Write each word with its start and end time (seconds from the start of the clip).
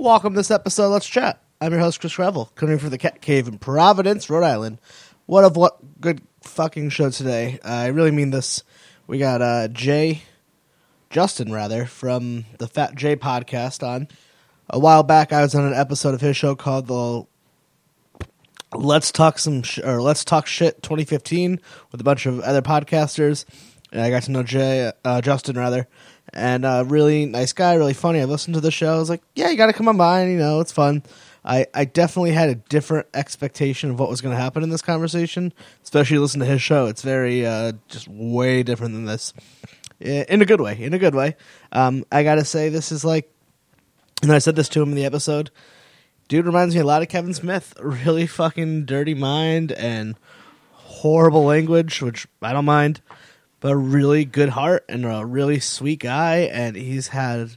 Welcome 0.00 0.32
to 0.32 0.38
this 0.38 0.50
episode. 0.50 0.88
Let's 0.88 1.06
chat. 1.06 1.42
I'm 1.60 1.72
your 1.72 1.80
host 1.82 2.00
Chris 2.00 2.18
Revel, 2.18 2.46
coming 2.54 2.78
from 2.78 2.88
the 2.88 2.96
Cat 2.96 3.20
Cave 3.20 3.46
in 3.46 3.58
Providence, 3.58 4.30
Rhode 4.30 4.44
Island. 4.46 4.78
What 5.26 5.44
of 5.44 5.58
what 5.58 6.00
good 6.00 6.22
fucking 6.40 6.88
show 6.88 7.10
today? 7.10 7.58
Uh, 7.62 7.68
I 7.68 7.86
really 7.88 8.10
mean 8.10 8.30
this. 8.30 8.62
We 9.06 9.18
got 9.18 9.42
uh, 9.42 9.68
Jay, 9.68 10.22
Justin 11.10 11.52
rather, 11.52 11.84
from 11.84 12.46
the 12.56 12.66
Fat 12.66 12.94
J 12.94 13.14
podcast 13.14 13.86
on. 13.86 14.08
A 14.70 14.78
while 14.78 15.02
back, 15.02 15.34
I 15.34 15.42
was 15.42 15.54
on 15.54 15.66
an 15.66 15.74
episode 15.74 16.14
of 16.14 16.22
his 16.22 16.34
show 16.34 16.54
called 16.54 16.86
the 16.86 17.26
Let's 18.74 19.12
Talk 19.12 19.38
Some 19.38 19.62
sh- 19.62 19.80
or 19.80 20.00
Let's 20.00 20.24
Talk 20.24 20.46
Shit 20.46 20.82
2015 20.82 21.60
with 21.92 22.00
a 22.00 22.04
bunch 22.04 22.24
of 22.24 22.40
other 22.40 22.62
podcasters. 22.62 23.44
And 23.92 24.00
I 24.00 24.08
got 24.08 24.22
to 24.22 24.30
know 24.30 24.44
Jay, 24.44 24.92
uh, 25.04 25.20
Justin 25.20 25.58
rather, 25.58 25.88
and 26.32 26.64
uh, 26.64 26.84
really 26.86 27.26
nice 27.26 27.52
guy, 27.52 27.74
really 27.74 27.94
funny. 27.94 28.20
I 28.20 28.24
listened 28.24 28.54
to 28.54 28.60
the 28.60 28.70
show. 28.70 28.94
I 28.94 28.98
was 28.98 29.10
like, 29.10 29.22
yeah, 29.34 29.50
you 29.50 29.56
got 29.56 29.66
to 29.66 29.72
come 29.72 29.88
on 29.88 29.96
by. 29.96 30.20
And, 30.20 30.32
you 30.32 30.38
know, 30.38 30.60
it's 30.60 30.72
fun. 30.72 31.02
I, 31.44 31.66
I 31.74 31.84
definitely 31.86 32.32
had 32.32 32.50
a 32.50 32.54
different 32.54 33.06
expectation 33.14 33.90
of 33.90 33.98
what 33.98 34.10
was 34.10 34.20
going 34.20 34.34
to 34.34 34.40
happen 34.40 34.62
in 34.62 34.70
this 34.70 34.82
conversation, 34.82 35.52
especially 35.82 36.18
listen 36.18 36.40
to 36.40 36.46
his 36.46 36.60
show. 36.60 36.86
It's 36.86 37.02
very 37.02 37.46
uh, 37.46 37.72
just 37.88 38.08
way 38.08 38.62
different 38.62 38.92
than 38.92 39.06
this, 39.06 39.32
in 40.00 40.42
a 40.42 40.44
good 40.44 40.60
way. 40.60 40.76
In 40.78 40.92
a 40.92 40.98
good 40.98 41.14
way. 41.14 41.36
Um, 41.72 42.04
I 42.12 42.22
got 42.22 42.34
to 42.36 42.44
say, 42.44 42.68
this 42.68 42.92
is 42.92 43.04
like, 43.04 43.32
and 44.22 44.30
I 44.30 44.38
said 44.38 44.54
this 44.54 44.68
to 44.70 44.82
him 44.82 44.90
in 44.90 44.96
the 44.96 45.06
episode. 45.06 45.50
Dude 46.28 46.46
reminds 46.46 46.74
me 46.74 46.80
a 46.80 46.86
lot 46.86 47.02
of 47.02 47.08
Kevin 47.08 47.34
Smith. 47.34 47.74
Really 47.80 48.26
fucking 48.26 48.84
dirty 48.84 49.14
mind 49.14 49.72
and 49.72 50.16
horrible 50.74 51.44
language, 51.44 52.02
which 52.02 52.26
I 52.42 52.52
don't 52.52 52.66
mind 52.66 53.00
but 53.60 53.72
a 53.72 53.76
really 53.76 54.24
good 54.24 54.50
heart 54.50 54.84
and 54.88 55.04
a 55.04 55.24
really 55.24 55.60
sweet 55.60 56.00
guy. 56.00 56.38
And 56.38 56.76
he's 56.76 57.08
had 57.08 57.56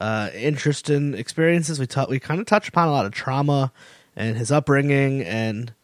uh, 0.00 0.30
interesting 0.34 1.14
experiences. 1.14 1.78
We 1.78 1.86
talk, 1.86 2.08
we 2.08 2.20
kind 2.20 2.40
of 2.40 2.46
touch 2.46 2.68
upon 2.68 2.88
a 2.88 2.92
lot 2.92 3.06
of 3.06 3.12
trauma 3.12 3.72
and 4.14 4.36
his 4.36 4.50
upbringing, 4.50 5.22
and 5.22 5.74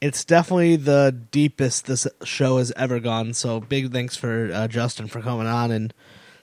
it's 0.00 0.24
definitely 0.24 0.76
the 0.76 1.14
deepest 1.30 1.86
this 1.86 2.06
show 2.24 2.58
has 2.58 2.72
ever 2.76 2.98
gone. 2.98 3.34
So 3.34 3.60
big 3.60 3.92
thanks 3.92 4.16
for 4.16 4.50
uh, 4.52 4.68
Justin 4.68 5.06
for 5.06 5.20
coming 5.20 5.46
on 5.46 5.70
and 5.70 5.92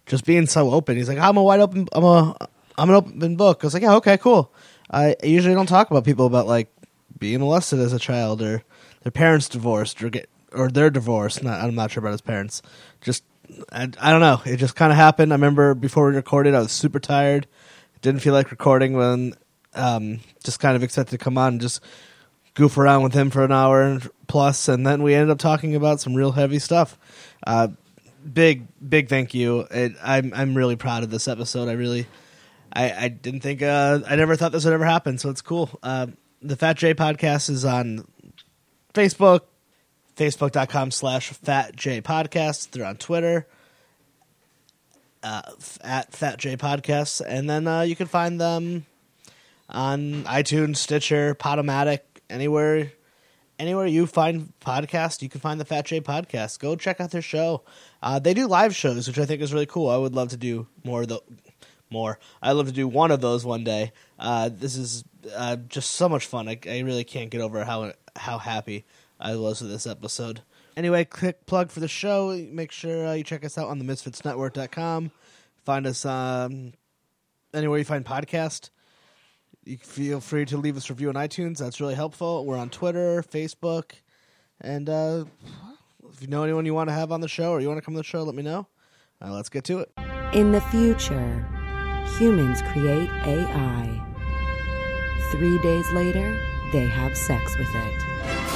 just 0.06 0.26
being 0.26 0.46
so 0.46 0.72
open. 0.72 0.98
He's 0.98 1.10
like, 1.10 1.18
I'm 1.18 1.38
a 1.38 1.44
wide 1.44 1.60
open, 1.60 1.88
I'm 1.94 2.04
a, 2.04 2.38
I'm 2.78 2.90
an 2.90 2.96
open 2.96 3.36
book. 3.36 3.60
I 3.62 3.68
was 3.68 3.74
like, 3.74 3.84
yeah, 3.84 3.96
okay, 3.96 4.18
cool. 4.18 4.54
I 4.92 5.16
usually 5.24 5.56
don't 5.56 5.68
talk 5.68 5.92
about 5.92 6.06
people 6.06 6.26
about 6.26 6.48
like 6.48 6.72
being 7.18 7.40
molested 7.40 7.80
as 7.80 7.94
a 7.94 8.00
child 8.00 8.42
or 8.42 8.64
their 9.04 9.12
parents 9.12 9.50
divorced 9.50 10.02
or 10.04 10.10
get 10.10 10.30
or 10.54 10.70
they're 10.70 10.90
divorced. 10.90 11.44
Not, 11.44 11.62
I'm 11.62 11.76
not 11.76 11.92
sure 11.92 12.02
about 12.02 12.12
his 12.12 12.22
parents. 12.22 12.62
Just 13.02 13.24
I, 13.72 13.84
I 14.00 14.12
don't 14.12 14.22
know. 14.22 14.42
It 14.46 14.58
just 14.58 14.76
kind 14.76 14.92
of 14.92 14.98
happened. 14.98 15.32
I 15.32 15.36
remember 15.36 15.74
before 15.74 16.08
we 16.08 16.16
recorded, 16.16 16.56
I 16.56 16.60
was 16.60 16.72
super 16.72 17.00
tired. 17.00 17.48
Didn't 18.02 18.22
feel 18.22 18.34
like 18.34 18.52
recording 18.52 18.94
when 18.94 19.34
um, 19.74 20.20
just 20.44 20.60
kind 20.60 20.76
of 20.76 20.84
expected 20.84 21.18
to 21.18 21.24
come 21.24 21.38
on 21.38 21.54
and 21.54 21.62
just 21.62 21.82
goof 22.54 22.78
around 22.78 23.04
with 23.04 23.14
him 23.14 23.30
for 23.30 23.44
an 23.44 23.52
hour 23.52 24.00
plus, 24.28 24.68
and 24.68 24.86
then 24.86 25.04
we 25.04 25.14
ended 25.14 25.30
up 25.30 25.40
talking 25.40 25.76
about 25.76 26.00
some 26.00 26.14
real 26.14 26.32
heavy 26.32 26.60
stuff. 26.60 26.98
Uh, 27.46 27.70
big 28.32 28.68
big 28.88 29.10
thank 29.10 29.34
you. 29.34 29.62
It, 29.72 29.94
I'm 30.02 30.34
I'm 30.36 30.56
really 30.56 30.76
proud 30.76 31.04
of 31.04 31.10
this 31.10 31.28
episode. 31.28 31.68
I 31.68 31.74
really 31.74 32.08
I, 32.72 32.92
I 32.92 33.08
didn't 33.10 33.42
think 33.42 33.62
uh, 33.62 34.00
I 34.08 34.16
never 34.16 34.36
thought 34.36 34.52
this 34.52 34.66
would 34.66 34.74
ever 34.74 34.86
happen. 34.86 35.18
So 35.18 35.30
it's 35.30 35.42
cool. 35.42 35.70
Uh, 35.84 36.08
the 36.42 36.56
Fat 36.56 36.78
J 36.78 36.94
podcast 36.94 37.50
is 37.50 37.66
on 37.66 38.08
Facebook, 38.94 39.42
facebook.com 40.20 40.92
slash 40.92 41.30
fat 41.30 41.74
j 41.78 42.02
podcast 42.02 42.72
they're 42.72 42.86
on 42.86 42.98
twitter 42.98 43.48
uh, 45.24 45.42
at 45.82 46.12
fat 46.12 46.38
j 46.38 46.58
podcasts 46.58 47.22
and 47.26 47.50
then 47.50 47.66
uh, 47.66 47.82
you 47.82 47.96
can 47.96 48.06
find 48.06 48.40
them 48.40 48.86
on 49.70 50.24
itunes 50.26 50.76
stitcher 50.76 51.36
podomatic 51.36 52.00
anywhere 52.30 52.92
anywhere 53.60 53.86
you 53.86 54.06
find 54.06 54.52
podcast 54.60 55.22
you 55.22 55.30
can 55.30 55.40
find 55.40 55.58
the 55.58 55.64
fat 55.66 55.86
j 55.86 56.02
podcast 56.02 56.60
go 56.60 56.76
check 56.76 57.00
out 57.00 57.12
their 57.12 57.22
show. 57.22 57.64
Uh, 58.04 58.20
they 58.20 58.34
do 58.34 58.46
live 58.46 58.76
shows 58.76 59.08
which 59.08 59.20
i 59.20 59.26
think 59.26 59.42
is 59.42 59.54
really 59.54 59.66
cool. 59.66 59.90
I 59.90 59.96
would 59.98 60.16
love 60.16 60.30
to 60.30 60.38
do 60.38 60.68
more 60.84 61.04
of 61.04 61.08
the 61.08 61.22
more. 61.90 62.20
I'd 62.42 62.52
love 62.52 62.68
to 62.68 62.74
do 62.74 62.88
one 62.88 63.10
of 63.10 63.22
those 63.22 63.46
one 63.46 63.64
day. 63.64 63.92
Uh, 64.20 64.50
this 64.52 64.76
is 64.76 65.04
uh, 65.36 65.56
just 65.56 65.92
so 65.92 66.08
much 66.08 66.28
fun. 66.28 66.48
I, 66.48 66.60
I 66.68 66.80
really 66.80 67.04
can't 67.04 67.30
get 67.30 67.42
over 67.42 67.64
how 67.64 67.94
how 68.16 68.38
happy 68.38 68.86
I 69.20 69.36
with 69.36 69.60
this 69.60 69.86
episode. 69.86 70.42
Anyway, 70.78 71.04
quick 71.04 71.46
plug 71.46 71.72
for 71.72 71.82
the 71.82 71.88
show. 71.88 72.36
Make 72.52 72.72
sure 72.72 73.08
uh, 73.08 73.14
you 73.14 73.24
check 73.24 73.44
us 73.44 73.58
out 73.58 73.68
on 73.68 73.80
the 73.80 73.86
misfitsnetwork.com. 73.86 75.12
Find 75.66 75.86
us 75.86 76.06
um, 76.06 76.74
anywhere 77.54 77.80
you 77.80 77.84
find 77.84 78.06
podcast. 78.06 78.70
You 79.66 79.78
feel 79.78 80.22
free 80.22 80.46
to 80.46 80.58
leave 80.58 80.78
us 80.78 80.90
review 80.90 81.10
on 81.10 81.16
iTunes. 81.16 81.58
That's 81.58 81.82
really 81.82 81.96
helpful. 81.96 82.46
We're 82.46 82.58
on 82.58 82.70
Twitter, 82.70 83.22
Facebook, 83.24 83.92
and 84.62 84.90
uh, 84.90 85.26
if 86.14 86.22
you 86.22 86.28
know 86.28 86.44
anyone 86.44 86.66
you 86.66 86.74
want 86.74 86.90
to 86.90 86.94
have 86.94 87.12
on 87.12 87.20
the 87.20 87.28
show 87.28 87.52
or 87.52 87.60
you 87.60 87.68
want 87.68 87.78
to 87.78 87.86
come 87.86 87.94
to 87.94 88.00
the 88.00 88.04
show, 88.04 88.24
let 88.24 88.36
me 88.36 88.44
know. 88.44 88.68
Uh, 89.22 89.34
let's 89.34 89.50
get 89.50 89.66
to 89.66 89.80
it. 89.80 89.92
In 90.34 90.54
the 90.54 90.62
future, 90.62 91.46
humans 92.18 92.62
create 92.72 93.10
AI. 93.26 94.06
Three 95.32 95.60
days 95.60 95.92
later, 95.92 96.40
they 96.72 96.86
have 96.86 97.18
sex 97.18 97.58
with 97.58 97.70
it. 97.76 98.49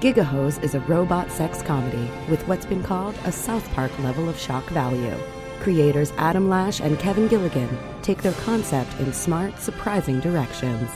Gigahose 0.00 0.62
is 0.62 0.76
a 0.76 0.80
robot 0.80 1.28
sex 1.28 1.60
comedy 1.60 2.08
with 2.30 2.46
what's 2.46 2.64
been 2.64 2.84
called 2.84 3.16
a 3.24 3.32
South 3.32 3.68
Park 3.72 3.90
level 3.98 4.28
of 4.28 4.38
shock 4.38 4.64
value. 4.68 5.16
Creators 5.58 6.12
Adam 6.18 6.48
Lash 6.48 6.78
and 6.78 7.00
Kevin 7.00 7.26
Gilligan 7.26 7.68
take 8.00 8.22
their 8.22 8.32
concept 8.34 8.94
in 9.00 9.12
smart, 9.12 9.58
surprising 9.58 10.20
directions. 10.20 10.88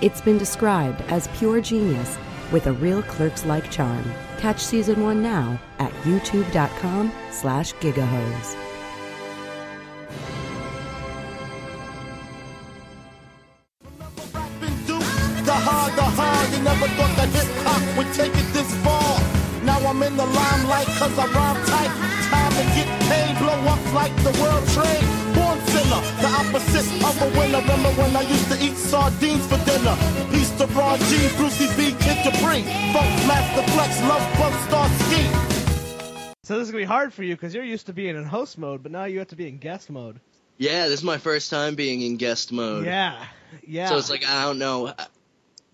It's 0.00 0.22
been 0.22 0.38
described 0.38 1.02
as 1.08 1.28
pure 1.36 1.60
genius 1.60 2.16
with 2.50 2.66
a 2.66 2.72
real 2.72 3.02
clerks-like 3.02 3.70
charm. 3.70 4.10
Catch 4.38 4.64
season 4.64 5.02
one 5.02 5.22
now 5.22 5.60
at 5.78 5.92
youtube.com 6.04 7.12
slash 7.30 7.74
gigahose. 7.74 8.65
Sardines 29.06 29.46
for 29.46 29.64
dinner? 29.64 29.96
Peace 30.32 30.50
to 30.58 30.66
Ron 30.66 30.98
G, 30.98 31.28
Brucey 31.36 31.68
B, 31.76 31.92
Kid 32.00 32.24
Capri. 32.24 32.62
Funk, 32.92 33.26
Master 33.28 33.62
Flex, 33.70 34.00
Love 34.02 34.36
Bug, 34.36 34.52
Starski. 34.66 36.34
So 36.42 36.58
this 36.58 36.66
is 36.66 36.72
gonna 36.72 36.82
be 36.82 36.84
hard 36.84 37.12
for 37.12 37.22
you 37.22 37.36
because 37.36 37.54
you're 37.54 37.62
used 37.62 37.86
to 37.86 37.92
being 37.92 38.16
in 38.16 38.24
host 38.24 38.58
mode, 38.58 38.82
but 38.82 38.90
now 38.90 39.04
you 39.04 39.20
have 39.20 39.28
to 39.28 39.36
be 39.36 39.46
in 39.46 39.58
guest 39.58 39.90
mode. 39.90 40.18
Yeah, 40.58 40.88
this 40.88 40.98
is 40.98 41.04
my 41.04 41.18
first 41.18 41.50
time 41.50 41.76
being 41.76 42.02
in 42.02 42.16
guest 42.16 42.50
mode. 42.50 42.84
Yeah, 42.84 43.24
yeah. 43.64 43.90
So 43.90 43.96
it's 43.98 44.10
like 44.10 44.26
I 44.26 44.42
don't 44.42 44.58
know 44.58 44.92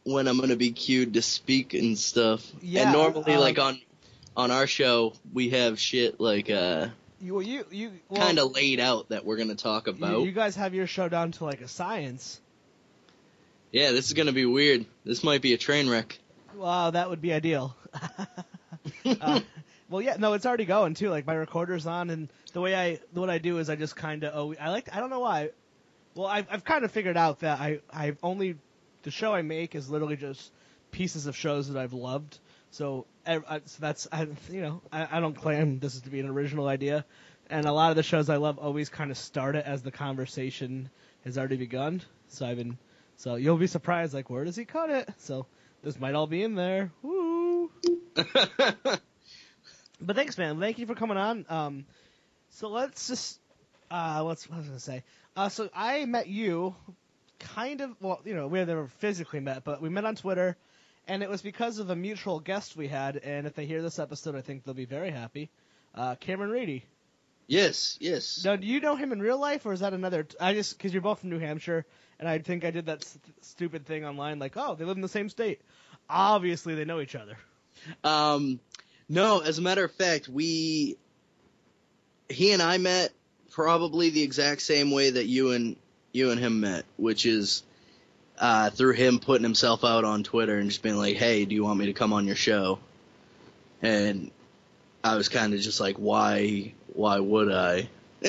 when 0.04 0.28
I'm 0.28 0.38
gonna 0.38 0.54
be 0.54 0.72
cued 0.72 1.14
to 1.14 1.22
speak 1.22 1.72
and 1.72 1.98
stuff. 1.98 2.46
Yeah, 2.60 2.82
And 2.82 2.92
normally, 2.92 3.32
um, 3.32 3.40
like 3.40 3.58
on 3.58 3.80
on 4.36 4.50
our 4.50 4.66
show, 4.66 5.14
we 5.32 5.48
have 5.50 5.80
shit 5.80 6.20
like 6.20 6.50
uh 6.50 6.88
you 7.18 7.40
you 7.40 7.64
you 7.70 7.92
well, 8.10 8.26
kind 8.26 8.38
of 8.38 8.52
laid 8.52 8.78
out 8.78 9.08
that 9.08 9.24
we're 9.24 9.38
gonna 9.38 9.54
talk 9.54 9.86
you, 9.86 9.94
about. 9.94 10.20
you 10.20 10.32
guys 10.32 10.54
have 10.56 10.74
your 10.74 10.86
show 10.86 11.08
down 11.08 11.32
to 11.32 11.46
like 11.46 11.62
a 11.62 11.68
science. 11.68 12.38
Yeah, 13.72 13.92
this 13.92 14.06
is 14.06 14.12
gonna 14.12 14.32
be 14.32 14.44
weird. 14.46 14.84
This 15.04 15.24
might 15.24 15.42
be 15.42 15.54
a 15.54 15.58
train 15.58 15.88
wreck. 15.88 16.18
Wow, 16.54 16.90
that 16.90 17.08
would 17.10 17.20
be 17.22 17.32
ideal. 17.32 17.74
uh, 19.20 19.40
well, 19.88 20.02
yeah, 20.02 20.16
no, 20.18 20.34
it's 20.34 20.46
already 20.46 20.64
going 20.64 20.94
too. 20.94 21.08
Like 21.10 21.26
my 21.26 21.34
recorder's 21.34 21.86
on, 21.86 22.10
and 22.10 22.28
the 22.52 22.60
way 22.60 22.74
I 22.74 23.00
what 23.12 23.30
I 23.30 23.38
do 23.38 23.58
is 23.58 23.70
I 23.70 23.76
just 23.76 23.96
kind 23.96 24.24
of 24.24 24.32
oh 24.34 24.54
I 24.60 24.70
like 24.70 24.94
I 24.94 25.00
don't 25.00 25.10
know 25.10 25.20
why. 25.20 25.50
Well, 26.14 26.26
I've 26.26 26.46
I've 26.50 26.64
kind 26.64 26.84
of 26.84 26.92
figured 26.92 27.16
out 27.16 27.40
that 27.40 27.58
I 27.60 27.80
I've 27.92 28.18
only 28.22 28.56
the 29.02 29.10
show 29.10 29.34
I 29.34 29.42
make 29.42 29.74
is 29.74 29.88
literally 29.90 30.16
just 30.16 30.52
pieces 30.90 31.26
of 31.26 31.34
shows 31.34 31.68
that 31.72 31.80
I've 31.80 31.94
loved. 31.94 32.38
So, 32.70 33.06
I- 33.26 33.60
so 33.66 33.78
that's 33.80 34.08
I, 34.12 34.26
you 34.50 34.60
know 34.60 34.82
I, 34.92 35.18
I 35.18 35.20
don't 35.20 35.34
claim 35.34 35.78
this 35.78 35.94
is 35.94 36.02
to 36.02 36.10
be 36.10 36.20
an 36.20 36.28
original 36.28 36.68
idea, 36.68 37.04
and 37.50 37.66
a 37.66 37.72
lot 37.72 37.90
of 37.90 37.96
the 37.96 38.02
shows 38.02 38.28
I 38.28 38.36
love 38.36 38.58
always 38.58 38.88
kind 38.90 39.10
of 39.10 39.16
start 39.18 39.56
it 39.56 39.64
as 39.66 39.82
the 39.82 39.90
conversation 39.90 40.90
has 41.24 41.38
already 41.38 41.56
begun. 41.56 42.02
So 42.28 42.46
I've 42.46 42.56
been 42.56 42.78
so 43.16 43.36
you'll 43.36 43.56
be 43.56 43.66
surprised 43.66 44.14
like 44.14 44.30
where 44.30 44.44
does 44.44 44.56
he 44.56 44.64
cut 44.64 44.90
it? 44.90 45.08
So 45.18 45.46
this 45.82 45.98
might 45.98 46.14
all 46.14 46.26
be 46.26 46.42
in 46.42 46.54
there. 46.54 46.90
Woo! 47.02 47.70
But 50.04 50.16
thanks, 50.16 50.36
man. 50.36 50.58
Thank 50.58 50.78
you 50.78 50.86
for 50.86 50.94
coming 50.94 51.16
on. 51.16 51.46
Um, 51.48 51.84
so 52.50 52.68
let's 52.68 53.06
just 53.06 53.38
uh, 53.90 54.22
let's 54.24 54.48
what 54.50 54.58
was 54.58 54.66
I 54.66 54.68
gonna 54.68 54.80
say? 54.80 55.04
Uh, 55.36 55.48
so 55.48 55.70
I 55.74 56.04
met 56.06 56.26
you, 56.26 56.74
kind 57.38 57.80
of. 57.80 57.90
Well, 58.00 58.20
you 58.24 58.34
know, 58.34 58.48
we 58.48 58.58
had 58.58 58.68
never 58.68 58.88
physically 58.98 59.40
met, 59.40 59.62
but 59.64 59.80
we 59.80 59.88
met 59.88 60.04
on 60.04 60.16
Twitter, 60.16 60.56
and 61.06 61.22
it 61.22 61.30
was 61.30 61.40
because 61.40 61.78
of 61.78 61.90
a 61.90 61.96
mutual 61.96 62.40
guest 62.40 62.76
we 62.76 62.88
had. 62.88 63.16
And 63.16 63.46
if 63.46 63.54
they 63.54 63.64
hear 63.64 63.80
this 63.80 64.00
episode, 64.00 64.34
I 64.34 64.40
think 64.40 64.64
they'll 64.64 64.74
be 64.74 64.86
very 64.86 65.10
happy. 65.10 65.50
Uh, 65.94 66.16
Cameron 66.16 66.50
Reedy. 66.50 66.84
Yes, 67.46 67.96
yes. 68.00 68.42
Now, 68.44 68.56
do 68.56 68.66
you 68.66 68.80
know 68.80 68.96
him 68.96 69.12
in 69.12 69.20
real 69.20 69.38
life, 69.38 69.66
or 69.66 69.72
is 69.72 69.80
that 69.80 69.92
another? 69.92 70.26
I 70.40 70.54
just 70.54 70.76
because 70.76 70.92
you're 70.92 71.02
both 71.02 71.20
from 71.20 71.30
New 71.30 71.38
Hampshire, 71.38 71.86
and 72.22 72.28
I 72.28 72.38
think 72.38 72.64
I 72.64 72.70
did 72.70 72.86
that 72.86 73.02
st- 73.02 73.44
stupid 73.44 73.84
thing 73.84 74.04
online, 74.04 74.38
like, 74.38 74.52
oh, 74.56 74.76
they 74.76 74.84
live 74.84 74.96
in 74.96 75.02
the 75.02 75.08
same 75.08 75.28
state. 75.28 75.60
Obviously, 76.08 76.76
they 76.76 76.84
know 76.84 77.00
each 77.00 77.16
other. 77.16 77.36
Um, 78.04 78.60
no, 79.08 79.40
as 79.40 79.58
a 79.58 79.60
matter 79.60 79.82
of 79.82 79.90
fact, 79.90 80.28
we, 80.28 80.96
he 82.28 82.52
and 82.52 82.62
I 82.62 82.78
met 82.78 83.10
probably 83.50 84.10
the 84.10 84.22
exact 84.22 84.62
same 84.62 84.92
way 84.92 85.10
that 85.10 85.26
you 85.26 85.50
and 85.50 85.74
you 86.12 86.30
and 86.30 86.38
him 86.38 86.60
met, 86.60 86.84
which 86.96 87.26
is 87.26 87.64
uh, 88.38 88.70
through 88.70 88.92
him 88.92 89.18
putting 89.18 89.42
himself 89.42 89.84
out 89.84 90.04
on 90.04 90.22
Twitter 90.22 90.58
and 90.58 90.68
just 90.68 90.80
being 90.80 90.96
like, 90.96 91.16
"Hey, 91.16 91.44
do 91.44 91.56
you 91.56 91.64
want 91.64 91.80
me 91.80 91.86
to 91.86 91.92
come 91.92 92.12
on 92.12 92.28
your 92.28 92.36
show?" 92.36 92.78
And 93.82 94.30
I 95.02 95.16
was 95.16 95.28
kind 95.28 95.54
of 95.54 95.60
just 95.60 95.80
like, 95.80 95.96
"Why? 95.96 96.74
Why 96.92 97.18
would 97.18 97.50
I?" 97.50 97.88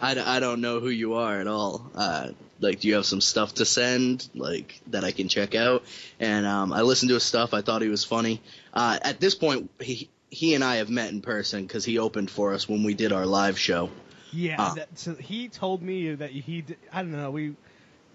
I, 0.00 0.36
I 0.36 0.40
don't 0.40 0.60
know 0.60 0.80
who 0.80 0.90
you 0.90 1.14
are 1.14 1.40
at 1.40 1.46
all. 1.46 1.90
Uh, 1.94 2.28
like, 2.60 2.80
do 2.80 2.88
you 2.88 2.94
have 2.94 3.06
some 3.06 3.20
stuff 3.20 3.54
to 3.54 3.64
send, 3.64 4.28
like 4.34 4.80
that 4.88 5.04
I 5.04 5.10
can 5.12 5.28
check 5.28 5.54
out? 5.54 5.84
And 6.20 6.46
um, 6.46 6.72
I 6.72 6.82
listened 6.82 7.08
to 7.10 7.14
his 7.14 7.22
stuff. 7.24 7.54
I 7.54 7.62
thought 7.62 7.82
he 7.82 7.88
was 7.88 8.04
funny. 8.04 8.40
Uh, 8.72 8.98
at 9.02 9.20
this 9.20 9.34
point, 9.34 9.70
he 9.80 10.08
he 10.30 10.54
and 10.54 10.62
I 10.62 10.76
have 10.76 10.90
met 10.90 11.10
in 11.10 11.22
person 11.22 11.62
because 11.62 11.84
he 11.84 11.98
opened 11.98 12.30
for 12.30 12.52
us 12.52 12.68
when 12.68 12.82
we 12.82 12.94
did 12.94 13.12
our 13.12 13.24
live 13.26 13.58
show. 13.58 13.90
Yeah, 14.32 14.56
Ah. 14.58 14.74
that, 14.74 14.98
so 14.98 15.14
he 15.14 15.48
told 15.48 15.82
me 15.82 16.14
that 16.14 16.30
he. 16.30 16.60
Did, 16.62 16.76
I 16.92 17.02
don't 17.02 17.12
know. 17.12 17.30
We 17.30 17.54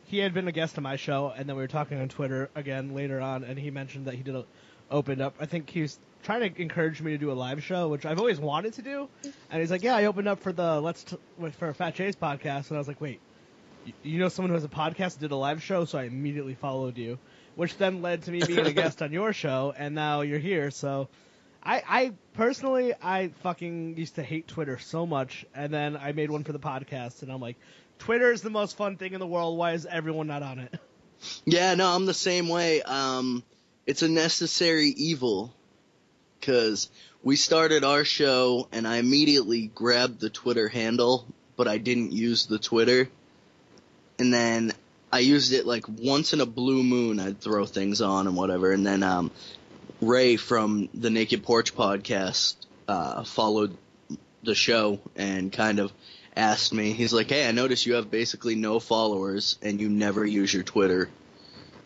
he 0.05 0.19
had 0.19 0.33
been 0.33 0.47
a 0.47 0.51
guest 0.51 0.77
on 0.77 0.83
my 0.83 0.95
show, 0.95 1.33
and 1.35 1.49
then 1.49 1.55
we 1.55 1.63
were 1.63 1.67
talking 1.67 1.99
on 1.99 2.07
Twitter 2.09 2.49
again 2.53 2.93
later 2.93 3.19
on, 3.19 3.43
and 3.43 3.57
he 3.57 3.71
mentioned 3.71 4.05
that 4.05 4.13
he 4.13 4.21
did 4.21 4.35
a, 4.35 4.45
opened 4.91 5.21
up. 5.21 5.35
I 5.39 5.47
think 5.47 5.69
he 5.69 5.81
was 5.81 5.97
trying 6.21 6.53
to 6.53 6.61
encourage 6.61 7.01
me 7.01 7.11
to 7.13 7.17
do 7.17 7.31
a 7.31 7.33
live 7.33 7.63
show, 7.63 7.87
which 7.89 8.05
I've 8.05 8.19
always 8.19 8.39
wanted 8.39 8.73
to 8.73 8.81
do. 8.83 9.09
And 9.49 9.59
he's 9.59 9.71
like, 9.71 9.81
"Yeah, 9.81 9.95
I 9.95 10.05
opened 10.05 10.27
up 10.27 10.39
for 10.41 10.53
the 10.53 10.79
Let's 10.81 11.03
T- 11.03 11.17
for 11.57 11.73
Fat 11.73 11.95
Jay's 11.95 12.15
podcast," 12.15 12.67
and 12.69 12.77
I 12.77 12.79
was 12.79 12.87
like, 12.87 13.01
"Wait, 13.01 13.19
you, 14.03 14.19
know 14.19 14.29
someone 14.29 14.49
who 14.49 14.55
has 14.55 14.63
a 14.63 14.69
podcast 14.69 15.19
did 15.19 15.31
a 15.31 15.35
live 15.35 15.61
show?" 15.61 15.85
So 15.85 15.97
I 15.97 16.03
immediately 16.03 16.55
followed 16.55 16.97
you, 16.97 17.19
which 17.55 17.77
then 17.77 18.01
led 18.01 18.23
to 18.23 18.31
me 18.31 18.41
being 18.45 18.65
a 18.65 18.73
guest 18.73 19.01
on 19.01 19.11
your 19.11 19.33
show, 19.33 19.73
and 19.77 19.95
now 19.95 20.21
you're 20.21 20.39
here. 20.39 20.71
So. 20.71 21.09
I, 21.65 21.81
I 21.87 22.11
personally, 22.33 22.93
I 23.01 23.29
fucking 23.41 23.95
used 23.95 24.15
to 24.15 24.21
hate 24.21 24.49
Twitter 24.49 24.77
so 24.79 25.05
much, 25.05 25.45
and 25.55 25.73
then 25.73 25.95
I 25.95 26.11
made 26.11 26.29
one 26.29 26.43
for 26.43 26.51
the 26.51 26.59
podcast, 26.59 27.21
and 27.21 27.31
I'm 27.31 27.39
like, 27.39 27.55
Twitter 27.99 28.33
is 28.33 28.41
the 28.41 28.49
most 28.49 28.75
fun 28.75 28.97
thing 28.97 29.13
in 29.13 29.21
the 29.21 29.27
world. 29.27 29.57
Why 29.57 29.71
is 29.71 29.85
everyone 29.85 30.27
not 30.27 30.43
on 30.43 30.59
it? 30.59 30.73
Yeah, 31.45 31.73
no, 31.75 31.87
I'm 31.87 32.05
the 32.05 32.13
same 32.13 32.49
way. 32.49 32.81
Um, 32.81 33.43
it's 33.85 34.01
a 34.01 34.09
necessary 34.09 34.87
evil 34.87 35.53
because 36.39 36.89
we 37.23 37.35
started 37.35 37.83
our 37.83 38.03
show 38.03 38.67
and 38.71 38.87
I 38.87 38.97
immediately 38.97 39.67
grabbed 39.67 40.19
the 40.19 40.29
Twitter 40.29 40.67
handle, 40.67 41.25
but 41.55 41.67
I 41.67 41.77
didn't 41.77 42.11
use 42.11 42.45
the 42.45 42.59
Twitter. 42.59 43.09
And 44.19 44.33
then 44.33 44.73
I 45.11 45.19
used 45.19 45.53
it 45.53 45.65
like 45.65 45.85
once 45.87 46.33
in 46.33 46.41
a 46.41 46.45
blue 46.45 46.83
moon. 46.83 47.19
I'd 47.19 47.39
throw 47.39 47.65
things 47.65 48.01
on 48.01 48.27
and 48.27 48.35
whatever. 48.35 48.71
And 48.71 48.85
then 48.85 49.03
um, 49.03 49.31
Ray 50.01 50.37
from 50.37 50.89
the 50.93 51.09
Naked 51.09 51.43
Porch 51.43 51.75
podcast 51.75 52.55
uh, 52.87 53.23
followed 53.23 53.77
the 54.43 54.55
show 54.55 54.99
and 55.15 55.51
kind 55.51 55.79
of 55.79 55.91
asked 56.35 56.73
me. 56.73 56.93
He's 56.93 57.13
like, 57.13 57.29
"Hey, 57.29 57.47
I 57.47 57.51
noticed 57.51 57.85
you 57.85 57.93
have 57.93 58.11
basically 58.11 58.55
no 58.55 58.79
followers 58.79 59.57
and 59.61 59.79
you 59.79 59.89
never 59.89 60.25
use 60.25 60.53
your 60.53 60.63
Twitter. 60.63 61.09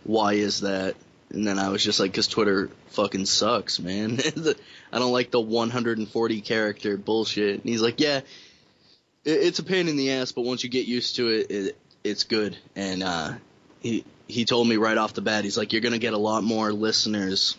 Why 0.03 0.33
is 0.33 0.62
that?" 0.62 0.95
And 1.29 1.45
then 1.45 1.59
I 1.59 1.69
was 1.69 1.83
just 1.83 2.00
like, 2.00 2.13
"Cause 2.13 2.27
Twitter 2.27 2.69
fucking 2.91 3.25
sucks, 3.25 3.79
man. 3.79 4.19
I 4.91 5.00
don't 5.00 5.12
like 5.12 5.31
the 5.31 5.41
140 5.41 6.41
character 6.41 6.97
bullshit." 6.97 7.56
And 7.56 7.65
he's 7.65 7.81
like, 7.81 8.00
"Yeah, 8.00 8.21
it's 9.25 9.59
a 9.59 9.63
pain 9.63 9.88
in 9.89 9.97
the 9.97 10.12
ass, 10.12 10.31
but 10.31 10.44
once 10.44 10.63
you 10.63 10.69
get 10.69 10.88
used 10.88 11.18
to 11.18 11.27
it, 11.27 11.51
it 11.51 11.77
it's 12.09 12.24
good." 12.24 12.57
And 12.75 13.04
uh, 13.04 13.33
he 13.80 14.06
he 14.27 14.45
told 14.45 14.68
me 14.68 14.77
right 14.77 14.98
off 14.98 15.13
the 15.13 15.21
bat, 15.21 15.44
he's 15.44 15.57
like, 15.57 15.74
"You're 15.74 15.81
gonna 15.81 15.98
get 15.98 16.13
a 16.13 16.18
lot 16.18 16.44
more 16.44 16.71
listeners 16.71 17.57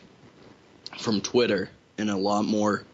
from 0.99 1.21
Twitter 1.21 1.71
and 1.97 2.11
a 2.11 2.17
lot 2.17 2.45
more." 2.45 2.85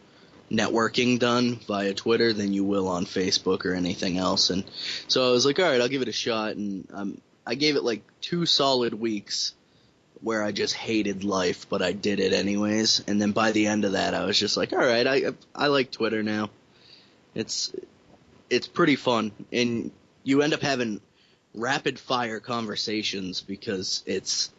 networking 0.51 1.19
done 1.19 1.57
via 1.67 1.95
Twitter 1.95 2.33
than 2.33 2.53
you 2.53 2.65
will 2.65 2.87
on 2.87 3.07
Facebook 3.07 3.65
or 3.65 3.75
anything 3.75 4.19
else. 4.19 4.51
And 4.51 4.63
so 5.09 5.27
I 5.27 5.33
was 5.33 5.45
like, 5.47 5.59
all 5.59 5.65
right, 5.65 5.81
I'll 5.81 5.89
give 5.89 6.03
it 6.03 6.09
a 6.09 6.13
shot. 6.13 6.57
And 6.57 6.87
um, 6.93 7.21
I 7.47 7.55
gave 7.55 7.77
it 7.77 7.83
like 7.83 8.03
two 8.21 8.47
solid 8.47 8.95
weeks 8.95 9.55
where 10.21 10.43
I 10.43 10.53
just 10.53 10.75
hated 10.75 11.23
life, 11.23 11.69
but 11.69 11.83
I 11.83 11.93
did 11.93 12.19
it 12.19 12.33
anyways. 12.33 13.03
And 13.07 13.21
then 13.21 13.33
by 13.33 13.53
the 13.53 13.67
end 13.67 13.85
of 13.85 13.93
that, 13.93 14.15
I 14.15 14.25
was 14.25 14.39
just 14.39 14.57
like, 14.57 14.73
all 14.73 14.79
right, 14.79 15.07
I 15.07 15.25
I 15.55 15.67
like 15.67 15.91
Twitter 15.91 16.23
now. 16.23 16.51
It's 17.35 17.73
it's 18.49 18.67
pretty 18.67 18.97
fun, 18.97 19.33
and 19.53 19.91
you 20.23 20.43
end 20.43 20.55
up 20.55 20.63
having 20.63 21.01
rapid 21.55 21.99
fire 21.99 22.41
conversations 22.41 23.41
because 23.41 24.03
it's 24.07 24.51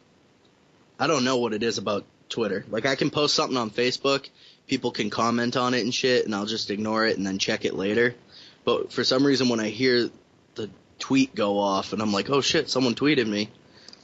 I 0.98 1.08
don't 1.08 1.26
know 1.26 1.38
what 1.38 1.54
it 1.54 1.62
is 1.62 1.78
about 1.78 2.06
Twitter. 2.30 2.66
Like 2.70 2.86
I 2.86 2.96
can 2.96 3.10
post 3.10 3.36
something 3.36 3.58
on 3.58 3.70
Facebook, 3.70 4.30
people 4.68 4.92
can 4.92 5.10
comment 5.10 5.58
on 5.58 5.74
it 5.74 5.82
and 5.82 5.94
shit, 5.94 6.26
and 6.26 6.34
I'll 6.34 6.46
just 6.46 6.72
ignore 6.72 7.06
it 7.06 7.18
and 7.18 7.26
then 7.26 7.38
check 7.38 7.66
it 7.66 7.76
later. 7.76 8.16
But 8.64 8.92
for 8.92 9.04
some 9.04 9.26
reason, 9.26 9.50
when 9.50 9.60
I 9.60 9.70
hear 9.70 10.10
the 10.56 10.70
tweet 11.00 11.36
go 11.36 11.60
off 11.60 11.94
and 11.94 12.02
I'm 12.02 12.14
like, 12.14 12.30
oh 12.30 12.42
shit, 12.42 12.70
someone 12.70 12.96
tweeted 12.96 13.28
me, 13.28 13.50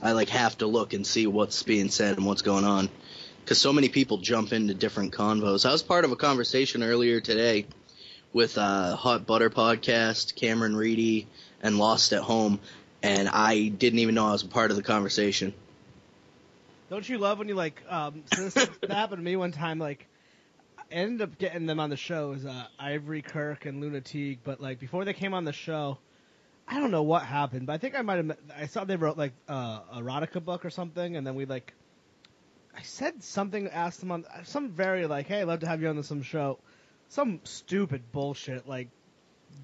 I 0.02 0.12
like 0.12 0.30
have 0.30 0.58
to 0.60 0.68
look 0.68 0.94
and 0.94 1.06
see 1.06 1.28
what's 1.28 1.64
being 1.64 1.90
said 1.90 2.18
and 2.18 2.26
what's 2.26 2.42
going 2.42 2.66
on. 2.66 2.90
Because 3.44 3.58
so 3.58 3.74
many 3.74 3.90
people 3.90 4.18
jump 4.18 4.54
into 4.54 4.74
different 4.74 5.14
convos. 5.14 5.66
I 5.68 5.72
was 5.72 5.82
part 5.82 6.06
of 6.06 6.12
a 6.12 6.16
conversation 6.16 6.84
earlier 6.84 7.20
today 7.20 7.66
with 8.34 8.58
uh, 8.58 8.96
Hot 8.96 9.26
Butter 9.26 9.50
Podcast, 9.50 10.36
Cameron 10.36 10.76
Reedy, 10.76 11.28
and 11.62 11.78
Lost 11.78 12.14
at 12.14 12.22
Home, 12.22 12.60
and 13.04 13.30
I 13.30 13.68
didn't 13.68 14.00
even 14.00 14.16
know 14.16 14.28
I 14.28 14.32
was 14.32 14.44
a 14.44 14.48
part 14.48 14.72
of 14.72 14.78
the 14.78 14.84
conversation. 14.84 15.54
Don't 16.90 17.08
you 17.08 17.18
love 17.18 17.40
when 17.40 17.48
you 17.48 17.56
like? 17.56 17.82
Um, 17.90 18.24
so 18.34 18.50
this 18.50 18.70
happened 18.90 19.20
to 19.20 19.24
me 19.24 19.36
one 19.36 19.52
time. 19.52 19.80
Like, 19.80 20.08
I 20.78 20.84
ended 20.92 21.22
up 21.22 21.38
getting 21.38 21.66
them 21.66 21.80
on 21.80 21.90
the 21.90 21.98
show 21.98 22.34
as 22.34 22.46
uh, 22.46 22.66
Ivory 22.78 23.22
Kirk 23.22 23.66
and 23.66 23.82
Luna 23.82 24.02
Teague, 24.02 24.40
but 24.44 24.62
like 24.62 24.80
before 24.80 25.06
they 25.06 25.14
came 25.14 25.34
on 25.34 25.46
the 25.46 25.54
show, 25.54 25.98
I 26.68 26.80
don't 26.80 26.92
know 26.92 27.04
what 27.04 27.24
happened, 27.24 27.68
but 27.68 27.74
I 27.74 27.78
think 27.78 27.96
I 27.96 28.02
might 28.02 28.18
have. 28.18 28.38
I 28.56 28.66
saw 28.68 28.84
they 28.84 28.96
wrote 28.96 29.18
like 29.18 29.34
uh, 29.48 29.82
erotica 29.96 30.44
book 30.44 30.66
or 30.66 30.70
something, 30.70 31.16
and 31.16 31.26
then 31.26 31.36
we 31.36 31.46
like. 31.46 31.74
I 32.76 32.84
said 32.84 33.22
something, 33.22 33.68
asked 33.68 34.00
them 34.00 34.12
on 34.12 34.26
some 34.44 34.70
very 34.70 35.06
like, 35.06 35.28
"Hey, 35.28 35.42
I'd 35.42 35.48
love 35.48 35.60
to 35.62 35.68
have 35.68 35.82
you 35.82 35.90
on 35.90 35.98
the 35.98 36.04
some 36.04 36.22
show," 36.22 36.60
some 37.10 37.42
stupid 37.44 38.12
bullshit 38.12 38.68
like 38.68 38.88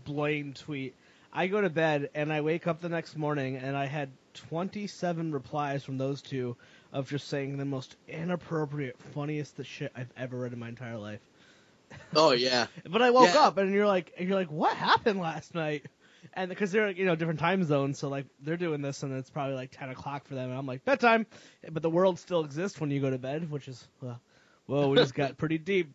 blame 0.06 0.54
tweet. 0.54 0.96
I 1.38 1.46
go 1.48 1.62
to 1.62 1.70
bed 1.70 2.10
and 2.16 2.34
I 2.34 2.42
wake 2.42 2.66
up 2.66 2.82
the 2.82 2.90
next 2.90 3.16
morning 3.16 3.58
and 3.58 3.78
I 3.78 3.86
had 3.86 4.10
27 4.50 5.32
replies 5.32 5.84
from 5.84 6.00
those 6.00 6.24
two 6.24 6.58
of 6.92 7.08
just 7.10 7.28
saying 7.28 7.58
the 7.58 7.66
most 7.66 7.96
inappropriate, 8.08 8.98
funniest 9.14 9.64
shit 9.64 9.92
I've 9.96 10.12
ever 10.18 10.36
read 10.40 10.54
in 10.54 10.58
my 10.58 10.68
entire 10.70 10.98
life. 10.98 11.20
Oh 12.16 12.32
yeah, 12.32 12.66
But 12.90 13.04
I 13.04 13.12
woke 13.12 13.36
Yeah. 13.36 13.42
up 13.42 13.58
and 13.60 13.72
you're 13.72 13.86
like, 13.86 14.14
and 14.18 14.28
you're 14.28 14.36
like, 14.38 14.52
what 14.52 14.76
happened 14.76 15.20
last 15.20 15.54
night? 15.54 15.86
And 16.34 16.50
because 16.50 16.72
they're 16.72 16.90
you 16.90 17.06
know 17.06 17.16
different 17.16 17.40
time 17.40 17.64
zones, 17.64 18.00
so 18.00 18.10
like 18.10 18.26
they're 18.42 18.58
doing 18.58 18.82
this 18.82 19.04
and 19.04 19.14
it's 19.14 19.30
probably 19.30 19.54
like 19.56 19.70
10 19.72 19.90
o'clock 19.92 20.26
for 20.28 20.34
them, 20.34 20.50
and 20.50 20.58
I'm 20.58 20.66
like 20.66 20.84
bedtime, 20.86 21.28
but 21.72 21.84
the 21.84 21.90
world 21.90 22.18
still 22.18 22.44
exists 22.44 22.82
when 22.82 22.90
you 22.90 23.00
go 23.00 23.12
to 23.12 23.20
bed, 23.20 23.52
which 23.52 23.68
is 23.68 23.88
well, 24.02 24.20
whoa, 24.66 24.90
we 24.90 24.98
just 24.98 25.14
got 25.14 25.38
pretty 25.38 25.60
deep. 25.60 25.94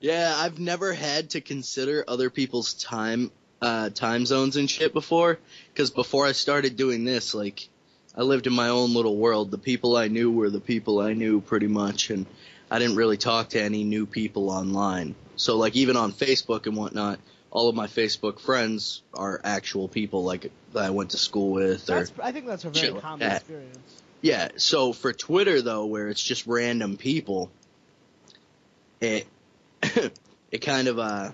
yeah. 0.00 0.32
I've 0.34 0.58
never 0.58 0.94
had 0.94 1.30
to 1.30 1.42
consider 1.42 2.04
other 2.08 2.30
people's 2.30 2.72
time, 2.74 3.30
uh, 3.62 3.90
time 3.90 4.26
zones 4.26 4.56
and 4.56 4.70
shit 4.70 4.92
before. 4.92 5.38
Because 5.72 5.90
before 5.90 6.26
I 6.26 6.32
started 6.32 6.76
doing 6.76 7.04
this, 7.04 7.34
like, 7.34 7.68
I 8.14 8.22
lived 8.22 8.46
in 8.46 8.52
my 8.54 8.68
own 8.68 8.94
little 8.94 9.16
world. 9.16 9.50
The 9.50 9.58
people 9.58 9.96
I 9.96 10.08
knew 10.08 10.30
were 10.30 10.50
the 10.50 10.60
people 10.60 11.00
I 11.00 11.12
knew 11.12 11.40
pretty 11.40 11.66
much, 11.66 12.10
and 12.10 12.26
I 12.70 12.78
didn't 12.78 12.96
really 12.96 13.18
talk 13.18 13.50
to 13.50 13.62
any 13.62 13.84
new 13.84 14.06
people 14.06 14.50
online. 14.50 15.14
So 15.36 15.56
like 15.56 15.76
even 15.76 15.96
on 15.96 16.12
Facebook 16.12 16.66
and 16.66 16.76
whatnot, 16.76 17.20
all 17.50 17.68
of 17.68 17.74
my 17.74 17.86
Facebook 17.86 18.40
friends 18.40 19.02
are 19.14 19.40
actual 19.44 19.88
people 19.88 20.24
like 20.24 20.50
that 20.72 20.84
I 20.84 20.90
went 20.90 21.10
to 21.10 21.18
school 21.18 21.50
with. 21.50 21.88
Or 21.88 21.96
That's 21.96 22.12
I 22.22 22.32
think 22.32 22.46
that's 22.46 22.64
a 22.64 22.70
very 22.70 22.86
shit 22.86 22.94
like 22.94 23.02
common 23.02 23.30
experience. 23.30 24.02
yeah. 24.22 24.48
So 24.56 24.92
for 24.92 25.12
Twitter 25.12 25.62
though, 25.62 25.86
where 25.86 26.08
it's 26.08 26.22
just 26.22 26.46
random 26.46 26.96
people, 26.96 27.50
it 29.00 29.26
it 29.82 30.58
kind 30.62 30.88
of 30.88 30.98
uh 30.98 31.32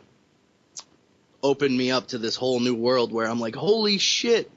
opened 1.42 1.76
me 1.76 1.90
up 1.90 2.08
to 2.08 2.18
this 2.18 2.36
whole 2.36 2.60
new 2.60 2.74
world 2.74 3.12
where 3.12 3.26
I'm 3.28 3.40
like, 3.40 3.54
holy 3.54 3.98
shit, 3.98 4.50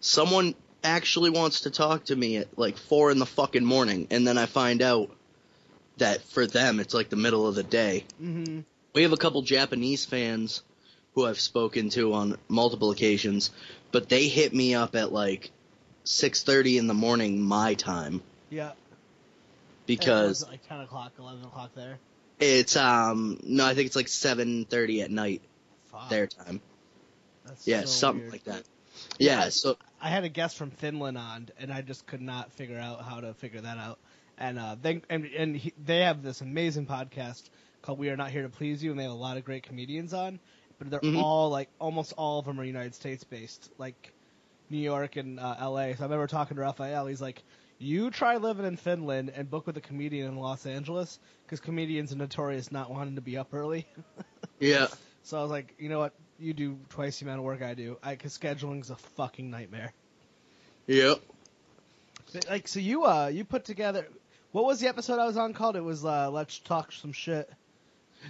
someone 0.00 0.54
actually 0.84 1.30
wants 1.30 1.62
to 1.62 1.70
talk 1.70 2.04
to 2.06 2.16
me 2.16 2.36
at 2.38 2.58
like 2.58 2.76
four 2.76 3.10
in 3.10 3.18
the 3.18 3.26
fucking 3.26 3.64
morning, 3.64 4.06
and 4.10 4.26
then 4.26 4.38
I 4.38 4.46
find 4.46 4.82
out 4.82 5.10
that 5.98 6.22
for 6.22 6.46
them 6.46 6.80
it's 6.80 6.94
like 6.94 7.08
the 7.10 7.16
middle 7.16 7.46
of 7.46 7.54
the 7.54 7.62
day. 7.62 8.04
hmm 8.18 8.60
We 8.94 9.02
have 9.02 9.12
a 9.12 9.16
couple 9.18 9.42
Japanese 9.42 10.04
fans 10.04 10.62
who 11.14 11.26
I've 11.26 11.40
spoken 11.40 11.90
to 11.90 12.12
on 12.14 12.38
multiple 12.48 12.90
occasions, 12.90 13.50
but 13.92 14.08
they 14.08 14.28
hit 14.28 14.54
me 14.54 14.74
up 14.74 14.94
at 14.94 15.12
like 15.12 15.50
6:30 16.04 16.78
in 16.78 16.86
the 16.86 16.94
morning 16.94 17.40
my 17.42 17.74
time 17.74 18.22
Yeah. 18.48 18.72
because 19.86 20.46
like 20.48 20.66
10 20.68 20.80
o'clock, 20.80 21.12
11 21.18 21.44
o'clock 21.44 21.70
there. 21.74 21.98
it's 22.38 22.76
um 22.76 23.38
no, 23.42 23.66
I 23.66 23.74
think 23.74 23.86
it's 23.86 23.96
like 23.96 24.06
7:30 24.08 25.02
at 25.02 25.10
night. 25.10 25.42
Fuck. 25.90 26.08
their 26.08 26.26
time. 26.26 26.60
That's 27.44 27.64
Yeah, 27.64 27.84
so 27.84 27.84
something 27.84 28.24
weird. 28.24 28.32
like 28.32 28.44
that. 28.44 28.62
Yeah, 29.18 29.48
so 29.50 29.76
I 30.00 30.08
had 30.10 30.24
a 30.24 30.28
guest 30.28 30.56
from 30.56 30.70
Finland 30.70 31.16
on, 31.18 31.48
and 31.58 31.72
I 31.72 31.82
just 31.82 32.06
could 32.06 32.20
not 32.20 32.52
figure 32.52 32.78
out 32.78 33.04
how 33.04 33.20
to 33.20 33.34
figure 33.34 33.60
that 33.60 33.78
out. 33.78 33.98
And 34.38 34.58
uh, 34.58 34.76
they 34.80 35.02
and 35.10 35.24
and 35.26 35.56
he, 35.56 35.72
they 35.76 36.00
have 36.00 36.22
this 36.22 36.40
amazing 36.40 36.86
podcast 36.86 37.48
called 37.82 37.98
"We 37.98 38.10
Are 38.10 38.16
Not 38.16 38.30
Here 38.30 38.42
to 38.42 38.50
Please 38.50 38.82
You," 38.82 38.90
and 38.90 38.98
they 38.98 39.04
have 39.04 39.12
a 39.12 39.14
lot 39.14 39.36
of 39.36 39.44
great 39.44 39.62
comedians 39.64 40.12
on. 40.14 40.40
But 40.78 40.90
they're 40.90 41.02
Mhm. 41.02 41.14
all 41.14 41.50
like 41.50 41.70
almost 41.78 42.12
all 42.16 42.38
of 42.40 42.46
them 42.46 42.60
are 42.60 42.64
United 42.64 42.94
States 42.94 43.24
based, 43.24 43.70
like 43.78 44.14
New 44.70 44.78
York 44.78 45.16
and 45.16 45.38
uh, 45.40 45.56
L.A. 45.58 45.94
So 45.94 46.02
I 46.02 46.06
remember 46.06 46.26
talking 46.26 46.56
to 46.56 46.62
Raphael. 46.62 47.06
He's 47.06 47.20
like, 47.22 47.44
"You 47.78 48.10
try 48.10 48.36
living 48.36 48.66
in 48.66 48.76
Finland 48.76 49.30
and 49.30 49.50
book 49.50 49.66
with 49.66 49.76
a 49.76 49.80
comedian 49.82 50.28
in 50.28 50.36
Los 50.36 50.66
Angeles 50.66 51.18
because 51.46 51.60
comedians 51.60 52.12
are 52.12 52.16
notorious 52.16 52.70
not 52.72 52.90
wanting 52.90 53.16
to 53.16 53.22
be 53.22 53.36
up 53.36 53.52
early." 53.54 53.86
yeah, 54.60 54.88
so 55.22 55.38
I 55.38 55.42
was 55.42 55.50
like, 55.50 55.74
"You 55.78 55.88
know 55.88 55.98
what? 55.98 56.14
You 56.38 56.52
do 56.52 56.78
twice 56.88 57.18
the 57.18 57.26
amount 57.26 57.40
of 57.40 57.44
work 57.44 57.62
I 57.62 57.74
do. 57.74 57.98
I 58.02 58.12
because 58.12 58.32
scheduling's 58.32 58.90
a 58.90 58.96
fucking 58.96 59.50
nightmare." 59.50 59.92
yep. 60.86 61.20
Like 62.48 62.68
so, 62.68 62.80
you 62.80 63.04
uh, 63.04 63.28
you 63.28 63.44
put 63.44 63.64
together. 63.64 64.06
What 64.52 64.64
was 64.64 64.80
the 64.80 64.88
episode 64.88 65.18
I 65.18 65.26
was 65.26 65.36
on 65.36 65.52
called? 65.52 65.76
It 65.76 65.84
was 65.84 66.04
uh, 66.04 66.30
let's 66.30 66.58
talk 66.58 66.92
some 66.92 67.12
shit. 67.12 67.50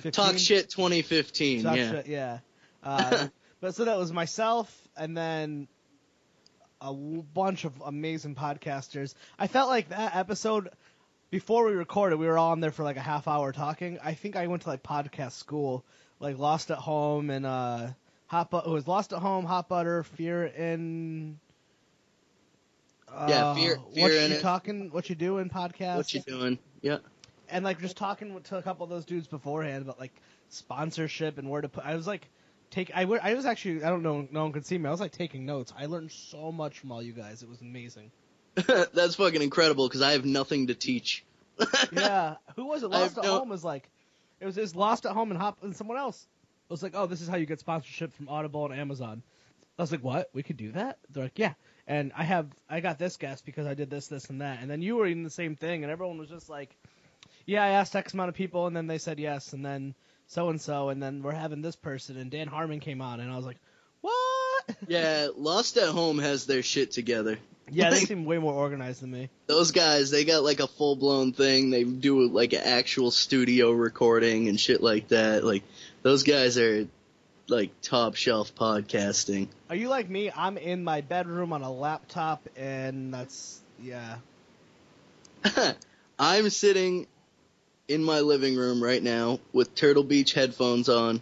15? 0.03 0.13
Talk 0.13 0.39
shit 0.39 0.71
2015. 0.71 1.63
Talk 1.65 1.77
yeah. 1.77 1.91
shit. 1.91 2.07
Yeah. 2.07 2.39
Uh, 2.83 3.29
but 3.61 3.75
so 3.75 3.85
that 3.85 3.99
was 3.99 4.11
myself, 4.11 4.75
and 4.97 5.15
then 5.15 5.69
a 6.81 6.95
bunch 6.95 7.67
of 7.67 7.79
amazing 7.85 8.35
podcasters. 8.35 9.15
I 9.39 9.49
felt 9.49 9.69
like 9.69 9.91
that 9.91 10.17
episode 10.17 10.71
before 11.31 11.67
we 11.67 11.73
recorded, 11.73 12.19
we 12.19 12.27
were 12.27 12.39
all 12.39 12.53
on 12.53 12.61
there 12.61 12.73
for 12.73 12.83
like 12.83 12.97
a 12.97 13.03
half 13.03 13.29
hour 13.29 13.53
talking. 13.53 13.99
I 14.03 14.15
think 14.15 14.37
I 14.37 14.47
went 14.49 14.63
to 14.63 14.69
like 14.69 14.83
podcast 14.83 15.33
school, 15.33 15.85
like 16.21 16.39
Lost 16.39 16.71
at 16.71 16.79
Home 16.79 17.31
and 17.31 17.45
uh, 17.45 17.89
Hot. 18.27 18.51
Bu- 18.51 18.59
it 18.59 18.69
was 18.69 18.87
Lost 18.87 19.13
at 19.13 19.19
Home, 19.19 19.45
Hot 19.45 19.69
Butter, 19.69 20.05
Fear 20.05 20.45
in. 20.47 21.39
Yeah, 23.29 23.47
uh, 23.49 23.55
Fear- 23.55 23.77
what 23.77 23.95
Fear 23.95 24.09
you 24.29 24.35
It. 24.37 24.41
talking? 24.41 24.91
What 24.93 25.09
you 25.09 25.17
doing? 25.17 25.49
Podcast. 25.51 25.97
What 25.97 26.15
you 26.15 26.21
doing? 26.21 26.59
Yeah. 26.81 26.99
and 27.49 27.65
like 27.65 27.81
just 27.81 27.97
talking 27.97 28.41
to 28.41 28.57
a 28.57 28.63
couple 28.63 28.85
of 28.85 28.91
those 28.91 29.05
dudes 29.05 29.27
beforehand 29.27 29.83
about 29.83 29.99
like 29.99 30.13
sponsorship 30.49 31.39
and 31.39 31.51
where 31.51 31.61
to 31.61 31.69
put. 31.69 31.85
I 31.85 31.97
was 31.97 32.07
like, 32.07 32.29
take. 32.71 32.91
I, 32.95 33.03
I 33.03 33.35
was 33.35 33.47
actually. 33.47 33.83
I 33.83 33.91
don't 33.91 34.03
know. 34.03 34.29
No 34.31 34.43
one 34.45 34.53
could 34.53 34.65
see 34.65 34.79
me. 34.79 34.87
I 34.87 34.91
was 34.93 35.01
like 35.01 35.13
taking 35.13 35.45
notes. 35.45 35.73
I 35.77 35.87
learned 35.87 36.13
so 36.13 36.53
much 36.53 36.79
from 36.79 36.93
all 36.93 37.03
you 37.03 37.13
guys. 37.13 37.43
It 37.43 37.49
was 37.49 37.61
amazing. 37.61 38.13
That's 38.55 39.17
fucking 39.17 39.43
incredible 39.43 39.89
because 39.89 40.03
I 40.03 40.13
have 40.13 40.25
nothing 40.25 40.69
to 40.69 40.75
teach. 40.75 41.25
yeah. 41.93 42.37
Who 42.57 42.67
was 42.67 42.83
it? 42.85 42.91
Lost 42.91 43.19
at 43.19 43.25
no- 43.25 43.39
Home 43.41 43.49
was 43.49 43.65
like. 43.65 43.91
It 44.41 44.47
was 44.47 44.75
Lost 44.75 45.07
at 45.07 45.13
Home 45.13 45.31
and 45.31 45.41
Hop 45.41 45.59
and 45.63 45.77
someone 45.77 45.99
else. 45.99 46.27
It 46.69 46.73
was 46.73 46.83
like, 46.83 46.93
oh, 46.95 47.07
this 47.07 47.21
is 47.21 47.29
how 47.29 47.37
you 47.37 47.47
get 47.47 47.61
sponsorship 47.61 48.13
from 48.15 48.29
Audible 48.29 48.65
and 48.65 48.81
Amazon. 48.81 49.23
I 49.79 49.83
was 49.83 49.93
like, 49.93 50.05
what? 50.05 50.31
We 50.33 50.43
could 50.43 50.57
do 50.57 50.73
that? 50.73 50.99
They're 51.11 51.25
like, 51.25 51.39
yeah. 51.39 51.55
And 51.87 52.13
I 52.17 52.25
have, 52.25 52.49
I 52.69 52.81
got 52.81 52.99
this 52.99 53.17
guest 53.17 53.45
because 53.45 53.67
I 53.67 53.75
did 53.75 53.91
this, 53.91 54.09
this, 54.09 54.31
and 54.31 54.41
that. 54.41 54.61
And 54.61 54.71
then 54.71 54.83
you 54.83 54.97
were 54.97 55.07
in 55.07 55.23
the 55.23 55.31
same 55.31 55.57
thing, 55.57 55.83
and 55.83 55.91
everyone 55.91 56.19
was 56.19 56.29
just 56.29 56.49
like, 56.49 56.77
yeah, 57.47 57.65
I 57.65 57.69
asked 57.71 57.97
X 57.97 58.15
amount 58.15 58.29
of 58.29 58.35
people, 58.35 58.67
and 58.67 58.77
then 58.77 58.87
they 58.87 58.99
said 58.99 59.19
yes, 59.19 59.53
and 59.53 59.65
then 59.65 59.95
so 60.27 60.51
and 60.51 60.61
so, 60.61 60.91
and 60.91 61.03
then 61.03 61.23
we're 61.23 61.33
having 61.33 61.63
this 61.63 61.77
person, 61.77 62.17
and 62.17 62.31
Dan 62.31 62.47
Harmon 62.47 62.79
came 62.79 63.01
on, 63.01 63.21
and 63.21 63.33
I 63.33 63.37
was 63.37 63.47
like, 63.47 63.57
what? 64.03 64.77
Yeah, 64.87 65.29
Lost 65.37 65.77
at 65.77 65.89
Home 65.89 66.19
has 66.19 66.47
their 66.47 66.63
shit 66.63 66.93
together. 66.93 67.39
Yeah, 67.73 67.91
they 67.91 68.01
seem 68.01 68.25
way 68.25 68.39
more 68.39 68.55
organized 68.55 69.03
than 69.03 69.11
me. 69.11 69.31
those 69.47 69.71
guys, 69.71 70.11
they 70.11 70.25
got 70.25 70.43
like 70.43 70.61
a 70.61 70.67
full 70.67 70.97
blown 70.97 71.33
thing. 71.33 71.71
They 71.71 71.85
do 71.85 72.29
like 72.29 72.53
an 72.53 72.63
actual 72.65 73.11
studio 73.11 73.71
recording 73.71 74.49
and 74.49 74.59
shit 74.59 74.83
like 74.83 75.09
that. 75.09 75.45
Like 75.45 75.63
those 76.03 76.23
guys 76.23 76.59
are 76.59 76.87
like 77.49 77.71
top 77.83 78.15
shelf 78.15 78.55
podcasting. 78.55 79.49
Are 79.69 79.77
you 79.77 79.89
like 79.89 80.09
me? 80.09 80.31
I'm 80.35 80.57
in 80.57 80.85
my 80.85 81.01
bedroom 81.01 81.53
on 81.53 81.63
a 81.63 81.73
laptop, 81.73 82.49
and 82.57 83.13
that's 83.13 83.61
yeah. 83.83 84.17
I'm 86.19 86.51
sitting 86.51 87.07
in 87.89 88.05
my 88.05 88.21
living 88.21 88.57
room 88.57 88.83
right 88.83 89.03
now 89.03 89.41
with 89.53 89.75
Turtle 89.75 90.05
Beach 90.05 90.33
headphones 90.33 90.89
on. 90.89 91.21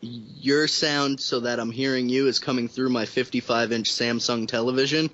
Your 0.00 0.68
sound, 0.68 1.20
so 1.20 1.40
that 1.40 1.58
I'm 1.58 1.70
hearing 1.70 2.08
you, 2.08 2.28
is 2.28 2.38
coming 2.38 2.68
through 2.68 2.90
my 2.90 3.04
55 3.04 3.72
inch 3.72 3.90
Samsung 3.90 4.46
television. 4.46 5.10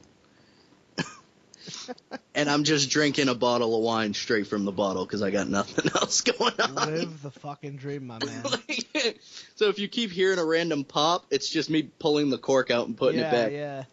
and 2.35 2.50
I'm 2.50 2.64
just 2.64 2.91
drinking 2.91 3.29
a 3.29 3.35
bottle 3.35 3.76
of 3.76 3.83
wine 3.83 4.14
straight 4.14 4.47
from 4.47 4.64
the 4.64 4.73
bottle 4.73 5.05
because 5.05 5.23
I 5.23 5.31
got 5.31 5.49
nothing 5.49 5.91
else 5.95 6.21
going 6.21 6.61
on. 6.61 6.75
Live 6.75 7.23
the 7.23 7.31
fucking 7.31 7.76
dream, 7.76 8.07
my 8.07 8.19
man. 8.25 8.45
so 9.57 9.69
if 9.69 9.79
you 9.79 9.88
keep 9.88 10.11
hearing 10.11 10.38
a 10.38 10.45
random 10.45 10.85
pop, 10.85 11.25
it's 11.31 11.49
just 11.49 11.71
me 11.71 11.83
pulling 11.99 12.31
the 12.31 12.38
cork 12.38 12.71
out 12.71 12.87
and 12.87 12.97
putting 12.97 13.21
yeah, 13.21 13.29
it 13.29 13.33
back. 13.33 13.53
yeah. 13.53 13.85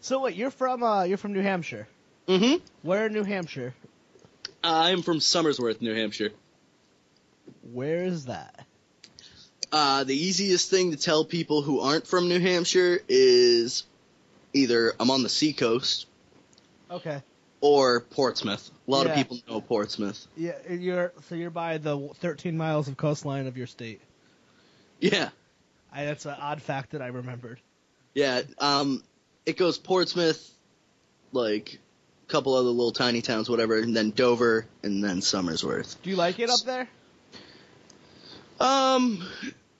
So 0.00 0.20
what? 0.20 0.36
you're 0.36 0.50
from 0.50 0.82
uh, 0.82 1.04
you're 1.04 1.18
from 1.18 1.32
New 1.32 1.42
Hampshire. 1.42 1.88
Mm-hmm. 2.28 2.64
Where 2.82 3.06
in 3.06 3.12
New 3.12 3.24
Hampshire? 3.24 3.74
I'm 4.62 5.02
from 5.02 5.18
Somersworth, 5.18 5.80
New 5.80 5.94
Hampshire. 5.94 6.30
Where 7.72 8.04
is 8.04 8.26
that? 8.26 8.66
Uh, 9.74 10.04
the 10.04 10.14
easiest 10.14 10.70
thing 10.70 10.92
to 10.92 10.96
tell 10.96 11.24
people 11.24 11.60
who 11.60 11.80
aren't 11.80 12.06
from 12.06 12.28
New 12.28 12.38
Hampshire 12.38 13.00
is 13.08 13.82
either 14.52 14.92
I'm 15.00 15.10
on 15.10 15.24
the 15.24 15.28
seacoast 15.28 16.06
Okay. 16.92 17.20
or 17.60 18.00
Portsmouth. 18.02 18.70
A 18.86 18.90
lot 18.90 19.06
Yeah. 19.06 19.10
of 19.12 19.16
people 19.18 19.40
know 19.48 19.60
Portsmouth. 19.60 20.28
Yeah, 20.36 20.52
you're 20.70 21.12
so 21.28 21.34
you're 21.34 21.50
by 21.50 21.78
the 21.78 22.08
13 22.20 22.56
miles 22.56 22.86
of 22.86 22.96
coastline 22.96 23.48
of 23.48 23.56
your 23.56 23.66
state. 23.66 24.00
Yeah, 25.00 25.30
I, 25.92 26.04
that's 26.04 26.24
an 26.24 26.36
odd 26.38 26.62
fact 26.62 26.92
that 26.92 27.02
I 27.02 27.08
remembered. 27.08 27.58
yeah. 28.14 28.42
Um, 28.60 29.02
it 29.44 29.56
goes 29.56 29.76
Portsmouth, 29.76 30.52
like 31.32 31.80
a 32.28 32.30
couple 32.30 32.54
other 32.54 32.68
little 32.68 32.92
tiny 32.92 33.22
towns, 33.22 33.50
whatever, 33.50 33.76
and 33.76 33.94
then 33.96 34.10
Dover, 34.12 34.66
and 34.84 35.02
then 35.02 35.18
Somersworth. 35.18 35.96
Do 36.02 36.10
you 36.10 36.16
like 36.16 36.38
it 36.38 36.48
up 36.48 36.60
there? 36.60 36.88
Um, 38.60 39.26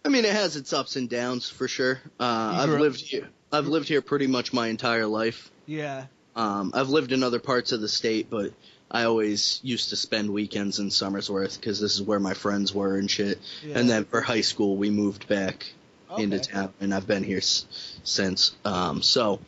I 0.04 0.08
mean, 0.10 0.24
it 0.24 0.32
has 0.32 0.56
its 0.56 0.72
ups 0.72 0.96
and 0.96 1.08
downs 1.08 1.48
for 1.48 1.66
sure. 1.66 2.00
Uh, 2.20 2.24
I've 2.62 2.68
lived 2.68 3.00
here. 3.00 3.28
I've 3.52 3.66
lived 3.66 3.88
here 3.88 4.02
pretty 4.02 4.26
much 4.26 4.52
my 4.52 4.68
entire 4.68 5.06
life. 5.06 5.50
Yeah. 5.66 6.06
Um, 6.36 6.72
I've 6.74 6.88
lived 6.90 7.12
in 7.12 7.22
other 7.22 7.38
parts 7.38 7.72
of 7.72 7.80
the 7.80 7.88
state, 7.88 8.28
but 8.28 8.52
I 8.90 9.04
always 9.04 9.60
used 9.62 9.90
to 9.90 9.96
spend 9.96 10.30
weekends 10.30 10.78
in 10.78 10.88
Somersworth 10.88 11.58
because 11.58 11.80
this 11.80 11.94
is 11.94 12.02
where 12.02 12.18
my 12.20 12.34
friends 12.34 12.74
were 12.74 12.96
and 12.98 13.10
shit. 13.10 13.38
Yeah. 13.64 13.78
And 13.78 13.88
then 13.88 14.04
for 14.04 14.20
high 14.20 14.42
school, 14.42 14.76
we 14.76 14.90
moved 14.90 15.26
back 15.28 15.72
into 16.18 16.38
town, 16.38 16.72
and 16.80 16.92
I've 16.94 17.06
been 17.06 17.22
here 17.24 17.38
s- 17.38 17.66
since. 18.04 18.52
Um, 18.64 19.00
so 19.02 19.40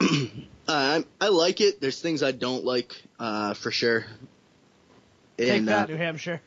I 0.68 1.04
I 1.20 1.28
like 1.28 1.60
it. 1.60 1.80
There's 1.80 2.00
things 2.00 2.22
I 2.22 2.32
don't 2.32 2.64
like 2.64 2.94
uh, 3.18 3.54
for 3.54 3.70
sure. 3.70 4.04
Take 5.38 5.50
And, 5.50 5.68
that, 5.68 5.88
uh, 5.88 5.92
New 5.92 5.96
Hampshire. 5.98 6.40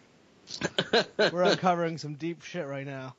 We're 1.18 1.44
uncovering 1.44 1.98
some 1.98 2.16
deep 2.16 2.42
shit 2.44 2.66
right 2.68 2.86
now. 2.86 3.16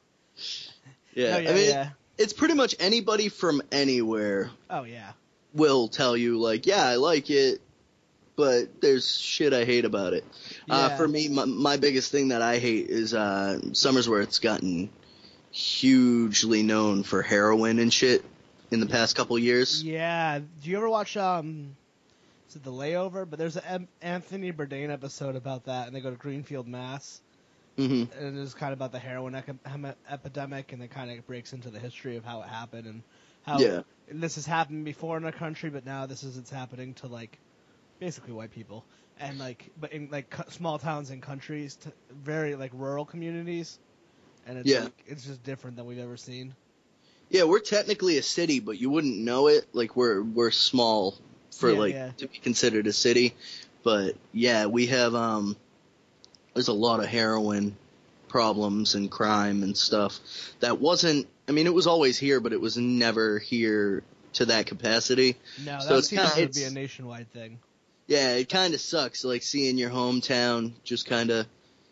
yeah, 1.14 1.34
Oh, 1.36 1.38
yeah, 1.38 1.50
I 1.50 1.54
mean, 1.54 1.68
yeah. 1.70 1.88
it's 2.18 2.32
pretty 2.32 2.54
much 2.54 2.74
anybody 2.78 3.28
from 3.28 3.62
anywhere 3.72 4.50
Oh 4.70 4.84
yeah. 4.84 5.12
will 5.54 5.88
tell 5.88 6.16
you 6.16 6.38
like, 6.38 6.66
yeah, 6.66 6.86
I 6.86 6.96
like 6.96 7.30
it, 7.30 7.60
but 8.36 8.80
there's 8.80 9.18
shit 9.18 9.52
I 9.54 9.64
hate 9.64 9.84
about 9.84 10.12
it. 10.12 10.24
Uh, 10.68 10.96
for 10.96 11.08
me, 11.08 11.28
my, 11.28 11.44
my 11.46 11.76
biggest 11.78 12.12
thing 12.12 12.28
that 12.28 12.42
I 12.42 12.58
hate 12.58 12.88
is 12.90 13.14
uh, 13.14 13.58
Somersworth's 13.72 14.38
gotten 14.40 14.90
hugely 15.50 16.62
known 16.62 17.02
for 17.02 17.22
heroin 17.22 17.78
and 17.78 17.92
shit 17.92 18.24
in 18.70 18.80
the 18.80 18.86
past 18.86 19.16
couple 19.16 19.38
years. 19.38 19.82
Yeah. 19.82 20.40
Do 20.62 20.70
you 20.70 20.76
ever 20.76 20.90
watch 20.90 21.16
um? 21.16 21.76
It 22.56 22.62
the 22.64 22.72
layover? 22.72 23.28
But 23.28 23.38
there's 23.38 23.56
an 23.56 23.88
Anthony 24.00 24.52
Bourdain 24.52 24.90
episode 24.90 25.36
about 25.36 25.64
that, 25.64 25.86
and 25.86 25.94
they 25.96 26.00
go 26.00 26.10
to 26.10 26.16
Greenfield, 26.16 26.66
Mass. 26.66 27.22
hmm 27.78 28.04
and 28.18 28.38
it 28.38 28.40
is 28.42 28.54
kind 28.54 28.72
of 28.72 28.78
about 28.78 28.92
the 28.92 28.98
heroin 28.98 29.34
epidemic, 30.10 30.72
and 30.72 30.82
it 30.82 30.90
kind 30.90 31.10
of 31.10 31.26
breaks 31.26 31.52
into 31.52 31.70
the 31.70 31.78
history 31.78 32.16
of 32.16 32.24
how 32.24 32.42
it 32.42 32.48
happened 32.48 32.86
and 32.86 33.02
how 33.42 33.58
Yeah. 33.60 33.82
this 34.08 34.36
has 34.36 34.46
happened 34.46 34.84
before 34.84 35.16
in 35.16 35.24
our 35.24 35.32
country, 35.32 35.70
but 35.70 35.84
now 35.84 36.06
this 36.06 36.22
is 36.22 36.36
it's 36.38 36.50
happening 36.50 36.94
to 36.94 37.06
like 37.08 37.38
basically 38.00 38.32
white 38.32 38.50
people 38.50 38.86
and 39.18 39.38
like 39.38 39.72
but 39.76 39.92
in 39.92 40.08
like 40.10 40.34
small 40.50 40.78
towns 40.78 41.10
and 41.10 41.22
countries, 41.22 41.76
to 41.76 41.92
very 42.10 42.54
like 42.56 42.72
rural 42.74 43.04
communities, 43.06 43.78
and 44.46 44.58
it's 44.58 44.72
Yeah. 44.72 44.78
like, 44.78 45.02
it's 45.06 45.24
just 45.26 45.42
different 45.42 45.76
than 45.76 45.86
we've 45.86 45.98
ever 45.98 46.16
seen. 46.16 46.54
Yeah, 47.28 47.44
we're 47.44 47.60
technically 47.60 48.18
a 48.18 48.22
city, 48.22 48.60
but 48.60 48.78
you 48.78 48.90
wouldn't 48.90 49.18
know 49.18 49.48
it. 49.48 49.66
Like 49.72 49.96
we're 49.96 50.22
we're 50.22 50.50
small 50.50 51.18
for 51.56 51.70
Yeah, 51.72 51.78
like 51.78 51.94
yeah. 51.94 52.10
to 52.18 52.28
be 52.28 52.38
considered 52.38 52.86
a 52.86 52.92
city. 52.92 53.34
But 53.82 54.16
yeah, 54.32 54.66
we 54.66 54.86
have 54.86 55.14
um 55.14 55.56
there's 56.54 56.68
a 56.68 56.72
lot 56.72 57.00
of 57.00 57.06
heroin 57.06 57.76
problems 58.28 58.94
and 58.94 59.10
crime 59.10 59.62
and 59.62 59.76
stuff 59.76 60.18
that 60.60 60.80
wasn't 60.80 61.26
I 61.48 61.52
mean 61.52 61.66
it 61.66 61.74
was 61.74 61.86
always 61.86 62.18
here, 62.18 62.40
but 62.40 62.52
it 62.52 62.60
was 62.60 62.76
never 62.76 63.38
here 63.38 64.02
to 64.34 64.46
that 64.46 64.66
capacity. 64.66 65.36
No, 65.64 65.78
So 65.80 65.96
that 65.96 66.02
seems 66.02 66.32
kinda- 66.32 66.52
to 66.52 66.60
be 66.60 66.64
a 66.64 66.70
nationwide 66.70 67.32
thing. 67.32 67.58
Yeah, 68.08 68.34
it 68.34 68.48
kind 68.48 68.72
of 68.74 68.80
sucks 68.80 69.24
like 69.24 69.42
seeing 69.42 69.78
your 69.78 69.90
hometown 69.90 70.72
just 70.84 71.06
kind 71.06 71.30
of 71.30 71.46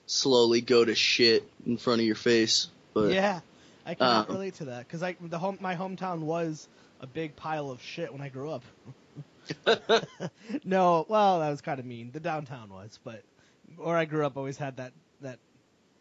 slowly 0.07 0.61
go 0.61 0.85
to 0.85 0.95
shit 0.95 1.49
in 1.67 1.77
front 1.77 2.01
of 2.01 2.07
your 2.07 2.15
face. 2.15 2.69
But 2.93 3.13
yeah, 3.13 3.41
I 3.85 3.95
cannot 3.95 4.29
um, 4.29 4.35
relate 4.37 4.55
to 4.55 4.67
that 4.67 4.87
because 4.87 5.03
I 5.03 5.17
the 5.21 5.39
home 5.39 5.59
my 5.61 5.75
hometown 5.75 6.21
was 6.21 6.69
a 7.01 7.07
big 7.07 7.35
pile 7.37 7.71
of 7.71 7.83
shit 7.83 8.13
when 8.13 8.21
I 8.23 8.29
grew 8.29 8.51
up. 8.51 8.63
no, 10.65 11.07
well, 11.09 11.41
that 11.41 11.51
was 11.51 11.61
kind 11.61 11.81
of 11.81 11.87
mean. 11.87 12.11
The 12.13 12.21
downtown 12.21 12.71
was, 12.71 12.99
but 13.05 13.23
where 13.77 13.97
I 13.97 14.05
grew 14.05 14.25
up 14.25 14.37
always 14.37 14.57
had 14.57 14.77
that 14.79 14.93
that 15.21 15.39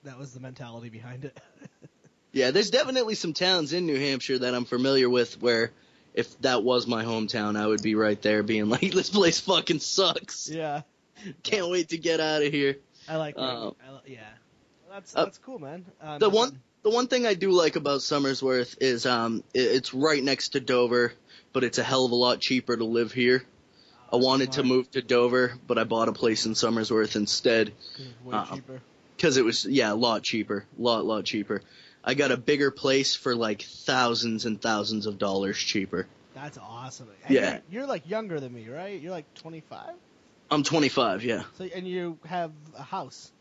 that 0.04 0.18
was 0.18 0.34
the 0.34 0.40
mentality 0.40 0.90
behind 0.90 1.26
it. 1.26 1.40
yeah, 2.32 2.52
there's 2.52 2.70
definitely 2.70 3.16
some 3.16 3.34
towns 3.34 3.74
in 3.74 3.86
New 3.86 3.98
Hampshire 4.00 4.40
that 4.40 4.54
I'm 4.54 4.66
familiar 4.66 5.10
with 5.10 5.42
where 5.42 5.72
if 6.14 6.40
that 6.42 6.64
was 6.64 6.86
my 6.88 7.04
hometown, 7.04 7.58
I 7.58 7.66
would 7.66 7.82
be 7.82 7.96
right 7.96 8.22
there 8.22 8.44
being 8.44 8.70
like, 8.70 8.92
this 8.92 9.10
place 9.10 9.40
fucking 9.40 9.80
sucks. 9.80 10.50
yeah, 10.50 10.82
Can't 11.44 11.70
wait 11.70 11.90
to 11.90 11.98
get 11.98 12.20
out 12.20 12.44
of 12.44 12.52
here. 12.52 12.78
I 13.08 13.18
like. 13.18 13.36
Uh, 13.38 13.72
I 13.86 13.92
li- 13.92 14.00
yeah, 14.08 14.20
that's 14.90 15.16
uh, 15.16 15.26
that's 15.26 15.38
cool, 15.40 15.60
man. 15.60 15.86
Um, 16.02 16.20
The 16.20 16.30
one 16.30 16.60
the 16.84 16.90
one 16.90 17.08
thing 17.08 17.26
I 17.26 17.34
do 17.34 17.52
like 17.52 17.76
about 17.76 18.02
Somersworth 18.02 18.78
is 18.82 19.06
um 19.06 19.44
it, 19.54 19.62
it's 19.62 19.94
right 19.94 20.24
next 20.24 20.50
to 20.50 20.60
Dover, 20.60 21.14
but 21.53 21.63
it's 21.63 21.77
a 21.77 21.83
hell 21.83 22.05
of 22.05 22.12
a 22.12 22.15
lot 22.15 22.39
cheaper 22.39 22.75
to 22.75 22.83
live 22.86 23.12
here. 23.12 23.43
I 24.12 24.17
wanted 24.17 24.51
to 24.53 24.63
move 24.63 24.91
to 24.91 25.01
Dover, 25.01 25.53
but 25.65 25.79
I 25.79 25.86
bought 25.86 26.07
a 26.07 26.13
place 26.13 26.45
in 26.45 26.53
Somersworth 26.53 27.15
instead 27.15 27.74
way 28.24 28.33
uh, 28.36 28.57
because 29.15 29.38
it 29.38 29.45
was 29.45 29.65
yeah 29.65 29.91
a 29.91 29.95
lot 29.95 30.22
cheaper, 30.22 30.65
lot 30.77 31.05
lot 31.05 31.25
cheaper. 31.25 31.62
I 32.03 32.13
got 32.13 32.31
a 32.31 32.38
bigger 32.38 32.69
place 32.69 33.15
for 33.15 33.36
like 33.36 33.62
thousands 33.63 34.45
and 34.45 34.62
thousands 34.62 35.05
of 35.05 35.17
dollars 35.17 35.57
cheaper. 35.57 36.05
That's 36.36 36.57
awesome. 36.57 37.07
Yeah. 37.29 37.60
you're, 37.69 37.81
you're 37.81 37.88
like 37.88 38.07
younger 38.10 38.39
than 38.39 38.53
me, 38.53 38.67
right? 38.67 39.00
You're 39.00 39.12
like 39.12 39.31
25. 39.36 39.93
I'm 40.51 40.63
25, 40.63 41.24
yeah. 41.24 41.43
So 41.57 41.63
and 41.63 41.88
you 41.88 42.19
have 42.25 42.51
a 42.77 42.83
house. 42.83 43.31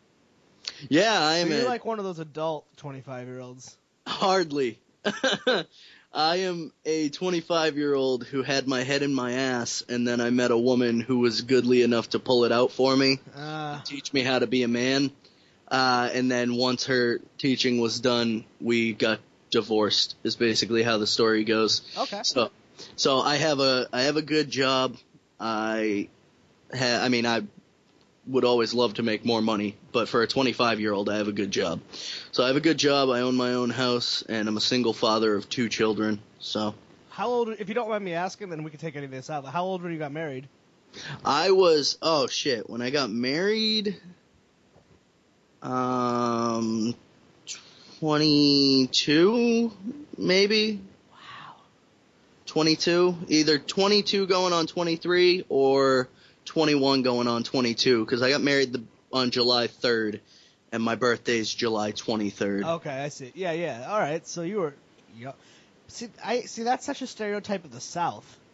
Yeah, 0.88 1.18
I 1.20 1.36
am. 1.38 1.48
So 1.48 1.54
you're 1.56 1.64
a- 1.66 1.68
like 1.68 1.84
one 1.84 1.98
of 1.98 2.04
those 2.04 2.18
adult 2.18 2.64
25 2.76 3.26
year 3.26 3.40
olds. 3.40 3.76
Hardly. 4.06 4.78
I 6.14 6.36
am 6.36 6.72
a 6.84 7.08
25 7.08 7.76
year 7.76 7.94
old 7.94 8.24
who 8.24 8.42
had 8.42 8.68
my 8.68 8.82
head 8.82 9.02
in 9.02 9.14
my 9.14 9.32
ass, 9.32 9.82
and 9.88 10.06
then 10.06 10.20
I 10.20 10.30
met 10.30 10.50
a 10.50 10.58
woman 10.58 11.00
who 11.00 11.20
was 11.20 11.40
goodly 11.42 11.82
enough 11.82 12.10
to 12.10 12.18
pull 12.18 12.44
it 12.44 12.52
out 12.52 12.72
for 12.72 12.94
me, 12.96 13.18
Uh, 13.34 13.80
teach 13.82 14.12
me 14.12 14.22
how 14.22 14.38
to 14.38 14.46
be 14.46 14.62
a 14.62 14.68
man. 14.68 15.10
Uh, 15.68 16.10
and 16.12 16.30
then 16.30 16.54
once 16.56 16.84
her 16.86 17.20
teaching 17.38 17.80
was 17.80 17.98
done, 18.00 18.44
we 18.60 18.92
got 18.92 19.20
divorced. 19.50 20.16
Is 20.22 20.36
basically 20.36 20.82
how 20.82 20.98
the 20.98 21.06
story 21.06 21.44
goes. 21.44 21.80
okay. 21.96 22.20
So, 22.24 22.50
so 22.96 23.20
I 23.20 23.36
have 23.36 23.60
a 23.60 23.88
I 23.92 24.02
have 24.02 24.16
a 24.16 24.22
good 24.22 24.50
job. 24.50 24.96
I, 25.40 26.08
ha, 26.74 27.00
I 27.02 27.08
mean 27.08 27.24
I 27.24 27.42
would 28.26 28.44
always 28.44 28.74
love 28.74 28.94
to 28.94 29.02
make 29.02 29.24
more 29.24 29.40
money, 29.40 29.76
but 29.92 30.08
for 30.08 30.22
a 30.22 30.26
25 30.26 30.80
year 30.80 30.92
old, 30.92 31.08
I 31.08 31.18
have 31.18 31.28
a 31.28 31.32
good 31.32 31.50
job. 31.50 31.80
So 32.32 32.42
I 32.44 32.48
have 32.48 32.56
a 32.56 32.60
good 32.60 32.78
job. 32.78 33.10
I 33.10 33.20
own 33.20 33.36
my 33.36 33.54
own 33.54 33.70
house, 33.70 34.22
and 34.28 34.48
I'm 34.48 34.56
a 34.56 34.60
single 34.60 34.92
father 34.92 35.34
of 35.34 35.48
two 35.48 35.68
children. 35.68 36.20
So 36.38 36.74
How 37.10 37.28
old? 37.28 37.50
If 37.50 37.68
you 37.68 37.74
don't 37.74 37.88
mind 37.88 38.04
me 38.04 38.14
asking, 38.14 38.50
then 38.50 38.62
we 38.64 38.70
can 38.70 38.80
take 38.80 38.96
any 38.96 39.04
of 39.04 39.10
this 39.10 39.30
out. 39.30 39.44
How 39.46 39.64
old 39.64 39.82
were 39.82 39.90
you 39.90 39.98
got 39.98 40.12
married? 40.12 40.48
I 41.24 41.52
was 41.52 41.98
oh 42.02 42.26
shit 42.26 42.68
when 42.68 42.82
I 42.82 42.90
got 42.90 43.10
married. 43.10 43.96
Um, 45.62 46.94
22 48.00 49.70
maybe. 50.18 50.80
Wow. 51.10 51.54
22, 52.46 53.16
either 53.28 53.58
22 53.58 54.26
going 54.26 54.52
on 54.52 54.66
23 54.66 55.46
or 55.48 56.08
21 56.44 57.02
going 57.02 57.28
on 57.28 57.44
22 57.44 58.04
because 58.04 58.22
I 58.22 58.30
got 58.30 58.42
married 58.42 58.72
the, 58.72 58.82
on 59.12 59.30
July 59.30 59.68
3rd 59.68 60.20
and 60.72 60.82
my 60.82 60.94
birthday's 60.94 61.52
July 61.52 61.92
23rd. 61.92 62.64
Okay, 62.76 62.90
I 62.90 63.08
see. 63.08 63.32
Yeah, 63.34 63.52
yeah. 63.52 63.86
All 63.90 63.98
right. 63.98 64.26
So 64.26 64.42
you 64.42 64.58
were. 64.58 64.74
Yeah. 65.18 65.32
See, 65.88 66.08
I 66.24 66.40
see. 66.42 66.62
That's 66.62 66.84
such 66.86 67.02
a 67.02 67.06
stereotype 67.06 67.64
of 67.64 67.72
the 67.72 67.80
South. 67.80 68.38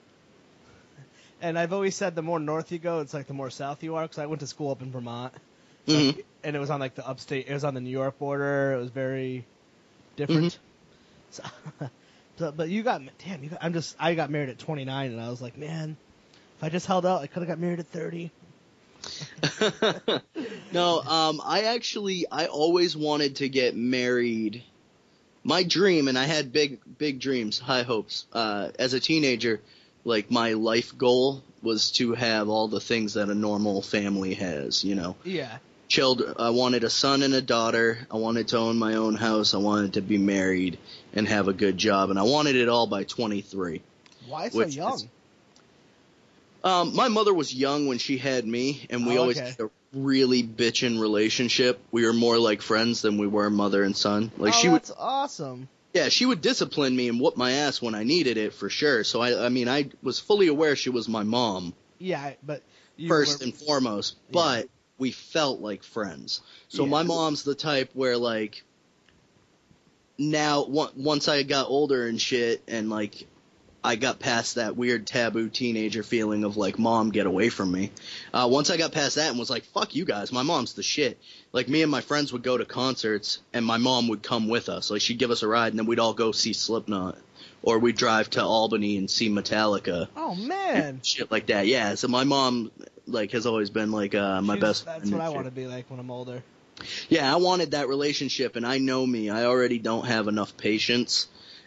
And 1.41 1.57
I've 1.57 1.73
always 1.73 1.95
said 1.95 2.17
the 2.17 2.23
more 2.23 2.41
north 2.41 2.73
you 2.73 2.81
go, 2.81 2.99
it's 2.99 3.15
like 3.15 3.29
the 3.29 3.33
more 3.35 3.49
south 3.49 3.85
you 3.85 3.95
are. 3.95 4.03
Because 4.03 4.19
I 4.19 4.27
went 4.27 4.41
to 4.41 4.49
school 4.49 4.73
up 4.73 4.83
in 4.83 4.91
Vermont, 4.91 5.33
Mhm. 5.87 6.25
and 6.43 6.57
it 6.57 6.59
was 6.59 6.69
on 6.69 6.81
like 6.81 6.97
the 6.97 7.07
upstate. 7.07 7.47
It 7.47 7.55
was 7.55 7.63
on 7.63 7.75
the 7.75 7.81
New 7.81 7.91
York 7.91 8.19
border. 8.19 8.73
It 8.73 8.79
was 8.79 8.91
very 8.91 9.45
different. 10.17 10.59
So, 11.31 11.43
so, 12.39 12.51
but 12.53 12.71
you 12.71 12.83
got 12.83 13.03
damn. 13.25 13.45
You 13.45 13.51
got, 13.51 13.59
I'm 13.63 13.73
just. 13.75 13.95
I 14.01 14.15
got 14.15 14.31
married 14.31 14.49
at 14.49 14.59
29, 14.59 15.13
and 15.13 15.21
I 15.21 15.29
was 15.29 15.43
like, 15.43 15.59
man, 15.59 15.97
if 16.57 16.65
I 16.65 16.71
just 16.71 16.87
held 16.87 17.05
out, 17.05 17.21
I 17.21 17.27
could 17.27 17.41
have 17.41 17.49
got 17.49 17.59
married 17.59 17.81
at 17.81 17.87
30. 17.89 18.31
no, 20.73 21.01
um, 21.01 21.41
I 21.45 21.63
actually 21.75 22.27
I 22.31 22.47
always 22.47 22.97
wanted 22.97 23.37
to 23.37 23.49
get 23.49 23.77
married. 23.77 24.63
My 25.45 25.63
dream, 25.63 26.09
and 26.09 26.19
I 26.19 26.25
had 26.25 26.53
big 26.53 26.81
big 26.99 27.21
dreams, 27.21 27.59
high 27.59 27.83
hopes. 27.83 28.27
Uh, 28.33 28.71
as 28.79 28.93
a 28.93 29.01
teenager, 29.01 29.61
like 30.05 30.31
my 30.31 30.53
life 30.55 30.97
goal 30.97 31.43
was 31.63 31.93
to 31.93 32.15
have 32.15 32.49
all 32.49 32.69
the 32.69 32.81
things 32.81 33.15
that 33.15 33.29
a 33.31 33.35
normal 33.35 33.81
family 33.83 34.35
has. 34.35 34.85
You 34.85 34.95
know, 34.95 35.17
Yeah. 35.25 35.59
children. 35.89 36.35
I 36.39 36.51
wanted 36.51 36.85
a 36.85 36.91
son 36.91 37.23
and 37.23 37.35
a 37.35 37.41
daughter. 37.41 37.99
I 38.11 38.17
wanted 38.17 38.49
to 38.49 38.59
own 38.59 38.79
my 38.79 38.95
own 38.95 39.15
house. 39.15 39.55
I 39.55 39.59
wanted 39.59 39.95
to 39.95 40.03
be 40.03 40.19
married 40.19 40.79
and 41.15 41.27
have 41.29 41.49
a 41.49 41.53
good 41.55 41.79
job, 41.79 42.11
and 42.11 42.19
I 42.19 42.23
wanted 42.25 42.57
it 42.57 42.69
all 42.69 42.87
by 42.87 43.05
23. 43.05 43.81
Why 44.27 44.49
so 44.51 44.67
young? 44.67 44.95
is- 44.95 45.07
Um, 46.65 46.95
my 46.95 47.09
mother 47.09 47.33
was 47.33 47.55
young 47.55 47.87
when 47.87 47.99
she 47.99 48.19
had 48.19 48.47
me, 48.47 48.87
and 48.91 49.07
we 49.07 49.17
Oh, 49.17 49.21
always 49.23 49.39
okay. 49.39 49.51
had 49.51 49.61
a 49.61 49.71
really 49.93 50.43
bitchin' 50.43 51.01
relationship. 51.01 51.81
We 51.93 52.05
were 52.05 52.13
more 52.13 52.39
like 52.39 52.63
friends 52.63 53.01
than 53.03 53.17
we 53.19 53.27
were 53.27 53.49
mother 53.49 53.83
and 53.85 53.97
son. 53.97 54.31
Like 54.37 54.55
oh, 54.55 54.57
she 54.57 54.69
would, 54.69 54.81
that's 54.83 54.93
awesome. 54.99 55.69
yeah, 55.95 56.09
she 56.09 56.27
would 56.27 56.41
discipline 56.41 56.95
me 56.97 57.09
and 57.09 57.21
whoop 57.21 57.37
my 57.37 57.53
ass 57.53 57.81
when 57.81 57.95
I 57.95 58.03
needed 58.05 58.37
it 58.37 58.53
for 58.53 58.69
sure. 58.69 59.05
So 59.05 59.21
I, 59.23 59.47
I 59.47 59.49
mean, 59.49 59.69
I 59.69 59.91
was 60.03 60.19
fully 60.19 60.49
aware 60.49 60.75
she 60.77 60.91
was 60.91 61.09
my 61.09 61.23
mom 61.23 61.75
Yeah, 61.99 62.33
but 62.43 62.63
first 63.07 63.39
were- 63.41 63.45
and 63.45 63.55
foremost, 63.55 64.17
but 64.33 64.69
we 64.99 65.13
felt 65.13 65.61
like 65.61 65.85
friends. 65.85 66.41
So 66.69 66.83
Yeah. 66.85 66.91
my 66.91 67.03
mom's 67.05 67.45
the 67.45 67.55
type 67.55 67.91
where 67.95 68.17
like 68.19 68.63
now 70.19 70.65
once 70.65 71.29
I 71.29 71.45
got 71.45 71.69
older 71.69 72.07
and 72.09 72.21
shit 72.21 72.63
and 72.67 72.91
like 72.91 73.27
I 73.83 73.97
got 73.97 74.19
past 74.19 74.57
that 74.57 74.77
weird 74.77 75.07
taboo 75.07 75.49
teenager 75.49 76.03
feeling 76.03 76.45
of 76.45 76.57
like 76.57 76.79
mom 76.79 77.11
get 77.11 77.27
away 77.27 77.49
from 77.49 77.71
me. 77.73 77.91
Uh 78.35 78.49
once 78.51 78.71
I 78.71 78.77
got 78.77 78.93
past 78.93 79.17
that 79.17 79.31
and 79.31 79.39
was 79.39 79.51
like 79.51 79.65
fuck 79.65 79.95
you 79.95 80.05
guys, 80.05 80.33
my 80.33 80.43
mom's 80.43 80.75
the 80.75 80.83
shit. 80.83 81.19
Like 81.53 81.69
me 81.69 81.83
and 81.83 81.91
my 81.91 82.01
friends 82.01 82.33
would 82.33 82.43
go 82.43 82.59
to 82.59 82.65
concerts 82.65 83.39
and 83.53 83.65
my 83.65 83.77
mom 83.79 84.09
would 84.09 84.23
come 84.23 84.49
with 84.49 84.69
us. 84.69 84.91
Like 84.91 85.01
she'd 85.01 85.19
give 85.19 85.31
us 85.31 85.43
a 85.43 85.49
ride 85.49 85.73
and 85.73 85.79
then 85.79 85.87
we'd 85.87 86.01
all 86.01 86.15
go 86.15 86.33
see 86.33 86.53
Slipknot 86.53 87.17
or 87.63 87.79
we'd 87.79 87.97
drive 87.97 88.31
to 88.31 88.43
Albany 88.43 88.97
and 88.99 89.09
see 89.11 89.31
Metallica 89.31 90.09
Oh 90.17 90.35
man, 90.35 91.01
shit 91.03 91.31
like 91.31 91.47
that. 91.47 91.67
Yeah, 91.67 91.95
so 91.95 92.09
my 92.09 92.25
mom 92.25 92.71
like 93.07 93.31
has 93.33 93.47
always 93.47 93.71
been 93.71 93.91
like 93.93 94.15
uh, 94.15 94.43
my 94.43 94.55
She's- 94.55 94.61
best. 94.61 94.85
That's 94.87 95.11
what 95.11 95.21
I 95.21 95.29
want 95.31 95.47
to 95.47 95.51
be 95.51 95.67
like 95.67 95.89
when 95.91 95.99
I'm 96.01 96.11
older. 96.11 96.43
Yeah, 97.09 97.33
I 97.33 97.39
wanted 97.39 97.73
that 97.73 97.89
relationship, 97.89 98.55
and 98.55 98.65
I 98.65 98.79
know 98.79 99.05
me. 99.05 99.31
I 99.31 99.47
already 99.47 99.79
don't 99.81 100.07
have 100.07 100.29
enough 100.29 100.57
patience, 100.57 101.27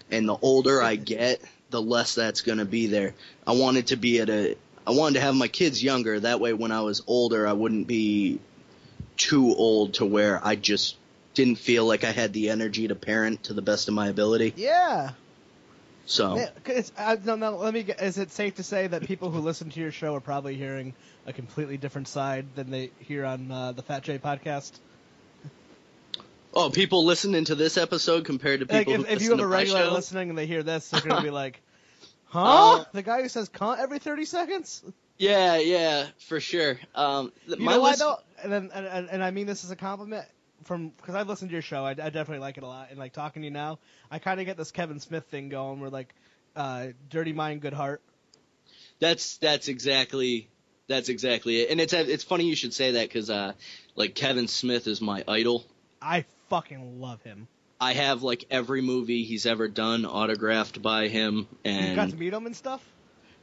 and 0.10 0.30
the 0.30 0.38
older 0.41 0.82
I 0.82 0.95
get, 1.15 1.41
the 1.71 1.81
less 1.81 2.15
that's 2.15 2.41
gonna 2.41 2.65
be 2.65 2.88
there. 2.88 3.13
I 3.47 3.53
wanted 3.53 3.88
to 3.88 3.95
be 3.95 4.19
at 4.19 4.29
a. 4.29 4.55
I 4.86 4.91
wanted 4.91 5.15
to 5.15 5.21
have 5.21 5.36
my 5.36 5.47
kids 5.47 5.84
younger. 5.84 6.19
That 6.19 6.39
way, 6.39 6.53
when 6.53 6.71
I 6.71 6.81
was 6.81 7.01
older, 7.07 7.47
I 7.47 7.53
wouldn't 7.53 7.88
be 7.88 8.39
too 9.17 9.55
old 9.55 9.95
to 9.95 10.05
where 10.05 10.39
I 10.45 10.55
just 10.55 10.97
didn't 11.34 11.57
feel 11.57 11.86
like 11.86 12.03
I 12.03 12.12
had 12.12 12.34
the 12.34 12.49
energy 12.49 12.88
to 12.88 12.95
parent 12.95 13.43
to 13.43 13.53
the 13.53 13.62
best 13.62 13.88
of 13.88 13.93
my 13.93 14.07
ability. 14.10 14.53
Yeah. 14.55 15.12
So. 16.07 16.45
It's, 16.65 16.91
uh, 16.97 17.15
no, 17.23 17.36
no, 17.36 17.57
let 17.57 17.73
me. 17.73 17.84
get- 17.84 18.01
Is 18.01 18.17
it 18.17 18.31
safe 18.31 18.55
to 18.55 18.63
say 18.63 18.88
that 18.88 19.03
people 19.03 19.29
who 19.31 19.39
listen 19.39 19.69
to 19.69 19.79
your 19.79 19.91
show 19.91 20.15
are 20.15 20.19
probably 20.19 20.55
hearing 20.55 20.93
a 21.25 21.31
completely 21.31 21.77
different 21.77 22.07
side 22.07 22.45
than 22.55 22.69
they 22.71 22.91
hear 22.99 23.23
on 23.23 23.49
uh, 23.51 23.71
the 23.71 23.84
Fat 23.84 24.03
J 24.03 24.17
podcast? 24.17 24.71
Oh, 26.54 26.70
people 26.70 27.06
listening 27.06 27.46
to 27.46 27.56
this 27.56 27.78
episode 27.78 28.26
compared 28.26 28.60
to 28.60 28.66
Like, 28.72 28.88
people 28.88 29.02
if, 29.02 29.08
who 29.08 29.14
if 29.16 29.22
you 29.22 29.32
have 29.32 29.40
a 29.40 29.48
regular 29.48 29.86
show? 29.86 29.94
listening 29.94 30.30
and 30.30 30.38
they 30.38 30.48
hear 30.48 30.64
this, 30.64 30.90
they're 30.90 31.02
gonna 31.02 31.22
be 31.22 31.30
like, 31.44 31.62
"Huh? 32.26 32.80
Uh, 32.80 32.86
the 32.92 33.02
guy 33.04 33.22
who 33.22 33.30
says 33.30 33.50
cunt 33.50 33.80
every 33.80 34.00
thirty 34.00 34.26
seconds?" 34.26 34.84
Yeah, 35.18 35.58
yeah, 35.58 36.08
for 36.28 36.40
sure. 36.40 36.80
Um, 36.96 37.32
th- 37.48 37.60
You 37.60 37.66
my 37.66 37.74
know 37.74 37.82
why 37.82 37.90
list- 37.90 38.00
though? 38.00 38.18
And 38.44 38.54
and, 38.54 38.86
and, 38.88 39.10
and 39.10 39.24
I 39.24 39.32
mean 39.32 39.46
this 39.48 39.64
as 39.64 39.72
a 39.72 39.76
compliment 39.76 40.26
from 40.64 40.90
because 40.90 41.16
I've 41.16 41.28
listened 41.30 41.50
to 41.50 41.54
your 41.54 41.62
show. 41.62 41.86
I, 41.86 41.92
I 41.92 41.94
definitely 41.94 42.40
like 42.40 42.58
it 42.58 42.64
a 42.64 42.68
lot. 42.68 42.88
And 42.90 43.00
like 43.00 43.14
talking 43.14 43.44
to 43.44 43.46
you 43.46 43.52
now, 43.52 43.80
I 44.10 44.20
kind 44.20 44.40
of 44.40 44.46
get 44.46 44.58
this 44.58 44.72
Kevin 44.72 45.00
Smith 45.00 45.26
thing 45.26 45.50
going 45.50 45.80
where 45.80 45.90
like, 45.90 46.14
uh, 46.56 46.88
dirty 47.10 47.34
mind, 47.34 47.62
good 47.62 47.74
heart. 47.74 48.02
That's 49.00 49.38
that's 49.38 49.68
exactly 49.68 50.50
that's 50.88 51.08
exactly 51.10 51.62
it. 51.62 51.70
And 51.70 51.80
it's 51.80 51.94
it's 51.94 52.24
funny 52.24 52.46
you 52.46 52.56
should 52.56 52.74
say 52.74 52.92
that 52.92 53.08
because 53.08 53.30
uh, 53.30 53.54
like 53.96 54.16
Kevin 54.16 54.48
Smith 54.48 54.88
is 54.88 55.00
my 55.02 55.24
idol. 55.28 55.64
I 56.02 56.26
fucking 56.52 57.02
love 57.02 57.22
him. 57.24 57.48
I 57.80 57.94
have 57.94 58.22
like 58.22 58.46
every 58.52 58.82
movie 58.82 59.24
he's 59.24 59.48
ever 59.48 59.68
done 59.68 60.06
autographed 60.06 60.82
by 60.84 61.08
him. 61.08 61.48
and 61.66 61.90
You 61.90 61.96
got 61.96 62.10
to 62.12 62.16
meet 62.16 62.32
him 62.34 62.46
and 62.46 62.56
stuff. 62.56 62.84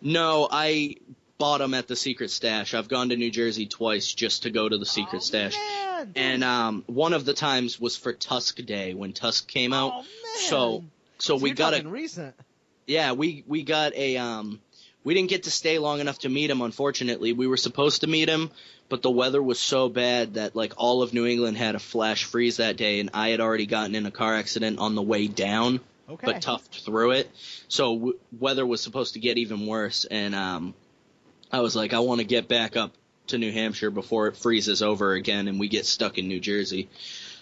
no, 0.01 0.47
I 0.51 0.95
bought 1.39 1.59
them 1.59 1.75
at 1.75 1.89
the 1.89 1.97
Secret 1.97 2.31
Stash. 2.31 2.75
I've 2.75 2.89
gone 2.89 3.09
to 3.09 3.17
New 3.17 3.31
Jersey 3.31 3.67
twice 3.67 4.13
just 4.13 4.45
to 4.45 4.51
go 4.51 4.69
to 4.69 4.79
the 4.79 4.87
Secret 4.87 5.19
Oh, 5.19 5.25
Stash. 5.25 5.57
man. 5.57 6.13
And 6.15 6.45
um, 6.45 6.85
one 6.87 7.13
of 7.15 7.25
the 7.25 7.35
times 7.35 7.81
was 7.81 7.97
for 7.97 8.13
Tusk 8.13 8.57
Day 8.65 8.95
when 8.95 9.13
Tusk 9.13 9.49
came 9.49 9.73
out. 9.73 9.93
oh, 9.95 9.99
man. 10.03 10.05
So 10.49 10.85
so 11.19 11.35
we 11.37 11.51
got 11.53 11.75
a 11.75 11.89
recent. 11.89 12.37
yeah 12.87 13.13
we 13.13 13.43
we 13.49 13.65
got 13.65 13.93
a 13.95 14.19
um 14.19 14.61
we 15.09 15.15
didn't 15.15 15.31
get 15.31 15.45
to 15.45 15.51
stay 15.51 15.79
long 15.79 16.01
enough 16.01 16.19
to 16.19 16.29
meet 16.29 16.51
him 16.51 16.61
unfortunately. 16.61 17.33
We 17.33 17.47
were 17.47 17.57
supposed 17.57 18.03
to 18.03 18.07
meet 18.07 18.29
him 18.29 18.51
but 18.91 19.01
the 19.01 19.11
weather 19.11 19.43
was 19.43 19.59
so 19.59 19.89
bad 19.89 20.35
that 20.35 20.55
like 20.55 20.75
all 20.77 21.03
of 21.03 21.15
New 21.15 21.25
England 21.25 21.57
had 21.57 21.75
a 21.75 21.79
flash 21.79 22.25
freeze 22.25 22.59
that 22.59 22.77
day 22.77 23.01
and 23.01 23.09
I 23.15 23.31
had 23.31 23.41
already 23.41 23.65
gotten 23.65 23.95
in 23.95 24.05
a 24.05 24.11
car 24.11 24.35
accident 24.35 24.79
on 24.79 24.95
the 24.95 25.01
way 25.03 25.27
down 25.27 25.81
Okay. 26.11 26.27
but 26.27 26.43
toughed 26.43 26.85
through 26.85 27.13
it. 27.13 27.31
So 27.69 27.95
w- 27.95 28.19
weather 28.39 28.67
was 28.67 28.83
supposed 28.83 29.15
to 29.15 29.19
get 29.19 29.39
even 29.39 29.67
worse 29.67 30.05
and 30.05 30.35
um 30.35 30.75
I 31.51 31.61
was 31.61 31.75
like 31.75 31.95
I 31.95 32.01
want 32.01 32.21
to 32.21 32.27
get 32.27 32.47
back 32.47 32.77
up 32.77 32.93
to 33.29 33.39
New 33.39 33.53
Hampshire 33.53 33.91
before 33.91 34.27
it 34.29 34.37
freezes 34.37 34.83
over 34.83 35.15
again 35.15 35.49
and 35.49 35.59
we 35.59 35.69
get 35.69 35.87
stuck 35.87 36.19
in 36.19 36.29
New 36.29 36.41
Jersey. 36.41 36.91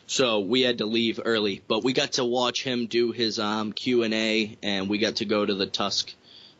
So 0.06 0.38
we 0.38 0.60
had 0.60 0.78
to 0.78 0.86
leave 0.86 1.18
early, 1.24 1.62
but 1.66 1.82
we 1.82 1.92
got 1.92 2.12
to 2.12 2.24
watch 2.24 2.62
him 2.62 2.86
do 2.86 3.10
his 3.10 3.40
um, 3.40 3.72
Q 3.72 4.04
and 4.04 4.14
A, 4.14 4.56
and 4.62 4.88
we 4.88 4.98
got 4.98 5.16
to 5.16 5.24
go 5.24 5.44
to 5.44 5.54
the 5.54 5.66
Tusk 5.66 6.14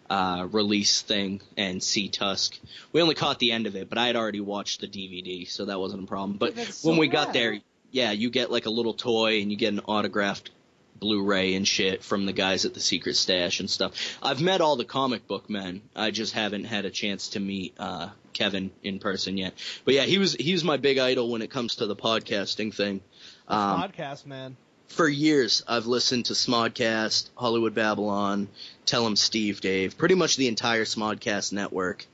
uh, 0.09 0.47
release 0.51 1.03
thing 1.03 1.41
and 1.57 1.83
see 1.83 2.09
Tusk. 2.09 2.59
We 2.93 3.03
only 3.03 3.15
caught 3.15 3.39
the 3.39 3.53
end 3.53 3.67
of 3.67 3.77
it, 3.77 3.89
but 3.89 3.99
I 3.99 4.07
had 4.07 4.17
already 4.17 4.41
watched 4.41 4.81
the 4.81 4.89
DVD, 4.89 5.49
so 5.49 5.67
that 5.67 5.79
wasn't 5.79 6.05
a 6.05 6.07
problem. 6.07 6.39
But 6.39 6.55
That's 6.55 6.85
when 6.85 6.95
so 6.95 7.01
we 7.01 7.09
got 7.09 7.33
there, 7.33 7.59
yeah, 7.91 8.13
you 8.13 8.31
get 8.31 8.51
like 8.51 8.67
a 8.67 8.71
little 8.71 8.95
toy 8.95 9.41
and 9.41 9.51
you 9.51 9.57
get 9.57 9.73
an 9.73 9.81
autographed 9.81 10.51
Blu-ray 10.99 11.55
and 11.55 11.67
shit 11.69 12.03
from 12.03 12.27
the 12.27 12.33
guys 12.33 12.65
at 12.65 12.75
the 12.75 12.81
Secret 12.81 13.17
Stash 13.17 13.61
and 13.61 13.69
stuff. 13.69 14.19
I've 14.23 14.41
met 14.41 14.61
all 14.61 14.77
the 14.77 14.85
comic 14.85 15.27
book 15.27 15.51
men. 15.51 15.83
I 15.95 16.11
just 16.11 16.33
haven't 16.33 16.65
had 16.65 16.85
a 16.85 16.91
chance 16.91 17.29
to 17.31 17.41
meet 17.41 17.75
uh, 17.79 18.09
Kevin 18.33 18.71
in 18.83 18.99
person 18.99 19.37
yet. 19.37 19.55
But 19.85 19.95
yeah, 19.95 20.03
he 20.03 20.19
was 20.19 20.35
he 20.35 20.53
was 20.53 20.65
my 20.65 20.77
big 20.77 20.99
idol 20.99 21.31
when 21.31 21.43
it 21.43 21.51
comes 21.51 21.77
to 21.77 21.87
the 21.87 21.97
podcasting 21.97 22.75
thing. 22.75 23.01
Um, 23.49 23.83
podcast, 23.83 24.27
man. 24.27 24.57
For 24.89 25.09
years, 25.09 25.63
I've 25.67 25.87
listened 25.87 26.27
to 26.27 26.33
Smodcast, 26.33 27.29
Hollywood 27.37 27.75
Babylon, 27.75 28.49
Tell 28.85 29.05
'em 29.07 29.17
Steve 29.17 29.61
Dave, 29.61 29.99
pretty 29.99 30.15
much 30.15 30.37
the 30.37 30.49
entire 30.49 30.85
Smodcast 30.85 31.53
network. 31.53 32.07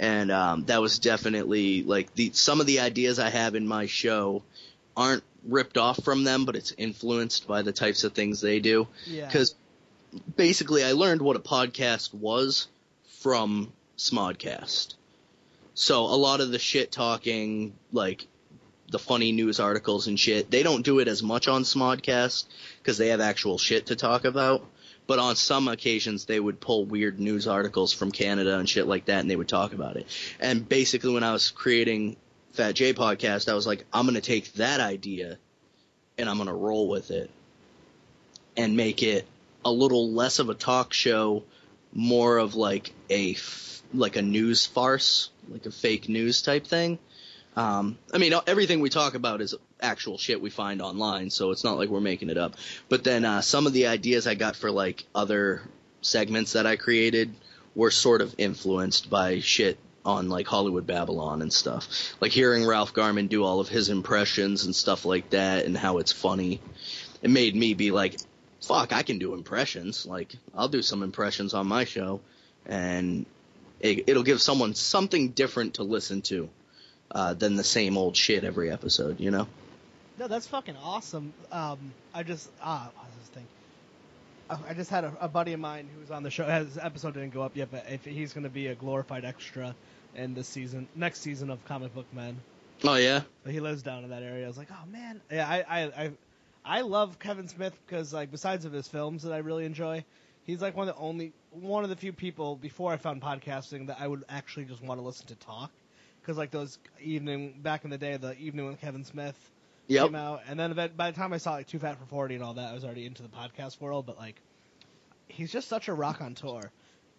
And 0.00 0.32
um, 0.32 0.64
that 0.64 0.80
was 0.80 0.98
definitely 0.98 1.82
like 1.82 2.14
the 2.14 2.32
some 2.32 2.60
of 2.60 2.66
the 2.66 2.80
ideas 2.80 3.18
I 3.18 3.30
have 3.30 3.54
in 3.54 3.66
my 3.66 3.86
show 3.86 4.42
aren't 4.96 5.22
ripped 5.46 5.78
off 5.78 6.02
from 6.02 6.24
them, 6.24 6.44
but 6.44 6.56
it's 6.56 6.74
influenced 6.76 7.46
by 7.46 7.62
the 7.62 7.72
types 7.72 8.04
of 8.04 8.12
things 8.12 8.40
they 8.40 8.58
do. 8.58 8.88
Yeah. 9.06 9.26
Because 9.26 9.54
basically, 10.36 10.82
I 10.84 10.92
learned 10.92 11.22
what 11.22 11.36
a 11.36 11.40
podcast 11.40 12.12
was 12.12 12.68
from 13.20 13.72
Smodcast. 13.96 14.94
So 15.74 16.04
a 16.04 16.16
lot 16.16 16.40
of 16.40 16.50
the 16.50 16.58
shit 16.58 16.92
talking, 16.92 17.74
like 17.92 18.26
the 18.90 18.98
funny 18.98 19.32
news 19.32 19.60
articles 19.60 20.06
and 20.06 20.18
shit, 20.18 20.50
they 20.50 20.62
don't 20.62 20.84
do 20.84 20.98
it 20.98 21.08
as 21.08 21.22
much 21.22 21.48
on 21.48 21.62
Smodcast 21.62 22.44
because 22.78 22.98
they 22.98 23.08
have 23.08 23.20
actual 23.20 23.58
shit 23.58 23.86
to 23.86 23.96
talk 23.96 24.24
about. 24.24 24.64
But 25.06 25.18
on 25.18 25.36
some 25.36 25.68
occasions, 25.68 26.24
they 26.24 26.40
would 26.40 26.60
pull 26.60 26.86
weird 26.86 27.20
news 27.20 27.46
articles 27.46 27.92
from 27.92 28.10
Canada 28.10 28.58
and 28.58 28.68
shit 28.68 28.86
like 28.86 29.06
that, 29.06 29.20
and 29.20 29.30
they 29.30 29.36
would 29.36 29.48
talk 29.48 29.74
about 29.74 29.96
it. 29.96 30.06
And 30.40 30.66
basically, 30.66 31.12
when 31.12 31.24
I 31.24 31.32
was 31.32 31.50
creating 31.50 32.16
Fat 32.52 32.72
J 32.72 32.94
podcast, 32.94 33.50
I 33.50 33.54
was 33.54 33.66
like, 33.66 33.84
I'm 33.92 34.06
gonna 34.06 34.20
take 34.22 34.52
that 34.54 34.80
idea 34.80 35.38
and 36.16 36.28
I'm 36.28 36.38
gonna 36.38 36.54
roll 36.54 36.88
with 36.88 37.10
it 37.10 37.30
and 38.56 38.76
make 38.76 39.02
it 39.02 39.26
a 39.64 39.70
little 39.70 40.10
less 40.12 40.38
of 40.38 40.48
a 40.48 40.54
talk 40.54 40.92
show, 40.92 41.42
more 41.92 42.38
of 42.38 42.54
like 42.54 42.92
a 43.10 43.36
like 43.92 44.16
a 44.16 44.22
news 44.22 44.66
farce, 44.66 45.30
like 45.48 45.66
a 45.66 45.70
fake 45.70 46.08
news 46.08 46.42
type 46.42 46.66
thing. 46.66 46.98
Um, 47.56 47.98
I 48.12 48.18
mean, 48.18 48.32
everything 48.46 48.80
we 48.80 48.90
talk 48.90 49.14
about 49.14 49.40
is 49.40 49.54
actual 49.80 50.18
shit 50.18 50.40
we 50.40 50.50
find 50.50 50.82
online, 50.82 51.30
so 51.30 51.50
it's 51.50 51.62
not 51.62 51.76
like 51.76 51.88
we're 51.88 52.00
making 52.00 52.30
it 52.30 52.36
up. 52.36 52.56
But 52.88 53.04
then 53.04 53.24
uh, 53.24 53.42
some 53.42 53.66
of 53.66 53.72
the 53.72 53.86
ideas 53.86 54.26
I 54.26 54.34
got 54.34 54.56
for 54.56 54.70
like 54.70 55.04
other 55.14 55.62
segments 56.02 56.52
that 56.52 56.66
I 56.66 56.76
created 56.76 57.34
were 57.74 57.90
sort 57.90 58.22
of 58.22 58.34
influenced 58.38 59.08
by 59.08 59.40
shit 59.40 59.78
on 60.04 60.28
like 60.28 60.46
Hollywood 60.46 60.86
Babylon 60.86 61.42
and 61.42 61.52
stuff. 61.52 62.14
Like 62.20 62.32
hearing 62.32 62.66
Ralph 62.66 62.92
Garman 62.92 63.28
do 63.28 63.44
all 63.44 63.60
of 63.60 63.68
his 63.68 63.88
impressions 63.88 64.64
and 64.64 64.74
stuff 64.74 65.04
like 65.04 65.30
that, 65.30 65.64
and 65.64 65.76
how 65.76 65.98
it's 65.98 66.12
funny. 66.12 66.60
It 67.22 67.30
made 67.30 67.54
me 67.54 67.74
be 67.74 67.90
like, 67.92 68.16
"Fuck, 68.62 68.92
I 68.92 69.02
can 69.02 69.18
do 69.18 69.32
impressions. 69.32 70.04
Like, 70.06 70.34
I'll 70.54 70.68
do 70.68 70.82
some 70.82 71.02
impressions 71.02 71.54
on 71.54 71.68
my 71.68 71.84
show, 71.84 72.20
and 72.66 73.26
it, 73.80 74.04
it'll 74.08 74.24
give 74.24 74.42
someone 74.42 74.74
something 74.74 75.28
different 75.28 75.74
to 75.74 75.84
listen 75.84 76.20
to." 76.22 76.50
Uh, 77.14 77.34
than 77.34 77.56
the 77.56 77.64
same 77.64 77.96
old 77.96 78.16
shit 78.16 78.44
every 78.44 78.70
episode, 78.70 79.20
you 79.20 79.30
know? 79.30 79.46
No, 80.18 80.28
that's 80.28 80.46
fucking 80.46 80.76
awesome. 80.76 81.32
Um, 81.50 81.92
I 82.12 82.22
just 82.22 82.50
ah, 82.62 82.90
what 82.94 83.06
was 83.06 83.14
this 83.20 83.28
thing? 83.28 83.46
Uh, 84.50 84.58
I 84.68 84.74
just 84.74 84.90
had 84.90 85.04
a, 85.04 85.12
a 85.20 85.28
buddy 85.28 85.52
of 85.52 85.60
mine 85.60 85.88
who 85.92 86.00
was 86.00 86.10
on 86.10 86.22
the 86.22 86.30
show. 86.30 86.44
His 86.44 86.78
episode 86.78 87.14
didn't 87.14 87.34
go 87.34 87.42
up 87.42 87.56
yet, 87.56 87.68
but 87.70 87.86
if 87.90 88.04
he's 88.04 88.32
going 88.32 88.44
to 88.44 88.50
be 88.50 88.68
a 88.68 88.74
glorified 88.74 89.24
extra 89.24 89.74
in 90.14 90.34
this 90.34 90.46
season, 90.46 90.86
next 90.94 91.20
season 91.20 91.50
of 91.50 91.64
Comic 91.64 91.94
Book 91.94 92.06
Men. 92.12 92.36
Oh 92.82 92.96
yeah, 92.96 93.22
But 93.44 93.52
he 93.52 93.60
lives 93.60 93.82
down 93.82 94.04
in 94.04 94.10
that 94.10 94.22
area. 94.22 94.44
I 94.44 94.48
was 94.48 94.58
like, 94.58 94.68
oh 94.70 94.86
man, 94.90 95.20
yeah, 95.30 95.48
I 95.48 95.64
I 95.68 95.82
I, 96.04 96.10
I 96.64 96.80
love 96.82 97.18
Kevin 97.18 97.48
Smith 97.48 97.74
because 97.86 98.12
like 98.12 98.30
besides 98.30 98.64
of 98.64 98.72
his 98.72 98.86
films 98.88 99.22
that 99.22 99.32
I 99.32 99.38
really 99.38 99.64
enjoy, 99.64 100.04
he's 100.44 100.60
like 100.60 100.76
one 100.76 100.88
of 100.88 100.94
the 100.94 101.00
only 101.00 101.32
one 101.50 101.84
of 101.84 101.90
the 101.90 101.96
few 101.96 102.12
people 102.12 102.56
before 102.56 102.92
I 102.92 102.96
found 102.98 103.22
podcasting 103.22 103.86
that 103.86 103.96
I 104.00 104.06
would 104.06 104.24
actually 104.28 104.66
just 104.66 104.82
want 104.82 105.00
to 105.00 105.04
listen 105.04 105.26
to 105.28 105.34
talk. 105.36 105.70
Because 106.24 106.38
like 106.38 106.50
those 106.50 106.78
evening 107.02 107.60
back 107.62 107.84
in 107.84 107.90
the 107.90 107.98
day, 107.98 108.16
the 108.16 108.34
evening 108.38 108.66
with 108.66 108.80
Kevin 108.80 109.04
Smith 109.04 109.36
yep. 109.88 110.06
came 110.06 110.14
out, 110.14 110.40
and 110.48 110.58
then 110.58 110.72
by 110.96 111.10
the 111.10 111.16
time 111.16 111.34
I 111.34 111.36
saw 111.36 111.52
like 111.52 111.66
Too 111.66 111.78
Fat 111.78 111.98
for 111.98 112.06
Forty 112.06 112.34
and 112.34 112.42
all 112.42 112.54
that, 112.54 112.70
I 112.70 112.72
was 112.72 112.82
already 112.84 113.04
into 113.04 113.22
the 113.22 113.28
podcast 113.28 113.78
world. 113.80 114.06
But 114.06 114.16
like, 114.16 114.40
he's 115.28 115.52
just 115.52 115.68
such 115.68 115.88
a 115.88 115.92
rock 115.92 116.22
on 116.22 116.34
tour, 116.34 116.70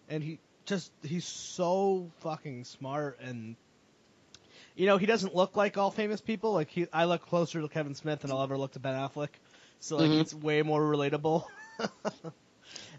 and 0.08 0.24
he 0.24 0.40
just 0.64 0.90
he's 1.02 1.24
so 1.24 2.10
fucking 2.20 2.64
smart 2.64 3.18
and. 3.20 3.56
You 4.74 4.84
know, 4.84 4.98
he 4.98 5.06
doesn't 5.06 5.34
look 5.34 5.56
like 5.56 5.78
all 5.78 5.90
famous 5.90 6.20
people. 6.20 6.52
Like 6.52 6.68
he, 6.68 6.86
I 6.92 7.06
look 7.06 7.24
closer 7.24 7.62
to 7.62 7.68
Kevin 7.68 7.94
Smith 7.94 8.20
than 8.20 8.30
I'll 8.30 8.42
ever 8.42 8.58
look 8.58 8.72
to 8.72 8.78
Ben 8.78 8.92
Affleck. 8.92 9.30
So 9.80 9.96
like, 9.96 10.10
Mhm. 10.10 10.20
it's 10.20 10.34
way 10.34 10.60
more 10.60 10.82
relatable. 10.82 11.44
and 11.78 11.92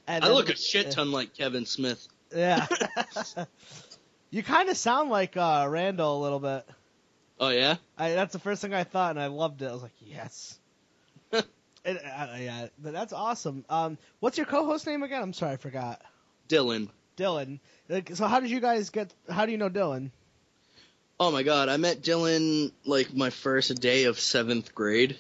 I 0.07 0.19
then- 0.21 0.31
look 0.31 0.49
a 0.49 0.55
shit 0.55 0.89
ton 0.89 1.11
like 1.11 1.35
Kevin 1.35 1.67
Smith. 1.67 2.07
Yeah. 2.35 2.65
you 4.29 4.43
kind 4.43 4.69
of 4.69 4.77
sound 4.77 5.09
like 5.09 5.35
uh, 5.37 5.65
Randal 5.69 6.19
a 6.19 6.21
little 6.21 6.39
bit. 6.39 6.67
Oh 7.39 7.49
yeah, 7.49 7.75
I, 7.97 8.11
that's 8.13 8.33
the 8.33 8.39
first 8.39 8.61
thing 8.61 8.73
I 8.73 8.83
thought, 8.83 9.11
and 9.11 9.19
I 9.19 9.27
loved 9.27 9.61
it. 9.61 9.69
I 9.69 9.73
was 9.73 9.83
like, 9.83 9.93
yes. 10.01 10.57
it, 11.31 11.45
uh, 11.85 12.27
yeah, 12.39 12.67
but 12.81 12.93
that's 12.93 13.13
awesome. 13.13 13.63
Um, 13.69 13.97
what's 14.19 14.37
your 14.37 14.47
co-host 14.47 14.87
name 14.87 15.03
again? 15.03 15.21
I'm 15.21 15.33
sorry, 15.33 15.53
I 15.53 15.57
forgot. 15.57 16.01
Dylan. 16.49 16.89
Dylan. 17.15 17.59
Like, 17.89 18.15
so 18.15 18.25
how 18.27 18.39
did 18.39 18.49
you 18.49 18.59
guys 18.59 18.89
get? 18.89 19.13
How 19.29 19.45
do 19.45 19.51
you 19.51 19.57
know 19.57 19.69
Dylan? 19.69 20.09
Oh 21.19 21.31
my 21.31 21.43
god, 21.43 21.69
I 21.69 21.77
met 21.77 22.01
Dylan 22.01 22.71
like 22.85 23.13
my 23.13 23.29
first 23.29 23.79
day 23.81 24.03
of 24.05 24.19
seventh 24.19 24.73
grade, 24.75 25.17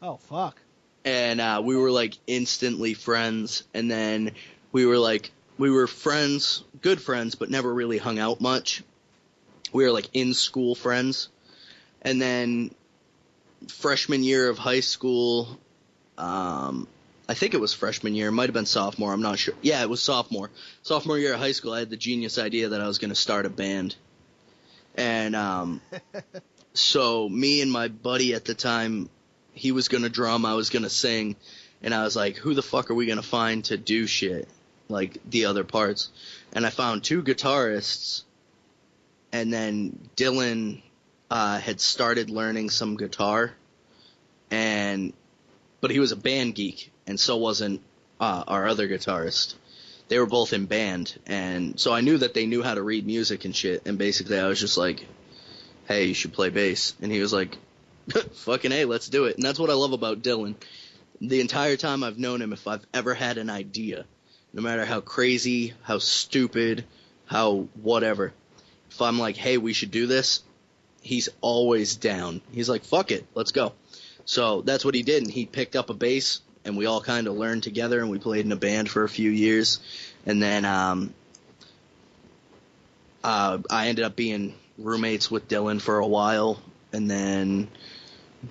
Oh 0.00 0.16
fuck. 0.16 0.60
and 1.04 1.40
uh, 1.40 1.60
we 1.64 1.76
were 1.76 1.90
like 1.92 2.18
instantly 2.26 2.94
friends. 2.94 3.62
And 3.74 3.90
then 3.90 4.32
we 4.72 4.84
were 4.86 4.98
like 4.98 5.30
we 5.62 5.70
were 5.70 5.86
friends, 5.86 6.64
good 6.80 7.00
friends, 7.00 7.36
but 7.36 7.48
never 7.48 7.72
really 7.72 7.96
hung 7.96 8.18
out 8.18 8.40
much. 8.40 8.82
We 9.72 9.84
were 9.84 9.92
like 9.92 10.08
in 10.12 10.34
school 10.34 10.74
friends, 10.74 11.28
and 12.02 12.20
then 12.20 12.74
freshman 13.68 14.24
year 14.24 14.48
of 14.48 14.58
high 14.58 14.80
school, 14.80 15.60
um, 16.18 16.88
I 17.28 17.34
think 17.34 17.54
it 17.54 17.60
was 17.60 17.72
freshman 17.72 18.16
year, 18.16 18.32
might 18.32 18.46
have 18.48 18.54
been 18.54 18.66
sophomore, 18.66 19.12
I'm 19.12 19.22
not 19.22 19.38
sure. 19.38 19.54
Yeah, 19.62 19.82
it 19.82 19.88
was 19.88 20.02
sophomore. 20.02 20.50
Sophomore 20.82 21.16
year 21.16 21.34
of 21.34 21.38
high 21.38 21.52
school, 21.52 21.72
I 21.72 21.78
had 21.78 21.90
the 21.90 21.96
genius 21.96 22.38
idea 22.38 22.70
that 22.70 22.80
I 22.80 22.88
was 22.88 22.98
going 22.98 23.10
to 23.10 23.14
start 23.14 23.46
a 23.46 23.48
band. 23.48 23.94
And 24.96 25.36
um, 25.36 25.80
so 26.74 27.28
me 27.28 27.60
and 27.60 27.70
my 27.70 27.86
buddy 27.86 28.34
at 28.34 28.44
the 28.44 28.54
time, 28.54 29.08
he 29.52 29.70
was 29.70 29.86
going 29.86 30.02
to 30.02 30.10
drum, 30.10 30.44
I 30.44 30.54
was 30.54 30.70
going 30.70 30.82
to 30.82 30.90
sing, 30.90 31.36
and 31.84 31.94
I 31.94 32.02
was 32.02 32.16
like, 32.16 32.34
who 32.34 32.52
the 32.52 32.64
fuck 32.64 32.90
are 32.90 32.94
we 32.94 33.06
going 33.06 33.22
to 33.22 33.22
find 33.22 33.64
to 33.66 33.76
do 33.76 34.08
shit? 34.08 34.48
Like 34.88 35.18
the 35.28 35.46
other 35.46 35.64
parts. 35.64 36.10
And 36.52 36.66
I 36.66 36.70
found 36.70 37.02
two 37.02 37.22
guitarists, 37.22 38.22
and 39.32 39.52
then 39.52 39.98
Dylan 40.16 40.82
uh, 41.30 41.58
had 41.58 41.80
started 41.80 42.28
learning 42.28 42.68
some 42.68 42.96
guitar, 42.96 43.52
and 44.50 45.14
but 45.80 45.90
he 45.90 45.98
was 45.98 46.12
a 46.12 46.16
band 46.16 46.54
geek, 46.54 46.92
and 47.06 47.18
so 47.18 47.38
wasn't 47.38 47.80
uh, 48.20 48.44
our 48.46 48.68
other 48.68 48.86
guitarist. 48.86 49.54
They 50.08 50.18
were 50.18 50.26
both 50.26 50.52
in 50.52 50.66
band, 50.66 51.18
and 51.26 51.80
so 51.80 51.94
I 51.94 52.02
knew 52.02 52.18
that 52.18 52.34
they 52.34 52.44
knew 52.44 52.62
how 52.62 52.74
to 52.74 52.82
read 52.82 53.06
music 53.06 53.46
and 53.46 53.56
shit. 53.56 53.86
And 53.86 53.96
basically, 53.96 54.38
I 54.38 54.46
was 54.46 54.60
just 54.60 54.76
like, 54.76 55.06
"Hey, 55.88 56.04
you 56.04 56.14
should 56.14 56.34
play 56.34 56.50
bass," 56.50 56.94
and 57.00 57.10
he 57.10 57.20
was 57.20 57.32
like, 57.32 57.56
"Fucking 58.32 58.70
hey, 58.70 58.84
let's 58.84 59.08
do 59.08 59.24
it." 59.24 59.36
And 59.36 59.44
that's 59.44 59.58
what 59.58 59.70
I 59.70 59.74
love 59.74 59.94
about 59.94 60.22
Dylan. 60.22 60.54
The 61.22 61.40
entire 61.40 61.78
time 61.78 62.04
I've 62.04 62.18
known 62.18 62.42
him, 62.42 62.52
if 62.52 62.66
I've 62.66 62.84
ever 62.92 63.14
had 63.14 63.38
an 63.38 63.48
idea, 63.48 64.04
no 64.52 64.62
matter 64.62 64.84
how 64.84 65.00
crazy, 65.00 65.74
how 65.82 65.98
stupid, 65.98 66.84
how 67.26 67.68
whatever, 67.82 68.32
if 68.90 69.00
I'm 69.00 69.18
like, 69.18 69.36
hey, 69.36 69.56
we 69.58 69.72
should 69.72 69.90
do 69.90 70.06
this, 70.06 70.42
he's 71.00 71.28
always 71.40 71.96
down. 71.96 72.40
He's 72.52 72.68
like, 72.68 72.84
fuck 72.84 73.10
it, 73.10 73.26
let's 73.34 73.52
go. 73.52 73.72
So 74.24 74.62
that's 74.62 74.84
what 74.84 74.94
he 74.94 75.02
did, 75.02 75.22
and 75.22 75.32
he 75.32 75.46
picked 75.46 75.76
up 75.76 75.90
a 75.90 75.94
bass, 75.94 76.42
and 76.64 76.76
we 76.76 76.86
all 76.86 77.00
kind 77.00 77.26
of 77.26 77.34
learned 77.34 77.62
together, 77.62 78.00
and 78.00 78.10
we 78.10 78.18
played 78.18 78.44
in 78.44 78.52
a 78.52 78.56
band 78.56 78.90
for 78.90 79.04
a 79.04 79.08
few 79.08 79.30
years, 79.30 79.80
and 80.26 80.42
then 80.42 80.64
um, 80.64 81.14
uh, 83.24 83.58
I 83.70 83.88
ended 83.88 84.04
up 84.04 84.14
being 84.14 84.54
roommates 84.78 85.30
with 85.30 85.48
Dylan 85.48 85.80
for 85.80 85.98
a 85.98 86.06
while, 86.06 86.60
and 86.92 87.10
then 87.10 87.68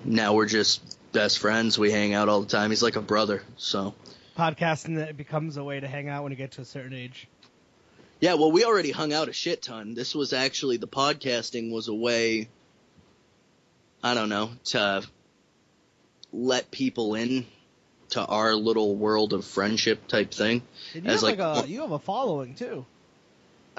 now 0.04 0.34
we're 0.34 0.46
just 0.46 0.98
best 1.12 1.38
friends. 1.38 1.78
We 1.78 1.90
hang 1.90 2.14
out 2.14 2.28
all 2.28 2.40
the 2.40 2.48
time. 2.48 2.70
He's 2.70 2.82
like 2.82 2.96
a 2.96 3.02
brother, 3.02 3.42
so. 3.56 3.94
Podcasting 4.36 4.96
that 4.96 5.16
becomes 5.16 5.56
a 5.56 5.64
way 5.64 5.80
to 5.80 5.86
hang 5.86 6.08
out 6.08 6.22
when 6.22 6.32
you 6.32 6.36
get 6.36 6.52
to 6.52 6.62
a 6.62 6.64
certain 6.64 6.94
age. 6.94 7.28
Yeah, 8.20 8.34
well, 8.34 8.52
we 8.52 8.64
already 8.64 8.92
hung 8.92 9.12
out 9.12 9.28
a 9.28 9.32
shit 9.32 9.62
ton. 9.62 9.94
This 9.94 10.14
was 10.14 10.32
actually 10.32 10.76
the 10.76 10.86
podcasting 10.86 11.72
was 11.72 11.88
a 11.88 11.94
way. 11.94 12.48
I 14.02 14.14
don't 14.14 14.28
know 14.28 14.50
to 14.66 15.02
let 16.32 16.70
people 16.70 17.14
in 17.14 17.46
to 18.10 18.24
our 18.24 18.54
little 18.54 18.94
world 18.94 19.32
of 19.32 19.44
friendship 19.44 20.06
type 20.06 20.32
thing. 20.32 20.62
And 20.94 21.04
you 21.04 21.10
As 21.10 21.20
have 21.20 21.22
like, 21.22 21.38
like- 21.38 21.64
a 21.64 21.68
you 21.68 21.80
have 21.82 21.92
a 21.92 21.98
following 21.98 22.54
too. 22.54 22.86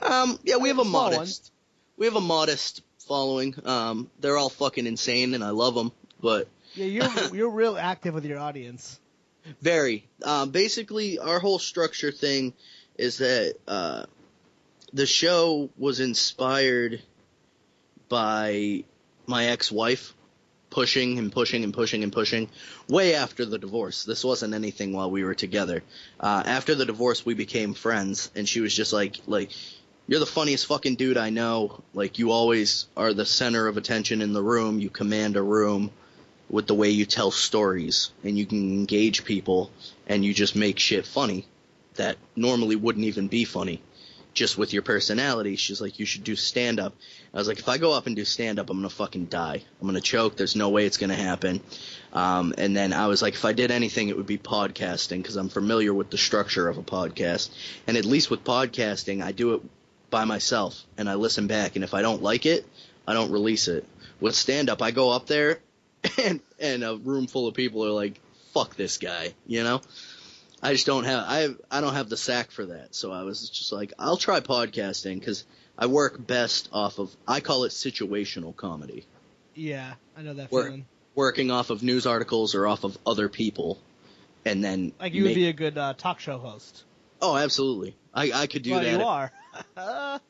Um, 0.01 0.39
yeah, 0.43 0.57
we 0.57 0.69
have 0.69 0.79
a 0.79 0.83
modest, 0.85 1.51
we 1.97 2.07
have 2.07 2.15
a 2.15 2.21
modest 2.21 2.81
following. 3.07 3.55
Um, 3.63 4.09
they're 4.19 4.37
all 4.37 4.49
fucking 4.49 4.87
insane, 4.87 5.35
and 5.35 5.43
I 5.43 5.51
love 5.51 5.75
them, 5.75 5.91
but 6.19 6.47
Yeah, 6.73 6.85
you're 6.85 7.09
you're 7.35 7.49
real 7.49 7.77
active 7.77 8.13
with 8.13 8.25
your 8.25 8.39
audience. 8.39 8.99
Very. 9.61 10.07
Um, 10.23 10.51
basically, 10.51 11.19
our 11.19 11.39
whole 11.39 11.59
structure 11.59 12.11
thing 12.11 12.53
is 12.97 13.17
that 13.17 13.55
uh, 13.67 14.05
the 14.93 15.05
show 15.05 15.69
was 15.77 15.99
inspired 15.99 17.01
by 18.09 18.83
my 19.25 19.47
ex-wife 19.47 20.13
pushing 20.69 21.19
and 21.19 21.31
pushing 21.31 21.63
and 21.63 21.73
pushing 21.73 22.03
and 22.03 22.11
pushing 22.11 22.49
way 22.87 23.13
after 23.13 23.45
the 23.45 23.59
divorce. 23.59 24.05
This 24.05 24.23
wasn't 24.23 24.53
anything 24.53 24.91
while 24.91 25.11
we 25.11 25.23
were 25.23 25.35
together. 25.35 25.83
Uh, 26.19 26.41
after 26.45 26.73
the 26.73 26.85
divorce, 26.85 27.25
we 27.25 27.35
became 27.35 27.73
friends, 27.73 28.31
and 28.35 28.49
she 28.49 28.59
was 28.59 28.75
just 28.75 28.91
like, 28.91 29.17
like, 29.27 29.51
you're 30.07 30.19
the 30.19 30.25
funniest 30.25 30.65
fucking 30.65 30.95
dude 30.95 31.17
I 31.17 31.29
know. 31.29 31.81
Like, 31.93 32.17
you 32.17 32.31
always 32.31 32.87
are 32.97 33.13
the 33.13 33.25
center 33.25 33.67
of 33.67 33.77
attention 33.77 34.21
in 34.21 34.33
the 34.33 34.41
room. 34.41 34.79
You 34.79 34.89
command 34.89 35.37
a 35.37 35.43
room 35.43 35.91
with 36.53 36.67
the 36.67 36.75
way 36.75 36.91
you 36.91 37.03
tell 37.03 37.31
stories 37.31 38.11
and 38.23 38.37
you 38.37 38.45
can 38.45 38.71
engage 38.71 39.25
people 39.25 39.71
and 40.05 40.23
you 40.23 40.35
just 40.35 40.55
make 40.55 40.77
shit 40.77 41.03
funny 41.03 41.47
that 41.95 42.15
normally 42.35 42.75
wouldn't 42.75 43.05
even 43.05 43.27
be 43.27 43.43
funny 43.43 43.81
just 44.35 44.55
with 44.55 44.71
your 44.71 44.83
personality. 44.83 45.55
She's 45.55 45.81
like, 45.81 45.97
you 45.97 46.05
should 46.05 46.23
do 46.23 46.35
stand 46.35 46.79
up. 46.79 46.93
I 47.33 47.37
was 47.39 47.47
like, 47.47 47.57
if 47.57 47.67
I 47.67 47.79
go 47.79 47.91
up 47.91 48.05
and 48.05 48.15
do 48.15 48.23
stand 48.23 48.59
up, 48.59 48.69
I'm 48.69 48.77
gonna 48.77 48.91
fucking 48.91 49.25
die. 49.25 49.63
I'm 49.81 49.87
gonna 49.87 49.99
choke. 49.99 50.37
There's 50.37 50.55
no 50.55 50.69
way 50.69 50.85
it's 50.85 50.97
gonna 50.97 51.15
happen. 51.15 51.59
Um, 52.13 52.53
and 52.59 52.77
then 52.77 52.93
I 52.93 53.07
was 53.07 53.23
like, 53.23 53.33
if 53.33 53.45
I 53.45 53.53
did 53.53 53.71
anything, 53.71 54.09
it 54.09 54.17
would 54.17 54.27
be 54.27 54.37
podcasting 54.37 55.23
because 55.23 55.37
I'm 55.37 55.49
familiar 55.49 55.91
with 55.91 56.11
the 56.11 56.19
structure 56.19 56.69
of 56.69 56.77
a 56.77 56.83
podcast. 56.83 57.49
And 57.87 57.97
at 57.97 58.05
least 58.05 58.29
with 58.29 58.43
podcasting, 58.43 59.23
I 59.23 59.31
do 59.31 59.55
it 59.55 59.61
by 60.11 60.25
myself 60.25 60.83
and 60.99 61.09
I 61.09 61.15
listen 61.15 61.47
back. 61.47 61.75
And 61.75 61.83
if 61.83 61.95
I 61.95 62.03
don't 62.03 62.21
like 62.21 62.45
it, 62.45 62.63
I 63.07 63.13
don't 63.13 63.31
release 63.31 63.67
it. 63.67 63.87
With 64.19 64.35
stand 64.35 64.69
up, 64.69 64.83
I 64.83 64.91
go 64.91 65.09
up 65.09 65.25
there 65.25 65.59
and 66.23 66.39
and 66.59 66.83
a 66.83 66.95
room 66.95 67.27
full 67.27 67.47
of 67.47 67.53
people 67.55 67.85
are 67.85 67.91
like, 67.91 68.19
"Fuck 68.53 68.75
this 68.75 68.97
guy," 68.97 69.33
you 69.45 69.63
know. 69.63 69.81
I 70.61 70.71
just 70.73 70.85
don't 70.85 71.03
have 71.03 71.23
I 71.27 71.49
I 71.69 71.81
don't 71.81 71.93
have 71.93 72.09
the 72.09 72.17
sack 72.17 72.51
for 72.51 72.65
that. 72.67 72.95
So 72.95 73.11
I 73.11 73.23
was 73.23 73.49
just 73.49 73.71
like, 73.73 73.91
I'll 73.99 74.15
try 74.17 74.39
podcasting 74.39 75.19
because 75.19 75.43
I 75.77 75.87
work 75.87 76.25
best 76.25 76.69
off 76.71 76.99
of 76.99 77.13
I 77.27 77.41
call 77.41 77.65
it 77.65 77.69
situational 77.69 78.55
comedy, 78.55 79.05
Yeah, 79.55 79.93
I 80.17 80.21
know 80.21 80.33
that 80.35 80.51
Work. 80.51 80.67
feeling. 80.67 80.85
working 81.15 81.51
off 81.51 81.69
of 81.69 81.83
news 81.83 82.05
articles 82.05 82.55
or 82.55 82.65
off 82.65 82.85
of 82.85 82.97
other 83.05 83.27
people, 83.27 83.77
and 84.45 84.63
then 84.63 84.93
Like 85.01 85.13
you 85.13 85.23
would 85.23 85.35
be 85.35 85.49
a 85.49 85.53
good 85.53 85.77
uh, 85.77 85.93
talk 85.97 86.19
show 86.21 86.37
host. 86.37 86.83
oh 87.21 87.35
absolutely 87.35 87.95
I 88.13 88.31
I 88.31 88.47
could 88.47 88.63
do 88.63 88.71
well, 88.71 88.83
that. 88.83 88.99
you 88.99 89.03
are. 89.03 89.31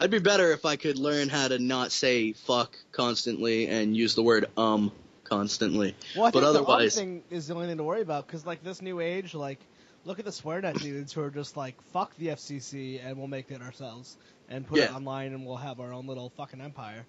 I'd 0.00 0.10
be 0.10 0.18
better 0.20 0.52
if 0.52 0.64
I 0.64 0.76
could 0.76 0.98
learn 0.98 1.28
how 1.28 1.48
to 1.48 1.58
not 1.58 1.90
say 1.92 2.32
fuck 2.32 2.76
constantly 2.92 3.66
and 3.66 3.96
use 3.96 4.14
the 4.14 4.22
word 4.22 4.46
um 4.56 4.92
constantly. 5.30 5.94
Well, 6.16 6.26
I 6.26 6.30
but 6.30 6.44
otherwise, 6.44 6.94
the 6.94 7.00
thing 7.00 7.22
is 7.30 7.46
the 7.46 7.54
only 7.54 7.68
thing 7.68 7.78
to 7.78 7.84
worry 7.84 8.02
about 8.02 8.26
because, 8.26 8.44
like, 8.44 8.62
this 8.62 8.82
new 8.82 9.00
age, 9.00 9.34
like, 9.34 9.60
look 10.04 10.18
at 10.18 10.24
the 10.24 10.30
SwearNet 10.30 10.80
dudes 10.80 11.12
who 11.12 11.22
are 11.22 11.30
just 11.30 11.56
like, 11.56 11.80
"Fuck 11.92 12.14
the 12.16 12.28
FCC," 12.28 13.04
and 13.04 13.16
we'll 13.16 13.28
make 13.28 13.50
it 13.50 13.62
ourselves 13.62 14.16
and 14.48 14.66
put 14.66 14.78
it 14.78 14.94
online, 14.94 15.32
and 15.32 15.46
we'll 15.46 15.56
have 15.56 15.80
our 15.80 15.92
own 15.92 16.06
little 16.06 16.30
fucking 16.30 16.60
empire. 16.60 17.06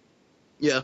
Yeah, 0.60 0.82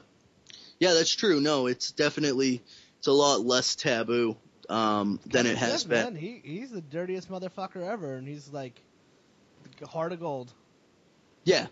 yeah, 0.80 0.93
that's 0.93 1.15
true. 1.15 1.39
No, 1.39 1.67
it's 1.67 1.91
definitely 1.91 2.62
it's 2.97 3.08
a 3.08 3.12
lot 3.12 3.45
less 3.45 3.76
taboo 3.76 4.36
um, 4.69 5.19
than 5.26 5.45
it 5.45 5.58
has 5.58 5.84
been. 5.84 6.13
Man, 6.13 6.15
he 6.15 6.41
he's 6.43 6.71
the 6.71 6.82
dirtiest 6.82 7.30
motherfucker 7.30 7.88
ever, 7.88 8.15
and 8.15 8.28
he's 8.28 8.50
like 8.50 8.82
heart 9.86 10.12
of 10.12 10.19
gold. 10.19 10.52
Yeah. 11.43 11.67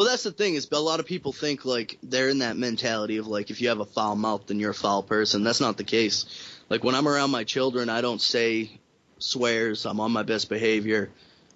Well, 0.00 0.08
that's 0.08 0.22
the 0.22 0.32
thing 0.32 0.54
is 0.54 0.66
a 0.72 0.80
lot 0.80 0.98
of 0.98 1.04
people 1.04 1.30
think 1.30 1.66
like 1.66 1.98
they're 2.02 2.30
in 2.30 2.38
that 2.38 2.56
mentality 2.56 3.18
of 3.18 3.26
like 3.26 3.50
if 3.50 3.60
you 3.60 3.68
have 3.68 3.80
a 3.80 3.84
foul 3.84 4.16
mouth 4.16 4.46
then 4.46 4.58
you're 4.58 4.70
a 4.70 4.74
foul 4.74 5.02
person. 5.02 5.44
That's 5.44 5.60
not 5.60 5.76
the 5.76 5.84
case. 5.84 6.24
Like 6.70 6.82
when 6.82 6.94
I'm 6.94 7.06
around 7.06 7.30
my 7.30 7.44
children, 7.44 7.90
I 7.90 8.00
don't 8.00 8.18
say 8.22 8.80
swears. 9.18 9.84
I'm 9.84 10.00
on 10.00 10.10
my 10.10 10.22
best 10.22 10.48
behavior. 10.48 11.10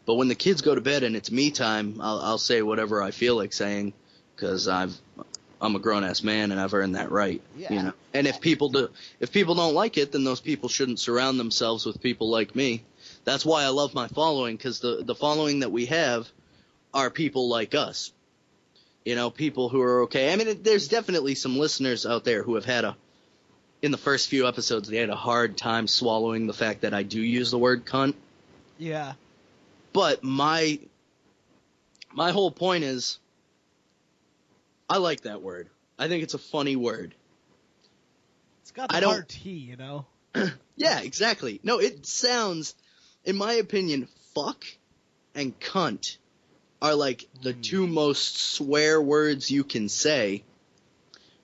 But 0.05 0.17
when 0.17 0.29
the 0.29 0.35
kids 0.35 0.61
go 0.61 0.75
to 0.75 0.83
bed 0.83 1.05
and 1.05 1.17
it's 1.17 1.31
me 1.31 1.53
time, 1.53 1.97
I'll, 2.03 2.21
I'll 2.21 2.37
say 2.37 2.61
whatever 2.61 3.03
I 3.03 3.13
feel 3.13 3.35
like 3.35 3.55
saying 3.55 3.95
because 4.37 4.69
I've 4.69 4.95
I'm 5.59 5.75
a 5.75 5.79
grown 5.79 6.05
ass 6.05 6.23
man 6.23 6.53
and 6.53 6.61
I've 6.61 6.75
earned 6.75 6.97
that 6.97 7.11
right. 7.11 7.41
Yeah. 7.57 7.73
You 7.73 7.83
know. 7.83 7.93
And 8.13 8.27
if 8.27 8.43
people 8.43 8.69
do, 8.69 8.91
if 9.21 9.33
people 9.33 9.55
don't 9.55 9.73
like 9.73 9.97
it, 9.97 10.13
then 10.13 10.23
those 10.23 10.43
people 10.43 10.69
shouldn't 10.69 11.01
surround 11.01 11.41
themselves 11.41 11.87
with 11.87 12.03
people 12.03 12.29
like 12.29 12.55
me. 12.55 12.85
That's 13.25 13.47
why 13.47 13.65
I 13.65 13.69
love 13.69 13.95
my 13.95 14.09
following 14.09 14.55
because 14.55 14.81
the 14.81 15.03
the 15.03 15.15
following 15.15 15.61
that 15.61 15.73
we 15.73 15.87
have 15.87 16.29
are 16.93 17.09
people 17.09 17.49
like 17.49 17.75
us. 17.75 18.13
You 19.05 19.15
know, 19.17 19.29
people 19.31 19.69
who 19.69 19.81
are 19.83 20.03
okay. 20.05 20.33
I 20.33 20.37
mean, 20.37 20.49
it- 20.49 20.65
there's 20.65 20.89
definitely 20.89 21.35
some 21.35 21.59
listeners 21.59 22.07
out 22.07 22.25
there 22.25 22.43
who 22.43 22.55
have 22.55 22.65
had 22.65 22.85
a, 22.85 22.97
in 23.83 23.91
the 23.91 23.99
first 23.99 24.29
few 24.29 24.49
episodes, 24.49 24.89
they 24.89 24.97
had 24.97 25.11
a 25.11 25.17
hard 25.17 25.57
time 25.59 25.87
swallowing 25.87 26.47
the 26.47 26.55
fact 26.55 26.81
that 26.83 26.95
I 26.95 27.03
do 27.03 27.21
use 27.21 27.51
the 27.51 27.59
word 27.59 27.85
cunt. 27.85 28.15
Yeah, 28.79 29.13
But 29.93 30.25
my, 30.25 30.81
my 32.13 32.33
whole 32.33 32.51
point 32.51 32.83
is, 32.85 33.19
I 34.89 34.97
like 34.99 35.23
that 35.23 35.43
word. 35.43 35.69
I 35.99 36.09
think 36.09 36.23
it's 36.25 36.35
a 36.35 36.39
funny 36.39 36.75
word. 36.77 37.15
it's 38.63 38.71
got 38.73 38.89
the 38.89 38.97
I 38.97 39.01
don't- 39.01 39.11
hard 39.13 39.29
T, 39.29 39.51
you 39.51 39.77
know. 39.77 40.07
Yeah, 40.77 40.99
exactly. 41.03 41.61
No, 41.63 41.79
it 41.79 42.05
sounds, 42.05 42.75
in 43.25 43.37
my 43.37 43.53
opinion, 43.53 44.09
fuck 44.35 44.65
and 45.33 45.57
cunt 45.61 46.17
are 46.85 46.95
like 46.95 47.27
the 47.43 47.55
two 47.55 47.87
most 47.87 48.37
swear 48.37 49.01
words 49.01 49.51
you 49.51 49.65
can 49.65 49.89
say 49.89 50.45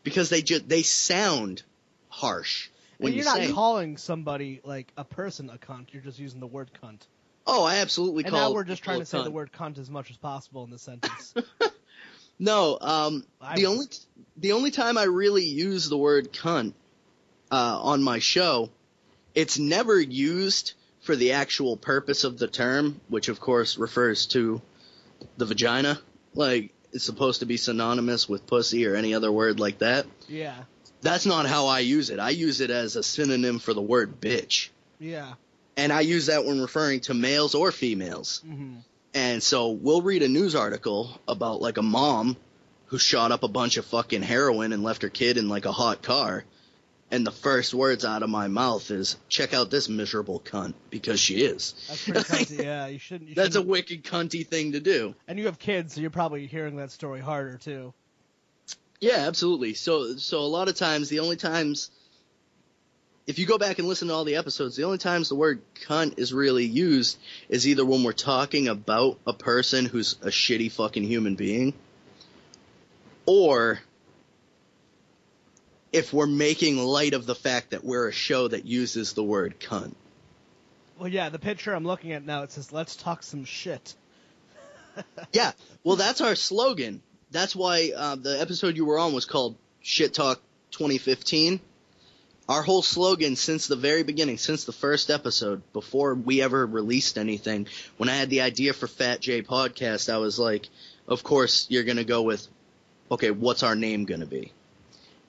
because 0.03 0.29
they 0.29 0.43
just 0.43 0.69
they 0.69 0.83
sound 0.83 1.63
harsh 2.11 2.69
when 2.99 3.13
and 3.13 3.17
you're 3.17 3.25
you 3.25 3.31
not 3.41 3.47
say. 3.49 3.53
calling 3.53 3.97
somebody 3.97 4.61
like 4.65 4.93
a 4.99 5.05
person 5.05 5.49
a 5.49 5.57
cunt. 5.57 5.93
You're 5.93 6.03
just 6.03 6.19
using 6.19 6.41
the 6.41 6.47
word 6.47 6.71
cunt. 6.83 7.01
oh, 7.47 7.65
I 7.65 7.77
absolutely 7.77 8.25
And 8.25 8.35
now 8.35 8.53
we're 8.53 8.65
just 8.65 8.83
trying 8.83 9.01
to 9.01 9.07
say 9.07 9.19
a 9.19 9.23
the 9.23 9.31
word 9.31 9.51
cunt 9.51 9.79
as 9.79 9.89
much 9.89 10.11
as 10.11 10.19
possible 10.19 10.63
in 10.65 10.71
the 10.71 10.79
sentence. 10.79 11.33
No, 12.43 12.79
um, 12.81 13.25
I 13.39 13.57
the 13.57 13.67
was. 13.67 13.71
only 13.73 13.87
the 14.39 14.53
only 14.53 14.71
time 14.71 14.97
I 14.97 15.03
really 15.05 15.45
use 15.45 15.91
the 15.91 15.99
word 15.99 16.33
cunt 16.33 16.73
uh, 17.51 17.79
on 17.83 18.03
my 18.03 18.19
show, 18.19 18.71
it's 19.35 19.59
never 19.59 20.01
used 20.01 20.73
for 21.03 21.15
the 21.15 21.33
actual 21.33 21.77
purpose 21.77 22.25
of 22.25 22.39
the 22.39 22.49
term, 22.49 22.99
which 23.09 23.29
of 23.29 23.41
course 23.41 23.77
refers 23.77 24.25
to 24.29 24.63
the 25.37 25.47
vagina. 25.47 25.99
Like 26.35 26.73
it's 26.93 27.05
supposed 27.05 27.41
to 27.41 27.47
be 27.47 27.57
synonymous 27.57 28.29
with 28.29 28.47
pussy 28.47 28.87
or 28.87 28.95
any 28.97 29.15
other 29.15 29.31
word 29.33 29.61
like 29.61 29.79
that. 29.79 30.07
yeah, 30.29 30.55
That's 31.03 31.25
not 31.27 31.47
how 31.47 31.67
I 31.67 31.81
use 31.81 32.11
it. 32.11 32.19
I 32.19 32.31
use 32.31 32.61
it 32.61 32.71
as 32.71 32.97
a 32.97 33.03
synonym 33.03 33.59
for 33.59 33.75
the 33.75 33.83
word 33.83 34.21
bitch. 34.21 34.71
yeah. 34.99 35.35
And 35.77 35.93
I 35.93 36.01
use 36.03 36.27
that 36.27 36.45
when 36.45 36.61
referring 36.61 37.01
to 37.03 37.15
males 37.15 37.55
or 37.55 37.73
females. 37.73 38.43
hmm 38.45 38.77
And 39.15 39.43
so 39.43 39.71
we'll 39.71 40.03
read 40.03 40.23
a 40.23 40.29
news 40.29 40.55
article 40.55 41.19
about 41.27 41.63
like 41.63 41.79
a 41.79 41.83
mom 41.83 42.37
who 42.87 42.99
shot 42.99 43.33
up 43.33 43.45
a 43.45 43.49
bunch 43.49 43.77
of 43.77 43.87
fucking 43.87 44.23
heroin 44.23 44.73
and 44.73 44.83
left 44.83 45.03
her 45.03 45.09
kid 45.09 45.37
in 45.39 45.49
like 45.49 45.65
a 45.65 45.73
hot 45.73 46.03
car. 46.03 46.45
And 47.13 47.27
the 47.27 47.33
first 47.33 47.75
words 47.75 48.05
out 48.05 48.23
of 48.23 48.31
my 48.31 48.47
mouth 48.47 48.89
is, 48.93 49.17
check 49.29 49.53
out 49.53 49.69
this 49.71 49.89
miserable 49.89 50.39
cunt, 50.41 50.75
because 50.91 51.19
she 51.19 51.43
is. 51.43 51.75
That's 51.89 52.05
pretty 52.05 52.21
cunty. 52.55 52.65
Yeah, 52.65 52.87
you 52.87 52.99
shouldn't. 53.01 53.31
You 53.31 53.35
That's 53.35 53.49
a 53.49 53.53
shouldn't- 53.59 53.69
wicked 53.69 54.05
cunty 54.05 54.47
thing 54.47 54.73
to 54.73 54.81
do. 54.81 55.15
and 55.27 55.39
you 55.39 55.47
have 55.47 55.59
kids, 55.59 55.95
so 55.95 56.01
you're 56.01 56.11
probably 56.11 56.47
hearing 56.47 56.77
that 56.77 56.93
story 56.93 57.21
harder 57.21 57.57
too. 57.57 57.93
Yeah, 59.01 59.27
absolutely. 59.27 59.75
So, 59.75 60.15
so 60.17 60.39
a 60.41 60.47
lot 60.47 60.69
of 60.69 60.77
times, 60.77 61.09
the 61.09 61.19
only 61.21 61.37
times, 61.37 61.91
if 63.27 63.39
you 63.41 63.47
go 63.47 63.59
back 63.59 63.79
and 63.81 63.89
listen 63.89 64.07
to 64.09 64.15
all 64.15 64.25
the 64.25 64.37
episodes, 64.37 64.77
the 64.77 64.85
only 64.85 64.99
times 64.99 65.29
the 65.31 65.35
word 65.37 65.63
cunt 65.87 66.19
is 66.19 66.33
really 66.33 66.67
used 66.67 67.19
is 67.49 67.67
either 67.67 67.85
when 67.85 68.05
we're 68.05 68.13
talking 68.13 68.69
about 68.69 69.19
a 69.27 69.33
person 69.33 69.85
who's 69.87 70.13
a 70.23 70.29
shitty 70.29 70.71
fucking 70.71 71.03
human 71.05 71.35
being, 71.35 71.73
or 73.27 73.81
if 75.93 76.13
we're 76.13 76.27
making 76.27 76.79
light 76.79 77.15
of 77.15 77.27
the 77.27 77.35
fact 77.35 77.71
that 77.71 77.85
we're 77.85 78.09
a 78.09 78.13
show 78.13 78.49
that 78.49 78.65
uses 78.65 79.13
the 79.13 79.25
word 79.25 79.59
cunt. 79.59 79.95
Well, 80.99 81.09
yeah, 81.09 81.31
the 81.31 81.39
picture 81.39 81.73
I'm 81.75 81.85
looking 81.85 82.13
at 82.13 82.25
now 82.25 82.43
it 82.43 82.53
says 82.53 82.73
"Let's 82.73 82.97
talk 82.97 83.23
some 83.23 83.45
shit." 83.45 83.95
Yeah, 85.33 85.53
well, 85.85 85.97
that's 85.97 86.21
our 86.21 86.35
slogan. 86.35 87.01
That's 87.31 87.55
why 87.55 87.93
uh, 87.97 88.17
the 88.17 88.41
episode 88.41 88.77
you 88.77 88.85
were 88.85 88.99
on 88.99 89.15
was 89.15 89.25
called 89.25 89.57
Shit 89.81 90.13
Talk 90.13 90.41
2015. 90.73 91.61
Our 92.49 92.63
whole 92.63 92.83
slogan 92.83 93.37
since 93.37 93.69
the 93.69 93.77
very 93.77 94.03
beginning, 94.03 94.37
since 94.37 94.65
the 94.65 94.73
first 94.73 95.09
episode, 95.09 95.63
before 95.73 96.15
we 96.15 96.43
ever 96.43 96.67
released 96.67 97.17
anything, 97.17 97.69
when 97.97 98.09
I 98.09 98.17
had 98.17 98.29
the 98.29 98.41
idea 98.41 98.73
for 98.73 98.89
Fat 98.89 99.21
J 99.21 99.43
Podcast, 99.43 100.13
I 100.13 100.19
was 100.19 100.39
like, 100.39 100.69
of 101.07 101.23
course, 101.23 101.67
you're 101.71 101.85
going 101.85 101.97
to 101.97 102.05
go 102.05 102.23
with, 102.23 102.47
okay, 103.11 103.31
what's 103.31 103.63
our 103.63 103.77
name 103.77 104.05
going 104.05 104.21
to 104.21 104.27
be? 104.27 104.53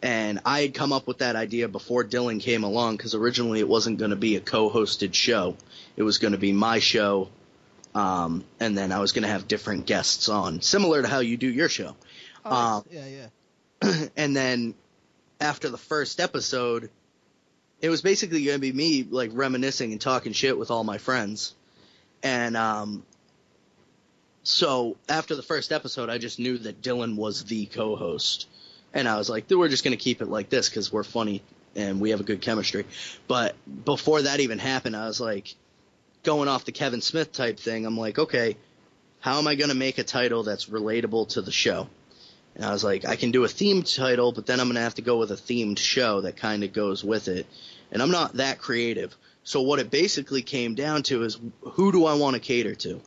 And 0.03 0.39
I 0.45 0.61
had 0.61 0.73
come 0.73 0.91
up 0.93 1.05
with 1.07 1.19
that 1.19 1.35
idea 1.35 1.67
before 1.67 2.03
Dylan 2.03 2.41
came 2.41 2.63
along 2.63 2.97
because 2.97 3.13
originally 3.13 3.59
it 3.59 3.67
wasn't 3.67 3.99
going 3.99 4.09
to 4.11 4.17
be 4.17 4.35
a 4.35 4.39
co-hosted 4.39 5.13
show. 5.13 5.55
It 5.95 6.03
was 6.03 6.17
going 6.17 6.31
to 6.31 6.39
be 6.39 6.53
my 6.53 6.79
show, 6.79 7.29
um, 7.93 8.43
and 8.59 8.75
then 8.75 8.91
I 8.91 8.99
was 8.99 9.11
going 9.11 9.23
to 9.23 9.29
have 9.29 9.47
different 9.47 9.85
guests 9.85 10.27
on, 10.27 10.61
similar 10.61 11.01
to 11.03 11.07
how 11.07 11.19
you 11.19 11.37
do 11.37 11.47
your 11.47 11.69
show. 11.69 11.95
Oh, 12.43 12.55
Um, 12.55 12.85
yeah, 12.89 13.05
yeah. 13.83 14.07
and 14.17 14.35
then 14.35 14.73
after 15.39 15.69
the 15.69 15.77
first 15.77 16.19
episode, 16.19 16.89
it 17.81 17.89
was 17.89 18.01
basically 18.01 18.43
going 18.45 18.55
to 18.55 18.61
be 18.61 18.71
me 18.71 19.05
like 19.09 19.31
reminiscing 19.33 19.91
and 19.91 19.99
talking 19.99 20.33
shit 20.33 20.57
with 20.57 20.71
all 20.71 20.83
my 20.83 20.97
friends. 20.97 21.53
And 22.23 22.55
um, 22.55 23.03
so 24.43 24.97
after 25.09 25.35
the 25.35 25.43
first 25.43 25.71
episode, 25.71 26.09
I 26.09 26.17
just 26.17 26.39
knew 26.39 26.57
that 26.59 26.81
Dylan 26.81 27.15
was 27.15 27.43
the 27.43 27.65
co-host, 27.67 28.47
and 28.93 29.07
I 29.07 29.17
was 29.17 29.29
like, 29.29 29.49
we're 29.49 29.69
just 29.69 29.83
going 29.83 29.97
to 29.97 30.03
keep 30.03 30.21
it 30.21 30.27
like 30.27 30.49
this 30.49 30.69
because 30.69 30.91
we're 30.91 31.03
funny 31.03 31.41
and 31.75 32.01
we 32.01 32.09
have 32.09 32.19
a 32.19 32.23
good 32.23 32.41
chemistry. 32.41 32.85
But 33.27 33.55
before 33.85 34.23
that 34.23 34.39
even 34.39 34.59
happened, 34.59 34.95
I 34.95 35.07
was 35.07 35.21
like, 35.21 35.55
going 36.23 36.47
off 36.47 36.65
the 36.65 36.71
Kevin 36.71 37.01
Smith 37.01 37.31
type 37.31 37.59
thing. 37.59 37.85
I'm 37.85 37.97
like, 37.97 38.19
okay, 38.19 38.57
how 39.19 39.37
am 39.39 39.47
I 39.47 39.55
going 39.55 39.69
to 39.69 39.75
make 39.75 39.97
a 39.97 40.03
title 40.03 40.43
that's 40.43 40.67
relatable 40.67 41.29
to 41.29 41.41
the 41.41 41.51
show? 41.51 41.87
And 42.55 42.65
I 42.65 42.71
was 42.71 42.83
like, 42.83 43.05
I 43.05 43.15
can 43.15 43.31
do 43.31 43.43
a 43.43 43.47
themed 43.47 43.95
title, 43.95 44.31
but 44.31 44.45
then 44.45 44.59
I'm 44.59 44.67
going 44.67 44.75
to 44.75 44.81
have 44.81 44.95
to 44.95 45.01
go 45.01 45.17
with 45.17 45.31
a 45.31 45.35
themed 45.35 45.77
show 45.77 46.21
that 46.21 46.37
kind 46.37 46.63
of 46.63 46.73
goes 46.73 47.03
with 47.03 47.27
it. 47.27 47.47
And 47.91 48.01
I'm 48.01 48.11
not 48.11 48.33
that 48.33 48.59
creative. 48.59 49.15
So 49.43 49.61
what 49.61 49.79
it 49.79 49.89
basically 49.89 50.41
came 50.41 50.75
down 50.75 51.03
to 51.03 51.23
is 51.23 51.39
who 51.61 51.91
do 51.91 52.05
I 52.05 52.15
want 52.15 52.35
to 52.35 52.39
cater 52.39 52.75
to? 52.75 53.01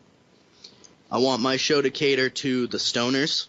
I 1.11 1.19
want 1.19 1.43
my 1.43 1.57
show 1.57 1.81
to 1.81 1.91
cater 1.91 2.31
to 2.31 2.67
the 2.67 2.79
stoners. 2.79 3.47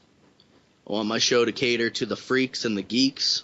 I 0.88 0.92
want 0.94 1.08
my 1.08 1.18
show 1.18 1.44
to 1.46 1.52
cater 1.52 1.90
to 1.90 2.06
the 2.06 2.16
freaks 2.16 2.66
and 2.66 2.78
the 2.78 2.82
geeks. 2.84 3.44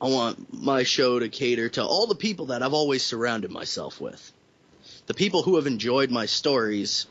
I 0.00 0.08
want 0.08 0.52
my 0.52 0.82
show 0.82 1.18
to 1.18 1.28
cater 1.28 1.68
to 1.70 1.84
all 1.84 2.06
the 2.06 2.14
people 2.14 2.46
that 2.46 2.62
I've 2.62 2.74
always 2.74 3.02
surrounded 3.04 3.50
myself 3.50 4.00
with. 4.00 4.32
The 5.06 5.14
people 5.14 5.42
who 5.42 5.56
have 5.56 5.66
enjoyed 5.66 6.10
my 6.10 6.26
stories 6.26 7.06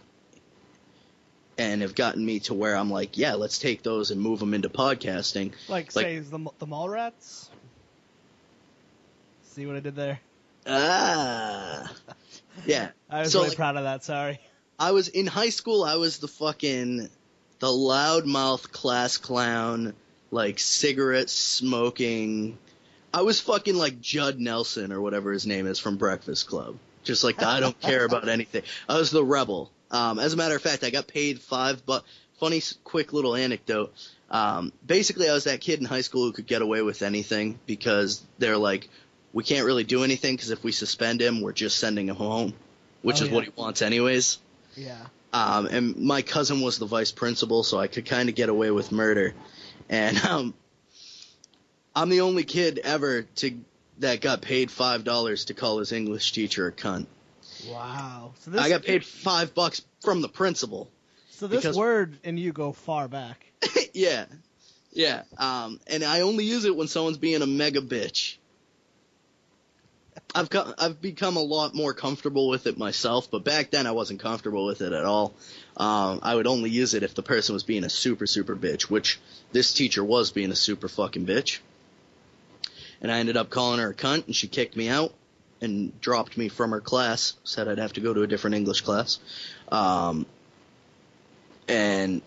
and 1.58 1.82
have 1.82 1.95
gotten 1.95 2.25
me 2.25 2.41
to 2.41 2.54
where 2.54 2.75
I'm 2.75 2.91
like, 2.91 3.17
yeah, 3.17 3.36
let's 3.36 3.58
take 3.58 3.82
those 3.84 4.12
and 4.12 4.19
move 4.21 4.39
them 4.39 4.54
into 4.54 4.69
podcasting. 4.69 5.54
Like, 5.69 5.95
Like- 5.95 6.06
say 6.06 6.19
the 6.19 6.38
the 6.60 6.67
Mallrats. 6.67 7.47
See 9.54 9.65
what 9.65 9.78
I 9.78 9.80
did 9.80 9.95
there? 9.95 10.19
Ah. 10.67 11.91
Yeah. 12.65 12.91
I 13.10 13.19
was 13.21 13.34
So, 13.34 13.39
really 13.39 13.49
like, 13.49 13.58
proud 13.58 13.75
of 13.75 13.84
that. 13.84 14.04
Sorry. 14.06 14.39
I 14.80 14.91
was 14.91 15.10
in 15.10 15.28
high 15.28 15.49
school. 15.49 15.84
I 15.84 15.95
was 15.95 16.19
the 16.19 16.30
fucking 16.30 17.10
the 17.59 17.67
loudmouth 17.67 18.71
class 18.71 19.17
clown, 19.17 19.93
like 20.31 20.59
cigarette 20.59 21.29
smoking. 21.29 22.57
I 23.13 23.21
was 23.21 23.39
fucking 23.39 23.75
like 23.75 24.01
Judd 24.01 24.39
Nelson 24.39 24.91
or 24.91 24.99
whatever 25.01 25.31
his 25.31 25.45
name 25.47 25.67
is 25.67 25.79
from 25.79 25.97
Breakfast 25.97 26.47
Club. 26.47 26.77
Just 27.03 27.23
like 27.23 27.37
the, 27.37 27.47
I 27.47 27.59
don't 27.59 27.79
care 27.79 28.03
about 28.09 28.27
anything. 28.27 28.63
I 28.89 28.97
was 28.97 29.11
the 29.11 29.23
rebel. 29.23 29.71
Um, 29.91 30.19
as 30.19 30.33
a 30.33 30.37
matter 30.37 30.55
of 30.55 30.61
fact, 30.61 30.83
I 30.83 30.89
got 30.89 31.07
paid 31.07 31.39
five. 31.39 31.85
But 31.85 32.03
funny, 32.39 32.61
quick 32.83 33.13
little 33.13 33.35
anecdote. 33.35 33.93
Um, 34.29 34.73
basically, 34.85 35.29
I 35.29 35.33
was 35.33 35.43
that 35.45 35.61
kid 35.61 35.79
in 35.79 35.85
high 35.85 36.01
school 36.01 36.23
who 36.25 36.31
could 36.31 36.47
get 36.47 36.61
away 36.61 36.81
with 36.81 37.03
anything 37.03 37.59
because 37.67 38.21
they're 38.39 38.57
like, 38.57 38.89
we 39.33 39.43
can't 39.43 39.65
really 39.65 39.83
do 39.83 40.03
anything 40.03 40.35
because 40.35 40.49
if 40.49 40.63
we 40.63 40.71
suspend 40.71 41.21
him, 41.21 41.41
we're 41.41 41.53
just 41.53 41.77
sending 41.77 42.09
him 42.09 42.15
home, 42.15 42.53
which 43.03 43.21
Oh, 43.21 43.25
is 43.25 43.29
yeah. 43.29 43.35
what 43.35 43.43
he 43.45 43.51
wants 43.55 43.81
anyways. 43.81 44.39
Yeah. 44.75 44.97
Um, 45.36 45.65
and 45.65 45.98
my 45.98 46.21
cousin 46.21 46.62
was 46.62 46.80
the 46.80 46.86
vice 46.86 47.12
principal, 47.12 47.63
so 47.63 47.78
I 47.78 47.88
could 47.88 48.06
kind 48.06 48.30
of 48.30 48.36
get 48.36 48.48
away 48.48 48.71
with 48.71 48.93
murder. 48.93 49.34
And 49.89 50.17
um, 50.26 50.54
I'm 51.93 52.08
the 52.08 52.21
only 52.21 52.45
kid 52.45 52.80
ever 52.82 53.24
to 53.24 53.60
that 54.00 54.21
got 54.21 54.41
paid 54.41 54.71
five 54.71 55.04
dollars 55.04 55.45
to 55.45 55.54
call 55.54 55.80
his 55.80 55.91
English 55.91 56.32
teacher 56.32 56.67
a 56.67 56.71
cunt. 56.71 57.08
Wow. 57.67 58.32
So 58.39 58.52
this 58.52 58.62
I 58.62 58.69
got 58.69 58.84
paid 58.84 59.04
five 59.04 59.54
bucks 59.54 59.82
from 60.02 60.21
the 60.21 60.30
principal. 60.30 60.89
So 61.32 61.48
this 61.48 61.63
because- 61.63 61.76
word 61.76 62.17
and 62.24 62.39
you 62.39 62.54
go 62.54 62.71
far 62.71 63.10
back. 63.10 63.45
yeah, 63.93 64.26
yeah. 64.93 65.24
Um, 65.38 65.82
and 65.88 66.06
I 66.06 66.21
only 66.21 66.45
use 66.45 66.63
it 66.63 66.78
when 66.78 66.88
someone's 66.88 67.17
being 67.17 67.41
a 67.41 67.48
mega 67.48 67.82
bitch. 67.82 68.38
I've 70.34 70.49
I've 70.78 71.01
become 71.01 71.38
a 71.38 71.41
lot 71.41 71.73
more 71.73 71.93
comfortable 71.93 72.49
with 72.49 72.67
it 72.67 72.78
myself, 72.78 73.30
but 73.30 73.43
back 73.43 73.71
then 73.71 73.88
I 73.88 73.91
wasn't 73.91 74.21
comfortable 74.21 74.65
with 74.65 74.82
it 74.82 74.93
at 74.93 75.06
all. 75.06 75.34
Um, 75.78 76.19
I 76.23 76.36
would 76.36 76.47
only 76.47 76.69
use 76.69 76.93
it 76.93 77.04
if 77.04 77.13
the 77.13 77.23
person 77.23 77.54
was 77.54 77.63
being 77.63 77.84
a 77.84 77.89
super 77.89 78.25
super 78.25 78.56
bitch, 78.56 78.84
which 78.84 79.19
this 79.51 79.73
teacher 79.73 80.04
was 80.04 80.32
being 80.32 80.51
a 80.51 80.56
super 80.56 80.88
fucking 80.88 81.25
bitch. 81.25 81.60
And 83.01 83.12
I 83.12 83.19
ended 83.19 83.38
up 83.38 83.49
calling 83.49 83.80
her 83.80 83.89
a 83.89 83.93
cunt, 83.93 84.25
and 84.25 84.36
she 84.36 84.47
kicked 84.47 84.75
me 84.75 84.89
out 84.89 85.13
and 85.62 85.99
dropped 86.01 86.38
me 86.38 86.49
from 86.49 86.71
her 86.71 86.82
class. 86.82 87.34
Said 87.43 87.67
I'd 87.67 87.80
have 87.80 87.93
to 87.93 88.01
go 88.01 88.13
to 88.13 88.23
a 88.23 88.28
different 88.28 88.56
English 88.56 88.82
class. 88.82 89.19
Um, 89.69 90.25
and 91.67 92.21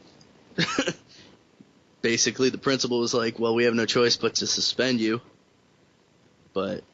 basically 2.03 2.51
the 2.51 2.59
principal 2.59 3.01
was 3.01 3.15
like, 3.15 3.39
"Well, 3.39 3.55
we 3.55 3.65
have 3.65 3.75
no 3.75 3.87
choice 3.87 4.17
but 4.17 4.37
to 4.37 4.47
suspend 4.47 5.01
you, 5.01 5.21
but 6.53 6.85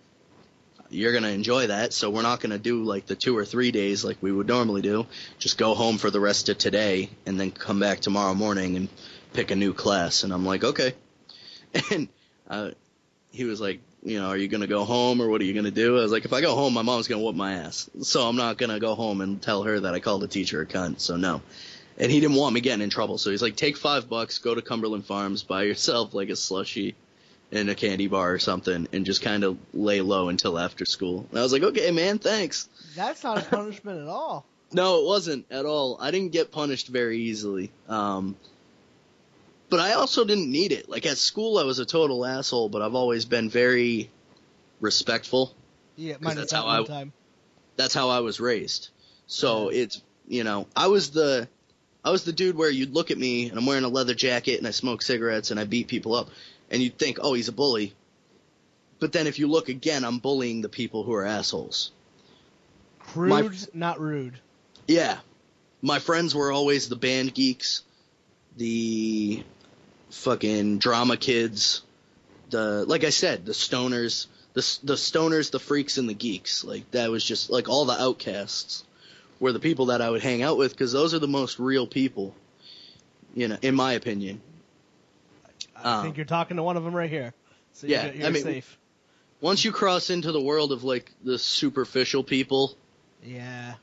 you're 0.90 1.12
gonna 1.12 1.28
enjoy 1.28 1.68
that, 1.68 1.92
so 1.92 2.10
we're 2.10 2.22
not 2.22 2.40
gonna 2.40 2.58
do 2.58 2.84
like 2.84 3.06
the 3.06 3.14
two 3.14 3.36
or 3.36 3.44
three 3.44 3.70
days 3.70 4.04
like 4.04 4.16
we 4.20 4.32
would 4.32 4.48
normally 4.48 4.82
do. 4.82 5.06
Just 5.38 5.58
go 5.58 5.74
home 5.74 5.98
for 5.98 6.10
the 6.10 6.20
rest 6.20 6.48
of 6.48 6.58
today, 6.58 7.10
and 7.26 7.38
then 7.38 7.50
come 7.50 7.80
back 7.80 8.00
tomorrow 8.00 8.34
morning 8.34 8.76
and 8.76 8.88
pick 9.32 9.50
a 9.50 9.56
new 9.56 9.74
class." 9.74 10.24
And 10.24 10.32
I'm 10.32 10.44
like, 10.44 10.64
"Okay," 10.64 10.94
and 11.90 12.08
uh, 12.48 12.70
he 13.30 13.44
was 13.44 13.60
like. 13.60 13.80
You 14.06 14.20
know, 14.20 14.28
are 14.28 14.36
you 14.36 14.48
gonna 14.48 14.66
go 14.66 14.84
home 14.84 15.22
or 15.22 15.30
what 15.30 15.40
are 15.40 15.44
you 15.44 15.54
gonna 15.54 15.70
do? 15.70 15.96
I 15.96 16.02
was 16.02 16.12
like, 16.12 16.26
if 16.26 16.34
I 16.34 16.42
go 16.42 16.54
home, 16.54 16.74
my 16.74 16.82
mom's 16.82 17.08
gonna 17.08 17.22
whoop 17.22 17.34
my 17.34 17.54
ass. 17.54 17.88
So 18.02 18.28
I'm 18.28 18.36
not 18.36 18.58
gonna 18.58 18.78
go 18.78 18.94
home 18.94 19.22
and 19.22 19.40
tell 19.40 19.62
her 19.62 19.80
that 19.80 19.94
I 19.94 20.00
called 20.00 20.22
a 20.22 20.28
teacher 20.28 20.60
a 20.60 20.66
cunt. 20.66 21.00
So 21.00 21.16
no 21.16 21.40
and 21.96 22.10
he 22.10 22.20
didn't 22.20 22.36
want 22.36 22.54
me 22.54 22.60
getting 22.60 22.82
in 22.82 22.90
trouble. 22.90 23.18
So 23.18 23.30
he's 23.30 23.42
like, 23.42 23.56
take 23.56 23.76
five 23.76 24.08
bucks, 24.08 24.38
go 24.38 24.54
to 24.54 24.62
Cumberland 24.62 25.06
Farms, 25.06 25.42
buy 25.42 25.62
yourself 25.62 26.14
like 26.14 26.28
a 26.28 26.36
slushy 26.36 26.94
and 27.54 27.70
a 27.70 27.74
candy 27.74 28.06
bar 28.08 28.32
or 28.32 28.38
something, 28.38 28.88
and 28.92 29.06
just 29.06 29.22
kind 29.22 29.44
of 29.44 29.56
lay 29.72 30.00
low 30.00 30.28
until 30.28 30.58
after 30.58 30.84
school. 30.84 31.26
And 31.30 31.38
I 31.38 31.42
was 31.42 31.52
like, 31.52 31.62
okay, 31.62 31.90
man, 31.90 32.18
thanks. 32.18 32.68
That's 32.96 33.22
not 33.24 33.38
a 33.38 33.42
punishment 33.42 34.00
at 34.00 34.08
all. 34.08 34.44
No, 34.72 34.98
it 34.98 35.06
wasn't 35.06 35.46
at 35.52 35.66
all. 35.66 35.98
I 36.00 36.10
didn't 36.10 36.32
get 36.32 36.50
punished 36.50 36.88
very 36.88 37.18
easily. 37.18 37.70
Um, 37.88 38.34
but 39.70 39.78
I 39.78 39.92
also 39.92 40.24
didn't 40.24 40.50
need 40.50 40.72
it. 40.72 40.88
Like 40.88 41.06
at 41.06 41.16
school, 41.16 41.58
I 41.58 41.62
was 41.64 41.78
a 41.78 41.84
total 41.84 42.26
asshole, 42.26 42.70
but 42.70 42.82
I've 42.82 42.96
always 42.96 43.24
been 43.24 43.48
very 43.48 44.10
respectful. 44.80 45.54
Yeah, 45.96 46.16
minus 46.20 46.38
that's 46.38 46.52
that 46.52 46.62
how 46.62 46.82
I- 46.82 46.84
time. 46.84 47.12
that's 47.76 47.94
how 47.94 48.08
I 48.08 48.20
was 48.20 48.40
raised. 48.40 48.88
So 49.28 49.68
it's 49.68 50.02
you 50.26 50.42
know 50.42 50.66
I 50.74 50.88
was 50.88 51.10
the 51.10 51.46
I 52.04 52.10
was 52.10 52.24
the 52.24 52.32
dude 52.32 52.56
where 52.56 52.70
you'd 52.70 52.94
look 52.94 53.12
at 53.12 53.18
me 53.18 53.48
and 53.48 53.56
I'm 53.56 53.66
wearing 53.66 53.84
a 53.84 53.88
leather 53.88 54.14
jacket 54.14 54.58
and 54.58 54.66
I 54.66 54.72
smoke 54.72 55.02
cigarettes 55.02 55.52
and 55.52 55.60
I 55.60 55.64
beat 55.64 55.86
people 55.86 56.14
up 56.16 56.30
and 56.74 56.82
you'd 56.82 56.98
think 56.98 57.18
oh 57.22 57.34
he's 57.34 57.48
a 57.48 57.52
bully, 57.52 57.94
but 58.98 59.12
then 59.12 59.28
if 59.28 59.38
you 59.38 59.46
look 59.46 59.68
again 59.68 60.04
I'm 60.04 60.18
bullying 60.18 60.60
the 60.60 60.68
people 60.68 61.04
who 61.04 61.14
are 61.14 61.24
assholes. 61.24 61.92
Crude, 62.98 63.30
my- 63.30 63.50
not 63.72 64.00
rude. 64.00 64.34
Yeah, 64.88 65.18
my 65.80 66.00
friends 66.00 66.34
were 66.34 66.50
always 66.50 66.88
the 66.88 66.96
band 66.96 67.32
geeks, 67.32 67.82
the 68.56 69.44
fucking 70.10 70.78
drama 70.78 71.16
kids, 71.16 71.82
the 72.50 72.84
like 72.84 73.04
I 73.04 73.10
said 73.10 73.46
the 73.46 73.52
stoners, 73.52 74.26
the 74.54 74.78
the 74.82 74.94
stoners, 74.94 75.52
the 75.52 75.60
freaks 75.60 75.96
and 75.96 76.08
the 76.08 76.14
geeks. 76.14 76.64
Like 76.64 76.90
that 76.90 77.10
was 77.10 77.24
just 77.24 77.50
like 77.50 77.68
all 77.68 77.84
the 77.84 78.00
outcasts 78.00 78.84
were 79.38 79.52
the 79.52 79.60
people 79.60 79.86
that 79.86 80.02
I 80.02 80.10
would 80.10 80.22
hang 80.22 80.42
out 80.42 80.58
with 80.58 80.72
because 80.72 80.92
those 80.92 81.14
are 81.14 81.20
the 81.20 81.28
most 81.28 81.60
real 81.60 81.86
people. 81.86 82.34
You 83.34 83.48
know, 83.48 83.58
in 83.62 83.74
my 83.76 83.92
opinion. 83.92 84.40
I 85.84 85.96
Um, 85.98 86.02
think 86.04 86.16
you're 86.16 86.26
talking 86.26 86.56
to 86.56 86.62
one 86.62 86.76
of 86.76 86.82
them 86.84 86.94
right 86.94 87.10
here. 87.10 87.32
So 87.72 87.86
Yeah, 87.86 88.06
you're, 88.06 88.14
you're 88.14 88.26
I 88.26 88.30
mean- 88.30 88.42
safe. 88.42 88.78
Once 89.40 89.62
you 89.64 89.72
cross 89.72 90.08
into 90.08 90.32
the 90.32 90.40
world 90.40 90.72
of 90.72 90.84
like 90.84 91.10
the 91.22 91.38
superficial 91.38 92.24
people, 92.24 92.74
Yeah. 93.22 93.74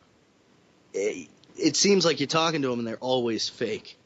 it, 0.93 1.29
it 1.55 1.75
seems 1.75 2.03
like 2.03 2.19
you're 2.19 2.25
talking 2.27 2.63
to 2.63 2.69
them 2.69 2.79
and 2.79 2.87
they're 2.87 2.97
always 2.97 3.47
fake. 3.47 3.97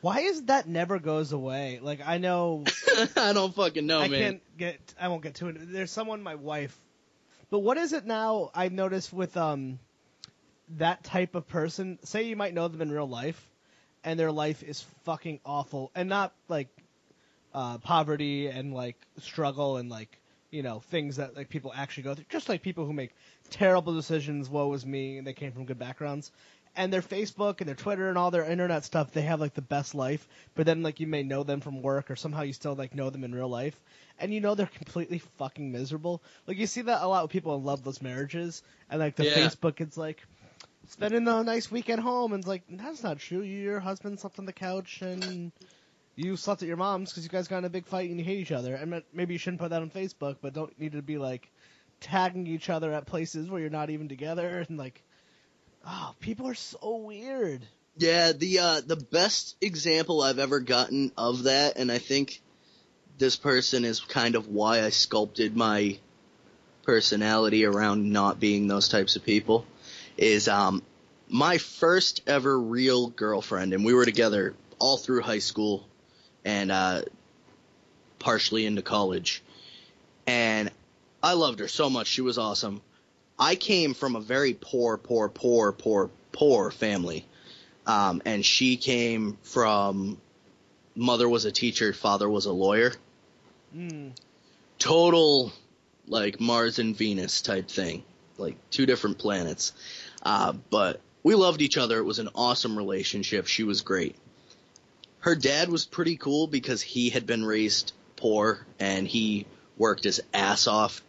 Why 0.00 0.20
is 0.20 0.44
that 0.44 0.66
never 0.66 0.98
goes 0.98 1.32
away? 1.32 1.78
Like 1.82 2.00
I 2.04 2.18
know 2.18 2.64
I 3.16 3.32
don't 3.34 3.54
fucking 3.54 3.86
know, 3.86 4.00
I 4.00 4.08
man. 4.08 4.20
can't 4.20 4.42
get. 4.58 4.94
I 5.00 5.08
won't 5.08 5.22
get 5.22 5.34
to 5.36 5.48
it. 5.48 5.56
There's 5.72 5.90
someone, 5.90 6.22
my 6.22 6.34
wife. 6.36 6.76
But 7.50 7.58
what 7.60 7.76
is 7.76 7.92
it 7.92 8.06
now? 8.06 8.50
I 8.54 8.68
noticed 8.68 9.12
with 9.12 9.36
um, 9.36 9.78
that 10.78 11.04
type 11.04 11.34
of 11.34 11.46
person. 11.48 11.98
Say 12.02 12.24
you 12.24 12.34
might 12.36 12.54
know 12.54 12.66
them 12.66 12.80
in 12.82 12.90
real 12.90 13.08
life, 13.08 13.40
and 14.02 14.18
their 14.18 14.32
life 14.32 14.62
is 14.64 14.80
fucking 15.04 15.38
awful, 15.44 15.90
and 15.94 16.08
not 16.08 16.32
like 16.48 16.68
uh, 17.54 17.78
poverty 17.78 18.46
and 18.48 18.72
like 18.74 18.96
struggle 19.18 19.76
and 19.76 19.90
like 19.90 20.18
you 20.50 20.62
know 20.62 20.80
things 20.80 21.16
that 21.16 21.36
like 21.36 21.48
people 21.48 21.72
actually 21.74 22.04
go 22.04 22.14
through. 22.14 22.24
Just 22.28 22.48
like 22.48 22.62
people 22.62 22.86
who 22.86 22.92
make 22.92 23.14
terrible 23.50 23.94
decisions. 23.94 24.48
Woe 24.48 24.72
is 24.74 24.84
me, 24.86 25.18
and 25.18 25.26
they 25.26 25.32
came 25.32 25.52
from 25.52 25.64
good 25.64 25.78
backgrounds. 25.78 26.30
And 26.74 26.92
their 26.92 27.02
Facebook 27.02 27.60
and 27.60 27.68
their 27.68 27.74
Twitter 27.76 28.08
and 28.08 28.16
all 28.16 28.30
their 28.30 28.44
internet 28.50 28.84
stuff, 28.84 29.12
they 29.12 29.22
have 29.22 29.40
like 29.40 29.54
the 29.54 29.60
best 29.60 29.94
life. 29.94 30.26
But 30.54 30.66
then 30.66 30.82
like 30.82 31.00
you 31.00 31.06
may 31.06 31.22
know 31.22 31.42
them 31.42 31.60
from 31.60 31.82
work 31.82 32.10
or 32.10 32.16
somehow 32.16 32.42
you 32.42 32.52
still 32.54 32.74
like 32.74 32.94
know 32.94 33.10
them 33.10 33.24
in 33.24 33.34
real 33.34 33.48
life, 33.48 33.78
and 34.18 34.32
you 34.32 34.40
know 34.40 34.54
they're 34.54 34.66
completely 34.66 35.18
fucking 35.38 35.70
miserable. 35.70 36.22
Like 36.46 36.56
you 36.58 36.66
see 36.66 36.82
that 36.82 37.02
a 37.02 37.06
lot 37.06 37.24
with 37.24 37.32
people 37.32 37.54
in 37.56 37.64
loveless 37.64 38.00
marriages, 38.00 38.62
and 38.90 39.00
like 39.00 39.16
the 39.16 39.24
Yeah. 39.24 39.34
Facebook, 39.34 39.80
it's 39.80 39.96
like 39.98 40.22
spending 40.88 41.26
a 41.28 41.42
nice 41.44 41.70
weekend 41.70 42.00
home, 42.00 42.32
and 42.32 42.40
it's 42.40 42.48
like 42.48 42.62
that's 42.68 43.02
not 43.02 43.18
true. 43.18 43.42
Your 43.42 43.80
husband 43.80 44.18
slept 44.20 44.38
on 44.38 44.46
the 44.46 44.52
couch 44.52 45.02
and 45.02 45.52
you 46.14 46.36
slept 46.36 46.62
at 46.62 46.68
your 46.68 46.76
mom's 46.76 47.10
because 47.10 47.24
you 47.24 47.30
guys 47.30 47.48
got 47.48 47.58
in 47.58 47.64
a 47.64 47.70
big 47.70 47.86
fight 47.86 48.10
and 48.10 48.18
you 48.18 48.24
hate 48.24 48.38
each 48.38 48.52
other. 48.52 48.74
And 48.74 49.02
maybe 49.12 49.34
you 49.34 49.38
shouldn't 49.38 49.60
put 49.60 49.70
that 49.70 49.82
on 49.82 49.90
Facebook, 49.90 50.36
but 50.40 50.52
don't 50.52 50.78
need 50.78 50.92
to 50.92 51.02
be 51.02 51.18
like 51.18 51.50
tagging 52.00 52.46
each 52.46 52.68
other 52.68 52.92
at 52.92 53.06
places 53.06 53.48
where 53.48 53.60
you're 53.60 53.70
not 53.70 53.90
even 53.90 54.08
together 54.08 54.58
and 54.68 54.78
like, 54.78 55.02
oh, 55.86 56.14
people 56.20 56.46
are 56.48 56.54
so 56.54 56.96
weird. 56.96 57.66
Yeah, 57.96 58.32
the 58.32 58.58
uh, 58.58 58.80
the 58.80 58.96
best 58.96 59.56
example 59.60 60.22
I've 60.22 60.38
ever 60.38 60.60
gotten 60.60 61.12
of 61.18 61.42
that, 61.42 61.76
and 61.76 61.92
I 61.92 61.98
think 61.98 62.40
this 63.18 63.36
person 63.36 63.84
is 63.84 64.00
kind 64.00 64.34
of 64.34 64.48
why 64.48 64.82
I 64.82 64.88
sculpted 64.88 65.54
my 65.54 65.98
personality 66.84 67.66
around 67.66 68.10
not 68.10 68.40
being 68.40 68.66
those 68.66 68.88
types 68.88 69.16
of 69.16 69.24
people, 69.24 69.66
is 70.16 70.48
um, 70.48 70.82
my 71.28 71.58
first 71.58 72.22
ever 72.26 72.58
real 72.58 73.08
girlfriend, 73.08 73.74
and 73.74 73.84
we 73.84 73.92
were 73.92 74.06
together 74.06 74.54
all 74.78 74.96
through 74.96 75.20
high 75.20 75.38
school 75.38 75.86
and 76.44 76.70
uh, 76.70 77.02
partially 78.18 78.66
into 78.66 78.82
college, 78.82 79.42
and 80.26 80.70
I 81.22 81.34
loved 81.34 81.60
her 81.60 81.68
so 81.68 81.88
much. 81.88 82.06
She 82.06 82.20
was 82.20 82.38
awesome. 82.38 82.80
I 83.38 83.54
came 83.54 83.94
from 83.94 84.16
a 84.16 84.20
very 84.20 84.54
poor, 84.54 84.96
poor, 84.96 85.28
poor, 85.28 85.72
poor, 85.72 86.10
poor 86.32 86.70
family. 86.70 87.24
Um, 87.86 88.22
and 88.24 88.44
she 88.44 88.76
came 88.76 89.38
from 89.42 90.18
mother 90.94 91.28
was 91.28 91.44
a 91.44 91.52
teacher, 91.52 91.92
father 91.92 92.28
was 92.28 92.46
a 92.46 92.52
lawyer. 92.52 92.92
Mm. 93.76 94.12
Total 94.78 95.52
like 96.06 96.40
Mars 96.40 96.78
and 96.78 96.96
Venus 96.96 97.40
type 97.42 97.68
thing, 97.68 98.02
like 98.38 98.56
two 98.70 98.86
different 98.86 99.18
planets. 99.18 99.72
Uh, 100.22 100.52
but 100.70 101.00
we 101.22 101.34
loved 101.34 101.62
each 101.62 101.76
other. 101.78 101.98
It 101.98 102.04
was 102.04 102.18
an 102.18 102.28
awesome 102.34 102.76
relationship. 102.76 103.46
She 103.46 103.64
was 103.64 103.80
great. 103.80 104.16
Her 105.22 105.36
dad 105.36 105.68
was 105.68 105.84
pretty 105.84 106.16
cool 106.16 106.48
because 106.48 106.82
he 106.82 107.10
had 107.10 107.26
been 107.26 107.44
raised 107.44 107.92
poor 108.16 108.66
and 108.78 109.06
he 109.06 109.46
worked 109.78 110.04
his 110.04 110.20
ass 110.34 110.66
off 110.66 111.00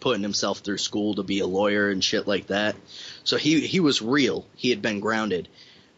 putting 0.00 0.22
himself 0.22 0.58
through 0.58 0.78
school 0.78 1.14
to 1.14 1.22
be 1.22 1.38
a 1.38 1.46
lawyer 1.46 1.88
and 1.88 2.02
shit 2.02 2.26
like 2.26 2.48
that. 2.48 2.76
So 3.22 3.36
he 3.36 3.66
he 3.66 3.80
was 3.80 4.02
real. 4.02 4.44
He 4.56 4.70
had 4.70 4.82
been 4.82 5.00
grounded. 5.00 5.48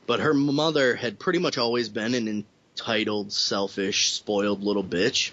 But 0.07 0.21
her 0.21 0.35
mother 0.35 0.95
had 0.95 1.19
pretty 1.19 1.39
much 1.39 1.59
always 1.59 1.89
been 1.89 2.15
an 2.15 2.45
entitled, 2.77 3.33
selfish, 3.33 4.13
spoiled 4.13 4.63
little 4.63 4.85
bitch. 4.85 5.33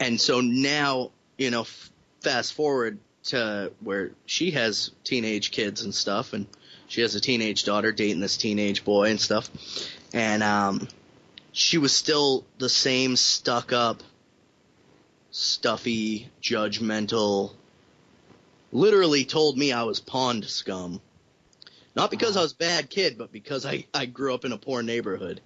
And 0.00 0.20
so 0.20 0.40
now, 0.40 1.10
you 1.38 1.50
know, 1.50 1.66
fast 2.22 2.54
forward 2.54 2.98
to 3.24 3.72
where 3.80 4.12
she 4.24 4.52
has 4.52 4.90
teenage 5.04 5.50
kids 5.50 5.82
and 5.82 5.94
stuff, 5.94 6.32
and 6.32 6.46
she 6.88 7.02
has 7.02 7.14
a 7.14 7.20
teenage 7.20 7.64
daughter 7.64 7.92
dating 7.92 8.20
this 8.20 8.36
teenage 8.36 8.84
boy 8.84 9.10
and 9.10 9.20
stuff. 9.20 9.50
And 10.12 10.42
um, 10.42 10.88
she 11.52 11.78
was 11.78 11.94
still 11.94 12.44
the 12.58 12.68
same 12.68 13.16
stuck 13.16 13.72
up, 13.72 14.02
stuffy, 15.30 16.30
judgmental. 16.42 17.52
Literally 18.72 19.24
told 19.24 19.56
me 19.56 19.72
I 19.72 19.84
was 19.84 20.00
pond 20.00 20.44
scum. 20.44 21.00
Not 21.94 22.10
because 22.10 22.36
I 22.36 22.42
was 22.42 22.52
a 22.52 22.56
bad 22.56 22.90
kid, 22.90 23.16
but 23.16 23.32
because 23.32 23.64
I, 23.64 23.86
I 23.94 24.04
grew 24.04 24.34
up 24.34 24.44
in 24.44 24.52
a 24.52 24.58
poor 24.58 24.82
neighborhood. 24.82 25.40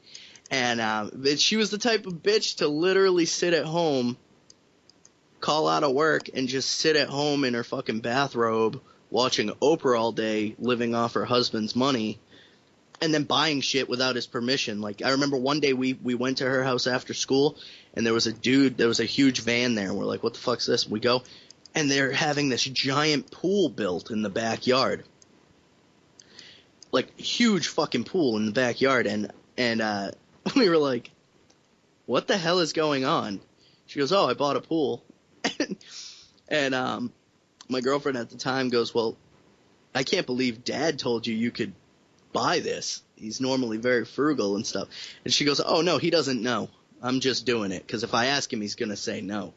And 0.50 0.80
um, 0.80 1.12
but 1.14 1.38
she 1.38 1.56
was 1.56 1.70
the 1.70 1.78
type 1.78 2.06
of 2.06 2.14
bitch 2.14 2.56
to 2.56 2.66
literally 2.66 3.24
sit 3.24 3.54
at 3.54 3.64
home, 3.64 4.16
call 5.38 5.68
out 5.68 5.84
of 5.84 5.92
work, 5.92 6.28
and 6.34 6.48
just 6.48 6.70
sit 6.70 6.96
at 6.96 7.08
home 7.08 7.44
in 7.44 7.54
her 7.54 7.62
fucking 7.62 8.00
bathrobe, 8.00 8.80
watching 9.10 9.50
Oprah 9.62 9.98
all 9.98 10.10
day, 10.10 10.56
living 10.58 10.92
off 10.92 11.14
her 11.14 11.24
husband's 11.24 11.76
money, 11.76 12.18
and 13.00 13.14
then 13.14 13.24
buying 13.24 13.60
shit 13.60 13.88
without 13.88 14.16
his 14.16 14.26
permission. 14.26 14.80
Like 14.80 15.02
I 15.02 15.10
remember 15.10 15.36
one 15.36 15.60
day 15.60 15.72
we 15.72 15.94
we 15.94 16.14
went 16.14 16.38
to 16.38 16.44
her 16.48 16.64
house 16.64 16.86
after 16.86 17.14
school, 17.14 17.56
and 17.94 18.06
there 18.06 18.14
was 18.14 18.26
a 18.26 18.32
dude, 18.32 18.76
there 18.76 18.88
was 18.88 19.00
a 19.00 19.04
huge 19.04 19.40
van 19.40 19.74
there, 19.74 19.88
and 19.88 19.98
we're 19.98 20.04
like, 20.04 20.22
what 20.22 20.34
the 20.34 20.40
fuck's 20.40 20.66
this? 20.66 20.88
We 20.88 21.00
go, 21.00 21.22
and 21.74 21.90
they're 21.90 22.12
having 22.12 22.48
this 22.48 22.64
giant 22.64 23.30
pool 23.30 23.68
built 23.68 24.10
in 24.10 24.22
the 24.22 24.30
backyard 24.30 25.04
like 26.92 27.18
huge 27.18 27.68
fucking 27.68 28.04
pool 28.04 28.36
in 28.36 28.46
the 28.46 28.52
backyard 28.52 29.06
and 29.06 29.32
and 29.56 29.80
uh 29.80 30.10
we 30.56 30.68
were 30.68 30.78
like 30.78 31.10
what 32.06 32.26
the 32.26 32.36
hell 32.36 32.58
is 32.58 32.72
going 32.72 33.04
on 33.04 33.40
she 33.86 33.98
goes 33.98 34.12
oh 34.12 34.28
i 34.28 34.34
bought 34.34 34.56
a 34.56 34.60
pool 34.60 35.04
and 36.48 36.74
um 36.74 37.12
my 37.68 37.80
girlfriend 37.80 38.18
at 38.18 38.30
the 38.30 38.36
time 38.36 38.68
goes 38.68 38.94
well 38.94 39.16
i 39.94 40.02
can't 40.02 40.26
believe 40.26 40.64
dad 40.64 40.98
told 40.98 41.26
you 41.26 41.34
you 41.34 41.50
could 41.50 41.72
buy 42.32 42.60
this 42.60 43.02
he's 43.16 43.40
normally 43.40 43.76
very 43.76 44.04
frugal 44.04 44.56
and 44.56 44.66
stuff 44.66 44.88
and 45.24 45.32
she 45.34 45.44
goes 45.44 45.60
oh 45.60 45.80
no 45.82 45.98
he 45.98 46.10
doesn't 46.10 46.42
know 46.42 46.68
i'm 47.02 47.20
just 47.20 47.44
doing 47.46 47.72
it 47.72 47.84
because 47.86 48.02
if 48.04 48.14
i 48.14 48.26
ask 48.26 48.52
him 48.52 48.60
he's 48.60 48.74
going 48.76 48.88
to 48.88 48.96
say 48.96 49.20
no 49.20 49.52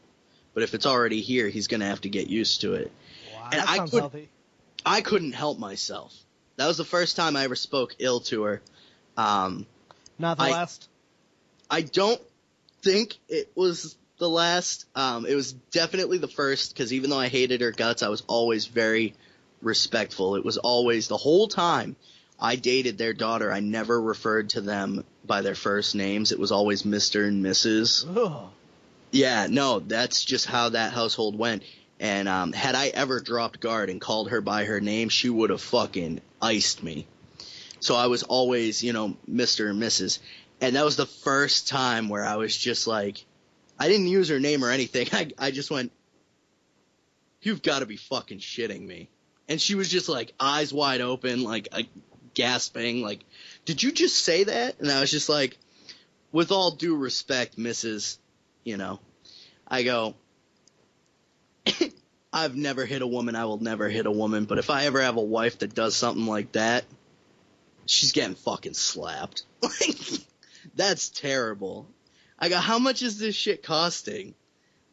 but 0.54 0.62
if 0.62 0.74
it's 0.74 0.86
already 0.86 1.20
here 1.20 1.48
he's 1.48 1.66
going 1.68 1.80
to 1.80 1.86
have 1.86 2.00
to 2.00 2.08
get 2.08 2.28
used 2.28 2.60
to 2.62 2.74
it 2.74 2.90
Wow, 3.34 3.48
And 3.52 3.60
that 3.60 3.68
I 3.68 3.78
could- 3.88 4.00
healthy. 4.00 4.28
I 4.86 5.00
couldn't 5.00 5.32
help 5.32 5.58
myself. 5.58 6.14
That 6.56 6.66
was 6.66 6.76
the 6.76 6.84
first 6.84 7.16
time 7.16 7.36
I 7.36 7.44
ever 7.44 7.56
spoke 7.56 7.96
ill 7.98 8.20
to 8.20 8.42
her. 8.44 8.62
Um, 9.16 9.66
Not 10.18 10.36
the 10.36 10.44
I- 10.44 10.50
last. 10.50 10.88
I 11.70 11.80
don't 11.80 12.20
think 12.82 13.16
it 13.28 13.50
was 13.54 13.96
the 14.18 14.28
last. 14.28 14.84
Um, 14.94 15.24
it 15.24 15.34
was 15.34 15.52
definitely 15.72 16.18
the 16.18 16.28
first 16.28 16.74
because 16.74 16.92
even 16.92 17.08
though 17.10 17.18
I 17.18 17.28
hated 17.28 17.62
her 17.62 17.70
guts, 17.72 18.02
I 18.02 18.08
was 18.08 18.22
always 18.26 18.66
very 18.66 19.14
respectful. 19.62 20.36
It 20.36 20.44
was 20.44 20.58
always 20.58 21.08
the 21.08 21.16
whole 21.16 21.48
time 21.48 21.96
I 22.38 22.56
dated 22.56 22.98
their 22.98 23.12
daughter. 23.12 23.52
I 23.52 23.60
never 23.60 24.00
referred 24.00 24.50
to 24.50 24.60
them 24.60 25.04
by 25.24 25.42
their 25.42 25.54
first 25.54 25.94
names. 25.94 26.32
It 26.32 26.38
was 26.38 26.52
always 26.52 26.84
Mister 26.84 27.24
and 27.24 27.44
Mrs. 27.44 28.04
Ugh. 28.16 28.50
Yeah, 29.10 29.46
no, 29.48 29.78
that's 29.78 30.24
just 30.24 30.46
how 30.46 30.70
that 30.70 30.92
household 30.92 31.38
went. 31.38 31.62
And 32.00 32.28
um, 32.28 32.52
had 32.52 32.74
I 32.74 32.88
ever 32.88 33.20
dropped 33.20 33.60
guard 33.60 33.88
and 33.88 34.00
called 34.00 34.30
her 34.30 34.40
by 34.40 34.64
her 34.64 34.80
name, 34.80 35.08
she 35.08 35.30
would 35.30 35.50
have 35.50 35.60
fucking 35.60 36.20
iced 36.42 36.82
me. 36.82 37.06
So 37.78 37.94
I 37.94 38.08
was 38.08 38.24
always, 38.24 38.82
you 38.82 38.92
know, 38.92 39.16
Mr. 39.30 39.70
and 39.70 39.80
Mrs. 39.80 40.18
And 40.60 40.76
that 40.76 40.84
was 40.84 40.96
the 40.96 41.06
first 41.06 41.68
time 41.68 42.08
where 42.08 42.24
I 42.24 42.36
was 42.36 42.56
just 42.56 42.86
like, 42.86 43.24
I 43.78 43.88
didn't 43.88 44.08
use 44.08 44.28
her 44.30 44.40
name 44.40 44.64
or 44.64 44.70
anything. 44.70 45.08
I, 45.12 45.30
I 45.38 45.50
just 45.50 45.70
went, 45.70 45.92
you've 47.42 47.62
got 47.62 47.80
to 47.80 47.86
be 47.86 47.96
fucking 47.96 48.38
shitting 48.38 48.86
me. 48.86 49.08
And 49.48 49.60
she 49.60 49.74
was 49.74 49.88
just 49.88 50.08
like 50.08 50.32
eyes 50.40 50.72
wide 50.72 51.02
open, 51.02 51.44
like 51.44 51.68
uh, 51.70 51.82
gasping, 52.34 53.02
like, 53.02 53.24
did 53.64 53.82
you 53.82 53.92
just 53.92 54.24
say 54.24 54.44
that? 54.44 54.80
And 54.80 54.90
I 54.90 55.00
was 55.00 55.10
just 55.10 55.28
like, 55.28 55.56
with 56.32 56.52
all 56.52 56.72
due 56.72 56.96
respect, 56.96 57.56
Mrs 57.56 58.18
you 58.64 58.78
know, 58.78 58.98
I 59.68 59.82
go, 59.82 60.14
I've 62.32 62.56
never 62.56 62.84
hit 62.84 63.02
a 63.02 63.06
woman, 63.06 63.36
I 63.36 63.44
will 63.44 63.62
never 63.62 63.88
hit 63.88 64.06
a 64.06 64.10
woman, 64.10 64.46
but 64.46 64.58
if 64.58 64.70
I 64.70 64.86
ever 64.86 65.00
have 65.02 65.16
a 65.16 65.22
wife 65.22 65.58
that 65.58 65.74
does 65.74 65.94
something 65.94 66.26
like 66.26 66.52
that, 66.52 66.84
she's 67.86 68.12
getting 68.12 68.34
fucking 68.34 68.74
slapped. 68.74 69.44
Like, 69.62 69.98
that's 70.76 71.08
terrible. 71.10 71.86
I 72.38 72.48
go, 72.48 72.56
how 72.56 72.78
much 72.78 73.02
is 73.02 73.18
this 73.18 73.34
shit 73.34 73.62
costing? 73.62 74.34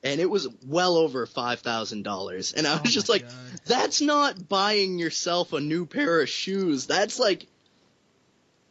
And 0.04 0.20
it 0.20 0.30
was 0.30 0.47
well 0.66 0.97
over 0.97 1.28
$5,000. 1.28 2.54
And 2.56 2.68
I 2.68 2.72
oh 2.72 2.74
was 2.74 2.82
Oh 2.82 2.89
just 2.89 3.08
like, 3.10 3.22
God. 3.22 3.32
that's 3.66 4.02
not 4.02 4.49
buying 4.49 4.97
yourself 4.97 5.54
a 5.54 5.60
new 5.60 5.86
pair 5.86 6.22
of 6.22 6.30
shoes. 6.30 6.88
That's 6.88 7.20
like, 7.20 7.45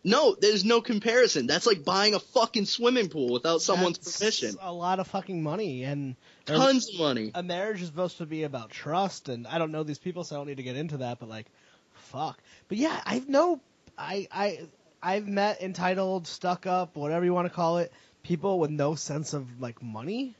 no, 0.02 0.34
there's 0.40 0.64
no 0.64 0.80
comparison. 0.80 1.46
That's 1.46 1.66
like 1.66 1.84
buying 1.84 2.14
a 2.14 2.18
fucking 2.20 2.64
swimming 2.64 3.08
pool 3.10 3.32
without 3.32 3.60
someone's 3.60 3.98
That's 3.98 4.18
permission. 4.18 4.56
A 4.60 4.72
lot 4.72 4.98
of 4.98 5.06
fucking 5.08 5.42
money, 5.42 5.84
and 5.84 6.16
Tons 6.46 6.88
of 6.88 6.98
money. 6.98 7.30
a 7.34 7.42
marriage 7.42 7.82
is 7.82 7.88
supposed 7.88 8.18
to 8.18 8.26
be 8.26 8.44
about 8.44 8.70
trust, 8.70 9.28
and 9.28 9.46
I 9.46 9.58
don't 9.58 9.72
know 9.72 9.82
these 9.82 9.98
people, 9.98 10.24
so 10.24 10.36
I 10.36 10.38
don't 10.38 10.46
need 10.48 10.56
to 10.56 10.62
get 10.62 10.76
into 10.76 10.96
that. 10.98 11.18
But 11.20 11.28
like, 11.28 11.46
fuck. 11.92 12.38
But 12.68 12.78
yeah, 12.78 12.98
I've 13.04 13.28
no, 13.28 13.60
I, 13.96 14.26
I, 14.32 14.60
I've 15.02 15.28
met 15.28 15.60
entitled, 15.60 16.26
stuck 16.26 16.66
up, 16.66 16.96
whatever 16.96 17.24
you 17.24 17.34
want 17.34 17.46
to 17.48 17.54
call 17.54 17.78
it, 17.78 17.92
people 18.22 18.58
with 18.58 18.70
no 18.70 18.94
sense 18.94 19.34
of 19.34 19.60
like 19.60 19.82
money, 19.82 20.34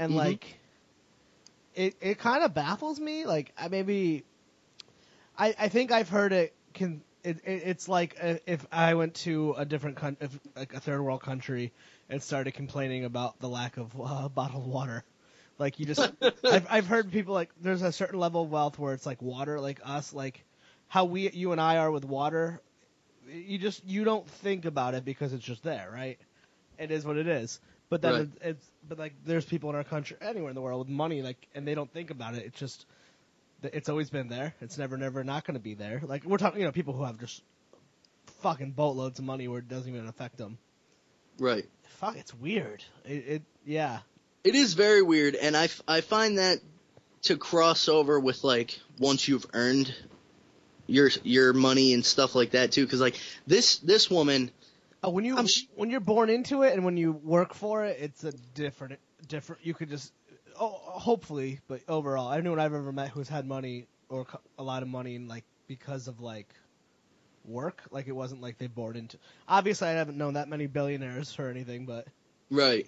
and 0.00 0.14
Mhm. 0.14 0.16
like 0.16 0.58
it 1.74 1.96
it 2.00 2.18
kind 2.18 2.44
of 2.44 2.54
baffles 2.54 3.00
me. 3.00 3.24
Like 3.26 3.52
I 3.58 3.68
maybe 3.68 4.24
I 5.38 5.54
I 5.58 5.68
think 5.68 5.92
I've 5.92 6.08
heard 6.08 6.32
it 6.32 6.54
can. 6.74 7.02
It, 7.24 7.38
it, 7.44 7.62
it's 7.66 7.88
like 7.88 8.16
uh, 8.22 8.36
if 8.46 8.66
I 8.72 8.94
went 8.94 9.14
to 9.26 9.54
a 9.58 9.64
different 9.66 9.96
country, 9.96 10.26
if, 10.26 10.40
like 10.56 10.74
a 10.74 10.80
third 10.80 11.02
world 11.02 11.22
country, 11.22 11.72
and 12.08 12.22
started 12.22 12.52
complaining 12.54 13.04
about 13.04 13.38
the 13.40 13.48
lack 13.48 13.76
of 13.78 13.98
uh, 14.00 14.28
bottled 14.34 14.66
water. 14.66 15.04
Like 15.58 15.78
you 15.80 15.86
just, 15.86 16.10
I've 16.48 16.66
I've 16.70 16.86
heard 16.86 17.12
people 17.12 17.34
like 17.34 17.50
there's 17.60 17.82
a 17.82 17.92
certain 17.92 18.18
level 18.18 18.42
of 18.44 18.50
wealth 18.50 18.78
where 18.78 18.94
it's 18.94 19.06
like 19.06 19.22
water, 19.22 19.60
like 19.60 19.80
us, 19.84 20.12
like 20.14 20.44
how 20.88 21.04
we 21.06 21.30
you 21.30 21.52
and 21.52 21.60
I 21.60 21.78
are 21.78 21.90
with 21.90 22.04
water. 22.04 22.60
You 23.28 23.58
just 23.58 23.84
you 23.84 24.04
don't 24.04 24.28
think 24.28 24.64
about 24.64 24.94
it 24.94 25.04
because 25.04 25.32
it's 25.32 25.44
just 25.44 25.62
there, 25.62 25.90
right? 25.92 26.18
It 26.78 26.90
is 26.90 27.04
what 27.04 27.16
it 27.18 27.28
is. 27.28 27.60
But 27.90 28.00
then 28.02 28.12
Right. 28.12 28.22
it, 28.22 28.30
it's 28.42 28.66
but 28.88 28.98
like 28.98 29.12
there's 29.26 29.44
people 29.44 29.68
in 29.70 29.76
our 29.76 29.84
country, 29.84 30.16
anywhere 30.22 30.48
in 30.48 30.54
the 30.54 30.62
world 30.62 30.78
with 30.78 30.88
money, 30.88 31.20
like 31.22 31.48
and 31.54 31.66
they 31.68 31.74
don't 31.74 31.92
think 31.92 32.10
about 32.10 32.34
it. 32.34 32.46
It's 32.46 32.58
just 32.58 32.86
it's 33.62 33.90
always 33.90 34.08
been 34.08 34.28
there. 34.28 34.54
It's 34.62 34.78
never 34.78 34.96
never 34.96 35.22
not 35.24 35.44
going 35.44 35.54
to 35.54 35.60
be 35.60 35.74
there. 35.74 36.00
Like 36.02 36.24
we're 36.24 36.38
talking, 36.38 36.60
you 36.60 36.66
know, 36.66 36.72
people 36.72 36.94
who 36.94 37.04
have 37.04 37.18
just 37.18 37.42
fucking 38.42 38.70
boatloads 38.70 39.18
of 39.18 39.24
money 39.26 39.48
where 39.48 39.58
it 39.58 39.68
doesn't 39.68 39.92
even 39.94 40.06
affect 40.08 40.38
them. 40.38 40.56
Right. 41.38 41.66
Fuck, 41.98 42.16
it's 42.16 42.32
weird. 42.34 42.82
It, 43.04 43.10
it 43.28 43.42
yeah. 43.66 43.98
It 44.44 44.54
is 44.54 44.72
very 44.72 45.02
weird, 45.02 45.34
and 45.34 45.54
I, 45.54 45.64
f- 45.64 45.82
I 45.86 46.00
find 46.00 46.38
that 46.38 46.60
to 47.22 47.36
cross 47.36 47.88
over 47.88 48.18
with 48.18 48.42
like 48.44 48.78
once 48.98 49.28
you've 49.28 49.44
earned 49.52 49.94
your 50.86 51.10
your 51.24 51.52
money 51.52 51.92
and 51.92 52.04
stuff 52.04 52.34
like 52.34 52.52
that 52.52 52.72
too. 52.72 52.84
Because 52.86 53.00
like 53.00 53.18
this 53.46 53.76
this 53.78 54.08
woman, 54.10 54.50
Oh, 55.02 55.10
when 55.10 55.24
you 55.24 55.46
sh- 55.48 55.66
when 55.74 55.90
you're 55.90 56.00
born 56.00 56.28
into 56.28 56.62
it 56.62 56.74
and 56.74 56.84
when 56.84 56.96
you 56.96 57.12
work 57.12 57.54
for 57.54 57.84
it, 57.84 57.98
it's 58.00 58.24
a 58.24 58.32
different 58.54 58.98
different. 59.28 59.64
You 59.64 59.74
could 59.74 59.88
just 59.88 60.12
oh, 60.58 60.68
hopefully, 60.68 61.60
but 61.68 61.80
overall, 61.88 62.32
anyone 62.32 62.60
I've 62.60 62.74
ever 62.74 62.92
met 62.92 63.08
who's 63.08 63.28
had 63.28 63.46
money 63.46 63.86
or 64.08 64.26
co- 64.26 64.40
a 64.58 64.62
lot 64.62 64.82
of 64.82 64.88
money 64.88 65.16
and 65.16 65.28
like 65.28 65.44
because 65.66 66.06
of 66.06 66.20
like 66.20 66.48
work, 67.44 67.82
like 67.90 68.08
it 68.08 68.12
wasn't 68.12 68.42
like 68.42 68.58
they 68.58 68.66
born 68.66 68.96
into. 68.96 69.16
Obviously, 69.48 69.88
I 69.88 69.92
haven't 69.92 70.18
known 70.18 70.34
that 70.34 70.48
many 70.48 70.66
billionaires 70.66 71.38
or 71.38 71.48
anything, 71.48 71.86
but 71.86 72.06
right? 72.50 72.86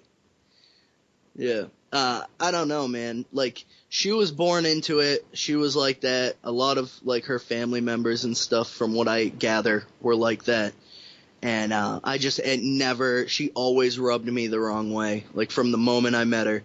Yeah. 1.35 1.65
Uh, 1.91 2.23
I 2.39 2.51
don't 2.51 2.67
know, 2.67 2.87
man. 2.87 3.25
Like 3.31 3.65
she 3.89 4.11
was 4.11 4.31
born 4.31 4.65
into 4.65 4.99
it. 4.99 5.25
She 5.33 5.55
was 5.55 5.75
like 5.75 6.01
that. 6.01 6.35
A 6.43 6.51
lot 6.51 6.77
of 6.77 6.91
like 7.03 7.25
her 7.25 7.39
family 7.39 7.81
members 7.81 8.23
and 8.23 8.37
stuff, 8.37 8.69
from 8.69 8.93
what 8.93 9.07
I 9.07 9.25
gather, 9.25 9.85
were 10.01 10.15
like 10.15 10.45
that. 10.45 10.73
And 11.43 11.73
uh, 11.73 11.99
I 12.05 12.17
just 12.17 12.39
it 12.39 12.63
never. 12.63 13.27
She 13.27 13.51
always 13.53 13.99
rubbed 13.99 14.25
me 14.25 14.47
the 14.47 14.61
wrong 14.61 14.93
way. 14.93 15.25
Like 15.33 15.51
from 15.51 15.71
the 15.73 15.77
moment 15.77 16.15
I 16.15 16.23
met 16.23 16.47
her, 16.47 16.63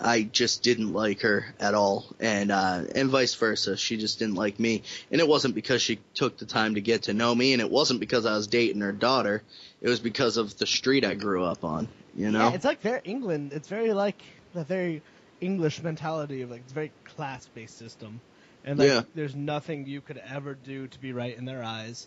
I 0.00 0.22
just 0.22 0.62
didn't 0.62 0.92
like 0.92 1.22
her 1.22 1.46
at 1.58 1.74
all, 1.74 2.06
and 2.20 2.52
uh, 2.52 2.84
and 2.94 3.10
vice 3.10 3.34
versa. 3.34 3.76
She 3.76 3.96
just 3.96 4.20
didn't 4.20 4.36
like 4.36 4.60
me, 4.60 4.84
and 5.10 5.20
it 5.20 5.26
wasn't 5.26 5.56
because 5.56 5.82
she 5.82 5.98
took 6.14 6.38
the 6.38 6.46
time 6.46 6.76
to 6.76 6.80
get 6.80 7.02
to 7.04 7.14
know 7.14 7.34
me, 7.34 7.52
and 7.52 7.60
it 7.60 7.68
wasn't 7.68 7.98
because 7.98 8.26
I 8.26 8.36
was 8.36 8.46
dating 8.46 8.80
her 8.82 8.92
daughter. 8.92 9.42
It 9.82 9.88
was 9.88 9.98
because 9.98 10.36
of 10.36 10.56
the 10.56 10.66
street 10.66 11.04
I 11.04 11.14
grew 11.14 11.42
up 11.44 11.64
on. 11.64 11.88
You 12.14 12.30
know. 12.30 12.48
yeah, 12.48 12.54
it's 12.54 12.64
like 12.64 12.80
very 12.82 13.00
England. 13.04 13.52
It's 13.52 13.68
very 13.68 13.92
like 13.92 14.22
the 14.54 14.62
very 14.62 15.02
English 15.40 15.82
mentality 15.82 16.42
of 16.42 16.50
like 16.52 16.60
it's 16.60 16.72
very 16.72 16.92
class 17.04 17.48
based 17.54 17.76
system, 17.76 18.20
and 18.64 18.78
like 18.78 18.88
Yeah. 18.88 19.02
there's 19.16 19.34
nothing 19.34 19.84
you 19.84 20.00
could 20.00 20.22
ever 20.28 20.54
do 20.54 20.86
to 20.86 20.98
be 21.00 21.12
right 21.12 21.36
in 21.36 21.44
their 21.44 21.64
eyes. 21.64 22.06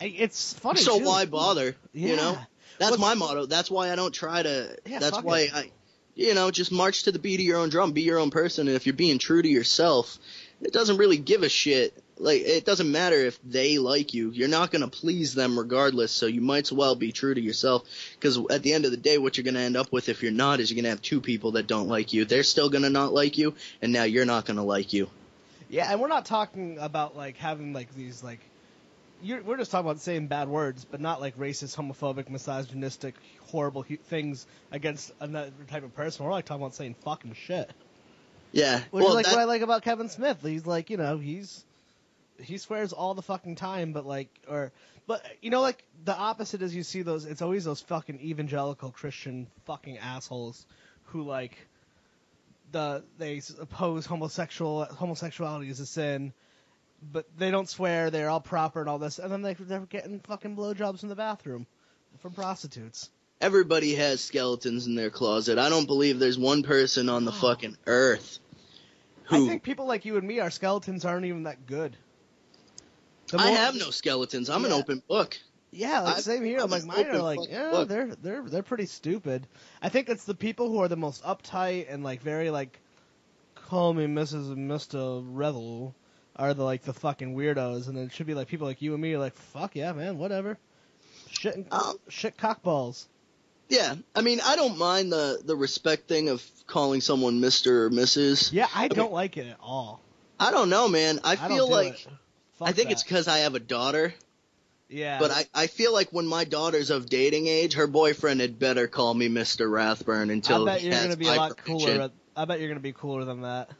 It's 0.00 0.54
funny. 0.54 0.80
so 0.80 0.98
too. 0.98 1.04
why 1.04 1.24
bother? 1.24 1.74
You 1.92 2.16
know, 2.16 2.38
that's 2.78 2.92
What's- 2.92 3.00
my 3.00 3.14
motto. 3.14 3.46
That's 3.46 3.70
why 3.70 3.90
I 3.90 3.96
don't 3.96 4.12
try 4.12 4.42
to. 4.42 4.76
Yeah, 4.86 4.98
that's 4.98 5.22
why 5.22 5.40
it. 5.40 5.54
I, 5.54 5.70
you 6.14 6.34
know, 6.34 6.50
just 6.50 6.72
march 6.72 7.04
to 7.04 7.12
the 7.12 7.18
beat 7.18 7.40
of 7.40 7.46
your 7.46 7.58
own 7.58 7.68
drum. 7.68 7.92
Be 7.92 8.02
your 8.02 8.18
own 8.18 8.30
person, 8.30 8.68
and 8.68 8.76
if 8.76 8.86
you're 8.86 8.94
being 8.94 9.18
true 9.18 9.42
to 9.42 9.48
yourself, 9.48 10.18
it 10.60 10.72
doesn't 10.72 10.96
really 10.96 11.18
give 11.18 11.42
a 11.42 11.48
shit. 11.48 12.02
Like 12.18 12.42
it 12.42 12.64
doesn't 12.64 12.90
matter 12.90 13.16
if 13.16 13.38
they 13.42 13.78
like 13.78 14.14
you. 14.14 14.30
You're 14.30 14.48
not 14.48 14.70
gonna 14.70 14.88
please 14.88 15.34
them 15.34 15.58
regardless. 15.58 16.12
So 16.12 16.24
you 16.26 16.40
might 16.40 16.64
as 16.64 16.72
well 16.72 16.94
be 16.94 17.12
true 17.12 17.34
to 17.34 17.40
yourself. 17.40 17.84
Because 18.14 18.38
at 18.50 18.62
the 18.62 18.72
end 18.72 18.86
of 18.86 18.90
the 18.90 18.96
day, 18.96 19.18
what 19.18 19.36
you're 19.36 19.44
gonna 19.44 19.60
end 19.60 19.76
up 19.76 19.92
with 19.92 20.08
if 20.08 20.22
you're 20.22 20.32
not 20.32 20.60
is 20.60 20.70
you're 20.70 20.76
gonna 20.76 20.88
have 20.90 21.02
two 21.02 21.20
people 21.20 21.52
that 21.52 21.66
don't 21.66 21.88
like 21.88 22.14
you. 22.14 22.24
They're 22.24 22.42
still 22.42 22.70
gonna 22.70 22.88
not 22.90 23.12
like 23.12 23.36
you, 23.36 23.54
and 23.82 23.92
now 23.92 24.04
you're 24.04 24.24
not 24.24 24.46
gonna 24.46 24.64
like 24.64 24.94
you. 24.94 25.10
Yeah, 25.68 25.90
and 25.90 26.00
we're 26.00 26.08
not 26.08 26.24
talking 26.24 26.78
about 26.78 27.16
like 27.16 27.36
having 27.36 27.72
like 27.72 27.94
these 27.94 28.22
like. 28.22 28.40
You're, 29.22 29.42
we're 29.42 29.56
just 29.56 29.70
talking 29.70 29.88
about 29.88 30.00
saying 30.00 30.26
bad 30.26 30.48
words, 30.48 30.84
but 30.84 31.00
not 31.00 31.20
like 31.20 31.38
racist, 31.38 31.76
homophobic, 31.76 32.28
misogynistic, 32.28 33.14
horrible 33.46 33.82
hu- 33.82 33.96
things 33.96 34.46
against 34.70 35.12
another 35.20 35.50
type 35.68 35.84
of 35.84 35.94
person. 35.94 36.24
We're 36.24 36.32
like 36.32 36.44
talking 36.44 36.62
about 36.62 36.74
saying 36.74 36.96
fucking 37.02 37.34
shit. 37.34 37.70
Yeah. 38.52 38.80
Which 38.90 39.02
well, 39.02 39.08
is 39.08 39.14
like 39.14 39.26
that- 39.26 39.32
what 39.32 39.40
I 39.40 39.44
like 39.44 39.62
about 39.62 39.82
Kevin 39.82 40.08
Smith. 40.08 40.38
He's 40.42 40.66
like, 40.66 40.90
you 40.90 40.96
know, 40.96 41.18
he's 41.18 41.64
he 42.40 42.58
swears 42.58 42.92
all 42.92 43.14
the 43.14 43.22
fucking 43.22 43.56
time, 43.56 43.92
but 43.92 44.06
like, 44.06 44.28
or 44.48 44.70
but 45.06 45.24
you 45.40 45.50
know, 45.50 45.60
like 45.62 45.82
the 46.04 46.16
opposite 46.16 46.62
is 46.62 46.74
you 46.74 46.82
see 46.82 47.02
those. 47.02 47.24
It's 47.24 47.42
always 47.42 47.64
those 47.64 47.80
fucking 47.80 48.20
evangelical 48.20 48.90
Christian 48.90 49.46
fucking 49.64 49.98
assholes 49.98 50.66
who 51.06 51.22
like 51.22 51.56
the 52.72 53.04
they 53.18 53.40
oppose 53.60 54.06
homosexual 54.06 54.84
homosexuality 54.84 55.70
as 55.70 55.80
a 55.80 55.86
sin, 55.86 56.32
but 57.02 57.26
they 57.36 57.50
don't 57.50 57.68
swear. 57.68 58.10
They're 58.10 58.30
all 58.30 58.40
proper 58.40 58.80
and 58.80 58.88
all 58.88 58.98
this, 58.98 59.18
and 59.18 59.30
then 59.30 59.42
they, 59.42 59.54
they're 59.54 59.80
getting 59.80 60.20
fucking 60.20 60.56
blowjobs 60.56 61.02
in 61.02 61.08
the 61.08 61.14
bathroom 61.16 61.66
from 62.18 62.32
prostitutes. 62.32 63.10
Everybody 63.40 63.94
has 63.96 64.20
skeletons 64.22 64.86
in 64.86 64.94
their 64.94 65.10
closet. 65.10 65.58
I 65.58 65.68
don't 65.68 65.86
believe 65.86 66.18
there's 66.18 66.38
one 66.38 66.62
person 66.62 67.08
on 67.08 67.24
the 67.24 67.32
fucking 67.44 67.76
earth 67.86 68.38
who 69.24 69.44
I 69.44 69.48
think 69.48 69.62
people 69.62 69.86
like 69.86 70.04
you 70.04 70.16
and 70.16 70.26
me, 70.26 70.40
our 70.40 70.50
skeletons 70.50 71.04
aren't 71.04 71.26
even 71.26 71.42
that 71.44 71.66
good. 71.66 71.96
The 73.28 73.38
I 73.38 73.48
more- 73.48 73.56
have 73.56 73.74
no 73.74 73.90
skeletons. 73.90 74.48
I'm 74.48 74.64
an 74.64 74.70
Yeah. 74.70 74.76
open 74.76 75.02
book. 75.08 75.36
Yeah, 75.72 76.00
like 76.00 76.18
same 76.22 76.44
here. 76.44 76.58
I'm 76.60 76.64
I'm 76.64 76.70
like 76.70 76.82
an 76.82 76.88
mine 76.88 77.06
are 77.08 77.18
like 77.22 77.38
fucking 77.40 77.52
yeah, 77.54 77.70
book. 77.70 77.88
they're 77.88 78.14
they're 78.22 78.42
they're 78.48 78.62
pretty 78.62 78.86
stupid. 78.86 79.46
I 79.82 79.88
think 79.90 80.08
it's 80.08 80.24
the 80.24 80.34
people 80.34 80.70
who 80.70 80.78
are 80.80 80.88
the 80.88 80.96
most 80.96 81.22
uptight 81.24 81.92
and 81.92 82.02
like 82.04 82.22
very 82.22 82.50
like 82.50 82.80
call 83.56 83.92
me 83.92 84.06
Mrs. 84.06 84.52
and 84.52 84.70
Mr. 84.70 85.22
Revel 85.28 85.94
are 86.36 86.54
the 86.54 86.62
like 86.64 86.82
the 86.82 86.92
fucking 86.92 87.34
weirdos, 87.34 87.88
and 87.88 87.98
it 87.98 88.12
should 88.12 88.26
be 88.26 88.34
like 88.34 88.48
people 88.48 88.66
like 88.66 88.82
you 88.82 88.92
and 88.92 89.02
me 89.02 89.14
are 89.14 89.18
like 89.18 89.34
fuck 89.34 89.74
yeah 89.74 89.92
man 89.92 90.18
whatever 90.18 90.58
shit 91.30 91.54
and, 91.56 91.66
Um, 91.70 91.96
shit 92.08 92.36
cockballs. 92.36 93.06
Yeah, 93.68 93.96
I 94.14 94.20
mean, 94.20 94.38
I 94.44 94.54
don't 94.54 94.78
mind 94.78 95.10
the 95.10 95.40
the 95.44 95.56
respect 95.56 96.06
thing 96.08 96.28
of 96.28 96.44
calling 96.68 97.00
someone 97.00 97.40
Mister 97.40 97.86
or 97.86 97.90
Mrs. 97.90 98.52
Yeah, 98.52 98.68
I 98.74 98.82
mean- 98.82 98.90
don't 98.90 99.12
like 99.12 99.36
it 99.36 99.46
at 99.48 99.56
all. 99.60 100.00
I 100.38 100.50
don't 100.50 100.68
know, 100.70 100.86
man. 100.88 101.18
I 101.24 101.32
I 101.32 101.36
feel 101.48 101.66
do 101.66 101.72
like 101.72 102.06
I 102.60 102.72
think 102.72 102.90
it's 102.90 103.02
because 103.02 103.26
I 103.26 103.38
have 103.38 103.54
a 103.54 103.58
daughter, 103.58 104.14
yeah, 104.88 105.18
but 105.18 105.30
I 105.30 105.46
I 105.54 105.66
feel 105.66 105.92
like 105.92 106.10
when 106.10 106.26
my 106.26 106.44
daughter's 106.44 106.90
of 106.90 107.08
dating 107.08 107.46
age, 107.48 107.74
her 107.74 107.86
boyfriend 107.86 108.40
had 108.40 108.58
better 108.58 108.86
call 108.86 109.14
me 109.14 109.28
Mister 109.28 109.68
Rathburn 109.68 110.30
until 110.30 110.62
I 110.68 110.74
bet 110.74 110.82
you're 110.82 110.92
gonna 110.92 111.16
be 111.16 111.26
a 111.26 111.34
lot 111.34 111.56
cooler. 111.56 112.10
I 112.36 112.44
bet 112.44 112.60
you're 112.60 112.68
gonna 112.68 112.80
be 112.80 112.92
cooler 112.92 113.24
than 113.24 113.40
that. 113.40 113.70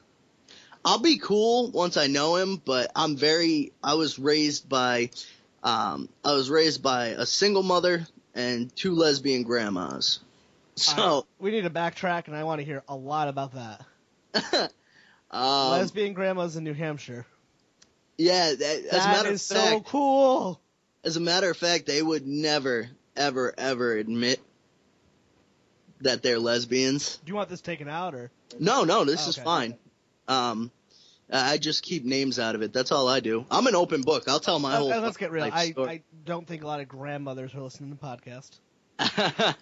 I'll 0.87 1.01
be 1.01 1.19
cool 1.19 1.73
once 1.73 1.97
I 1.97 2.07
know 2.07 2.37
him, 2.37 2.63
but 2.65 2.93
I'm 2.95 3.17
very. 3.17 3.73
I 3.83 3.95
was 3.95 4.21
raised 4.21 4.69
by, 4.69 5.11
um, 5.65 6.09
I 6.25 6.33
was 6.33 6.49
raised 6.49 6.81
by 6.81 7.09
a 7.09 7.27
single 7.27 7.65
mother 7.65 8.07
and 8.37 8.75
two 8.77 8.95
lesbian 8.95 9.43
grandmas. 9.43 10.21
So, 10.77 10.95
right, 10.97 11.23
we 11.41 11.51
need 11.51 11.63
to 11.63 11.71
backtrack, 11.71 12.29
and 12.29 12.37
I 12.37 12.45
want 12.45 12.61
to 12.61 12.65
hear 12.65 12.85
a 12.89 12.95
lot 12.95 13.27
about 13.27 13.55
that. 13.55 14.71
um, 15.33 15.71
Lesbian 15.71 16.13
grandmas 16.13 16.55
in 16.57 16.63
New 16.63 16.75
Hampshire. 16.75 17.27
yeah, 18.17 18.53
that, 18.55 18.85
as 18.93 19.05
a 19.05 19.09
matter 19.09 19.31
is 19.31 19.51
of 19.51 19.57
fact, 19.57 19.71
so 19.71 19.81
cool. 19.81 20.61
as 21.03 21.17
a 21.17 21.21
matter 21.21 21.51
of 21.51 21.57
fact, 21.57 21.87
they 21.87 22.01
would 22.03 22.27
never, 22.29 22.89
ever, 23.17 23.53
ever 23.59 23.97
admit 23.97 24.39
that 26.03 26.23
they're 26.23 26.39
lesbians. 26.39 27.17
Do 27.25 27.31
you 27.31 27.35
want 27.35 27.49
this 27.49 27.63
taken 27.63 27.89
out 27.89 28.15
or? 28.15 28.31
No, 28.61 28.85
no, 28.85 29.05
this 29.05 29.27
Oh, 29.27 29.31
is 29.31 29.37
fine. 29.37 29.77
Um, 30.29 30.71
I 31.33 31.59
just 31.59 31.83
keep 31.83 32.05
names 32.05 32.39
out 32.39 32.55
of 32.55 32.63
it. 32.63 32.73
That's 32.73 32.93
all 32.93 33.09
I 33.09 33.21
do. 33.21 33.45
I'm 33.51 33.67
an 33.67 33.75
open 33.75 34.03
book. 34.03 34.25
I'll 34.29 34.41
tell 34.41 34.59
my 34.59 34.75
Uh, 34.75 34.79
whole. 34.79 34.93
uh, 34.93 35.01
let's 35.01 35.17
get 35.17 35.33
real. 35.33 35.45
I. 35.45 35.75
I 35.77 36.03
don't 36.25 36.47
think 36.47 36.63
a 36.63 36.67
lot 36.67 36.81
of 36.81 36.89
grandmothers 36.89 37.55
are 37.55 37.61
listening 37.61 37.91
to 37.91 37.99
the 38.01 38.07
podcast. 38.07 38.59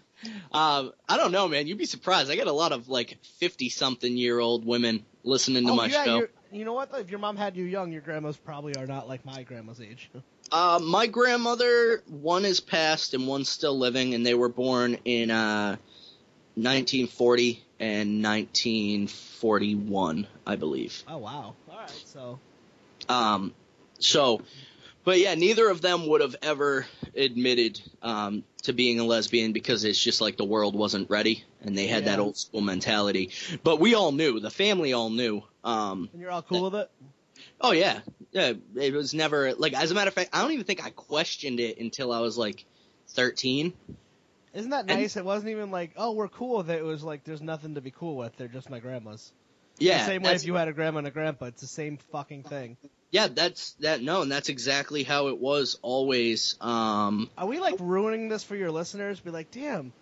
um, 0.52 0.92
I 1.08 1.16
don't 1.16 1.32
know, 1.32 1.48
man. 1.48 1.66
You'd 1.66 1.78
be 1.78 1.86
surprised. 1.86 2.30
I 2.30 2.36
get 2.36 2.46
a 2.46 2.52
lot 2.52 2.72
of 2.72 2.88
like 2.88 3.18
fifty-something-year-old 3.40 4.64
women 4.64 5.04
listening 5.22 5.66
to 5.66 5.72
oh 5.72 5.76
my 5.76 5.86
yeah, 5.86 6.04
show. 6.04 6.28
you're, 6.52 6.64
know 6.64 6.74
what? 6.74 6.90
If 6.94 7.10
your 7.10 7.18
mom 7.18 7.36
had 7.36 7.56
you 7.56 7.64
young, 7.64 7.92
your 7.92 8.02
grandmas 8.02 8.36
probably 8.36 8.76
are 8.76 8.86
not 8.86 9.08
like 9.08 9.24
my 9.24 9.42
grandma's 9.42 9.80
age. 9.80 10.10
Uh, 10.52 10.78
my 10.80 11.06
grandmother, 11.06 12.02
one 12.06 12.44
is 12.44 12.60
passed 12.60 13.14
and 13.14 13.26
one's 13.26 13.48
still 13.48 13.76
living, 13.76 14.14
and 14.14 14.24
they 14.26 14.34
were 14.34 14.50
born 14.50 14.98
in 15.06 15.30
uh, 15.30 15.70
1940 16.54 17.63
and 17.80 18.22
1941, 18.22 20.26
I 20.46 20.56
believe. 20.56 21.02
Oh 21.08 21.16
wow. 21.18 21.54
All 21.70 21.78
right. 21.78 22.02
So 22.04 22.38
Um, 23.08 23.54
so 23.98 24.42
but 25.04 25.18
yeah, 25.18 25.34
neither 25.34 25.68
of 25.68 25.80
them 25.82 26.06
would 26.08 26.20
have 26.22 26.34
ever 26.42 26.86
admitted 27.14 27.80
um, 28.02 28.42
to 28.62 28.72
being 28.72 28.98
a 29.00 29.04
lesbian 29.04 29.52
because 29.52 29.84
it's 29.84 30.02
just 30.02 30.20
like 30.22 30.36
the 30.38 30.44
world 30.44 30.74
wasn't 30.74 31.10
ready 31.10 31.44
and 31.62 31.76
they 31.76 31.86
had 31.86 32.06
that 32.06 32.18
old 32.18 32.36
school 32.38 32.62
mentality. 32.62 33.30
But 33.62 33.78
we 33.80 33.94
all 33.94 34.12
knew, 34.12 34.40
the 34.40 34.50
family 34.50 34.94
all 34.94 35.10
knew. 35.10 35.42
Um, 35.62 36.08
And 36.12 36.22
you're 36.22 36.30
all 36.30 36.40
cool 36.42 36.70
with 36.70 36.74
it? 36.74 36.90
oh 37.60 37.72
yeah, 37.72 38.00
yeah, 38.32 38.52
it 38.76 38.94
was 38.94 39.12
never 39.14 39.52
like. 39.54 39.74
As 39.74 39.90
a 39.90 39.94
matter 39.94 40.08
of 40.08 40.14
fact, 40.14 40.30
I 40.32 40.40
don't 40.42 40.52
even 40.52 40.64
think 40.64 40.82
I 40.84 40.90
questioned 40.90 41.60
it 41.60 41.78
until 41.78 42.12
I 42.12 42.20
was 42.20 42.38
like 42.38 42.64
thirteen. 43.08 43.72
Isn't 44.54 44.70
that 44.70 44.86
And- 44.88 45.00
nice? 45.00 45.16
it 45.16 45.24
wasn't 45.24 45.50
even 45.50 45.70
like, 45.70 45.92
oh, 45.96 46.12
we're 46.12 46.28
cool 46.28 46.58
with 46.58 46.70
it. 46.70 46.78
It 46.78 46.84
was 46.84 47.02
like, 47.02 47.24
there's 47.24 47.42
nothing 47.42 47.74
to 47.74 47.80
be 47.80 47.90
cool 47.90 48.16
with. 48.16 48.36
They're 48.36 48.48
just 48.48 48.70
my 48.70 48.78
grandmas. 48.78 49.32
Yeah, 49.78 49.98
the 49.98 50.04
same 50.06 50.22
way 50.22 50.34
if 50.34 50.46
you 50.46 50.54
had 50.54 50.68
a 50.68 50.72
grandma 50.72 50.98
and 50.98 51.06
a 51.08 51.10
grandpa. 51.10 51.46
It's 51.46 51.60
the 51.60 51.66
same 51.66 51.96
fucking 52.12 52.44
thing. 52.44 52.76
yeah, 53.10 53.26
that's 53.26 53.72
that. 53.80 54.00
No, 54.02 54.22
and 54.22 54.30
that's 54.30 54.48
exactly 54.48 55.02
how 55.02 55.26
it 55.28 55.38
was 55.38 55.78
always. 55.82 56.56
Um, 56.60 57.28
Are 57.36 57.46
we 57.46 57.58
like 57.58 57.74
ruining 57.80 58.28
this 58.28 58.44
for 58.44 58.54
your 58.54 58.70
listeners? 58.70 59.18
Be 59.18 59.30
like, 59.30 59.50
damn, 59.50 59.92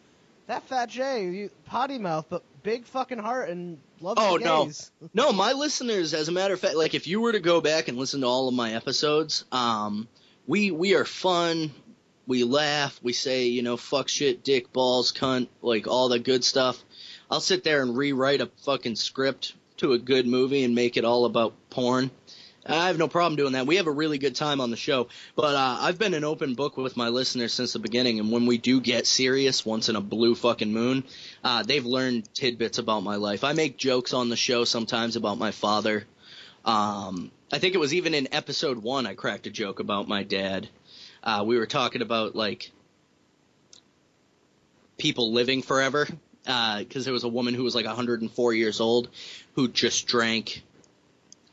that 0.47 0.65
fat 0.69 0.91
Jay, 0.91 1.25
you, 1.31 1.51
potty 1.65 1.97
mouth, 1.99 2.27
but 2.29 2.43
big 2.63 2.85
fucking 2.85 3.19
heart 3.19 3.49
and 3.49 3.79
loves 4.03 4.21
Oh, 4.23 4.37
no. 4.37 4.71
No, 5.15 5.33
my 5.33 5.53
listeners, 5.53 6.13
as 6.13 6.29
a 6.29 6.33
matter 6.33 6.53
of 6.53 6.61
fact, 6.61 6.75
like 6.77 6.93
if 6.95 7.07
you 7.07 7.23
were 7.23 7.33
to 7.33 7.41
go 7.41 7.63
back 7.63 7.89
and 7.89 7.97
listen 7.97 8.21
to 8.21 8.27
all 8.27 8.49
of 8.49 8.55
my 8.55 8.75
episodes, 8.75 9.47
um, 9.53 10.07
we 10.47 10.71
we 10.71 10.95
are 10.97 11.07
fun. 11.07 11.71
We 12.27 12.45
laugh. 12.45 13.01
We 13.03 13.13
say, 13.13 13.47
you 13.47 13.63
know, 13.63 13.77
fuck 13.77 14.09
shit, 14.09 14.45
dick, 14.45 14.73
balls, 14.73 15.13
cunt, 15.13 15.49
like 15.61 15.87
all 15.87 16.09
the 16.09 16.19
good 16.19 16.45
stuff. 16.45 16.83
I'll 17.31 17.41
sit 17.41 17.65
there 17.65 17.83
and 17.83 17.97
rewrite 17.97 18.41
a 18.41 18.51
fucking 18.65 18.97
script 18.97 19.55
to 19.79 19.93
a 19.93 19.99
good 19.99 20.27
movie 20.27 20.65
and 20.65 20.75
make 20.75 20.97
it 20.97 21.05
all 21.05 21.25
about 21.25 21.55
porn. 21.71 22.11
I 22.65 22.87
have 22.87 22.99
no 22.99 23.09
problem 23.09 23.37
doing 23.37 23.55
that. 23.55 23.67
We 23.67 23.77
have 23.77 23.89
a 23.89 23.93
really 23.93 24.19
good 24.19 24.37
time 24.37 24.61
on 24.61 24.71
the 24.71 24.77
show. 24.77 25.09
But 25.35 25.57
uh, 25.57 25.79
I've 25.81 25.99
been 25.99 26.15
an 26.15 26.23
open 26.23 26.55
book 26.55 26.77
with 26.77 26.97
my 26.97 27.09
listeners 27.09 27.53
since 27.53 27.73
the 27.73 27.81
beginning, 27.81 28.21
and 28.21 28.31
when 28.31 28.47
we 28.47 28.59
do 28.59 28.81
get 28.81 29.07
serious, 29.07 29.67
once 29.67 29.89
in 29.89 29.97
a 29.97 30.01
blue 30.01 30.37
fucking 30.37 30.73
moon, 30.73 31.03
uh, 31.43 31.65
they've 31.65 31.85
learned 31.85 32.33
tidbits 32.35 32.79
about 32.79 33.03
my 33.03 33.17
life. 33.17 33.43
I 33.43 33.53
make 33.53 33.77
jokes 33.77 34.13
on 34.15 34.29
the 34.29 34.37
show 34.37 34.65
sometimes 34.65 35.17
about 35.17 35.39
my 35.39 35.51
father. 35.51 36.05
Um, 36.65 37.33
I 37.53 37.59
think 37.59 37.75
it 37.75 37.79
was 37.79 37.95
even 37.95 38.15
in 38.15 38.33
episode 38.33 38.79
one 38.79 39.07
I 39.07 39.15
cracked 39.15 39.49
a 39.49 39.51
joke 39.51 39.81
about 39.81 40.07
my 40.07 40.23
dad. 40.23 40.69
Uh, 41.23 41.45
we 41.47 41.59
were 41.59 41.67
talking 41.67 42.03
about 42.03 42.35
like 42.35 42.71
people 44.99 45.33
living 45.33 45.63
forever 45.63 46.09
because 46.45 47.05
there 47.05 47.13
was 47.13 47.25
a 47.25 47.29
woman 47.29 47.55
who 47.55 47.63
was 47.63 47.75
like 47.75 47.87
104 47.87 48.55
years 48.55 48.81
old 48.81 49.09
who 49.55 49.69
just 49.69 50.07
drank 50.07 50.63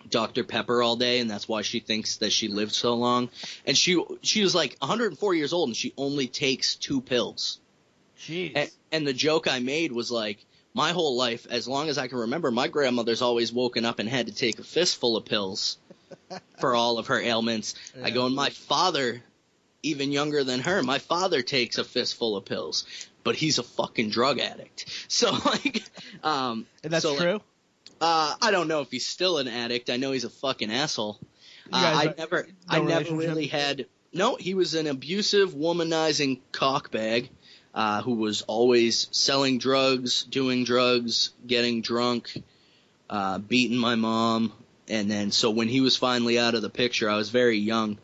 Dr. 0.10 0.44
Pepper 0.44 0.82
all 0.82 0.96
day, 0.96 1.20
and 1.20 1.30
that's 1.30 1.48
why 1.48 1.62
she 1.62 1.80
thinks 1.80 2.18
that 2.18 2.32
she 2.32 2.48
lived 2.48 2.74
so 2.74 2.96
long. 2.96 3.30
And 3.66 3.78
she 3.78 4.04
she 4.22 4.42
was 4.42 4.56
like 4.56 4.76
104 4.80 5.36
years 5.36 5.54
old, 5.54 5.70
and 5.70 5.78
she 5.78 5.94
only 5.98 6.28
takes 6.28 6.76
two 6.76 7.02
pills. 7.02 7.60
Jeez. 8.20 8.54
And, 8.56 8.72
and 8.92 9.08
the 9.08 9.14
joke 9.14 9.48
I 9.48 9.60
made 9.60 9.92
was 9.92 10.12
like, 10.12 10.44
my 10.74 10.92
whole 10.92 11.16
life, 11.18 11.48
as 11.50 11.68
long 11.68 11.90
as 11.90 11.98
I 11.98 12.08
can 12.08 12.20
remember, 12.20 12.52
my 12.52 12.68
grandmother's 12.68 13.22
always 13.22 13.52
woken 13.52 13.86
up 13.86 14.00
and 14.00 14.08
had 14.08 14.28
to 14.28 14.34
take 14.34 14.60
a 14.60 14.64
fistful 14.64 15.18
of 15.18 15.26
pills 15.26 15.78
for 16.60 16.76
all 16.76 17.00
of 17.00 17.08
her 17.08 17.20
ailments. 17.20 17.76
I 18.02 18.10
go, 18.10 18.26
and 18.26 18.36
my 18.36 18.50
father, 18.50 19.24
even 19.84 20.12
younger 20.12 20.44
than 20.44 20.62
her, 20.62 20.84
my 20.84 21.00
father 21.00 21.42
takes 21.42 21.78
a 21.78 21.84
fistful 21.84 22.36
of 22.36 22.46
pills, 22.46 22.86
but 23.24 23.36
he's 23.36 23.58
a 23.58 23.64
fucking 23.64 24.10
drug 24.10 24.40
addict. 24.40 24.86
So 25.08 25.32
like, 25.32 25.84
um, 26.24 26.66
and 26.84 26.94
that's 26.94 27.04
so, 27.04 27.12
like, 27.12 27.22
true? 27.22 27.42
uh, 28.02 28.36
I 28.42 28.52
don't 28.52 28.68
know 28.68 28.82
if 28.82 28.92
he's 28.92 29.08
still 29.08 29.38
an 29.38 29.48
addict. 29.48 29.90
I 29.90 29.98
know 29.98 30.12
he's 30.12 30.24
a 30.24 30.30
fucking 30.30 30.72
asshole. 30.72 31.20
Uh, 31.72 31.78
I 31.78 32.14
never, 32.18 32.48
no 32.72 32.78
I 32.78 32.80
never 32.80 33.16
really 33.16 33.48
had. 33.48 33.86
No, 34.14 34.36
he 34.36 34.54
was 34.54 34.74
an 34.74 34.88
abusive, 34.88 35.54
womanizing 35.54 36.40
cockbag 36.52 37.30
uh, 37.74 38.02
who 38.02 38.16
was 38.16 38.42
always 38.44 39.08
selling 39.12 39.60
drugs, 39.60 40.24
doing 40.24 40.64
drugs, 40.64 41.32
getting 41.46 41.82
drunk, 41.82 42.42
uh, 43.10 43.38
beating 43.38 43.78
my 43.78 43.96
mom, 43.96 44.54
and 44.88 45.10
then 45.10 45.32
so 45.32 45.52
when 45.52 45.68
he 45.68 45.82
was 45.82 45.96
finally 45.96 46.40
out 46.40 46.56
of 46.56 46.62
the 46.62 46.70
picture, 46.70 47.10
I 47.10 47.16
was 47.16 47.30
very 47.30 47.58
young. 47.58 47.98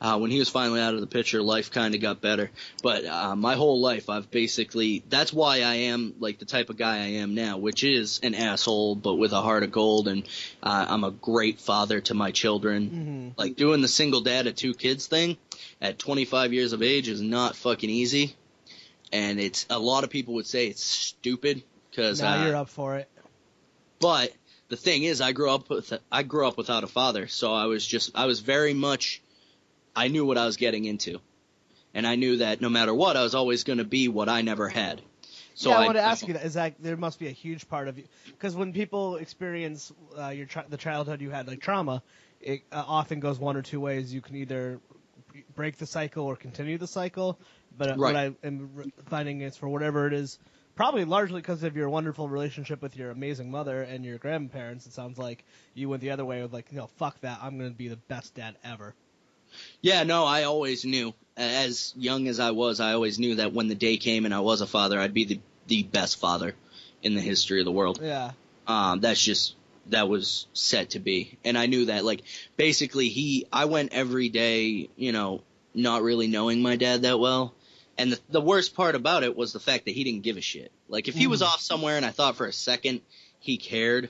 Uh, 0.00 0.18
when 0.18 0.30
he 0.30 0.38
was 0.38 0.48
finally 0.48 0.80
out 0.80 0.94
of 0.94 1.00
the 1.00 1.06
picture, 1.06 1.42
life 1.42 1.70
kind 1.70 1.94
of 1.94 2.00
got 2.00 2.22
better. 2.22 2.50
But 2.82 3.04
uh, 3.04 3.36
my 3.36 3.54
whole 3.54 3.80
life, 3.82 4.08
I've 4.08 4.30
basically 4.30 5.02
that's 5.08 5.30
why 5.30 5.56
I 5.60 5.74
am 5.74 6.14
like 6.18 6.38
the 6.38 6.46
type 6.46 6.70
of 6.70 6.78
guy 6.78 6.96
I 6.96 7.08
am 7.20 7.34
now, 7.34 7.58
which 7.58 7.84
is 7.84 8.18
an 8.22 8.34
asshole 8.34 8.94
but 8.96 9.16
with 9.16 9.32
a 9.32 9.42
heart 9.42 9.62
of 9.62 9.70
gold, 9.72 10.08
and 10.08 10.22
uh, 10.62 10.86
I'm 10.88 11.04
a 11.04 11.10
great 11.10 11.60
father 11.60 12.00
to 12.02 12.14
my 12.14 12.30
children. 12.30 12.90
Mm-hmm. 12.90 13.40
Like 13.40 13.56
doing 13.56 13.82
the 13.82 13.88
single 13.88 14.22
dad 14.22 14.46
of 14.46 14.54
two 14.56 14.72
kids 14.72 15.06
thing 15.06 15.36
at 15.82 15.98
25 15.98 16.54
years 16.54 16.72
of 16.72 16.82
age 16.82 17.08
is 17.08 17.20
not 17.20 17.54
fucking 17.54 17.90
easy, 17.90 18.34
and 19.12 19.38
it's 19.38 19.66
a 19.68 19.78
lot 19.78 20.04
of 20.04 20.08
people 20.08 20.34
would 20.34 20.46
say 20.46 20.66
it's 20.68 20.82
stupid 20.82 21.62
because 21.90 22.22
Now 22.22 22.40
uh, 22.40 22.46
you're 22.46 22.56
up 22.56 22.70
for 22.70 22.96
it. 22.96 23.08
but 23.98 24.32
the 24.68 24.76
thing 24.76 25.02
is, 25.02 25.20
I 25.20 25.32
grew 25.32 25.50
up 25.50 25.68
with 25.68 25.92
I 26.10 26.22
grew 26.22 26.46
up 26.48 26.56
without 26.56 26.84
a 26.84 26.86
father, 26.86 27.26
so 27.26 27.52
I 27.52 27.66
was 27.66 27.86
just 27.86 28.12
I 28.14 28.24
was 28.24 28.40
very 28.40 28.72
much 28.72 29.20
I 29.94 30.08
knew 30.08 30.24
what 30.24 30.38
I 30.38 30.46
was 30.46 30.56
getting 30.56 30.84
into, 30.84 31.20
and 31.94 32.06
I 32.06 32.16
knew 32.16 32.38
that 32.38 32.60
no 32.60 32.68
matter 32.68 32.94
what, 32.94 33.16
I 33.16 33.22
was 33.22 33.34
always 33.34 33.64
going 33.64 33.78
to 33.78 33.84
be 33.84 34.08
what 34.08 34.28
I 34.28 34.42
never 34.42 34.68
had. 34.68 35.02
So 35.54 35.70
yeah, 35.70 35.76
I, 35.76 35.82
I, 35.82 35.84
want 35.86 35.96
to 35.96 36.02
ask 36.02 36.26
you 36.26 36.34
that. 36.34 36.44
Is 36.44 36.54
that 36.54 36.74
there 36.80 36.96
must 36.96 37.18
be 37.18 37.26
a 37.26 37.32
huge 37.32 37.68
part 37.68 37.88
of 37.88 37.98
you 37.98 38.04
because 38.26 38.56
when 38.56 38.72
people 38.72 39.16
experience 39.16 39.92
uh, 40.18 40.28
your 40.28 40.46
the 40.68 40.76
childhood 40.76 41.20
you 41.20 41.30
had 41.30 41.48
like 41.48 41.60
trauma, 41.60 42.02
it 42.40 42.62
uh, 42.72 42.82
often 42.86 43.20
goes 43.20 43.38
one 43.38 43.56
or 43.56 43.62
two 43.62 43.80
ways. 43.80 44.12
You 44.12 44.20
can 44.20 44.36
either 44.36 44.80
break 45.54 45.76
the 45.78 45.86
cycle 45.86 46.24
or 46.24 46.36
continue 46.36 46.78
the 46.78 46.86
cycle. 46.86 47.38
But 47.76 47.90
uh, 47.90 47.94
what 47.96 48.16
I 48.16 48.32
am 48.42 48.92
finding 49.06 49.40
is 49.40 49.56
for 49.56 49.68
whatever 49.68 50.06
it 50.06 50.12
is, 50.12 50.38
probably 50.74 51.04
largely 51.04 51.40
because 51.40 51.62
of 51.62 51.76
your 51.76 51.88
wonderful 51.88 52.28
relationship 52.28 52.82
with 52.82 52.96
your 52.96 53.10
amazing 53.10 53.50
mother 53.50 53.82
and 53.82 54.04
your 54.04 54.18
grandparents. 54.18 54.86
It 54.86 54.92
sounds 54.92 55.18
like 55.18 55.44
you 55.74 55.88
went 55.88 56.00
the 56.00 56.10
other 56.10 56.24
way 56.24 56.42
with 56.42 56.52
like, 56.52 56.72
no, 56.72 56.86
fuck 56.86 57.20
that. 57.20 57.38
I'm 57.42 57.58
going 57.58 57.70
to 57.70 57.76
be 57.76 57.88
the 57.88 57.96
best 57.96 58.34
dad 58.34 58.56
ever. 58.64 58.94
Yeah, 59.80 60.02
no, 60.04 60.24
I 60.24 60.44
always 60.44 60.84
knew. 60.84 61.14
As 61.36 61.94
young 61.96 62.28
as 62.28 62.38
I 62.38 62.50
was, 62.50 62.80
I 62.80 62.92
always 62.92 63.18
knew 63.18 63.36
that 63.36 63.54
when 63.54 63.68
the 63.68 63.74
day 63.74 63.96
came 63.96 64.26
and 64.26 64.34
I 64.34 64.40
was 64.40 64.60
a 64.60 64.66
father, 64.66 65.00
I'd 65.00 65.14
be 65.14 65.24
the 65.24 65.40
the 65.68 65.82
best 65.84 66.18
father 66.18 66.54
in 67.02 67.14
the 67.14 67.20
history 67.20 67.60
of 67.60 67.64
the 67.64 67.72
world. 67.72 68.00
Yeah. 68.02 68.32
Um, 68.66 69.00
that's 69.00 69.22
just 69.22 69.54
that 69.86 70.08
was 70.08 70.46
set 70.52 70.90
to 70.90 70.98
be, 70.98 71.38
and 71.44 71.56
I 71.56 71.66
knew 71.66 71.86
that. 71.86 72.04
Like 72.04 72.22
basically, 72.56 73.08
he 73.08 73.46
I 73.52 73.64
went 73.64 73.92
every 73.94 74.28
day, 74.28 74.90
you 74.96 75.12
know, 75.12 75.42
not 75.74 76.02
really 76.02 76.26
knowing 76.26 76.60
my 76.60 76.76
dad 76.76 77.02
that 77.02 77.18
well. 77.18 77.54
And 77.96 78.12
the, 78.12 78.20
the 78.30 78.40
worst 78.40 78.74
part 78.74 78.94
about 78.94 79.24
it 79.24 79.36
was 79.36 79.52
the 79.52 79.60
fact 79.60 79.84
that 79.84 79.94
he 79.94 80.04
didn't 80.04 80.22
give 80.22 80.36
a 80.36 80.40
shit. 80.40 80.72
Like 80.88 81.08
if 81.08 81.14
he 81.14 81.26
was 81.26 81.42
off 81.42 81.60
somewhere 81.60 81.96
and 81.96 82.06
I 82.06 82.10
thought 82.10 82.36
for 82.36 82.46
a 82.46 82.52
second 82.52 83.02
he 83.40 83.58
cared, 83.58 84.08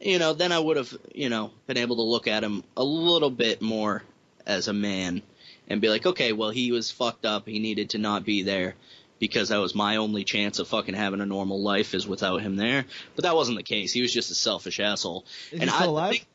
you 0.00 0.18
know, 0.18 0.32
then 0.32 0.52
I 0.52 0.58
would 0.58 0.76
have, 0.76 0.96
you 1.12 1.28
know, 1.28 1.50
been 1.66 1.76
able 1.76 1.96
to 1.96 2.02
look 2.02 2.28
at 2.28 2.44
him 2.44 2.62
a 2.76 2.84
little 2.84 3.30
bit 3.30 3.60
more 3.62 4.02
as 4.46 4.68
a 4.68 4.72
man 4.72 5.22
and 5.68 5.80
be 5.80 5.88
like, 5.88 6.06
okay, 6.06 6.32
well 6.32 6.50
he 6.50 6.72
was 6.72 6.90
fucked 6.90 7.24
up. 7.26 7.46
He 7.46 7.58
needed 7.58 7.90
to 7.90 7.98
not 7.98 8.24
be 8.24 8.42
there 8.42 8.74
because 9.18 9.48
that 9.48 9.56
was 9.58 9.74
my 9.74 9.96
only 9.96 10.24
chance 10.24 10.58
of 10.58 10.68
fucking 10.68 10.94
having 10.94 11.20
a 11.20 11.26
normal 11.26 11.60
life 11.62 11.94
is 11.94 12.06
without 12.06 12.42
him 12.42 12.56
there. 12.56 12.84
But 13.14 13.24
that 13.24 13.34
wasn't 13.34 13.56
the 13.56 13.62
case. 13.64 13.92
He 13.92 14.02
was 14.02 14.12
just 14.12 14.30
a 14.30 14.34
selfish 14.34 14.78
asshole. 14.78 15.24
Is 15.50 15.60
and 15.60 15.70
he 15.70 15.76
still 15.76 15.82
I 15.82 15.86
alive? 15.86 16.10
think- 16.12 16.26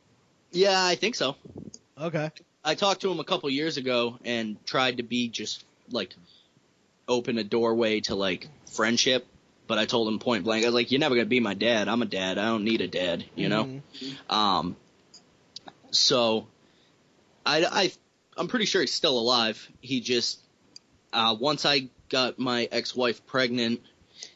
yeah, 0.51 0.83
I 0.83 0.95
think 0.95 1.15
so. 1.15 1.35
Okay. 1.97 2.29
I 2.63 2.75
talked 2.75 3.01
to 3.01 3.11
him 3.11 3.19
a 3.19 3.23
couple 3.23 3.49
years 3.49 3.77
ago 3.77 4.17
and 4.25 4.57
tried 4.65 4.97
to 4.97 5.03
be 5.03 5.29
just 5.29 5.63
like 5.91 6.13
open 7.07 7.37
a 7.37 7.43
doorway 7.43 8.01
to 8.01 8.15
like 8.15 8.47
friendship. 8.71 9.25
But 9.67 9.77
I 9.77 9.85
told 9.85 10.09
him 10.09 10.19
point 10.19 10.43
blank, 10.43 10.65
I 10.65 10.67
was 10.67 10.75
like, 10.75 10.91
"You're 10.91 10.99
never 10.99 11.15
gonna 11.15 11.25
be 11.27 11.39
my 11.39 11.53
dad. 11.53 11.87
I'm 11.87 12.01
a 12.01 12.05
dad. 12.05 12.37
I 12.37 12.45
don't 12.47 12.65
need 12.65 12.81
a 12.81 12.87
dad." 12.89 13.23
You 13.35 13.47
know. 13.47 13.63
Mhm. 13.63 14.33
Um. 14.33 14.75
So, 15.91 16.47
I 17.45 17.63
I 17.65 17.91
I'm 18.37 18.47
pretty 18.47 18.65
sure 18.65 18.81
he's 18.81 18.93
still 18.93 19.17
alive. 19.19 19.69
He 19.81 20.01
just 20.01 20.39
uh, 21.13 21.35
once 21.39 21.65
I 21.65 21.89
got 22.09 22.39
my 22.39 22.67
ex-wife 22.71 23.25
pregnant, 23.25 23.81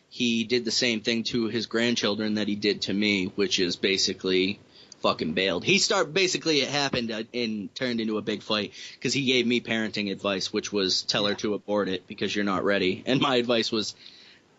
he 0.09 0.43
did 0.43 0.65
the 0.65 0.71
same 0.71 1.01
thing 1.01 1.23
to 1.23 1.47
his 1.47 1.65
grandchildren 1.65 2.35
that 2.35 2.47
he 2.47 2.55
did 2.55 2.83
to 2.83 2.93
me, 2.93 3.25
which 3.35 3.59
is 3.59 3.75
basically 3.75 4.59
fucking 5.01 5.33
bailed. 5.33 5.63
He 5.63 5.77
start 5.77 6.13
basically 6.13 6.61
it 6.61 6.69
happened 6.69 7.11
uh, 7.11 7.23
and 7.33 7.73
turned 7.75 8.01
into 8.01 8.17
a 8.17 8.21
big 8.21 8.41
fight 8.41 8.73
because 8.93 9.13
he 9.13 9.25
gave 9.25 9.45
me 9.45 9.61
parenting 9.61 10.11
advice, 10.11 10.51
which 10.51 10.71
was 10.71 11.03
tell 11.03 11.25
her 11.25 11.35
to 11.35 11.53
abort 11.53 11.89
it 11.89 12.07
because 12.07 12.35
you're 12.35 12.45
not 12.45 12.63
ready. 12.63 13.03
And 13.05 13.21
my 13.21 13.35
advice 13.35 13.71
was, 13.71 13.95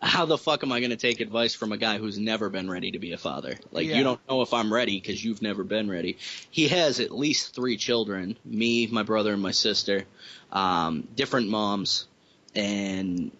how 0.01 0.25
the 0.25 0.37
fuck 0.37 0.63
am 0.63 0.71
I 0.71 0.79
going 0.79 0.91
to 0.91 0.97
take 0.97 1.19
advice 1.19 1.53
from 1.53 1.71
a 1.71 1.77
guy 1.77 1.97
who's 1.97 2.17
never 2.17 2.49
been 2.49 2.69
ready 2.69 2.91
to 2.91 2.99
be 2.99 3.13
a 3.13 3.17
father? 3.17 3.57
Like 3.71 3.87
Yeah. 3.87 3.97
you 3.97 4.03
don't 4.03 4.19
know 4.29 4.41
if 4.41 4.53
I'm 4.53 4.71
ready 4.71 4.99
because 4.99 5.23
you've 5.23 5.41
never 5.41 5.63
been 5.63 5.89
ready. 5.89 6.17
He 6.51 6.67
has 6.67 6.99
at 6.99 7.11
least 7.11 7.55
three 7.55 7.77
children: 7.77 8.37
me, 8.45 8.87
my 8.87 9.03
brother, 9.03 9.33
and 9.33 9.41
my 9.41 9.51
sister. 9.51 10.05
Um, 10.51 11.07
different 11.15 11.49
moms, 11.49 12.07
and 12.55 13.31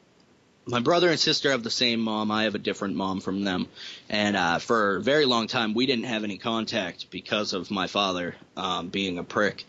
my 0.68 0.80
brother 0.80 1.10
and 1.10 1.20
sister 1.20 1.52
have 1.52 1.64
the 1.64 1.72
same 1.72 2.02
mom. 2.02 2.30
I 2.32 2.44
have 2.44 2.56
a 2.56 2.60
different 2.60 2.96
mom 2.96 3.22
from 3.22 3.44
them. 3.44 3.68
And 4.10 4.36
uh, 4.36 4.60
for 4.60 4.98
a 4.98 5.02
very 5.02 5.26
long 5.26 5.48
time, 5.48 5.74
we 5.74 5.86
didn't 5.86 6.06
have 6.06 6.24
any 6.24 6.38
contact 6.38 7.10
because 7.10 7.54
of 7.54 7.72
my 7.72 7.88
father 7.88 8.36
um, 8.58 8.90
being 8.90 9.18
a 9.18 9.24
prick. 9.24 9.66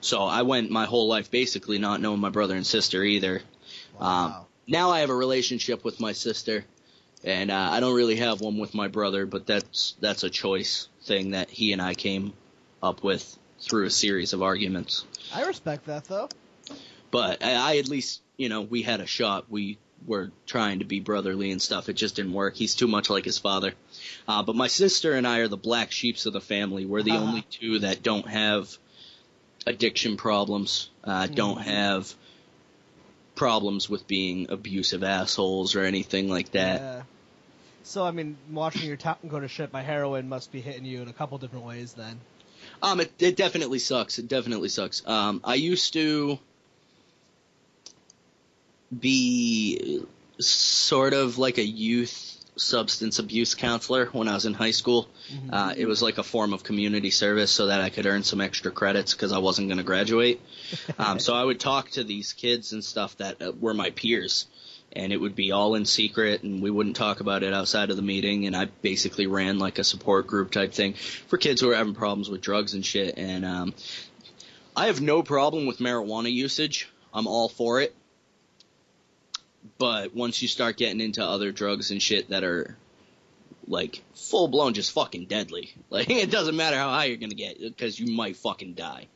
So 0.00 0.24
I 0.24 0.42
went 0.42 0.70
my 0.70 0.84
whole 0.84 1.08
life 1.08 1.30
basically 1.30 1.78
not 1.78 2.00
knowing 2.00 2.20
my 2.20 2.28
brother 2.28 2.54
and 2.54 2.66
sister 2.66 3.02
either. 3.02 3.42
Um, 3.98 4.30
Wow. 4.30 4.45
Now 4.66 4.90
I 4.90 5.00
have 5.00 5.10
a 5.10 5.14
relationship 5.14 5.84
with 5.84 6.00
my 6.00 6.12
sister, 6.12 6.64
and 7.24 7.50
uh, 7.50 7.68
I 7.72 7.80
don't 7.80 7.94
really 7.94 8.16
have 8.16 8.40
one 8.40 8.58
with 8.58 8.74
my 8.74 8.88
brother, 8.88 9.26
but 9.26 9.46
that's 9.46 9.96
that's 10.00 10.22
a 10.24 10.30
choice 10.30 10.88
thing 11.02 11.30
that 11.32 11.50
he 11.50 11.72
and 11.72 11.80
I 11.82 11.94
came 11.94 12.32
up 12.82 13.02
with 13.02 13.38
through 13.60 13.86
a 13.86 13.90
series 13.90 14.32
of 14.32 14.42
arguments. 14.42 15.04
I 15.34 15.44
respect 15.44 15.86
that 15.86 16.04
though. 16.04 16.28
But 17.10 17.42
I, 17.44 17.74
I 17.74 17.76
at 17.78 17.88
least, 17.88 18.20
you 18.36 18.48
know, 18.48 18.60
we 18.62 18.82
had 18.82 19.00
a 19.00 19.06
shot. 19.06 19.46
We 19.50 19.78
were 20.06 20.30
trying 20.46 20.80
to 20.80 20.84
be 20.84 21.00
brotherly 21.00 21.50
and 21.50 21.62
stuff. 21.62 21.88
It 21.88 21.94
just 21.94 22.16
didn't 22.16 22.32
work. 22.34 22.54
He's 22.54 22.74
too 22.74 22.86
much 22.86 23.08
like 23.08 23.24
his 23.24 23.38
father. 23.38 23.72
Uh, 24.28 24.42
but 24.42 24.54
my 24.56 24.66
sister 24.66 25.14
and 25.14 25.26
I 25.26 25.38
are 25.38 25.48
the 25.48 25.56
black 25.56 25.90
sheeps 25.90 26.26
of 26.26 26.32
the 26.32 26.40
family. 26.40 26.84
We're 26.84 27.02
the 27.02 27.12
Uh-huh. 27.12 27.22
only 27.22 27.42
two 27.50 27.78
that 27.80 28.02
don't 28.02 28.28
have 28.28 28.76
addiction 29.66 30.16
problems, 30.16 30.90
uh, 31.02 31.26
don't 31.28 31.60
have 31.60 32.12
problems 33.36 33.88
with 33.88 34.06
being 34.08 34.50
abusive 34.50 35.04
assholes 35.04 35.76
or 35.76 35.82
anything 35.82 36.28
like 36.28 36.50
that. 36.52 36.80
Yeah. 36.80 37.02
So 37.84 38.04
I 38.04 38.10
mean, 38.10 38.36
watching 38.50 38.88
your 38.88 38.96
town 38.96 39.16
go 39.28 39.38
to 39.38 39.46
shit 39.46 39.70
by 39.70 39.82
heroin 39.82 40.28
must 40.28 40.50
be 40.50 40.60
hitting 40.60 40.84
you 40.84 41.02
in 41.02 41.08
a 41.08 41.12
couple 41.12 41.38
different 41.38 41.64
ways. 41.64 41.92
Then. 41.92 42.18
Um, 42.82 43.00
it, 43.00 43.12
it 43.20 43.36
definitely 43.36 43.78
sucks. 43.78 44.18
It 44.18 44.26
definitely 44.26 44.68
sucks. 44.68 45.06
Um, 45.06 45.40
I 45.44 45.54
used 45.54 45.92
to 45.92 46.38
be 48.98 50.04
sort 50.38 51.14
of 51.14 51.38
like 51.38 51.58
a 51.58 51.64
youth 51.64 52.35
substance 52.56 53.18
abuse 53.18 53.54
counselor 53.54 54.06
when 54.06 54.28
I 54.28 54.34
was 54.34 54.46
in 54.46 54.54
high 54.54 54.70
school. 54.70 55.08
Uh, 55.50 55.74
it 55.76 55.86
was 55.86 56.02
like 56.02 56.18
a 56.18 56.22
form 56.22 56.52
of 56.52 56.64
community 56.64 57.10
service 57.10 57.50
so 57.50 57.66
that 57.66 57.80
I 57.80 57.90
could 57.90 58.06
earn 58.06 58.22
some 58.22 58.40
extra 58.40 58.70
credits 58.70 59.14
because 59.14 59.32
I 59.32 59.38
wasn't 59.38 59.68
going 59.68 59.78
to 59.78 59.84
graduate. 59.84 60.40
Um, 60.98 61.18
so 61.18 61.34
I 61.34 61.44
would 61.44 61.60
talk 61.60 61.90
to 61.90 62.04
these 62.04 62.32
kids 62.32 62.72
and 62.72 62.82
stuff 62.82 63.16
that 63.18 63.42
uh, 63.42 63.52
were 63.60 63.74
my 63.74 63.90
peers. 63.90 64.46
And 64.92 65.12
it 65.12 65.18
would 65.18 65.36
be 65.36 65.52
all 65.52 65.74
in 65.74 65.84
secret, 65.84 66.42
and 66.42 66.62
we 66.62 66.70
wouldn't 66.70 66.96
talk 66.96 67.20
about 67.20 67.42
it 67.42 67.52
outside 67.52 67.90
of 67.90 67.96
the 67.96 68.02
meeting. 68.02 68.46
And 68.46 68.56
I 68.56 68.64
basically 68.64 69.26
ran 69.26 69.58
like 69.58 69.78
a 69.78 69.84
support 69.84 70.26
group 70.26 70.50
type 70.50 70.72
thing 70.72 70.94
for 70.94 71.36
kids 71.36 71.60
who 71.60 71.68
were 71.68 71.74
having 71.74 71.94
problems 71.94 72.30
with 72.30 72.40
drugs 72.40 72.72
and 72.72 72.84
shit. 72.84 73.18
And 73.18 73.44
um, 73.44 73.74
I 74.74 74.86
have 74.86 75.00
no 75.00 75.22
problem 75.22 75.66
with 75.66 75.78
marijuana 75.78 76.32
usage. 76.32 76.88
I'm 77.12 77.26
all 77.26 77.48
for 77.48 77.80
it. 77.80 77.94
But 79.78 80.14
once 80.14 80.42
you 80.42 80.48
start 80.48 80.76
getting 80.76 81.00
into 81.00 81.24
other 81.24 81.52
drugs 81.52 81.90
and 81.90 82.00
shit 82.00 82.30
that 82.30 82.44
are 82.44 82.76
like 83.68 84.02
full 84.14 84.48
blown 84.48 84.74
just 84.74 84.92
fucking 84.92 85.26
deadly, 85.26 85.74
like 85.90 86.10
it 86.10 86.30
doesn't 86.30 86.56
matter 86.56 86.76
how 86.76 86.90
high 86.90 87.06
you're 87.06 87.16
gonna 87.16 87.34
get 87.34 87.60
because 87.60 87.98
you 87.98 88.14
might 88.14 88.36
fucking 88.36 88.74
die. 88.74 89.08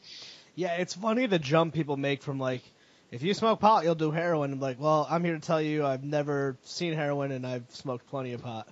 Yeah, 0.55 0.75
it's 0.75 0.95
funny 0.95 1.27
the 1.27 1.39
jump 1.39 1.75
people 1.75 1.97
make 1.97 2.23
from 2.23 2.39
like, 2.39 2.63
if 3.11 3.23
you 3.23 3.35
smoke 3.35 3.61
pot, 3.61 3.85
you'll 3.85 3.95
do 3.95 4.11
heroin. 4.11 4.53
I'm 4.53 4.61
like, 4.61 4.81
well, 4.81 5.07
I'm 5.09 5.25
here 5.25 5.35
to 5.35 5.41
tell 5.41 5.61
you, 5.61 5.87
I've 5.87 6.05
never 6.05 6.57
seen 6.63 6.93
heroin 6.95 7.33
and 7.33 7.47
I've 7.47 7.65
smoked 7.71 8.07
plenty 8.09 8.33
of 8.33 8.43
pot. 8.43 8.69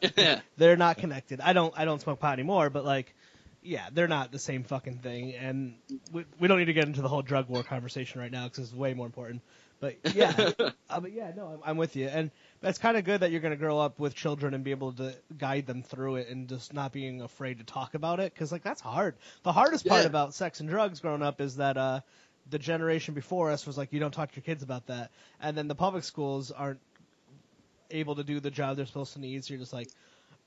They're 0.56 0.76
not 0.76 0.98
connected. 0.98 1.40
I 1.40 1.52
don't, 1.52 1.74
I 1.76 1.84
don't 1.84 2.00
smoke 2.00 2.20
pot 2.20 2.32
anymore, 2.32 2.70
but 2.70 2.84
like, 2.84 3.14
yeah, 3.62 3.88
they're 3.92 4.08
not 4.08 4.30
the 4.30 4.38
same 4.38 4.62
fucking 4.62 4.98
thing. 4.98 5.34
And 5.34 5.74
we, 6.12 6.24
we 6.38 6.48
don't 6.48 6.58
need 6.58 6.66
to 6.66 6.72
get 6.72 6.86
into 6.86 7.02
the 7.02 7.08
whole 7.08 7.22
drug 7.22 7.48
war 7.48 7.62
conversation 7.62 8.20
right 8.20 8.30
now 8.30 8.44
because 8.44 8.64
it's 8.64 8.74
way 8.74 8.94
more 8.94 9.06
important. 9.06 9.42
But 9.80 9.96
yeah, 10.12 10.32
uh, 10.90 11.00
but 11.00 11.12
yeah, 11.12 11.32
no, 11.36 11.46
I'm, 11.48 11.60
I'm 11.64 11.76
with 11.76 11.96
you, 11.96 12.06
and 12.08 12.30
that's 12.60 12.78
kind 12.78 12.96
of 12.96 13.04
good 13.04 13.20
that 13.20 13.30
you're 13.30 13.40
going 13.40 13.52
to 13.52 13.58
grow 13.58 13.78
up 13.78 13.98
with 13.98 14.14
children 14.14 14.54
and 14.54 14.64
be 14.64 14.70
able 14.70 14.92
to 14.94 15.14
guide 15.36 15.66
them 15.66 15.82
through 15.82 16.16
it 16.16 16.28
and 16.28 16.48
just 16.48 16.72
not 16.72 16.92
being 16.92 17.20
afraid 17.20 17.58
to 17.58 17.64
talk 17.64 17.94
about 17.94 18.20
it 18.20 18.32
because 18.32 18.52
like 18.52 18.62
that's 18.62 18.80
hard. 18.80 19.16
The 19.42 19.52
hardest 19.52 19.86
part 19.86 20.04
Yeah. 20.04 20.06
about 20.06 20.34
sex 20.34 20.60
and 20.60 20.68
drugs 20.68 21.00
growing 21.00 21.22
up 21.22 21.40
is 21.40 21.56
that 21.56 21.76
uh, 21.76 22.00
the 22.48 22.58
generation 22.58 23.14
before 23.14 23.50
us 23.50 23.66
was 23.66 23.76
like, 23.76 23.92
you 23.92 24.00
don't 24.00 24.12
talk 24.14 24.30
to 24.32 24.36
your 24.36 24.44
kids 24.44 24.62
about 24.62 24.86
that, 24.86 25.10
and 25.40 25.56
then 25.56 25.68
the 25.68 25.74
public 25.74 26.04
schools 26.04 26.50
aren't 26.50 26.80
able 27.90 28.14
to 28.16 28.24
do 28.24 28.40
the 28.40 28.50
job 28.50 28.76
they're 28.76 28.86
supposed 28.86 29.12
to 29.14 29.20
need. 29.20 29.44
So 29.44 29.54
you're 29.54 29.60
just 29.60 29.72
like, 29.72 29.90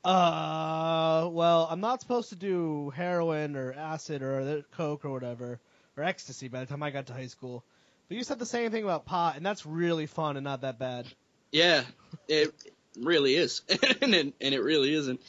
uh, 0.04 1.28
well, 1.32 1.68
I'm 1.70 1.82
not 1.82 2.02
supposed 2.02 2.30
to 2.30 2.36
do 2.36 2.92
heroin 2.92 3.56
or 3.56 3.74
acid 3.74 4.22
or 4.22 4.64
coke 4.72 5.06
or 5.06 5.12
whatever 5.12 5.60
or 5.98 6.04
ecstasy 6.04 6.48
by 6.48 6.62
the 6.62 6.66
time 6.66 6.84
I 6.84 6.92
got 6.92 7.08
to 7.08 7.14
high 7.14 7.28
school. 7.28 7.64
But 8.10 8.18
you 8.18 8.24
said 8.24 8.40
the 8.40 8.46
same 8.46 8.72
thing 8.72 8.84
about 8.84 9.06
pot, 9.06 9.38
and 9.38 9.46
that's 9.46 9.66
really 9.66 10.08
fun 10.08 10.36
and 10.36 10.44
not 10.44 10.62
that 10.62 10.80
bad. 10.80 11.06
yeah, 11.52 11.84
it 12.28 12.54
really 13.00 13.36
is, 13.36 13.62
and 14.02 14.14
it, 14.16 14.34
and 14.42 14.54
it 14.56 14.62
really 14.62 14.94
isn't. 14.94 15.22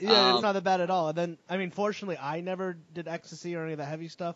Yeah, 0.00 0.30
Um, 0.30 0.34
it's 0.36 0.42
not 0.42 0.52
that 0.52 0.64
bad 0.64 0.80
at 0.80 0.90
all. 0.90 1.08
And 1.10 1.16
then, 1.18 1.38
I 1.48 1.58
mean, 1.58 1.70
fortunately, 1.70 2.16
I 2.18 2.40
never 2.40 2.76
did 2.94 3.06
ecstasy 3.06 3.54
or 3.54 3.62
any 3.64 3.72
of 3.72 3.78
the 3.78 3.84
heavy 3.84 4.08
stuff. 4.08 4.34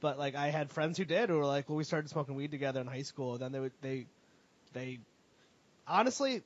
But 0.00 0.18
like, 0.18 0.34
I 0.34 0.48
had 0.48 0.70
friends 0.70 0.98
who 0.98 1.04
did, 1.04 1.28
who 1.28 1.36
were 1.36 1.46
like, 1.46 1.68
"Well, 1.68 1.76
we 1.76 1.84
started 1.84 2.08
smoking 2.10 2.34
weed 2.34 2.50
together 2.50 2.80
in 2.80 2.86
high 2.86 3.02
school." 3.02 3.34
And 3.34 3.42
then 3.42 3.52
they 3.52 3.60
would, 3.60 3.72
they, 3.82 4.06
they, 4.72 4.98
honestly, 5.86 6.42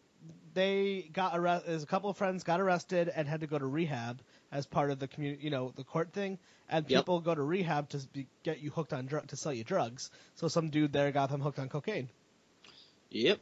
they 0.55 1.09
got 1.13 1.37
arrested. 1.39 1.83
A 1.83 1.87
couple 1.87 2.11
of 2.11 2.17
friends 2.17 2.45
got 2.45 2.61
arrested 2.61 3.09
and 3.15 3.27
had 3.29 3.41
to 3.41 3.47
go 3.47 3.59
to 3.59 3.67
rehab 3.67 4.21
as 4.53 4.67
part 4.67 4.91
of 4.91 4.99
the 4.99 5.09
community, 5.09 5.45
you 5.45 5.51
know, 5.51 5.73
the 5.77 5.85
court 5.85 6.13
thing. 6.13 6.39
And 6.69 6.89
Yep. 6.89 7.01
people 7.01 7.21
go 7.21 7.35
to 7.35 7.43
rehab 7.43 7.89
to 7.91 7.99
be, 8.13 8.27
get 8.43 8.61
you 8.61 8.71
hooked 8.71 8.93
on 8.93 9.07
drug 9.07 9.27
to 9.29 9.37
sell 9.37 9.53
you 9.53 9.65
drugs. 9.65 10.11
So 10.37 10.49
some 10.49 10.71
dude 10.71 10.93
there 10.93 11.11
got 11.13 11.31
them 11.31 11.41
hooked 11.41 11.59
on 11.59 11.69
cocaine. 11.69 12.09
Yep. 13.11 13.41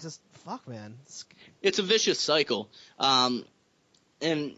Just 0.00 0.20
fuck, 0.44 0.66
man. 0.66 0.96
It's- 1.02 1.24
it's 1.62 1.78
a 1.78 1.82
vicious 1.82 2.18
cycle. 2.20 2.68
Um, 2.98 3.44
and 4.22 4.54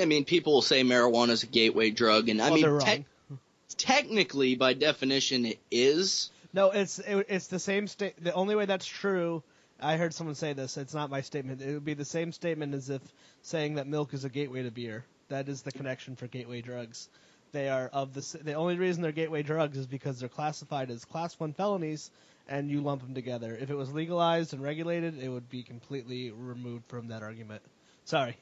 I 0.00 0.04
mean, 0.04 0.24
people 0.24 0.52
will 0.54 0.62
say 0.62 0.82
marijuana 0.82 1.30
is 1.30 1.42
a 1.42 1.46
gateway 1.46 1.90
drug, 1.90 2.28
and 2.28 2.40
I 2.40 2.50
well, 2.50 2.78
mean, 2.78 3.04
te- 3.28 3.36
technically, 3.76 4.54
by 4.54 4.72
definition, 4.74 5.44
it 5.46 5.58
is. 5.70 6.30
No, 6.52 6.70
it's 6.70 6.98
it, 7.00 7.26
it's 7.28 7.48
the 7.48 7.58
same 7.58 7.86
state. 7.88 8.22
The 8.22 8.32
only 8.32 8.54
way 8.54 8.66
that's 8.66 8.86
true, 8.86 9.42
I 9.80 9.96
heard 9.96 10.14
someone 10.14 10.34
say 10.36 10.52
this. 10.52 10.76
It's 10.76 10.94
not 10.94 11.10
my 11.10 11.20
statement. 11.20 11.60
It 11.60 11.74
would 11.74 11.84
be 11.84 11.94
the 11.94 12.04
same 12.04 12.32
statement 12.32 12.74
as 12.74 12.88
if 12.90 13.02
saying 13.42 13.74
that 13.74 13.86
milk 13.86 14.14
is 14.14 14.24
a 14.24 14.28
gateway 14.28 14.62
to 14.62 14.70
beer. 14.70 15.04
That 15.30 15.48
is 15.48 15.62
the 15.62 15.72
connection 15.72 16.16
for 16.16 16.26
gateway 16.26 16.60
drugs. 16.60 17.08
They 17.52 17.68
are 17.68 17.88
of 17.92 18.14
the 18.14 18.38
the 18.42 18.54
only 18.54 18.76
reason 18.76 19.02
they're 19.02 19.12
gateway 19.12 19.42
drugs 19.42 19.78
is 19.78 19.86
because 19.86 20.20
they're 20.20 20.28
classified 20.28 20.90
as 20.90 21.04
class 21.04 21.38
one 21.38 21.52
felonies, 21.52 22.10
and 22.48 22.70
you 22.70 22.80
lump 22.80 23.02
them 23.02 23.14
together. 23.14 23.56
If 23.58 23.70
it 23.70 23.76
was 23.76 23.92
legalized 23.92 24.52
and 24.52 24.62
regulated, 24.62 25.18
it 25.22 25.28
would 25.28 25.48
be 25.48 25.62
completely 25.62 26.30
removed 26.30 26.84
from 26.88 27.08
that 27.08 27.22
argument. 27.22 27.62
Sorry. 28.04 28.36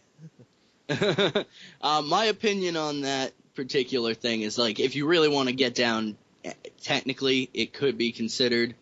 uh, 0.88 2.02
my 2.02 2.24
opinion 2.24 2.76
on 2.76 3.02
that 3.02 3.32
particular 3.54 4.14
thing 4.14 4.40
is 4.40 4.56
like, 4.56 4.80
if 4.80 4.96
you 4.96 5.06
really 5.06 5.28
want 5.28 5.48
to 5.48 5.54
get 5.54 5.74
down, 5.74 6.16
eh, 6.44 6.52
technically, 6.80 7.50
it 7.52 7.74
could 7.74 7.98
be 7.98 8.12
considered 8.12 8.74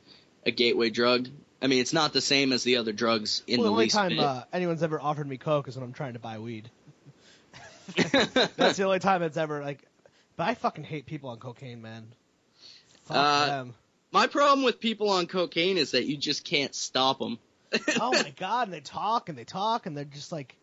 a 0.45 0.53
gateway 0.53 0.91
drug. 0.91 1.29
I 1.61 1.67
mean, 1.67 1.81
it's 1.81 1.93
not 1.93 2.13
the 2.13 2.21
same 2.21 2.53
as 2.53 2.63
the 2.63 2.77
other 2.77 2.93
drugs 2.93 3.43
in 3.49 3.59
well, 3.59 3.65
the 3.65 3.69
the 3.71 3.73
only 3.73 3.85
least 3.85 3.97
time 3.97 4.21
uh, 4.21 4.43
anyone's 4.53 4.83
ever 4.83 5.01
offered 5.01 5.27
me 5.27 5.39
coke 5.39 5.67
is 5.67 5.77
when 5.77 5.85
I'm 5.85 5.93
trying 5.93 6.13
to 6.13 6.21
buy 6.21 6.39
weed. 6.39 6.71
That's 8.57 8.77
the 8.77 8.85
only 8.85 8.99
time 8.99 9.23
it's 9.23 9.37
ever 9.37 9.63
like. 9.63 9.83
But 10.37 10.49
I 10.49 10.55
fucking 10.55 10.85
hate 10.85 11.07
people 11.07 11.31
on 11.31 11.39
cocaine, 11.39 11.81
man. 11.83 12.07
Fuck 13.05 13.17
Uh, 13.17 13.47
them. 13.47 13.75
My 14.13 14.27
problem 14.27 14.65
with 14.65 14.81
people 14.81 15.09
on 15.11 15.27
cocaine 15.27 15.79
is 15.79 15.93
that 15.93 16.05
you 16.07 16.17
just 16.17 16.45
can't 16.45 16.75
stop 16.75 17.19
them. 17.19 17.39
Oh 18.01 18.13
my 18.13 18.33
god! 18.37 18.69
And 18.69 18.73
they 18.75 18.81
talk 18.81 19.29
and 19.29 19.37
they 19.37 19.45
talk 19.45 19.87
and 19.87 19.97
they're 19.97 20.05
just 20.05 20.31
like, 20.33 20.57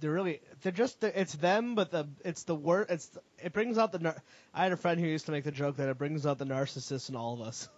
they're 0.00 0.12
really, 0.12 0.40
they're 0.62 0.72
just, 0.72 1.02
it's 1.02 1.34
them, 1.34 1.74
but 1.74 1.90
the, 1.90 2.08
it's 2.24 2.44
the 2.44 2.54
word, 2.54 2.86
it's, 2.88 3.10
it 3.42 3.52
brings 3.52 3.78
out 3.78 3.92
the. 3.92 3.98
Nar- 3.98 4.22
I 4.54 4.62
had 4.62 4.72
a 4.72 4.76
friend 4.76 5.00
who 5.00 5.06
used 5.06 5.26
to 5.26 5.32
make 5.32 5.44
the 5.44 5.50
joke 5.50 5.76
that 5.76 5.88
it 5.88 5.98
brings 5.98 6.26
out 6.26 6.38
the 6.38 6.46
narcissist 6.46 7.08
in 7.10 7.16
all 7.16 7.34
of 7.34 7.40
us. 7.48 7.68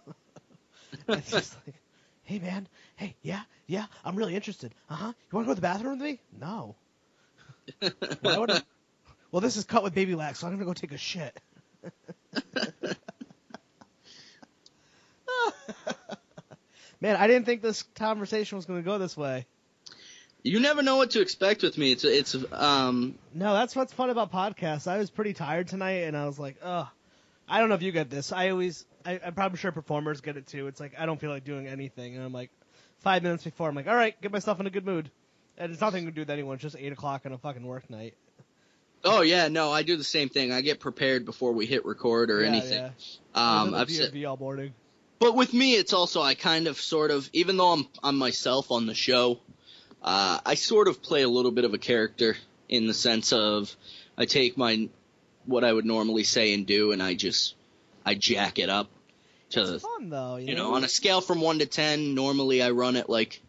it's 1.07 1.31
just 1.31 1.55
like, 1.65 1.75
hey 2.23 2.39
man, 2.39 2.67
hey 2.95 3.15
yeah, 3.23 3.41
yeah, 3.67 3.85
I'm 4.05 4.15
really 4.15 4.35
interested. 4.35 4.73
Uh 4.89 4.95
huh. 4.95 5.07
You 5.31 5.35
want 5.35 5.45
to 5.45 5.49
go 5.49 5.51
to 5.55 5.55
the 5.55 5.61
bathroom 5.61 5.97
with 5.97 6.01
me? 6.07 6.19
No. 6.39 6.75
Why 8.21 8.37
would 8.37 8.51
I? 8.51 8.61
Well, 9.31 9.41
this 9.41 9.57
is 9.57 9.65
cut 9.65 9.81
with 9.81 9.95
baby 9.95 10.13
lax, 10.13 10.37
so 10.37 10.45
I'm 10.45 10.53
gonna 10.53 10.65
go 10.65 10.73
take 10.73 10.91
a 10.91 10.97
shit. 10.97 11.35
Man, 17.01 17.15
I 17.15 17.25
didn't 17.25 17.47
think 17.47 17.63
this 17.63 17.81
conversation 17.95 18.57
was 18.57 18.67
gonna 18.67 18.83
go 18.83 18.99
this 18.99 19.17
way. 19.17 19.47
You 20.43 20.59
never 20.59 20.83
know 20.83 20.97
what 20.97 21.09
to 21.11 21.21
expect 21.21 21.63
with 21.63 21.79
me. 21.79 21.93
It's 21.93 22.03
it's 22.03 22.35
um 22.51 23.15
No, 23.33 23.53
that's 23.53 23.75
what's 23.75 23.91
fun 23.91 24.11
about 24.11 24.31
podcasts. 24.31 24.87
I 24.87 24.99
was 24.99 25.09
pretty 25.09 25.33
tired 25.33 25.67
tonight, 25.67 26.03
and 26.03 26.15
I 26.15 26.27
was 26.27 26.37
like, 26.37 26.57
ugh. 26.61 26.87
I 27.47 27.59
don't 27.59 27.69
know 27.69 27.75
if 27.75 27.81
you 27.81 27.91
get 27.91 28.09
this. 28.09 28.31
I 28.31 28.49
always, 28.51 28.85
I, 29.03 29.19
I'm 29.25 29.33
probably 29.33 29.57
sure 29.57 29.71
performers 29.71 30.21
get 30.21 30.37
it 30.37 30.47
too. 30.47 30.67
It's 30.67 30.79
like 30.79 30.93
I 30.97 31.07
don't 31.07 31.19
feel 31.19 31.31
like 31.31 31.43
doing 31.43 31.67
anything, 31.67 32.15
and 32.15 32.23
I'm 32.23 32.33
like, 32.33 32.51
five 32.99 33.23
minutes 33.23 33.43
before, 33.43 33.67
I'm 33.67 33.75
like, 33.75 33.87
all 33.87 33.95
right, 33.95 34.19
get 34.21 34.31
myself 34.31 34.59
in 34.59 34.67
a 34.67 34.69
good 34.69 34.85
mood. 34.85 35.09
And 35.57 35.71
it's 35.71 35.81
nothing 35.81 36.05
to 36.05 36.11
do 36.11 36.21
with 36.21 36.29
anyone. 36.29 36.55
It's 36.55 36.63
just 36.63 36.75
eight 36.77 36.91
o'clock 36.91 37.25
on 37.25 37.31
a 37.33 37.37
fucking 37.37 37.63
work 37.65 37.89
night. 37.89 38.15
oh 39.05 39.21
yeah 39.21 39.47
no 39.49 39.71
I 39.71 39.83
do 39.83 39.97
the 39.97 40.03
same 40.03 40.29
thing. 40.29 40.51
I 40.51 40.61
get 40.61 40.79
prepared 40.79 41.25
before 41.25 41.51
we 41.51 41.65
hit 41.65 41.85
record 41.85 42.31
or 42.31 42.41
Yeah, 42.41 42.47
anything. 42.49 42.83
yeah. 42.83 42.89
Um, 43.35 43.73
I've 43.75 43.89
said, 43.91 44.15
all 44.25 44.37
morning. 44.37 44.73
but 45.19 45.35
with 45.35 45.53
me 45.53 45.73
it's 45.75 45.93
also 45.93 46.21
I 46.21 46.33
kind 46.35 46.67
of 46.67 46.79
sort 46.79 47.11
of 47.11 47.29
even 47.33 47.57
though 47.57 47.73
I'm 47.73 47.87
I'm 48.03 48.17
myself 48.17 48.71
on 48.71 48.85
the 48.87 48.95
show, 48.95 49.39
uh, 50.01 50.39
I 50.45 50.55
sort 50.55 50.87
of 50.87 51.01
play 51.01 51.21
a 51.23 51.29
little 51.29 51.51
bit 51.51 51.65
of 51.65 51.73
a 51.73 51.77
character 51.77 52.35
in 52.69 52.87
the 52.87 52.93
sense 52.93 53.31
of 53.33 53.75
I 54.17 54.25
take 54.25 54.57
my 54.57 54.89
what 55.45 55.63
I 55.63 55.71
would 55.73 55.85
normally 55.85 56.23
say 56.23 56.53
and 56.53 56.65
do 56.65 56.91
and 56.93 57.03
I 57.03 57.13
just 57.15 57.55
I 58.05 58.15
jack 58.15 58.57
it 58.59 58.69
up 58.69 58.89
to 59.51 59.75
It's 59.75 59.83
fun 59.83 60.09
though. 60.09 60.37
You, 60.37 60.47
you 60.47 60.55
know 60.55 60.73
on 60.75 60.83
a 60.83 60.89
scale 60.89 61.21
from 61.21 61.41
one 61.41 61.59
to 61.59 61.65
ten. 61.65 62.15
Normally 62.15 62.61
I 62.63 62.71
run 62.71 62.95
it 62.95 63.09
like 63.09 63.41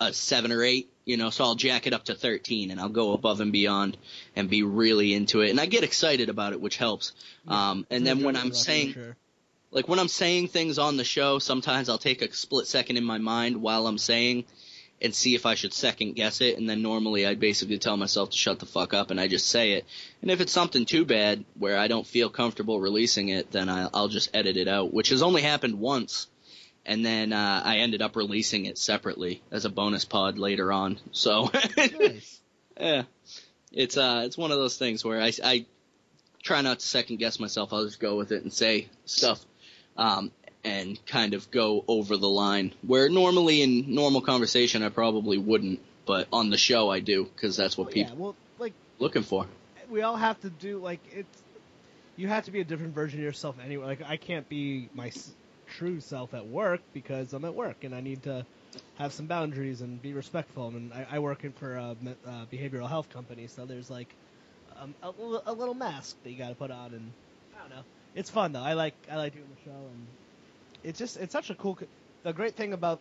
a, 0.00 0.12
seven 0.12 0.52
or 0.52 0.62
eight. 0.62 0.90
You 1.04 1.16
know, 1.16 1.30
so 1.30 1.44
I'll 1.44 1.54
jack 1.54 1.86
it 1.86 1.94
up 1.94 2.04
to 2.04 2.14
thirteen, 2.14 2.70
and 2.70 2.78
I'll 2.78 2.90
go 2.90 3.12
above 3.14 3.40
and 3.40 3.50
beyond 3.50 3.96
and 4.36 4.50
be 4.50 4.62
really 4.62 5.14
into 5.14 5.40
it, 5.40 5.48
and 5.50 5.58
I 5.58 5.64
get 5.66 5.82
excited 5.82 6.28
about 6.28 6.52
it, 6.52 6.60
which 6.60 6.76
helps. 6.76 7.12
Um, 7.46 7.86
and 7.90 8.06
then 8.06 8.22
when 8.22 8.36
I'm 8.36 8.52
saying 8.52 8.92
Sure. 8.92 9.16
like 9.70 9.88
when 9.88 9.98
I'm 9.98 10.08
saying 10.08 10.48
things 10.48 10.78
on 10.78 10.98
the 10.98 11.04
show, 11.04 11.38
sometimes 11.38 11.88
I'll 11.88 11.96
take 11.96 12.20
a 12.20 12.30
split 12.34 12.66
second 12.66 12.98
in 12.98 13.04
my 13.04 13.16
mind 13.18 13.62
while 13.62 13.86
I'm 13.86 13.96
saying 13.96 14.44
and 15.00 15.14
see 15.14 15.34
if 15.34 15.46
I 15.46 15.54
should 15.54 15.72
second 15.72 16.14
guess 16.14 16.40
it, 16.40 16.58
and 16.58 16.68
then 16.68 16.82
normally 16.82 17.24
I 17.24 17.34
basically 17.36 17.78
tell 17.78 17.96
myself 17.96 18.30
to 18.30 18.36
shut 18.36 18.58
the 18.58 18.66
fuck 18.66 18.92
up 18.92 19.10
and 19.10 19.18
I 19.20 19.28
just 19.28 19.48
say 19.48 19.74
it. 19.74 19.86
And 20.20 20.30
if 20.30 20.40
it's 20.40 20.52
something 20.52 20.84
too 20.84 21.04
bad 21.06 21.44
where 21.56 21.78
I 21.78 21.86
don't 21.88 22.06
feel 22.06 22.28
comfortable 22.28 22.80
releasing 22.80 23.28
it, 23.30 23.50
then 23.52 23.68
I'll 23.70 24.08
just 24.08 24.28
edit 24.34 24.56
it 24.56 24.68
out, 24.68 24.92
which 24.92 25.10
has 25.10 25.22
only 25.22 25.40
happened 25.40 25.78
once. 25.78 26.26
And 26.88 27.04
then 27.04 27.34
uh, 27.34 27.62
I 27.62 27.76
ended 27.78 28.00
up 28.00 28.16
releasing 28.16 28.64
it 28.64 28.78
separately 28.78 29.42
as 29.50 29.66
a 29.66 29.68
bonus 29.68 30.06
pod 30.06 30.38
later 30.38 30.72
on. 30.72 30.98
So 31.12 31.50
Nice. 31.76 32.40
yeah, 32.80 33.02
it's 33.70 33.98
uh, 33.98 34.22
it's 34.24 34.38
one 34.38 34.50
of 34.52 34.56
those 34.58 34.78
things 34.78 35.04
where 35.04 35.20
I, 35.20 35.30
I 35.44 35.66
try 36.42 36.62
not 36.62 36.78
to 36.78 36.86
second 36.86 37.18
guess 37.18 37.38
myself. 37.38 37.74
I'll 37.74 37.84
just 37.84 38.00
go 38.00 38.16
with 38.16 38.32
it 38.32 38.42
and 38.42 38.50
say 38.50 38.88
stuff, 39.04 39.44
um, 39.98 40.32
and 40.64 40.98
kind 41.04 41.34
of 41.34 41.50
go 41.50 41.84
over 41.86 42.16
the 42.16 42.28
line. 42.28 42.72
Where 42.80 43.10
normally 43.10 43.60
in 43.60 43.94
normal 43.94 44.22
conversation 44.22 44.82
I 44.82 44.88
probably 44.88 45.36
wouldn't, 45.36 45.80
but 46.06 46.26
on 46.32 46.48
the 46.48 46.56
show 46.56 46.90
I 46.90 47.00
do 47.00 47.24
because 47.24 47.54
that's 47.54 47.76
what 47.76 47.94
yeah, 47.94 48.04
people 48.04 48.16
well, 48.16 48.36
like 48.58 48.72
looking 48.98 49.24
for. 49.24 49.46
we 49.90 50.00
all 50.00 50.16
have 50.16 50.40
to 50.40 50.48
do 50.48 50.78
like 50.78 51.00
it's. 51.12 51.42
You 52.16 52.28
have 52.28 52.46
to 52.46 52.50
be 52.50 52.60
a 52.60 52.64
different 52.64 52.94
version 52.94 53.20
of 53.20 53.24
yourself 53.24 53.56
anyway. 53.62 53.84
Like 53.84 54.02
I 54.08 54.16
can't 54.16 54.48
be 54.48 54.88
my 54.94 55.12
true 55.76 56.00
self 56.00 56.34
at 56.34 56.46
work 56.46 56.80
because 56.92 57.32
I'm 57.32 57.44
at 57.44 57.54
work 57.54 57.84
and 57.84 57.94
I 57.94 58.00
need 58.00 58.22
to 58.24 58.44
have 58.96 59.12
some 59.12 59.26
boundaries 59.26 59.80
and 59.80 60.00
be 60.00 60.12
respectful. 60.12 60.68
And 60.68 60.92
I, 60.92 61.06
I 61.12 61.18
work 61.18 61.44
in 61.44 61.52
for 61.52 61.76
a 61.76 61.96
uh, 62.26 62.46
behavioral 62.52 62.88
health 62.88 63.08
company, 63.10 63.46
so 63.46 63.64
there's 63.64 63.90
like 63.90 64.08
um, 64.80 64.94
a, 65.02 65.10
a 65.46 65.52
little 65.52 65.74
mask 65.74 66.16
that 66.24 66.30
you 66.30 66.38
got 66.38 66.48
to 66.48 66.54
put 66.54 66.70
on, 66.70 66.94
and 66.94 67.12
I 67.56 67.60
don't 67.60 67.70
know. 67.70 67.84
It's 68.14 68.30
fun 68.30 68.52
though. 68.52 68.62
I 68.62 68.74
like 68.74 68.94
I 69.10 69.16
like 69.16 69.34
doing 69.34 69.46
the 69.48 69.70
show, 69.70 69.76
and 69.76 70.06
it's 70.84 70.98
just 70.98 71.16
it's 71.16 71.32
such 71.32 71.50
a 71.50 71.54
cool. 71.54 71.78
The 72.24 72.32
great 72.32 72.54
thing 72.54 72.72
about 72.72 73.00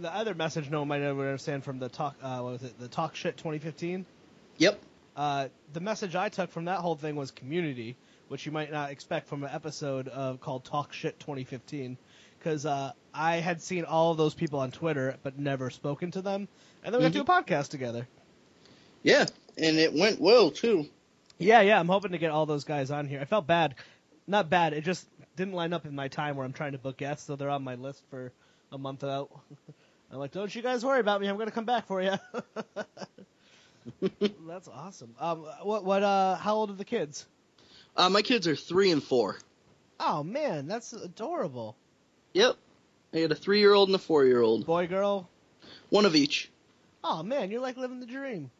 the 0.00 0.14
other 0.14 0.34
message 0.34 0.70
no 0.70 0.80
one 0.80 0.88
might 0.88 1.02
ever 1.02 1.20
understand 1.20 1.64
from 1.64 1.78
the 1.78 1.88
talk 1.88 2.16
uh, 2.22 2.38
what 2.38 2.52
was 2.52 2.62
it 2.62 2.78
the 2.78 2.88
talk 2.88 3.14
shit 3.14 3.36
2015 3.36 4.06
Yep. 4.58 4.80
Uh, 5.20 5.48
the 5.74 5.80
message 5.80 6.16
I 6.16 6.30
took 6.30 6.50
from 6.50 6.64
that 6.64 6.78
whole 6.78 6.96
thing 6.96 7.14
was 7.14 7.30
community, 7.30 7.94
which 8.28 8.46
you 8.46 8.52
might 8.52 8.72
not 8.72 8.90
expect 8.90 9.28
from 9.28 9.44
an 9.44 9.50
episode 9.52 10.08
of 10.08 10.40
called 10.40 10.64
Talk 10.64 10.94
Shit 10.94 11.20
2015, 11.20 11.98
because 12.38 12.64
uh, 12.64 12.92
I 13.12 13.36
had 13.36 13.60
seen 13.60 13.84
all 13.84 14.12
of 14.12 14.16
those 14.16 14.32
people 14.32 14.60
on 14.60 14.70
Twitter 14.70 15.18
but 15.22 15.38
never 15.38 15.68
spoken 15.68 16.10
to 16.12 16.22
them, 16.22 16.48
and 16.82 16.94
then 16.94 17.02
we 17.02 17.04
got 17.04 17.12
to 17.12 17.18
do 17.18 17.20
a 17.20 17.42
podcast 17.42 17.68
together. 17.68 18.08
Yeah, 19.02 19.26
and 19.58 19.76
it 19.76 19.92
went 19.92 20.22
well 20.22 20.50
too. 20.50 20.86
Yeah, 21.36 21.60
yeah, 21.60 21.78
I'm 21.78 21.88
hoping 21.88 22.12
to 22.12 22.18
get 22.18 22.30
all 22.30 22.46
those 22.46 22.64
guys 22.64 22.90
on 22.90 23.06
here. 23.06 23.20
I 23.20 23.26
felt 23.26 23.46
bad, 23.46 23.74
not 24.26 24.48
bad. 24.48 24.72
It 24.72 24.84
just 24.84 25.06
didn't 25.36 25.52
line 25.52 25.74
up 25.74 25.84
in 25.84 25.94
my 25.94 26.08
time 26.08 26.36
where 26.36 26.46
I'm 26.46 26.54
trying 26.54 26.72
to 26.72 26.78
book 26.78 26.96
guests, 26.96 27.26
so 27.26 27.36
they're 27.36 27.50
on 27.50 27.62
my 27.62 27.74
list 27.74 28.02
for 28.08 28.32
a 28.72 28.78
month 28.78 29.04
out. 29.04 29.28
I'm 30.10 30.18
like, 30.18 30.32
don't 30.32 30.52
you 30.54 30.62
guys 30.62 30.82
worry 30.82 31.00
about 31.00 31.20
me. 31.20 31.28
I'm 31.28 31.36
gonna 31.36 31.50
come 31.50 31.66
back 31.66 31.86
for 31.86 32.00
you. 32.00 32.14
That's 34.46 34.68
awesome. 34.68 35.14
Um, 35.18 35.46
what, 35.62 35.84
what, 35.84 36.02
uh, 36.02 36.36
how 36.36 36.54
old 36.56 36.70
are 36.70 36.74
the 36.74 36.84
kids? 36.84 37.26
Uh, 37.96 38.08
my 38.08 38.22
kids 38.22 38.46
are 38.46 38.56
three 38.56 38.90
and 38.90 39.02
four. 39.02 39.36
Oh 39.98 40.22
man, 40.22 40.66
that's 40.66 40.92
adorable. 40.94 41.76
Yep. 42.32 42.56
I 43.12 43.18
had 43.18 43.32
a 43.32 43.34
three-year-old 43.34 43.88
and 43.88 43.96
a 43.96 43.98
four-year-old, 43.98 44.64
Boy, 44.64 44.86
girl. 44.86 45.28
one 45.90 46.06
of 46.06 46.14
each. 46.14 46.50
Oh 47.04 47.22
man, 47.22 47.50
you're 47.50 47.60
like 47.60 47.76
living 47.76 48.00
the 48.00 48.06
dream. 48.06 48.50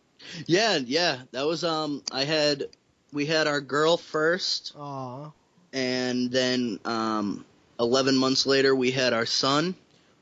Yeah, 0.46 0.76
yeah. 0.76 1.18
That 1.32 1.46
was 1.46 1.64
um. 1.64 2.02
I 2.12 2.24
had 2.24 2.64
we 3.12 3.24
had 3.24 3.46
our 3.46 3.60
girl 3.60 3.96
first, 3.96 4.74
Aw. 4.76 5.30
and 5.72 6.30
then 6.30 6.78
um, 6.84 7.44
11 7.78 8.16
months 8.16 8.44
later 8.46 8.74
we 8.74 8.90
had 8.90 9.12
our 9.14 9.26
son. 9.26 9.74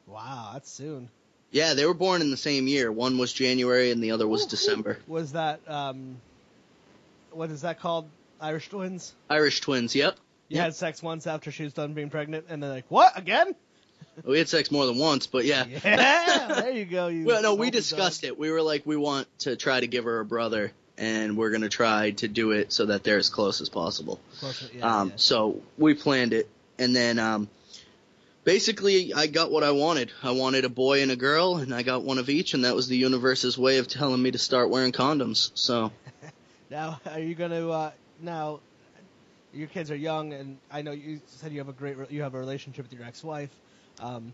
Wow, 0.06 0.50
that's 0.52 0.70
soon. 0.70 1.08
Yeah, 1.50 1.74
they 1.74 1.86
were 1.86 1.94
born 1.94 2.20
in 2.20 2.30
the 2.30 2.36
same 2.36 2.66
year. 2.68 2.92
One 2.92 3.16
was 3.18 3.32
January 3.32 3.90
and 3.90 4.02
the 4.02 4.10
other 4.10 4.28
was 4.28 4.46
December. 4.46 4.98
Was 5.06 5.32
that 5.32 5.60
um, 5.66 6.16
what 7.30 7.50
is 7.50 7.62
that 7.62 7.80
called? 7.80 8.08
Irish 8.40 8.68
twins. 8.68 9.14
Irish 9.28 9.60
twins. 9.60 9.94
Yep. 9.94 10.16
You 10.48 10.56
Yep. 10.56 10.64
had 10.64 10.74
sex 10.74 11.02
once 11.02 11.26
after 11.26 11.50
she 11.50 11.64
was 11.64 11.72
done 11.72 11.92
being 11.94 12.08
pregnant, 12.10 12.46
and 12.48 12.62
they're 12.62 12.70
like, 12.70 12.86
"What 12.88 13.18
again?" 13.18 13.54
We 14.24 14.38
had 14.38 14.48
sex 14.48 14.70
more 14.70 14.86
than 14.86 14.96
once, 14.98 15.26
but 15.26 15.44
yeah. 15.44 15.64
Yeah, 15.84 16.46
there 16.60 16.70
you 16.70 16.84
go. 16.84 17.08
You. 17.08 17.24
Well, 17.24 17.42
no, 17.42 17.54
we 17.54 17.70
discussed 17.70 18.22
dog. 18.22 18.28
it. 18.30 18.38
We 18.38 18.50
were 18.50 18.62
like, 18.62 18.84
we 18.86 18.96
want 18.96 19.26
to 19.40 19.56
try 19.56 19.78
to 19.80 19.86
give 19.86 20.04
her 20.04 20.20
a 20.20 20.24
brother, 20.24 20.72
and 20.96 21.36
we're 21.36 21.50
gonna 21.50 21.68
try 21.68 22.12
to 22.12 22.28
do 22.28 22.52
it 22.52 22.72
so 22.72 22.86
that 22.86 23.02
they're 23.04 23.18
as 23.18 23.28
close 23.30 23.60
as 23.60 23.68
possible. 23.68 24.20
Close- 24.38 24.70
yeah, 24.74 25.00
um, 25.00 25.08
yeah. 25.10 25.14
So 25.16 25.60
we 25.76 25.94
planned 25.94 26.32
it, 26.32 26.48
and 26.78 26.94
then 26.94 27.18
um, 27.18 27.48
basically 28.48 29.12
I 29.12 29.26
got 29.26 29.50
what 29.50 29.62
I 29.62 29.72
wanted. 29.72 30.10
I 30.22 30.30
wanted 30.30 30.64
a 30.64 30.70
boy 30.70 31.02
and 31.02 31.10
a 31.10 31.16
girl, 31.16 31.58
and 31.58 31.74
I 31.74 31.82
got 31.82 32.02
one 32.02 32.16
of 32.16 32.30
each, 32.30 32.54
and 32.54 32.64
that 32.64 32.74
was 32.74 32.88
the 32.88 32.96
universe's 32.96 33.58
way 33.58 33.76
of 33.76 33.88
telling 33.88 34.22
me 34.22 34.30
to 34.30 34.38
start 34.38 34.70
wearing 34.70 34.90
condoms. 34.90 35.50
So 35.52 35.92
Now, 36.70 36.98
are 37.04 37.20
you 37.20 37.34
gonna 37.34 37.68
uh, 37.68 37.90
now? 38.22 38.60
Your 39.52 39.68
kids 39.68 39.90
are 39.90 39.96
young, 39.96 40.32
and 40.32 40.56
I 40.70 40.80
know 40.80 40.92
you 40.92 41.20
said 41.26 41.52
you 41.52 41.58
have 41.58 41.68
a 41.68 41.74
great 41.74 41.98
re- 41.98 42.06
you 42.08 42.22
have 42.22 42.34
a 42.34 42.38
relationship 42.38 42.86
with 42.86 42.98
your 42.98 43.06
ex-wife. 43.06 43.50
Um, 44.00 44.32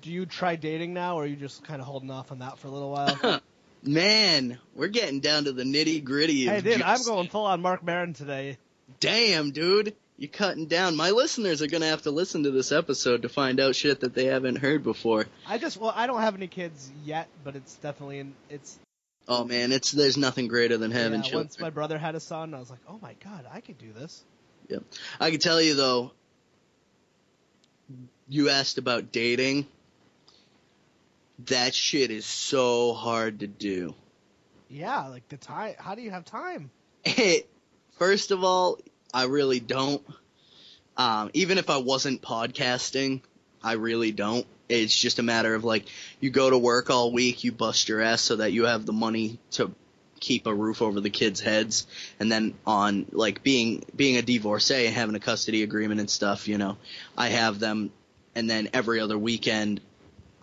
do 0.00 0.10
you 0.10 0.24
try 0.24 0.56
dating 0.56 0.94
now, 0.94 1.16
or 1.16 1.24
are 1.24 1.26
you 1.26 1.36
just 1.36 1.64
kind 1.64 1.82
of 1.82 1.86
holding 1.86 2.10
off 2.10 2.32
on 2.32 2.38
that 2.38 2.58
for 2.58 2.68
a 2.68 2.70
little 2.70 2.90
while? 2.90 3.40
man, 3.82 4.58
we're 4.74 4.88
getting 4.88 5.20
down 5.20 5.44
to 5.44 5.52
the 5.52 5.64
nitty 5.64 6.02
gritty. 6.02 6.46
hey, 6.46 6.62
dude, 6.62 6.80
I'm 6.80 7.02
going 7.04 7.28
full 7.28 7.44
on 7.44 7.60
Marc 7.60 7.82
Maron 7.82 8.14
today. 8.14 8.56
Damn, 9.00 9.50
dude. 9.50 9.94
You 10.20 10.26
cutting 10.28 10.66
down. 10.66 10.96
My 10.96 11.12
listeners 11.12 11.62
are 11.62 11.68
gonna 11.68 11.86
have 11.86 12.02
to 12.02 12.10
listen 12.10 12.42
to 12.42 12.50
this 12.50 12.72
episode 12.72 13.22
to 13.22 13.28
find 13.28 13.60
out 13.60 13.76
shit 13.76 14.00
that 14.00 14.14
they 14.14 14.24
haven't 14.24 14.56
heard 14.56 14.82
before. 14.82 15.26
I 15.46 15.58
just 15.58 15.76
well, 15.76 15.92
I 15.94 16.08
don't 16.08 16.20
have 16.20 16.34
any 16.34 16.48
kids 16.48 16.90
yet, 17.04 17.28
but 17.44 17.54
it's 17.54 17.76
definitely 17.76 18.18
in 18.18 18.34
it's. 18.50 18.80
Oh 19.28 19.44
man, 19.44 19.70
it's 19.70 19.92
there's 19.92 20.16
nothing 20.16 20.48
greater 20.48 20.76
than 20.76 20.90
having 20.90 21.20
yeah, 21.20 21.22
children. 21.22 21.44
once 21.44 21.60
my 21.60 21.70
brother 21.70 21.98
had 21.98 22.16
a 22.16 22.20
son, 22.20 22.52
I 22.52 22.58
was 22.58 22.68
like, 22.68 22.80
oh 22.88 22.98
my 23.00 23.14
god, 23.24 23.46
I 23.52 23.60
could 23.60 23.78
do 23.78 23.92
this. 23.92 24.24
Yep. 24.68 24.82
I 25.20 25.30
can 25.30 25.38
tell 25.38 25.62
you 25.62 25.74
though. 25.74 26.10
You 28.28 28.48
asked 28.48 28.78
about 28.78 29.12
dating. 29.12 29.68
That 31.46 31.76
shit 31.76 32.10
is 32.10 32.26
so 32.26 32.92
hard 32.92 33.40
to 33.40 33.46
do. 33.46 33.94
Yeah, 34.68 35.06
like 35.06 35.28
the 35.28 35.36
time. 35.36 35.74
How 35.78 35.94
do 35.94 36.02
you 36.02 36.10
have 36.10 36.24
time? 36.24 36.70
It, 37.04 37.48
first 37.92 38.32
of 38.32 38.42
all, 38.42 38.78
I 39.12 39.24
really 39.24 39.60
don't. 39.60 40.02
Um, 40.96 41.30
even 41.34 41.58
if 41.58 41.70
I 41.70 41.78
wasn't 41.78 42.22
podcasting, 42.22 43.22
I 43.62 43.74
really 43.74 44.12
don't. 44.12 44.46
It's 44.68 44.96
just 44.96 45.18
a 45.18 45.22
matter 45.22 45.54
of 45.54 45.64
like, 45.64 45.86
you 46.20 46.30
go 46.30 46.50
to 46.50 46.58
work 46.58 46.90
all 46.90 47.12
week, 47.12 47.44
you 47.44 47.52
bust 47.52 47.88
your 47.88 48.02
ass 48.02 48.20
so 48.20 48.36
that 48.36 48.52
you 48.52 48.66
have 48.66 48.84
the 48.84 48.92
money 48.92 49.38
to 49.52 49.72
keep 50.20 50.46
a 50.46 50.54
roof 50.54 50.82
over 50.82 51.00
the 51.00 51.10
kids' 51.10 51.40
heads, 51.40 51.86
and 52.18 52.30
then 52.30 52.54
on 52.66 53.06
like 53.12 53.42
being 53.42 53.84
being 53.94 54.16
a 54.16 54.22
divorcee 54.22 54.86
and 54.86 54.94
having 54.94 55.14
a 55.14 55.20
custody 55.20 55.62
agreement 55.62 56.00
and 56.00 56.10
stuff, 56.10 56.48
you 56.48 56.58
know, 56.58 56.76
I 57.16 57.28
have 57.28 57.58
them, 57.58 57.92
and 58.34 58.50
then 58.50 58.68
every 58.72 59.00
other 59.00 59.16
weekend, 59.16 59.80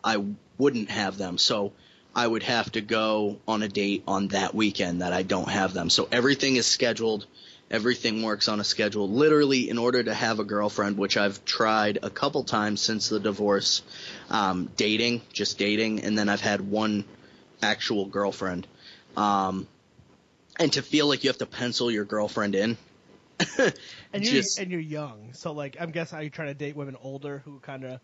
I 0.04 0.24
wouldn't 0.58 0.90
have 0.90 1.18
them. 1.18 1.38
So 1.38 1.74
I 2.16 2.26
would 2.26 2.44
have 2.44 2.72
to 2.72 2.82
go 2.82 3.38
on 3.48 3.62
a 3.64 3.68
date 3.68 4.04
on 4.08 4.30
that 4.30 4.56
weekend 4.56 5.02
that 5.02 5.12
I 5.12 5.24
don't 5.24 5.50
have 5.50 5.74
them. 5.74 5.90
So 5.90 6.08
everything 6.12 6.56
is 6.56 6.66
scheduled. 6.66 7.28
Everything 7.72 8.22
works 8.22 8.48
on 8.48 8.60
a 8.60 8.64
schedule. 8.64 9.10
Literally, 9.10 9.70
in 9.70 9.78
order 9.78 10.04
to 10.04 10.14
have 10.14 10.40
a 10.40 10.44
girlfriend, 10.44 10.98
which 10.98 11.18
I've 11.18 11.44
tried 11.46 12.00
a 12.04 12.10
couple 12.10 12.44
times 12.44 12.82
since 12.82 13.10
the 13.10 13.20
divorce, 13.20 13.82
um, 14.30 14.70
dating, 14.78 15.24
just 15.34 15.58
dating, 15.58 16.04
and 16.04 16.18
then 16.18 16.30
I've 16.30 16.42
had 16.42 16.62
one 16.62 17.06
actual 17.64 18.06
girlfriend. 18.06 18.68
Um, 19.18 19.68
and 20.60 20.72
to 20.74 20.82
feel 20.82 21.08
like 21.08 21.24
you 21.24 21.30
have 21.30 21.40
to 21.40 21.46
pencil 21.46 21.90
your 21.90 22.06
girlfriend 22.06 22.56
in. 22.56 22.78
And 24.14 24.24
you're 24.24 24.36
just, 24.36 24.60
and 24.60 24.72
you're 24.72 24.80
young, 24.80 25.34
so 25.34 25.52
like 25.52 25.76
I'm 25.78 25.92
guessing 25.92 26.18
are 26.18 26.24
you 26.24 26.30
trying 26.30 26.48
to 26.48 26.54
date 26.54 26.74
women 26.74 26.96
older 27.02 27.40
who 27.40 27.60
kind 27.60 27.84
of 27.84 28.00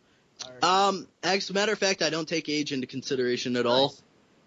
are 0.61 0.89
um, 0.89 1.07
as 1.23 1.49
a 1.49 1.53
matter 1.53 1.71
of 1.71 1.79
fact, 1.79 2.01
I 2.01 2.09
don't 2.09 2.27
take 2.27 2.49
age 2.49 2.73
into 2.73 2.85
consideration 2.85 3.55
at 3.55 3.65
all. 3.65 3.95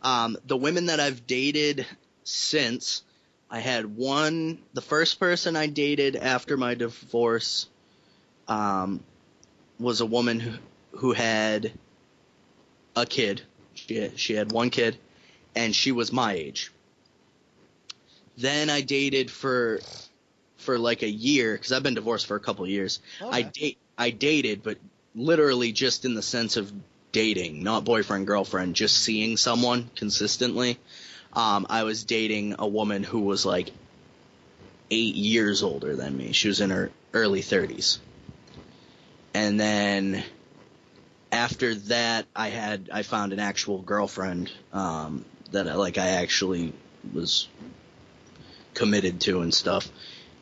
Um, 0.02 0.36
the 0.44 0.58
women 0.58 0.86
that 0.86 1.00
I've 1.00 1.26
dated 1.26 1.86
since, 2.24 3.02
I 3.54 3.60
had 3.60 3.96
one, 3.96 4.58
the 4.72 4.80
first 4.80 5.20
person 5.20 5.54
I 5.54 5.68
dated 5.68 6.16
after 6.16 6.56
my 6.56 6.74
divorce, 6.74 7.68
um, 8.48 8.98
was 9.78 10.00
a 10.00 10.06
woman 10.06 10.40
who, 10.40 10.58
who 10.98 11.12
had 11.12 11.70
a 12.96 13.06
kid. 13.06 13.42
She 13.74 13.94
had, 13.94 14.18
she 14.18 14.34
had 14.34 14.50
one 14.50 14.70
kid, 14.70 14.96
and 15.54 15.72
she 15.72 15.92
was 15.92 16.10
my 16.10 16.32
age. 16.32 16.72
Then 18.36 18.70
I 18.70 18.80
dated 18.80 19.30
for 19.30 19.78
for 20.56 20.76
like 20.76 21.02
a 21.02 21.08
year 21.08 21.52
because 21.54 21.70
I've 21.70 21.84
been 21.84 21.94
divorced 21.94 22.26
for 22.26 22.34
a 22.34 22.40
couple 22.40 22.64
of 22.64 22.72
years. 22.72 22.98
I 23.22 23.42
date 23.42 23.78
I 23.96 24.10
dated, 24.10 24.64
but 24.64 24.78
literally 25.14 25.70
just 25.70 26.04
in 26.04 26.14
the 26.14 26.22
sense 26.22 26.56
of 26.56 26.72
dating, 27.12 27.62
not 27.62 27.84
boyfriend 27.84 28.26
girlfriend, 28.26 28.74
just 28.74 28.96
seeing 28.96 29.36
someone 29.36 29.90
consistently. 29.94 30.80
Um, 31.34 31.66
I 31.68 31.82
was 31.82 32.04
dating 32.04 32.56
a 32.58 32.66
woman 32.66 33.02
who 33.02 33.20
was 33.20 33.44
like 33.44 33.72
eight 34.90 35.14
years 35.14 35.62
older 35.62 35.96
than 35.96 36.16
me. 36.16 36.32
She 36.32 36.48
was 36.48 36.60
in 36.60 36.70
her 36.70 36.90
early 37.12 37.42
thirties, 37.42 37.98
and 39.34 39.58
then 39.58 40.22
after 41.32 41.74
that, 41.74 42.26
I 42.36 42.48
had 42.48 42.88
I 42.92 43.02
found 43.02 43.32
an 43.32 43.40
actual 43.40 43.78
girlfriend 43.82 44.52
um, 44.72 45.24
that 45.50 45.68
I, 45.68 45.74
like 45.74 45.98
I 45.98 46.08
actually 46.22 46.72
was 47.12 47.48
committed 48.74 49.20
to 49.22 49.40
and 49.40 49.52
stuff. 49.52 49.90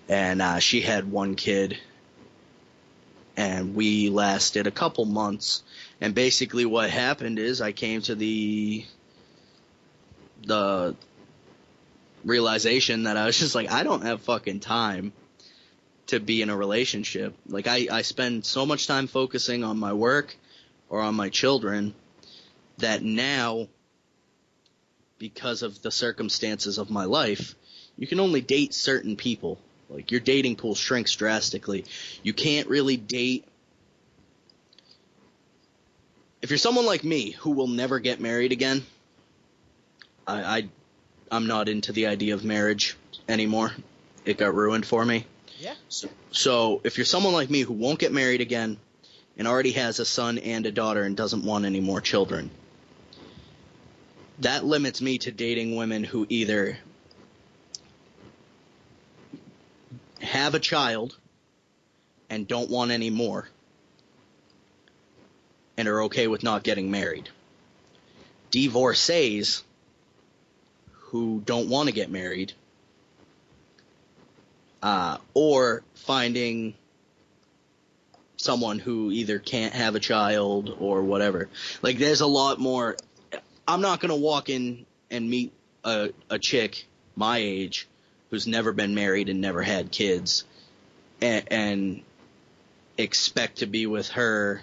And 0.08 0.42
uh, 0.42 0.58
she 0.58 0.82
had 0.82 1.10
one 1.10 1.36
kid, 1.36 1.78
and 3.36 3.74
we 3.74 4.10
lasted 4.10 4.66
a 4.66 4.70
couple 4.70 5.06
months. 5.06 5.62
And 6.00 6.14
basically, 6.14 6.66
what 6.66 6.90
happened 6.90 7.38
is 7.38 7.62
I 7.62 7.72
came 7.72 8.02
to 8.02 8.14
the 8.14 8.84
the 10.46 10.96
realization 12.24 13.04
that 13.04 13.16
I 13.16 13.26
was 13.26 13.38
just 13.40 13.54
like, 13.54 13.70
I 13.70 13.82
don't 13.82 14.04
have 14.04 14.22
fucking 14.22 14.60
time 14.60 15.12
to 16.06 16.20
be 16.20 16.42
in 16.42 16.50
a 16.50 16.56
relationship. 16.56 17.34
Like 17.46 17.66
I, 17.66 17.88
I 17.90 18.02
spend 18.02 18.44
so 18.44 18.66
much 18.66 18.86
time 18.86 19.06
focusing 19.06 19.64
on 19.64 19.78
my 19.78 19.92
work 19.92 20.36
or 20.88 21.00
on 21.00 21.14
my 21.14 21.28
children 21.28 21.94
that 22.78 23.02
now 23.02 23.68
because 25.18 25.62
of 25.62 25.80
the 25.82 25.90
circumstances 25.90 26.78
of 26.78 26.90
my 26.90 27.04
life, 27.04 27.54
you 27.96 28.06
can 28.06 28.18
only 28.20 28.40
date 28.40 28.74
certain 28.74 29.16
people. 29.16 29.58
Like 29.88 30.10
your 30.10 30.20
dating 30.20 30.56
pool 30.56 30.74
shrinks 30.74 31.14
drastically. 31.14 31.84
You 32.22 32.32
can't 32.32 32.68
really 32.68 32.96
date 32.96 33.44
if 36.42 36.50
you're 36.50 36.58
someone 36.58 36.86
like 36.86 37.04
me 37.04 37.30
who 37.30 37.52
will 37.52 37.68
never 37.68 38.00
get 38.00 38.20
married 38.20 38.52
again. 38.52 38.84
I, 40.26 40.42
I 40.42 40.68
I'm 41.30 41.46
not 41.46 41.68
into 41.68 41.92
the 41.92 42.06
idea 42.06 42.34
of 42.34 42.44
marriage 42.44 42.96
anymore. 43.28 43.72
It 44.24 44.36
got 44.36 44.54
ruined 44.54 44.86
for 44.86 45.04
me. 45.04 45.26
Yeah. 45.58 45.74
So, 45.88 46.08
so 46.30 46.80
if 46.84 46.98
you're 46.98 47.04
someone 47.04 47.32
like 47.32 47.50
me 47.50 47.62
who 47.62 47.72
won't 47.72 47.98
get 47.98 48.12
married 48.12 48.40
again 48.40 48.78
and 49.38 49.48
already 49.48 49.72
has 49.72 49.98
a 49.98 50.04
son 50.04 50.38
and 50.38 50.66
a 50.66 50.72
daughter 50.72 51.02
and 51.02 51.16
doesn't 51.16 51.44
want 51.44 51.64
any 51.64 51.80
more 51.80 52.00
children, 52.00 52.50
that 54.40 54.64
limits 54.64 55.00
me 55.00 55.18
to 55.18 55.32
dating 55.32 55.76
women 55.76 56.04
who 56.04 56.26
either 56.28 56.76
have 60.20 60.54
a 60.54 60.60
child 60.60 61.16
and 62.28 62.46
don't 62.46 62.70
want 62.70 62.90
any 62.90 63.10
more 63.10 63.48
and 65.76 65.88
are 65.88 66.02
okay 66.04 66.28
with 66.28 66.42
not 66.42 66.62
getting 66.62 66.90
married. 66.90 67.28
Divorcees 68.50 69.62
who 71.12 71.42
don't 71.44 71.68
want 71.68 71.88
to 71.88 71.94
get 71.94 72.10
married 72.10 72.54
uh, 74.82 75.18
or 75.34 75.84
finding 75.94 76.74
someone 78.38 78.78
who 78.78 79.12
either 79.12 79.38
can't 79.38 79.74
have 79.74 79.94
a 79.94 80.00
child 80.00 80.74
or 80.80 81.02
whatever. 81.02 81.48
Like, 81.82 81.98
there's 81.98 82.22
a 82.22 82.26
lot 82.26 82.58
more. 82.58 82.96
I'm 83.68 83.82
not 83.82 84.00
gonna 84.00 84.16
walk 84.16 84.48
in 84.48 84.86
and 85.10 85.28
meet 85.28 85.52
a 85.84 86.10
a 86.28 86.38
chick 86.38 86.86
my 87.14 87.38
age 87.38 87.86
who's 88.30 88.46
never 88.46 88.72
been 88.72 88.94
married 88.94 89.28
and 89.28 89.42
never 89.42 89.62
had 89.62 89.92
kids, 89.92 90.44
and, 91.20 91.44
and 91.52 92.02
expect 92.96 93.58
to 93.58 93.66
be 93.66 93.86
with 93.86 94.08
her 94.08 94.62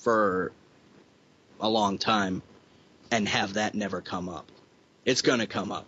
for 0.00 0.52
a 1.60 1.68
long 1.68 1.98
time 1.98 2.42
and 3.10 3.28
have 3.28 3.54
that 3.54 3.74
never 3.74 4.00
come 4.00 4.30
up. 4.30 4.50
It's 5.04 5.22
gonna 5.22 5.46
come 5.46 5.72
up. 5.72 5.86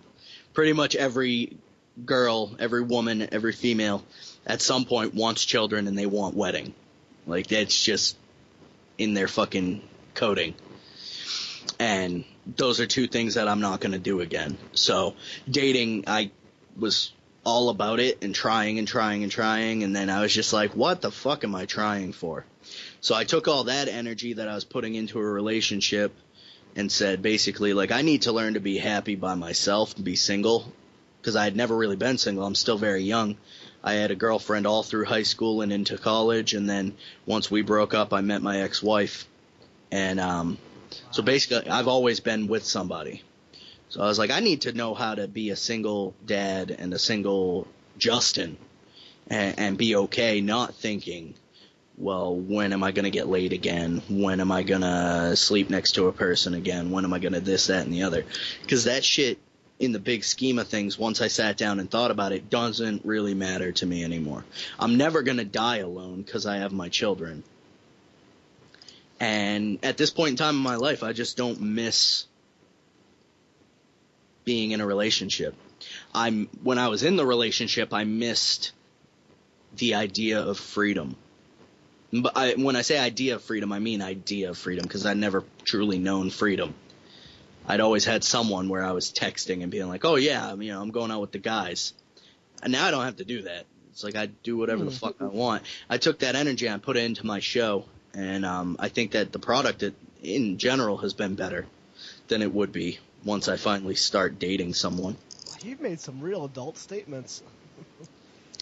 Pretty 0.52 0.72
much 0.72 0.96
every 0.96 1.56
girl, 2.04 2.54
every 2.58 2.82
woman, 2.82 3.28
every 3.32 3.52
female 3.52 4.04
at 4.46 4.60
some 4.60 4.84
point 4.84 5.14
wants 5.14 5.44
children 5.44 5.86
and 5.86 5.98
they 5.98 6.06
want 6.06 6.36
wedding. 6.36 6.74
Like 7.26 7.48
that's 7.48 7.82
just 7.82 8.16
in 8.98 9.14
their 9.14 9.28
fucking 9.28 9.82
coding. 10.14 10.54
And 11.78 12.24
those 12.46 12.80
are 12.80 12.86
two 12.86 13.06
things 13.06 13.34
that 13.34 13.48
I'm 13.48 13.60
not 13.60 13.80
going 13.80 13.92
to 13.92 13.98
do 13.98 14.20
again. 14.20 14.56
So 14.72 15.14
dating, 15.50 16.04
I 16.06 16.30
was 16.78 17.12
all 17.44 17.68
about 17.68 18.00
it 18.00 18.22
and 18.22 18.34
trying 18.34 18.78
and 18.78 18.88
trying 18.88 19.22
and 19.22 19.32
trying. 19.32 19.82
And 19.82 19.94
then 19.94 20.08
I 20.08 20.20
was 20.20 20.32
just 20.32 20.52
like, 20.52 20.74
what 20.74 21.02
the 21.02 21.10
fuck 21.10 21.44
am 21.44 21.54
I 21.54 21.66
trying 21.66 22.12
for? 22.12 22.44
So 23.00 23.14
I 23.14 23.24
took 23.24 23.48
all 23.48 23.64
that 23.64 23.88
energy 23.88 24.34
that 24.34 24.48
I 24.48 24.54
was 24.54 24.64
putting 24.64 24.94
into 24.94 25.18
a 25.18 25.24
relationship 25.24 26.14
and 26.76 26.92
said 26.92 27.22
basically 27.22 27.72
like 27.72 27.90
I 27.90 28.02
need 28.02 28.22
to 28.22 28.32
learn 28.32 28.54
to 28.54 28.60
be 28.60 28.78
happy 28.78 29.16
by 29.16 29.34
myself, 29.34 29.94
to 29.96 30.02
be 30.02 30.14
single 30.14 30.70
because 31.20 31.34
I 31.34 31.42
had 31.42 31.56
never 31.56 31.76
really 31.76 31.96
been 31.96 32.18
single. 32.18 32.46
I'm 32.46 32.54
still 32.54 32.78
very 32.78 33.02
young. 33.02 33.36
I 33.82 33.94
had 33.94 34.12
a 34.12 34.14
girlfriend 34.14 34.66
all 34.66 34.84
through 34.84 35.06
high 35.06 35.24
school 35.24 35.60
and 35.60 35.72
into 35.72 35.98
college, 35.98 36.54
and 36.54 36.70
then 36.70 36.94
once 37.24 37.50
we 37.50 37.62
broke 37.62 37.94
up, 37.94 38.12
I 38.12 38.20
met 38.20 38.42
my 38.42 38.60
ex-wife, 38.60 39.26
and 39.90 40.20
um, 40.20 40.58
so 41.10 41.22
basically, 41.22 41.68
I've 41.68 41.88
always 41.88 42.20
been 42.20 42.46
with 42.46 42.64
somebody. 42.64 43.22
So 43.88 44.02
I 44.02 44.06
was 44.06 44.18
like, 44.18 44.30
I 44.30 44.40
need 44.40 44.62
to 44.62 44.72
know 44.72 44.94
how 44.94 45.14
to 45.14 45.26
be 45.28 45.50
a 45.50 45.56
single 45.56 46.14
dad 46.24 46.70
and 46.76 46.92
a 46.94 46.98
single 46.98 47.66
Justin, 47.98 48.56
and, 49.28 49.58
and 49.58 49.78
be 49.78 49.96
okay 49.96 50.40
not 50.40 50.74
thinking, 50.74 51.34
well, 51.98 52.34
when 52.34 52.72
am 52.72 52.82
I 52.82 52.92
gonna 52.92 53.10
get 53.10 53.28
laid 53.28 53.52
again? 53.52 54.02
When 54.08 54.40
am 54.40 54.52
I 54.52 54.62
gonna 54.62 55.34
sleep 55.36 55.70
next 55.70 55.92
to 55.92 56.08
a 56.08 56.12
person 56.12 56.54
again? 56.54 56.90
When 56.90 57.04
am 57.04 57.12
I 57.12 57.18
gonna 57.18 57.40
this, 57.40 57.68
that, 57.68 57.84
and 57.84 57.92
the 57.92 58.02
other? 58.02 58.24
Because 58.62 58.84
that 58.84 59.04
shit 59.04 59.38
in 59.78 59.92
the 59.92 59.98
big 59.98 60.24
scheme 60.24 60.58
of 60.58 60.68
things, 60.68 60.98
once 60.98 61.20
I 61.20 61.28
sat 61.28 61.56
down 61.56 61.80
and 61.80 61.90
thought 61.90 62.10
about 62.10 62.32
it, 62.32 62.48
doesn't 62.48 63.04
really 63.04 63.34
matter 63.34 63.72
to 63.72 63.86
me 63.86 64.04
anymore. 64.04 64.44
I'm 64.78 64.96
never 64.96 65.22
going 65.22 65.36
to 65.36 65.44
die 65.44 65.78
alone 65.78 66.22
because 66.22 66.46
I 66.46 66.58
have 66.58 66.72
my 66.72 66.88
children. 66.88 67.42
And 69.20 69.78
at 69.82 69.96
this 69.96 70.10
point 70.10 70.30
in 70.30 70.36
time 70.36 70.56
in 70.56 70.62
my 70.62 70.76
life, 70.76 71.02
I 71.02 71.12
just 71.12 71.36
don't 71.36 71.60
miss 71.60 72.26
being 74.44 74.70
in 74.70 74.80
a 74.80 74.86
relationship. 74.86 75.54
I'm 76.14 76.48
when 76.62 76.78
I 76.78 76.88
was 76.88 77.02
in 77.02 77.16
the 77.16 77.26
relationship, 77.26 77.92
I 77.92 78.04
missed 78.04 78.72
the 79.76 79.94
idea 79.94 80.40
of 80.40 80.58
freedom. 80.58 81.16
But 82.12 82.36
I, 82.36 82.52
when 82.54 82.76
I 82.76 82.82
say 82.82 82.98
idea 82.98 83.34
of 83.36 83.42
freedom, 83.42 83.72
I 83.72 83.78
mean 83.78 84.00
idea 84.00 84.50
of 84.50 84.58
freedom 84.58 84.84
because 84.84 85.04
I'd 85.06 85.16
never 85.16 85.44
truly 85.64 85.98
known 85.98 86.30
freedom. 86.30 86.74
I'd 87.66 87.80
always 87.80 88.04
had 88.04 88.22
someone 88.22 88.68
where 88.68 88.84
I 88.84 88.92
was 88.92 89.12
texting 89.12 89.62
and 89.62 89.70
being 89.70 89.88
like, 89.88 90.04
"Oh 90.04 90.14
yeah, 90.14 90.54
you 90.54 90.72
know, 90.72 90.80
I'm 90.80 90.90
going 90.90 91.10
out 91.10 91.20
with 91.20 91.32
the 91.32 91.38
guys." 91.38 91.92
And 92.62 92.72
now 92.72 92.86
I 92.86 92.90
don't 92.90 93.04
have 93.04 93.16
to 93.16 93.24
do 93.24 93.42
that. 93.42 93.66
It's 93.90 94.04
like 94.04 94.14
I 94.14 94.26
do 94.26 94.56
whatever 94.56 94.84
the 94.84 94.90
fuck 94.90 95.16
I 95.20 95.24
want. 95.24 95.62
I 95.88 95.98
took 95.98 96.20
that 96.20 96.36
energy 96.36 96.68
and 96.68 96.82
put 96.82 96.96
it 96.96 97.04
into 97.04 97.26
my 97.26 97.40
show, 97.40 97.86
and 98.14 98.46
um, 98.46 98.76
I 98.78 98.88
think 98.88 99.12
that 99.12 99.32
the 99.32 99.38
product 99.38 99.82
in 100.22 100.58
general 100.58 100.98
has 100.98 101.12
been 101.12 101.34
better 101.34 101.66
than 102.28 102.42
it 102.42 102.52
would 102.52 102.72
be 102.72 102.98
once 103.24 103.48
I 103.48 103.56
finally 103.56 103.94
start 103.94 104.38
dating 104.38 104.74
someone. 104.74 105.16
You've 105.62 105.80
made 105.80 105.98
some 105.98 106.20
real 106.20 106.44
adult 106.44 106.78
statements. 106.78 107.42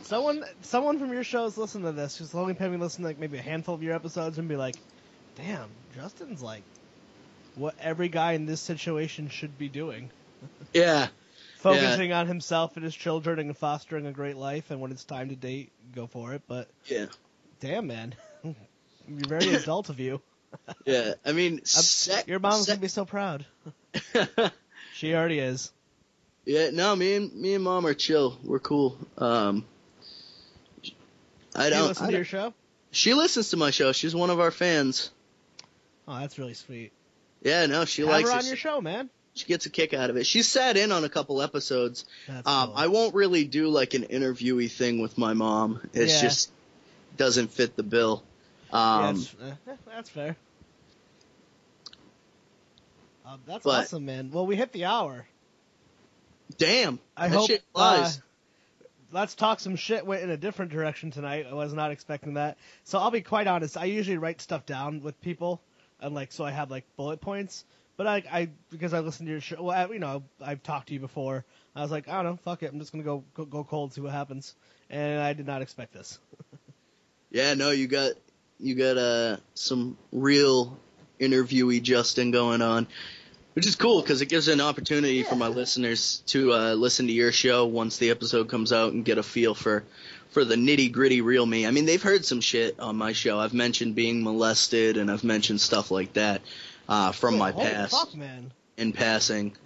Someone, 0.05 0.45
someone 0.63 0.99
from 0.99 1.13
your 1.13 1.25
shows 1.25 1.57
listen 1.57 1.83
to 1.83 1.93
this. 1.93 2.19
Just 2.19 2.35
only 2.35 2.57
maybe 2.59 2.77
listen 2.77 3.03
to 3.03 3.09
like 3.09 3.19
maybe 3.19 3.39
a 3.39 3.43
handful 3.43 3.75
of 3.75 3.83
your 3.83 3.95
episodes 3.95 4.39
and 4.39 4.49
be 4.49 4.57
like, 4.57 4.77
"Damn, 5.37 5.69
Justin's 5.95 6.43
like 6.43 6.63
what 7.57 7.75
every 7.81 8.09
guy 8.09 8.33
in 8.33 8.47
this 8.47 8.61
situation 8.61 9.29
should 9.29 9.59
be 9.59 9.69
doing." 9.69 10.11
Yeah, 10.75 11.09
Focusing 11.57 12.13
on 12.13 12.27
himself 12.27 12.77
and 12.77 12.85
his 12.85 12.95
children 12.95 13.39
and 13.39 13.57
fostering 13.57 14.07
a 14.07 14.13
great 14.13 14.37
life, 14.37 14.71
and 14.71 14.83
when 14.83 14.91
it's 14.91 15.05
time 15.05 15.31
to 15.31 15.35
date, 15.35 15.73
go 15.95 16.07
for 16.07 16.35
it. 16.35 16.43
But 16.47 16.69
yeah, 16.85 17.07
damn, 17.61 17.87
man, 17.87 18.15
you're 18.45 18.57
very 19.27 19.55
adult 19.55 19.89
of 19.89 19.99
you. 19.99 20.21
yeah. 20.85 21.15
I 21.25 21.33
mean, 21.33 21.65
sec- 21.65 22.27
your 22.27 22.39
mom's 22.39 22.67
sec- 22.67 22.75
gonna 22.75 22.83
be 22.83 22.89
so 22.89 23.07
proud. 23.07 23.47
She 24.93 25.15
already 25.15 25.39
is. 25.39 25.73
Yeah, 26.45 26.69
no, 26.71 26.95
me 26.95 27.15
and 27.15 27.33
me 27.35 27.55
and 27.55 27.65
mom 27.65 27.87
are 27.87 27.95
chill. 27.95 28.39
We're 28.45 28.59
cool. 28.59 28.99
Um, 29.17 29.65
I 31.55 31.71
don't. 31.71 31.89
listen 31.89 32.07
I 32.07 32.11
to 32.11 32.17
your 32.17 32.25
show? 32.25 32.55
she 32.91 33.15
listens 33.15 33.51
to 33.51 33.57
my 33.57 33.71
show. 33.71 33.93
She's 33.93 34.15
one 34.15 34.31
of 34.31 34.41
our 34.41 34.51
fans. 34.51 35.11
Oh, 36.09 36.19
that's 36.21 36.39
really 36.39 36.55
sweet. 36.55 36.93
Yeah, 37.43 37.67
no, 37.67 37.85
she 37.85 38.03
Have 38.03 38.11
likes 38.11 38.31
her 38.31 38.37
it. 38.37 38.41
on 38.41 38.47
your 38.47 38.57
show, 38.57 38.81
man. 38.81 39.11
She 39.35 39.47
gets 39.47 39.67
a 39.67 39.71
kick 39.71 39.93
out 39.95 40.11
of 40.11 40.17
it. 40.17 40.27
She 40.27 40.43
sat 40.43 40.77
in 40.77 40.93
on 40.93 41.03
a 41.05 41.09
couple 41.09 41.43
episodes. 41.43 42.05
That's 42.29 42.47
Um, 42.47 42.69
cool. 42.69 42.77
I 42.77 42.87
won't 42.87 43.15
really 43.15 43.45
do 43.45 43.69
like 43.69 43.95
an 43.95 44.05
interviewee 44.05 44.71
thing 44.71 45.01
with 45.03 45.19
my 45.19 45.33
mom. 45.35 45.81
It 45.93 46.09
Yeah. 46.09 46.21
just 46.23 46.51
doesn't 47.17 47.49
fit 47.53 47.75
the 47.77 47.83
bill. 47.83 48.23
Yeah, 48.73 49.09
Um, 49.09 49.17
that's, 49.17 49.35
eh, 49.43 49.73
eh, 49.73 49.77
that's 49.87 50.11
fair. 50.11 50.37
Uh, 53.27 53.37
that's 53.47 53.65
But- 53.65 53.85
awesome, 53.85 54.05
man. 54.05 54.31
Well, 54.31 54.47
we 54.47 54.57
hit 54.57 54.73
the 54.73 54.85
hour. 54.85 55.27
damn, 56.59 57.01
I 57.17 57.29
that 57.29 57.37
hope 57.37 57.47
shit 57.49 57.63
uh, 57.75 57.79
flies. 58.03 58.21
Let's 59.13 59.35
talk 59.35 59.61
some 59.61 59.77
shit 59.77 60.07
went 60.07 60.23
in 60.23 60.31
a 60.31 60.37
different 60.37 60.73
direction 60.73 61.11
tonight. 61.11 61.47
I 61.51 61.55
was 61.55 61.73
not 61.73 61.91
expecting 61.91 62.35
that. 62.35 62.59
So 62.85 62.99
I'll 62.99 63.11
be 63.11 63.21
quite 63.21 63.47
honest. 63.47 63.77
I 63.77 63.85
usually 63.85 64.19
write 64.19 64.41
stuff 64.41 64.67
down 64.67 65.03
with 65.03 65.21
people, 65.21 65.61
and 66.01 66.15
like 66.15 66.33
so 66.33 66.45
I 66.45 66.51
have 66.51 66.71
like 66.71 66.85
bullet 66.97 67.21
points. 67.21 67.65
But 67.97 68.09
I, 68.09 68.23
I 68.31 68.49
because 68.71 68.93
I 68.93 69.01
listened 69.01 69.29
to 69.29 69.33
your 69.33 69.41
show. 69.41 69.63
Well, 69.63 69.77
I, 69.77 69.93
you 69.93 70.01
know, 70.01 70.25
I've 70.41 70.63
talked 70.63 70.89
to 70.89 70.95
you 70.95 71.01
before. 71.01 71.45
I 71.77 71.83
was 71.83 71.91
like, 71.91 72.09
I 72.09 72.23
don't 72.23 72.25
know, 72.25 72.37
fuck 72.45 72.63
it. 72.63 72.73
I'm 72.73 72.79
just 72.81 72.93
gonna 72.93 73.05
go 73.05 73.25
go, 73.35 73.45
go 73.45 73.65
cold, 73.65 73.95
see 73.95 74.01
what 74.01 74.13
happens. 74.13 74.55
And 74.91 75.21
I 75.21 75.33
did 75.33 75.47
not 75.47 75.63
expect 75.63 75.93
this. 75.93 76.19
Yeah, 77.35 77.55
no, 77.55 77.73
you 77.73 77.89
got 77.89 78.13
you 78.61 78.77
got 78.77 78.97
uh 78.97 79.39
some 79.55 79.99
real 80.13 80.79
interviewee 81.21 81.83
Justin 81.83 82.31
going 82.31 82.63
on, 82.63 82.87
which 83.55 83.67
is 83.67 83.77
cool 83.77 84.03
because 84.03 84.21
it 84.21 84.27
gives 84.27 84.49
an 84.49 84.61
opportunity 84.61 85.23
for 85.23 85.37
my 85.37 85.49
listeners 85.49 86.23
to 86.27 86.53
uh, 86.53 86.75
listen 86.75 87.07
to 87.07 87.13
your 87.13 87.33
show 87.33 87.67
once 87.67 87.97
the 87.99 88.11
episode 88.11 88.49
comes 88.49 88.73
out 88.73 88.93
and 88.93 89.05
get 89.05 89.19
a 89.19 89.23
feel 89.23 89.55
for 89.55 89.85
for 90.31 90.45
the 90.45 90.57
nitty 90.57 90.91
gritty 90.91 91.21
real 91.21 91.47
me. 91.47 91.65
I 91.67 91.71
mean, 91.71 91.87
they've 91.87 92.03
heard 92.03 92.25
some 92.25 92.41
shit 92.41 92.81
on 92.81 92.97
my 92.97 93.13
show. 93.13 93.39
I've 93.39 93.55
mentioned 93.55 93.95
being 93.95 94.25
molested 94.25 94.97
and 94.97 95.11
I've 95.11 95.23
mentioned 95.23 95.61
stuff 95.61 95.93
like 95.93 96.15
that 96.15 96.43
uh, 96.89 97.13
from 97.13 97.39
my 97.39 97.53
Holy 97.53 97.67
past 97.69 97.93
fuck, 97.93 98.15
man. 98.17 98.53
in 98.77 98.93
passing. 98.93 99.57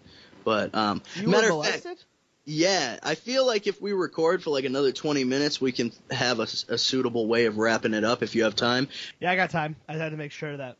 But 0.44 0.74
um, 0.74 1.02
You 1.16 1.28
matter 1.28 1.52
of 1.52 1.66
fact, 1.66 2.04
yeah, 2.44 2.98
I 3.02 3.14
feel 3.14 3.46
like 3.46 3.66
if 3.66 3.80
we 3.80 3.92
record 3.92 4.42
for 4.42 4.50
like 4.50 4.64
another 4.64 4.92
20 4.92 5.24
minutes, 5.24 5.60
we 5.60 5.72
can 5.72 5.92
have 6.10 6.40
a 6.40 6.46
suitable 6.46 7.26
way 7.26 7.46
of 7.46 7.58
wrapping 7.58 7.94
it 7.94 8.04
up 8.04 8.22
if 8.22 8.34
you 8.34 8.44
have 8.44 8.54
time. 8.56 8.88
Yeah, 9.20 9.30
I 9.30 9.36
got 9.36 9.50
time. 9.50 9.76
I 9.88 9.94
had 9.94 10.10
to 10.10 10.16
make 10.16 10.32
sure 10.32 10.52
of 10.52 10.58
that. 10.58 10.76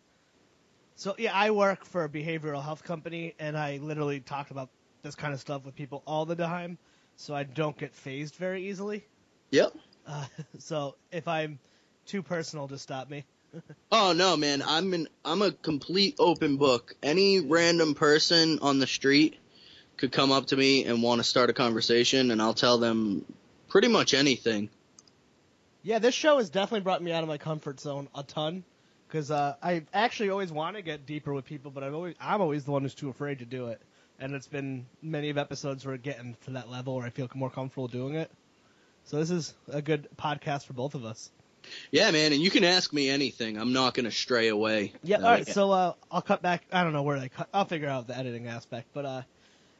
So 0.99 1.15
yeah, 1.17 1.31
I 1.33 1.53
work 1.53 1.85
for 1.85 2.03
a 2.03 2.09
behavioral 2.09 2.61
health 2.61 2.83
company, 2.83 3.33
and 3.39 3.57
I 3.57 3.77
literally 3.77 4.19
talk 4.19 4.51
about 4.51 4.69
this 5.03 5.15
kind 5.15 5.33
of 5.33 5.39
stuff 5.39 5.65
with 5.65 5.77
people 5.77 6.03
all 6.09 6.27
the 6.27 6.35
time, 6.35 6.77
so 7.15 7.37
I 7.37 7.45
don't 7.45 7.79
get 7.79 7.95
fazed 7.95 8.35
very 8.35 8.67
easily. 8.69 9.07
Yep. 9.53 9.77
Uh, 10.05 10.27
so 10.59 10.97
if 11.13 11.29
I'm 11.29 11.61
too 12.05 12.21
personal, 12.21 12.67
just 12.67 12.83
stop 12.83 13.09
me. 13.09 13.25
Oh 13.91 14.13
no, 14.13 14.37
man, 14.37 14.61
I'm 14.61 14.93
an 14.93 15.09
I'm 15.25 15.41
a 15.41 15.53
complete 15.53 16.17
open 16.19 16.57
book. 16.57 16.95
Any 17.03 17.41
random 17.41 17.95
person 17.95 18.59
on 18.59 18.81
the 18.81 18.87
street 18.87 19.37
could 19.97 20.11
come 20.13 20.33
up 20.33 20.47
to 20.47 20.57
me 20.57 20.85
and 20.85 21.03
want 21.03 21.21
to 21.21 21.25
start 21.25 21.49
a 21.49 21.55
conversation, 21.55 22.33
and 22.33 22.43
I'll 22.43 22.55
tell 22.55 22.77
them 22.77 23.25
pretty 23.69 23.89
much 23.89 24.15
anything. 24.15 24.69
Yeah, 25.83 26.01
this 26.01 26.15
show 26.15 26.39
has 26.39 26.51
definitely 26.51 26.81
brought 26.81 27.03
me 27.03 27.13
out 27.13 27.23
of 27.23 27.29
my 27.29 27.39
comfort 27.39 27.81
zone 27.81 28.09
a 28.15 28.25
ton, 28.25 28.65
because 29.09 29.31
uh, 29.31 29.57
I 29.63 29.85
actually 29.95 30.31
always 30.31 30.53
want 30.53 30.77
to 30.77 30.83
get 30.83 31.07
deeper 31.07 31.33
with 31.33 31.47
people, 31.47 31.71
but 31.71 31.83
I'm 31.83 31.95
always 31.95 32.15
I'm 32.21 32.41
always 32.41 32.65
the 32.65 32.71
one 32.71 32.83
who's 32.83 32.95
too 32.95 33.09
afraid 33.09 33.39
to 33.39 33.45
do 33.45 33.69
it. 33.69 33.81
And 34.21 34.35
it's 34.35 34.49
been 34.49 34.87
many 35.01 35.31
of 35.31 35.39
episodes 35.39 35.87
where 35.87 35.97
getting 35.97 36.37
to 36.45 36.53
that 36.53 36.69
level 36.69 36.97
where 36.97 37.07
I 37.07 37.11
feel 37.11 37.29
more 37.35 37.51
comfortable 37.51 37.89
doing 37.89 38.15
it. 38.17 38.31
So 39.05 39.19
this 39.19 39.31
is 39.31 39.55
a 39.69 39.81
good 39.81 40.09
podcast 40.17 40.67
for 40.67 40.73
both 40.73 40.95
of 40.95 41.05
us. 41.05 41.31
Yeah, 41.91 42.11
man, 42.11 42.33
and 42.33 42.43
you 42.43 42.51
can 42.51 42.65
ask 42.65 42.93
me 42.93 43.09
anything. 43.09 43.57
I'm 43.57 43.73
not 43.73 43.95
gonna 43.95 44.11
stray 44.11 44.49
away. 44.49 44.93
Yeah. 45.03 45.19
All 45.19 45.23
right. 45.23 45.47
So 45.47 45.71
uh, 45.71 45.93
I'll 46.11 46.23
cut 46.23 46.43
back. 46.43 46.65
I 46.73 46.85
don't 46.85 46.93
know 46.93 47.03
where 47.03 47.19
they 47.19 47.29
cut. 47.29 47.49
I'll 47.55 47.65
figure 47.65 47.89
out 47.89 48.07
the 48.07 48.17
editing 48.17 48.47
aspect. 48.47 48.89
But 48.93 49.05
uh, 49.05 49.23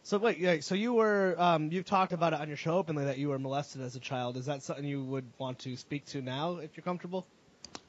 so 0.03 0.19
wait. 0.19 0.39
Yeah, 0.39 0.61
so 0.61 0.75
you 0.75 0.95
were 0.95 1.35
um, 1.39 1.71
you've 1.71 1.85
talked 1.85 2.13
about 2.13 2.33
it 2.33 2.41
on 2.41 2.49
your 2.49 2.57
show 2.57 2.79
openly 2.79 3.05
that 3.05 3.19
you 3.19 3.29
were 3.29 3.39
molested 3.39 3.83
as 3.83 3.97
a 3.97 4.01
child. 4.01 4.37
Is 4.37 4.47
that 4.47 4.63
something 4.63 4.85
you 4.85 5.03
would 5.03 5.27
want 5.39 5.59
to 5.61 5.77
speak 5.77 6.07
to 6.07 6.23
now 6.23 6.57
if 6.57 6.77
you're 6.77 6.85
comfortable? 6.85 7.27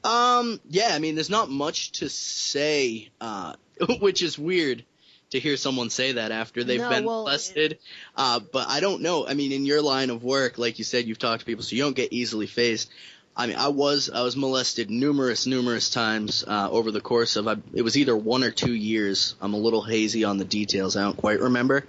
Um, 0.04 0.60
yeah, 0.70 0.90
I 0.92 1.00
mean, 1.00 1.16
there's 1.16 1.30
not 1.30 1.50
much 1.50 1.92
to 1.94 2.10
say, 2.10 3.10
uh, 3.20 3.54
which 4.00 4.22
is 4.22 4.38
weird 4.38 4.84
to 5.32 5.40
hear 5.40 5.58
someone 5.58 5.90
say 5.90 6.14
that 6.14 6.32
after 6.32 6.64
they've 6.64 6.80
No, 6.80 6.90
been 6.90 7.06
well, 7.06 7.20
molested. 7.20 7.78
Uh, 8.16 8.40
but 8.40 8.68
I 8.70 8.80
don't 8.80 9.02
know. 9.02 9.28
I 9.28 9.34
mean, 9.34 9.52
in 9.52 9.66
your 9.66 9.82
line 9.82 10.10
of 10.10 10.24
work, 10.24 10.58
like 10.58 10.80
you 10.80 10.86
said, 10.86 11.06
you've 11.06 11.20
talked 11.20 11.42
to 11.42 11.46
people, 11.46 11.64
so 11.64 11.76
you 11.76 11.84
don't 11.84 11.96
get 11.96 12.14
easily 12.14 12.48
fazed. 12.48 12.90
I 13.38 13.48
mean, 13.48 13.58
I 13.58 13.68
was 13.70 14.10
I 14.10 14.24
was 14.24 14.36
molested 14.36 14.90
numerous 14.90 15.46
numerous 15.46 15.90
times 15.92 16.44
uh, 16.46 16.70
over 16.72 16.92
the 16.92 17.00
course 17.00 17.36
of 17.36 17.48
I, 17.48 17.56
it 17.74 17.84
was 17.84 17.96
either 17.98 18.16
one 18.18 18.44
or 18.44 18.52
two 18.52 18.74
years. 18.74 19.36
I'm 19.40 19.54
a 19.54 19.58
little 19.58 19.84
hazy 19.84 20.24
on 20.24 20.38
the 20.38 20.46
details. 20.46 20.98
I 20.98 21.04
don't 21.04 21.16
quite 21.16 21.40
remember. 21.40 21.86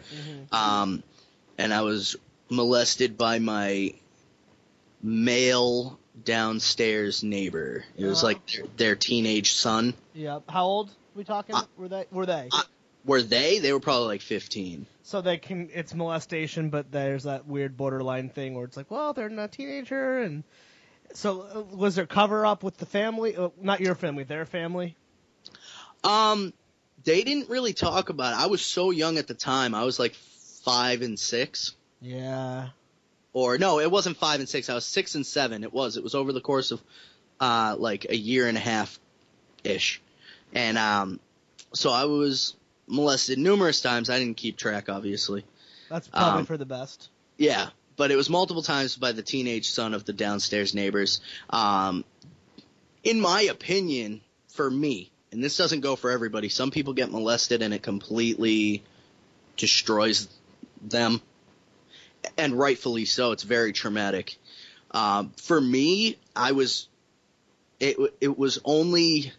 Um, 0.52 1.02
and 1.58 1.72
I 1.72 1.82
was 1.82 2.16
molested 2.50 3.16
by 3.16 3.38
my 3.38 3.94
male 5.02 5.98
downstairs 6.24 7.22
neighbor. 7.22 7.84
It 7.96 8.04
was 8.06 8.22
Oh. 8.22 8.26
like 8.26 8.46
their, 8.46 8.64
their 8.76 8.96
teenage 8.96 9.52
son. 9.52 9.94
Yeah. 10.14 10.40
How 10.48 10.64
old 10.66 10.90
we 11.14 11.24
talking? 11.24 11.54
Uh, 11.54 11.62
were 11.76 11.88
they? 11.88 12.06
Were 12.10 12.26
they? 12.26 12.48
uh, 12.52 12.62
Were 13.04 13.22
they? 13.22 13.58
They 13.58 13.72
were 13.72 13.80
probably 13.80 14.06
like 14.08 14.20
15. 14.22 14.86
so 15.02 15.20
they 15.20 15.38
can. 15.38 15.70
It's 15.72 15.94
molestation, 15.94 16.70
but 16.70 16.90
there's 16.92 17.24
that 17.24 17.46
weird 17.46 17.76
borderline 17.76 18.28
thing 18.28 18.54
where 18.54 18.64
it's 18.64 18.76
like, 18.76 18.90
well, 18.90 19.12
they're 19.12 19.28
not 19.28 19.44
a 19.44 19.48
teenager, 19.48 20.20
and 20.20 20.44
so 21.14 21.42
uh, 21.42 21.60
was 21.76 21.96
there 21.96 22.06
cover 22.06 22.46
up 22.46 22.62
with 22.62 22.76
the 22.76 22.86
family? 22.86 23.36
Uh, 23.36 23.48
not 23.60 23.80
your 23.80 23.94
family, 23.94 24.24
their 24.24 24.46
family. 24.46 24.96
Um, 26.04 26.52
they 27.04 27.24
didn't 27.24 27.48
really 27.48 27.72
talk 27.72 28.08
about 28.10 28.34
it. 28.34 28.42
I 28.42 28.46
was 28.46 28.64
so 28.64 28.90
young 28.90 29.18
at 29.18 29.26
the 29.26 29.34
time. 29.34 29.74
I 29.74 29.84
was 29.84 29.98
like 29.98 30.14
five 30.64 31.02
and 31.02 31.18
six. 31.18 31.74
Yeah. 32.00 32.68
Or 33.32 33.58
no, 33.58 33.78
it 33.78 33.90
wasn't 33.90 34.16
five 34.16 34.40
and 34.40 34.48
six. 34.48 34.68
I 34.68 34.74
was 34.74 34.84
six 34.84 35.14
and 35.14 35.24
seven. 35.26 35.62
It 35.62 35.72
was. 35.72 35.96
It 35.96 36.02
was 36.02 36.14
over 36.14 36.32
the 36.32 36.40
course 36.40 36.70
of 36.72 36.80
uh 37.40 37.76
like 37.78 38.06
a 38.08 38.16
year 38.16 38.48
and 38.48 38.56
a 38.56 38.60
half 38.60 38.98
ish. 39.64 40.00
And 40.52 40.76
um 40.76 41.20
so 41.72 41.90
I 41.90 42.04
was 42.04 42.56
molested 42.86 43.38
numerous 43.38 43.80
times. 43.80 44.10
I 44.10 44.18
didn't 44.18 44.36
keep 44.36 44.56
track 44.56 44.88
obviously. 44.88 45.44
That's 45.88 46.08
probably 46.08 46.40
Um, 46.40 46.46
for 46.46 46.56
the 46.56 46.66
best. 46.66 47.08
Yeah, 47.38 47.68
but 47.96 48.10
it 48.10 48.16
was 48.16 48.28
multiple 48.28 48.62
times 48.62 48.96
by 48.96 49.12
the 49.12 49.22
teenage 49.22 49.70
son 49.70 49.94
of 49.94 50.04
the 50.04 50.12
downstairs 50.12 50.74
neighbors. 50.74 51.20
Um, 51.50 52.04
in 53.02 53.20
my 53.20 53.42
opinion, 53.42 54.20
for 54.48 54.70
me, 54.70 55.10
and 55.32 55.42
this 55.42 55.56
doesn't 55.56 55.80
go 55.80 55.96
for 55.96 56.10
everybody, 56.10 56.48
some 56.48 56.70
people 56.70 56.92
get 56.92 57.10
molested 57.10 57.62
and 57.62 57.72
it 57.72 57.82
completely 57.82 58.82
destroys 59.56 60.28
them, 60.82 61.20
and 62.36 62.58
rightfully 62.58 63.04
so. 63.04 63.32
It's 63.32 63.42
very 63.42 63.72
traumatic. 63.72 64.36
Um, 64.90 65.32
for 65.36 65.60
me, 65.60 66.18
I 66.34 66.52
was, 66.52 66.88
it 67.78 67.96
it 68.20 68.38
was 68.38 68.58
only 68.64 69.32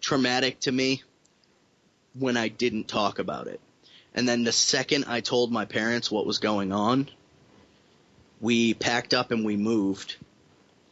traumatic 0.00 0.60
to 0.60 0.72
me 0.72 1.02
when 2.14 2.36
I 2.36 2.48
didn't 2.48 2.88
talk 2.88 3.18
about 3.18 3.46
it. 3.46 3.60
And 4.14 4.28
then 4.28 4.44
the 4.44 4.52
second 4.52 5.06
I 5.06 5.20
told 5.20 5.50
my 5.50 5.64
parents 5.64 6.10
what 6.10 6.26
was 6.26 6.38
going 6.38 6.72
on, 6.72 7.08
we 8.40 8.74
packed 8.74 9.14
up 9.14 9.30
and 9.30 9.44
we 9.44 9.56
moved. 9.56 10.16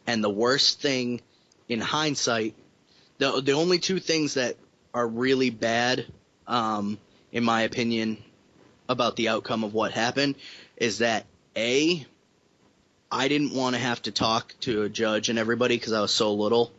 And 0.07 0.23
the 0.23 0.29
worst 0.29 0.81
thing 0.81 1.21
in 1.69 1.79
hindsight, 1.79 2.55
the 3.19 3.41
the 3.41 3.51
only 3.51 3.77
two 3.77 3.99
things 3.99 4.33
that 4.33 4.57
are 4.93 5.07
really 5.07 5.51
bad, 5.51 6.05
um, 6.47 6.97
in 7.31 7.43
my 7.43 7.61
opinion, 7.61 8.17
about 8.89 9.15
the 9.15 9.29
outcome 9.29 9.63
of 9.63 9.73
what 9.73 9.91
happened 9.91 10.35
is 10.81 10.97
that 10.97 11.25
a 11.55 12.05
I 13.11 13.27
didn't 13.27 13.53
want 13.53 13.75
to 13.75 13.81
have 13.81 14.01
to 14.03 14.11
talk 14.11 14.53
to 14.61 14.81
a 14.83 14.89
judge 14.89 15.29
and 15.29 15.37
everybody 15.37 15.75
because 15.77 15.93
I 15.93 16.01
was 16.01 16.11
so 16.11 16.33
little, 16.33 16.71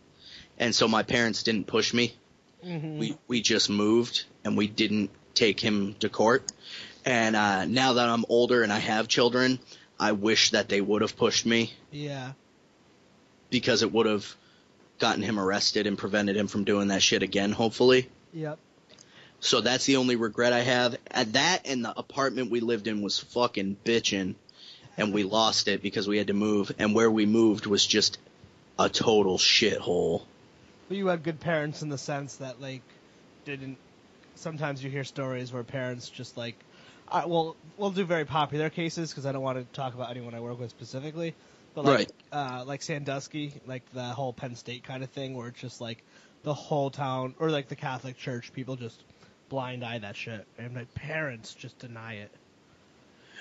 and 0.58 0.74
so 0.74 0.88
my 0.88 1.02
parents 1.02 1.42
didn't 1.44 1.66
push 1.66 1.94
me. 1.94 2.14
We 2.64 3.16
we 3.28 3.40
just 3.42 3.70
moved 3.70 4.24
and 4.44 4.56
we 4.56 4.66
didn't 4.66 5.10
take 5.34 5.60
him 5.60 5.94
to 6.00 6.08
court. 6.08 6.50
And 7.04 7.34
uh, 7.36 7.64
now 7.64 7.94
that 7.94 8.08
I'm 8.08 8.24
older 8.28 8.62
and 8.62 8.72
I 8.72 8.78
have 8.78 9.08
children, 9.08 9.58
I 9.98 10.12
wish 10.12 10.50
that 10.50 10.68
they 10.68 10.80
would 10.80 11.02
have 11.02 11.16
pushed 11.16 11.44
me 11.46 11.72
Yeah. 11.90 12.32
because 13.50 13.82
it 13.82 13.92
would 13.92 14.06
have 14.06 14.32
gotten 15.00 15.22
him 15.22 15.38
arrested 15.40 15.86
and 15.88 15.98
prevented 15.98 16.36
him 16.36 16.46
from 16.46 16.62
doing 16.64 16.88
that 16.88 17.02
shit 17.02 17.22
again. 17.24 17.50
Hopefully. 17.52 18.08
Yep. 18.32 18.58
So 19.42 19.60
that's 19.60 19.86
the 19.86 19.96
only 19.96 20.14
regret 20.14 20.52
I 20.52 20.60
have. 20.60 20.96
At 21.10 21.32
that 21.32 21.66
and 21.66 21.84
the 21.84 21.98
apartment 21.98 22.52
we 22.52 22.60
lived 22.60 22.86
in 22.86 23.02
was 23.02 23.18
fucking 23.18 23.76
bitching, 23.84 24.36
and 24.96 25.12
we 25.12 25.24
lost 25.24 25.66
it 25.66 25.82
because 25.82 26.06
we 26.06 26.16
had 26.16 26.28
to 26.28 26.32
move. 26.32 26.72
And 26.78 26.94
where 26.94 27.10
we 27.10 27.26
moved 27.26 27.66
was 27.66 27.84
just 27.84 28.18
a 28.78 28.88
total 28.88 29.38
shithole. 29.38 30.22
But 30.88 30.96
you 30.96 31.08
had 31.08 31.24
good 31.24 31.40
parents 31.40 31.82
in 31.82 31.88
the 31.88 31.98
sense 31.98 32.36
that 32.36 32.60
like 32.60 32.82
didn't. 33.44 33.78
Sometimes 34.36 34.82
you 34.82 34.90
hear 34.90 35.02
stories 35.02 35.52
where 35.52 35.64
parents 35.64 36.08
just 36.08 36.36
like, 36.36 36.54
right, 37.12 37.28
well, 37.28 37.56
we'll 37.76 37.90
do 37.90 38.04
very 38.04 38.24
popular 38.24 38.70
cases 38.70 39.10
because 39.10 39.26
I 39.26 39.32
don't 39.32 39.42
want 39.42 39.58
to 39.58 39.64
talk 39.76 39.94
about 39.94 40.10
anyone 40.10 40.34
I 40.34 40.40
work 40.40 40.60
with 40.60 40.70
specifically. 40.70 41.34
But 41.74 41.84
like, 41.84 41.94
Right. 41.98 42.12
uh, 42.32 42.64
like 42.64 42.82
Sandusky, 42.82 43.54
like 43.66 43.82
the 43.92 44.04
whole 44.04 44.32
Penn 44.32 44.54
State 44.54 44.84
kind 44.84 45.02
of 45.02 45.10
thing, 45.10 45.36
where 45.36 45.48
it's 45.48 45.60
just 45.60 45.80
like 45.80 46.04
the 46.44 46.54
whole 46.54 46.90
town, 46.90 47.34
or 47.40 47.50
like 47.50 47.66
the 47.66 47.76
Catholic 47.76 48.16
Church, 48.16 48.52
people 48.52 48.76
just 48.76 49.02
blind 49.52 49.84
eye 49.84 49.98
that 49.98 50.16
shit, 50.16 50.46
and 50.58 50.74
my 50.74 50.84
parents 50.94 51.54
just 51.54 51.78
deny 51.78 52.14
it. 52.14 52.32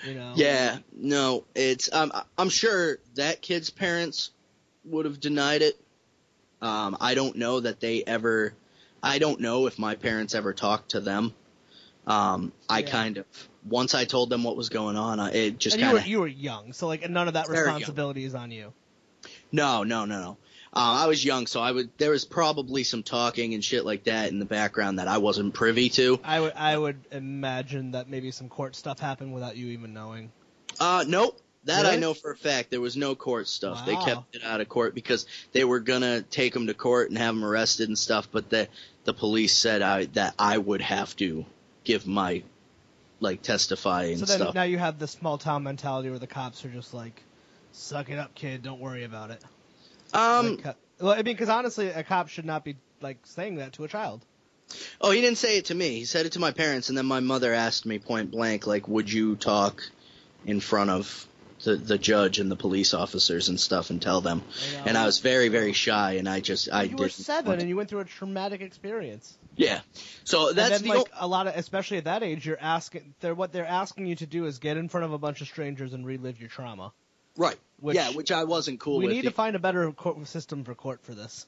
You 0.06 0.14
know? 0.14 0.32
Yeah, 0.36 0.78
no, 0.94 1.44
it's 1.54 1.92
um, 1.92 2.12
I'm 2.38 2.48
sure 2.48 2.98
that 3.14 3.42
kid's 3.42 3.70
parents 3.70 4.30
would 4.84 5.06
have 5.06 5.18
denied 5.20 5.62
it. 5.62 5.80
Um, 6.60 6.96
I 7.00 7.14
don't 7.14 7.36
know 7.36 7.60
that 7.60 7.80
they 7.80 8.04
ever. 8.04 8.54
I 9.02 9.18
don't 9.18 9.40
know 9.40 9.66
if 9.66 9.78
my 9.78 9.96
parents 9.96 10.34
ever 10.34 10.52
talked 10.52 10.90
to 10.90 11.00
them 11.00 11.34
um, 12.06 12.52
I 12.68 12.80
Yeah. 12.80 12.90
kind 12.90 13.18
of 13.18 13.26
once 13.68 13.94
I 13.94 14.04
told 14.04 14.28
them 14.30 14.42
what 14.42 14.56
was 14.56 14.68
going 14.68 14.96
on, 14.96 15.20
it 15.20 15.58
just 15.58 15.78
kind 15.78 15.96
of 15.96 16.06
you 16.06 16.20
were 16.20 16.26
young, 16.26 16.72
so 16.72 16.86
like 16.88 17.08
none 17.08 17.28
of 17.28 17.34
that 17.34 17.48
responsibility 17.48 18.24
is 18.24 18.34
on 18.34 18.50
you. 18.50 18.72
no, 19.52 19.84
no, 19.84 20.04
no, 20.04 20.20
no. 20.20 20.36
Uh, 20.74 21.04
I 21.04 21.06
was 21.06 21.22
young, 21.22 21.46
so 21.46 21.60
I 21.60 21.70
would. 21.70 21.90
There 21.98 22.12
was 22.12 22.24
probably 22.24 22.82
some 22.82 23.02
talking 23.02 23.52
and 23.52 23.62
shit 23.62 23.84
like 23.84 24.04
that 24.04 24.30
in 24.30 24.38
the 24.38 24.46
background 24.46 24.98
that 24.98 25.06
I 25.06 25.18
wasn't 25.18 25.52
privy 25.52 25.90
to. 25.90 26.18
I 26.24 26.40
would 26.40 26.54
I 26.54 26.78
would 26.78 26.98
imagine 27.10 27.90
that 27.90 28.08
maybe 28.08 28.30
some 28.30 28.48
court 28.48 28.74
stuff 28.74 28.98
happened 28.98 29.34
without 29.34 29.56
you 29.56 29.66
even 29.68 29.92
knowing. 29.92 30.32
Uh, 30.80 31.04
nope. 31.06 31.38
That 31.64 31.86
I 31.86 31.94
know 31.96 32.12
for 32.12 32.32
a 32.32 32.36
fact. 32.36 32.70
There 32.70 32.80
was 32.80 32.96
no 32.96 33.14
court 33.14 33.46
stuff. 33.46 33.86
They 33.86 33.94
kept 33.94 34.34
it 34.34 34.42
out 34.42 34.60
of 34.60 34.68
court 34.68 34.96
because 34.96 35.26
they 35.52 35.62
were 35.62 35.78
gonna 35.78 36.22
take 36.22 36.56
him 36.56 36.66
to 36.66 36.74
court 36.74 37.10
and 37.10 37.18
have 37.18 37.34
him 37.36 37.44
arrested 37.44 37.88
and 37.88 37.96
stuff. 37.96 38.28
But 38.32 38.50
the 38.50 38.68
the 39.04 39.14
police 39.14 39.54
said 39.56 39.80
I, 39.82 40.06
that 40.06 40.34
I 40.38 40.58
would 40.58 40.80
have 40.80 41.14
to 41.16 41.44
give 41.84 42.06
my 42.06 42.42
like 43.20 43.42
testify 43.42 44.04
and 44.04 44.18
So 44.18 44.26
then 44.26 44.38
stuff. 44.38 44.54
now 44.54 44.64
you 44.64 44.78
have 44.78 44.98
the 44.98 45.06
small 45.06 45.38
town 45.38 45.62
mentality 45.62 46.10
where 46.10 46.18
the 46.18 46.26
cops 46.26 46.64
are 46.64 46.68
just 46.68 46.94
like, 46.94 47.22
"Suck 47.70 48.10
it 48.10 48.18
up, 48.18 48.34
kid. 48.34 48.62
Don't 48.64 48.80
worry 48.80 49.04
about 49.04 49.30
it." 49.30 49.44
Um. 50.12 50.56
Like, 50.56 50.66
uh, 50.66 50.74
well, 51.00 51.12
I 51.12 51.16
mean, 51.16 51.24
because 51.24 51.48
honestly, 51.48 51.88
a 51.88 52.04
cop 52.04 52.28
should 52.28 52.44
not 52.44 52.64
be 52.64 52.76
like 53.00 53.26
saying 53.26 53.56
that 53.56 53.72
to 53.74 53.84
a 53.84 53.88
child. 53.88 54.24
Oh, 55.00 55.10
he 55.10 55.20
didn't 55.20 55.38
say 55.38 55.58
it 55.58 55.66
to 55.66 55.74
me. 55.74 55.96
He 55.96 56.04
said 56.04 56.26
it 56.26 56.32
to 56.32 56.38
my 56.38 56.52
parents, 56.52 56.88
and 56.88 56.96
then 56.96 57.06
my 57.06 57.20
mother 57.20 57.52
asked 57.52 57.84
me 57.84 57.98
point 57.98 58.30
blank, 58.30 58.66
like, 58.66 58.88
"Would 58.88 59.12
you 59.12 59.36
talk 59.36 59.82
in 60.46 60.60
front 60.60 60.90
of 60.90 61.26
the 61.64 61.76
the 61.76 61.98
judge 61.98 62.38
and 62.38 62.50
the 62.50 62.56
police 62.56 62.94
officers 62.94 63.48
and 63.48 63.58
stuff 63.58 63.90
and 63.90 64.00
tell 64.00 64.20
them?" 64.20 64.38
Know? 64.38 64.82
And 64.86 64.96
I 64.96 65.04
was 65.06 65.18
very 65.18 65.48
very 65.48 65.72
shy, 65.72 66.12
and 66.12 66.28
I 66.28 66.40
just 66.40 66.72
I 66.72 66.84
you 66.84 66.90
didn't. 66.90 67.00
were 67.00 67.08
seven 67.08 67.58
and 67.58 67.68
you 67.68 67.76
went 67.76 67.90
through 67.90 68.00
a 68.00 68.04
traumatic 68.04 68.60
experience. 68.60 69.36
yeah. 69.56 69.80
So 70.24 70.52
that's 70.52 70.76
and 70.76 70.84
the 70.84 70.88
then, 70.88 70.96
o- 70.96 71.00
like 71.00 71.12
a 71.16 71.26
lot 71.26 71.46
of, 71.48 71.56
especially 71.56 71.98
at 71.98 72.04
that 72.04 72.22
age, 72.22 72.46
you're 72.46 72.60
asking. 72.60 73.14
They're 73.20 73.34
what 73.34 73.52
they're 73.52 73.66
asking 73.66 74.06
you 74.06 74.16
to 74.16 74.26
do 74.26 74.46
is 74.46 74.58
get 74.58 74.76
in 74.76 74.88
front 74.88 75.04
of 75.04 75.12
a 75.12 75.18
bunch 75.18 75.40
of 75.40 75.48
strangers 75.48 75.92
and 75.92 76.06
relive 76.06 76.40
your 76.40 76.48
trauma. 76.48 76.92
Right. 77.36 77.56
which- 77.80 77.96
yeah, 77.96 78.10
which 78.10 78.30
I 78.32 78.44
wasn't 78.44 78.80
cool 78.80 78.98
we 78.98 79.06
with. 79.06 79.14
need 79.16 79.22
to 79.22 79.30
find 79.30 79.56
a 79.56 79.58
better 79.58 79.90
court 79.92 80.26
system 80.26 80.64
for 80.64 80.74
court 80.74 81.02
for 81.04 81.14
this. 81.14 81.46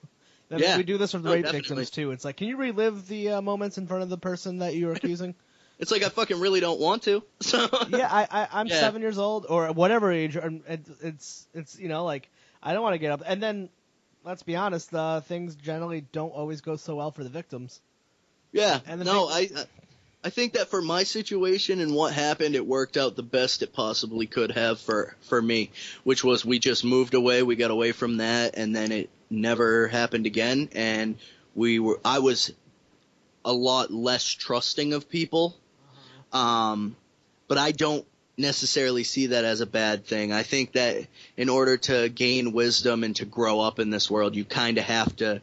Then 0.49 0.59
Yeah. 0.61 0.77
we 0.77 0.83
do 0.83 0.99
this 0.99 1.15
with 1.15 1.25
No, 1.25 1.33
rape 1.33 1.45
definitely. 1.45 1.61
victims 1.77 1.91
too. 1.91 2.11
It's 2.11 2.25
like, 2.25 2.37
can 2.37 2.49
you 2.49 2.57
relive 2.57 3.09
the 3.09 3.31
uh, 3.31 3.41
moments 3.43 3.79
in 3.79 3.87
front 3.87 4.03
of 4.03 4.09
the 4.11 4.19
person 4.19 4.59
that 4.59 4.75
you 4.75 4.87
were 4.87 4.93
accusing? 4.93 5.35
It's 5.77 5.91
like 5.91 6.05
I 6.05 6.09
fucking 6.09 6.39
really 6.39 6.61
don't 6.61 6.79
want 6.79 7.03
to. 7.03 7.25
So 7.41 7.69
yeah, 7.89 8.09
I, 8.09 8.29
I 8.31 8.49
I'm 8.53 8.69
Yeah. 8.69 8.79
seven 8.79 9.03
years 9.03 9.19
old 9.19 9.47
or 9.49 9.73
whatever 9.73 10.13
age, 10.13 10.37
and 10.37 10.63
it's 10.69 11.49
it's 11.53 11.77
you 11.81 11.89
know 11.89 12.05
like 12.05 12.31
I 12.63 12.73
don't 12.75 12.83
want 12.85 12.95
to 12.95 12.99
get 12.99 13.11
up. 13.11 13.23
And 13.27 13.43
then 13.43 13.69
let's 14.25 14.45
be 14.45 14.55
honest, 14.55 14.95
uh, 14.95 15.21
things 15.23 15.57
generally 15.57 16.01
don't 16.13 16.31
always 16.31 16.61
go 16.61 16.77
so 16.77 16.95
well 16.95 17.11
for 17.11 17.25
the 17.25 17.29
victims. 17.29 17.81
Yeah. 18.53 18.79
And 18.87 19.01
the 19.01 19.05
no, 19.05 19.27
big- 19.37 19.53
I 19.57 19.65
I 20.25 20.31
think 20.31 20.55
that 20.55 20.69
for 20.69 20.81
my 20.81 21.03
situation 21.03 21.81
and 21.81 21.95
what 21.95 22.15
happened, 22.15 22.55
it 22.55 22.67
worked 22.67 22.97
out 22.97 23.15
the 23.15 23.23
best 23.23 23.63
it 23.63 23.75
possibly 23.75 24.27
could 24.27 24.53
have 24.53 24.81
for 24.81 25.15
for 25.21 25.41
me, 25.41 25.71
which 26.03 26.25
was 26.25 26.47
we 26.47 26.59
just 26.59 26.83
moved 26.83 27.13
away, 27.13 27.43
we 27.43 27.57
got 27.57 27.71
away 27.71 27.93
from 27.93 28.17
that, 28.17 28.57
and 28.57 28.75
then 28.75 28.91
it 28.91 29.11
never 29.29 29.87
happened 29.87 30.25
again, 30.25 30.71
and 30.73 31.17
we 31.55 31.79
were 31.79 32.01
I 32.03 32.21
was 32.21 32.55
a 33.45 33.53
lot 33.53 33.93
less 33.93 34.25
trusting 34.25 34.95
of 34.95 35.11
people, 35.11 35.55
um, 36.33 36.97
but 37.47 37.59
I 37.59 37.73
don't 37.73 38.07
necessarily 38.39 39.05
see 39.05 39.27
that 39.27 39.45
as 39.45 39.61
a 39.61 39.67
bad 39.67 40.07
thing. 40.07 40.33
I 40.33 40.43
think 40.43 40.73
that 40.73 41.07
in 41.37 41.51
order 41.51 41.77
to 41.77 42.09
gain 42.09 42.53
wisdom 42.53 43.05
and 43.05 43.15
to 43.17 43.27
grow 43.27 43.61
up 43.61 43.79
in 43.79 43.91
this 43.91 44.11
world, 44.11 44.35
you 44.35 44.47
kind 44.47 44.79
of 44.79 44.85
have 44.85 45.15
to 45.17 45.43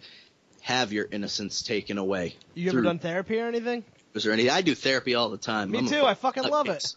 have 0.62 0.91
your 0.91 1.08
innocence 1.12 1.62
taken 1.62 1.99
away. 1.99 2.36
You 2.56 2.70
ever 2.70 2.78
through- 2.78 2.84
done 2.84 2.99
therapy 2.99 3.40
or 3.40 3.48
anything? 3.48 3.84
Was 4.13 4.23
there 4.23 4.33
any? 4.33 4.49
I 4.49 4.61
do 4.61 4.75
therapy 4.75 5.15
all 5.15 5.29
the 5.29 5.38
time. 5.38 5.71
Me 5.71 5.79
I'm 5.79 5.88
too, 5.88 6.03
I 6.03 6.13
fucking 6.13 6.43
love 6.43 6.69
it. 6.69 6.95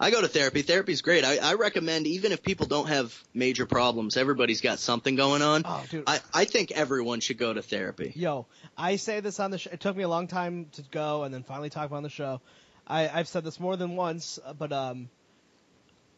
I 0.00 0.10
go 0.10 0.20
to 0.20 0.28
therapy. 0.28 0.62
Therapy's 0.62 1.02
great. 1.02 1.24
I, 1.24 1.38
I 1.38 1.54
recommend 1.54 2.06
even 2.06 2.30
if 2.30 2.42
people 2.42 2.66
don't 2.66 2.88
have 2.88 3.20
major 3.34 3.66
problems, 3.66 4.16
everybody's 4.16 4.60
got 4.60 4.78
something 4.78 5.16
going 5.16 5.42
on. 5.42 5.62
Oh, 5.64 5.84
dude. 5.90 6.04
I, 6.06 6.20
I 6.32 6.44
think 6.44 6.70
everyone 6.70 7.18
should 7.18 7.38
go 7.38 7.52
to 7.52 7.62
therapy. 7.62 8.12
Yo, 8.14 8.46
I 8.76 8.96
say 8.96 9.18
this 9.18 9.40
on 9.40 9.50
the 9.50 9.58
show. 9.58 9.70
It 9.72 9.80
took 9.80 9.96
me 9.96 10.04
a 10.04 10.08
long 10.08 10.28
time 10.28 10.66
to 10.72 10.82
go 10.92 11.24
and 11.24 11.34
then 11.34 11.42
finally 11.42 11.68
talk 11.68 11.86
about 11.86 11.96
on 11.96 12.02
the 12.04 12.10
show. 12.10 12.40
I, 12.86 13.08
I've 13.08 13.26
said 13.26 13.42
this 13.42 13.58
more 13.58 13.76
than 13.76 13.96
once, 13.96 14.38
but 14.56 14.72
um, 14.72 15.10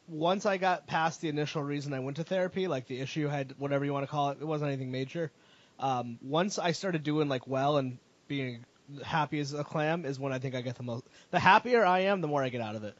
once 0.08 0.44
I 0.44 0.58
got 0.58 0.86
past 0.86 1.22
the 1.22 1.30
initial 1.30 1.62
reason 1.62 1.94
I 1.94 2.00
went 2.00 2.18
to 2.18 2.24
therapy, 2.24 2.68
like 2.68 2.86
the 2.86 3.00
issue 3.00 3.28
had 3.28 3.54
whatever 3.58 3.86
you 3.86 3.94
want 3.94 4.04
to 4.04 4.10
call 4.10 4.30
it, 4.30 4.38
it 4.42 4.46
wasn't 4.46 4.68
anything 4.68 4.92
major. 4.92 5.30
Um, 5.78 6.18
once 6.20 6.58
I 6.58 6.72
started 6.72 7.02
doing 7.02 7.28
like 7.28 7.46
well 7.46 7.78
and 7.78 7.96
being 8.28 8.66
happy 9.04 9.40
as 9.40 9.52
a 9.52 9.64
clam 9.64 10.04
is 10.04 10.18
when 10.18 10.32
I 10.32 10.38
think 10.38 10.54
I 10.54 10.60
get 10.62 10.76
the 10.76 10.82
most. 10.82 11.04
The 11.30 11.38
happier 11.40 11.84
I 11.84 12.00
am, 12.00 12.20
the 12.20 12.28
more 12.28 12.42
I 12.42 12.48
get 12.48 12.60
out 12.60 12.74
of 12.76 12.84
it. 12.84 12.96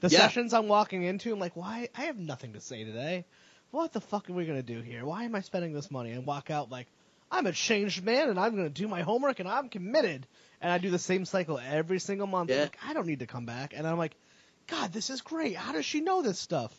The 0.00 0.08
Yeah. 0.08 0.18
sessions 0.20 0.52
I'm 0.52 0.68
walking 0.68 1.02
into, 1.04 1.32
I'm 1.32 1.38
like, 1.38 1.56
why? 1.56 1.88
I 1.96 2.02
have 2.02 2.18
nothing 2.18 2.54
to 2.54 2.60
say 2.60 2.84
today. 2.84 3.24
What 3.70 3.92
the 3.92 4.00
fuck 4.00 4.28
are 4.28 4.32
we 4.32 4.44
gonna 4.44 4.62
do 4.62 4.80
here? 4.80 5.04
Why 5.04 5.24
am 5.24 5.34
I 5.34 5.40
spending 5.40 5.72
this 5.72 5.90
money? 5.90 6.10
And 6.10 6.26
walk 6.26 6.50
out 6.50 6.70
like, 6.70 6.86
I'm 7.30 7.46
a 7.46 7.52
changed 7.52 8.04
man, 8.04 8.28
and 8.28 8.38
I'm 8.38 8.54
gonna 8.54 8.68
do 8.68 8.86
my 8.88 9.02
homework, 9.02 9.40
and 9.40 9.48
I'm 9.48 9.68
committed. 9.68 10.26
And 10.60 10.70
I 10.70 10.78
do 10.78 10.90
the 10.90 10.98
same 10.98 11.24
cycle 11.24 11.58
every 11.58 11.98
single 11.98 12.26
month. 12.26 12.50
Yeah. 12.50 12.62
like, 12.62 12.78
I 12.86 12.92
don't 12.92 13.06
need 13.06 13.20
to 13.20 13.26
come 13.26 13.46
back. 13.46 13.72
And 13.74 13.86
I'm 13.86 13.98
like, 13.98 14.14
God, 14.66 14.92
this 14.92 15.08
is 15.10 15.20
great. 15.22 15.56
How 15.56 15.72
does 15.72 15.84
she 15.84 16.00
know 16.00 16.22
this 16.22 16.38
stuff? 16.38 16.72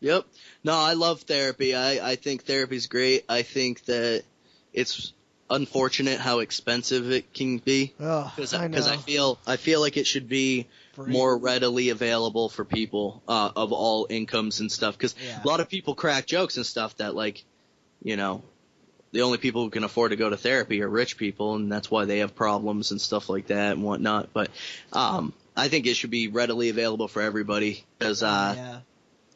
Yep. 0.00 0.26
No, 0.62 0.74
I 0.74 0.92
love 0.92 1.22
therapy. 1.22 1.74
I, 1.74 2.10
I 2.10 2.16
think 2.16 2.44
therapy's 2.44 2.86
great. 2.86 3.24
I 3.28 3.42
think 3.42 3.84
that 3.86 4.24
it's 4.72 5.12
unfortunate 5.50 6.20
how 6.20 6.40
expensive 6.40 7.10
it 7.10 7.32
can 7.32 7.58
be. 7.58 7.94
Oh, 8.00 8.32
Because 8.36 8.54
I. 8.54 8.66
I 8.66 8.96
feel 8.96 9.38
I 9.46 9.56
feel 9.56 9.80
like 9.80 9.96
it 9.96 10.06
should 10.06 10.28
be 10.28 10.66
Free. 10.94 11.12
more 11.12 11.36
readily 11.36 11.90
available 11.90 12.48
for 12.48 12.64
people 12.64 13.22
uh, 13.28 13.50
of 13.56 13.72
all 13.72 14.06
incomes 14.10 14.60
and 14.60 14.70
stuff. 14.70 14.96
Because 14.96 15.14
Yeah. 15.22 15.42
a 15.42 15.46
lot 15.46 15.60
of 15.60 15.68
people 15.68 15.94
crack 15.94 16.26
jokes 16.26 16.56
and 16.56 16.66
stuff 16.66 16.96
that 16.98 17.14
like, 17.14 17.44
you 18.02 18.16
know, 18.16 18.42
the 19.12 19.22
only 19.22 19.38
people 19.38 19.62
who 19.64 19.70
can 19.70 19.84
afford 19.84 20.10
to 20.10 20.16
go 20.16 20.28
to 20.28 20.36
therapy 20.36 20.82
are 20.82 20.88
rich 20.88 21.16
people, 21.16 21.54
and 21.54 21.72
that's 21.72 21.90
why 21.90 22.04
they 22.04 22.18
have 22.18 22.34
problems 22.34 22.90
and 22.90 23.00
stuff 23.00 23.30
like 23.30 23.46
that 23.46 23.72
and 23.72 23.82
whatnot. 23.82 24.28
But 24.34 24.50
um, 24.92 25.32
I 25.56 25.68
think 25.68 25.86
it 25.86 25.94
should 25.94 26.10
be 26.10 26.28
readily 26.28 26.68
available 26.68 27.08
for 27.08 27.22
everybody 27.22 27.84
because 27.98 28.22
uh, 28.22 28.54
yeah. 28.56 28.78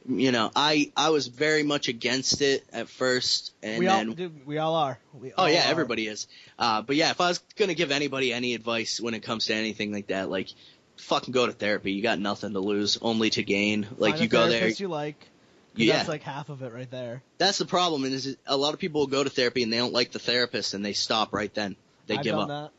You 0.08 0.32
know 0.32 0.50
I 0.54 0.90
I 0.96 1.10
was 1.10 1.26
very 1.28 1.62
much 1.62 1.88
against 1.88 2.42
it 2.42 2.64
at 2.72 2.88
first, 2.88 3.52
and 3.62 3.78
we 3.78 3.86
all, 3.86 3.96
then 3.98 4.12
dude, 4.14 4.46
we 4.46 4.58
all 4.58 4.74
are. 4.74 4.98
We 5.12 5.32
Oh 5.32 5.42
all 5.42 5.50
yeah, 5.50 5.66
are. 5.66 5.70
everybody 5.70 6.06
is. 6.06 6.26
Uh, 6.58 6.82
but 6.82 6.96
yeah, 6.96 7.10
if 7.10 7.20
I 7.20 7.28
was 7.28 7.38
gonna 7.56 7.74
give 7.74 7.90
anybody 7.90 8.32
any 8.32 8.54
advice 8.54 9.00
when 9.00 9.14
it 9.14 9.20
comes 9.20 9.46
to 9.46 9.54
anything 9.54 9.92
like 9.92 10.08
that, 10.08 10.30
like 10.30 10.48
fucking 10.96 11.32
go 11.32 11.46
to 11.46 11.52
therapy. 11.52 11.92
You 11.92 12.02
got 12.02 12.18
nothing 12.18 12.52
to 12.52 12.60
lose, 12.60 12.98
only 13.02 13.30
to 13.30 13.42
gain. 13.42 13.86
Like 13.96 14.14
Find 14.14 14.22
you 14.22 14.28
go 14.28 14.48
there. 14.48 14.68
you 14.68 14.88
like. 14.88 15.28
Yeah. 15.74 15.96
That's 15.96 16.08
like 16.08 16.22
half 16.22 16.50
of 16.50 16.62
it 16.62 16.72
right 16.72 16.90
there. 16.90 17.22
That's 17.38 17.56
the 17.56 17.64
problem. 17.64 18.04
And 18.04 18.12
is 18.12 18.36
a 18.46 18.56
lot 18.58 18.74
of 18.74 18.80
people 18.80 19.00
will 19.00 19.06
go 19.06 19.24
to 19.24 19.30
therapy 19.30 19.62
and 19.62 19.72
they 19.72 19.78
don't 19.78 19.92
like 19.94 20.12
the 20.12 20.18
therapist 20.18 20.74
and 20.74 20.84
they 20.84 20.92
stop 20.92 21.32
right 21.32 21.52
then. 21.54 21.76
They 22.06 22.18
I've 22.18 22.24
give 22.24 22.36
up. 22.36 22.48
that. 22.48 22.70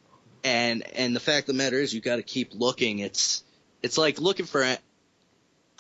And 0.44 0.84
and 0.96 1.16
the 1.16 1.20
fact 1.20 1.50
of 1.50 1.56
the 1.56 1.58
matter 1.58 1.80
is, 1.80 1.94
you 1.94 2.02
got 2.02 2.18
to 2.18 2.22
keep 2.24 2.52
looking. 2.54 3.00
It's 3.00 3.44
it's 3.82 3.98
like 3.98 4.20
looking 4.20 4.46
for. 4.46 4.62
A, 4.64 4.78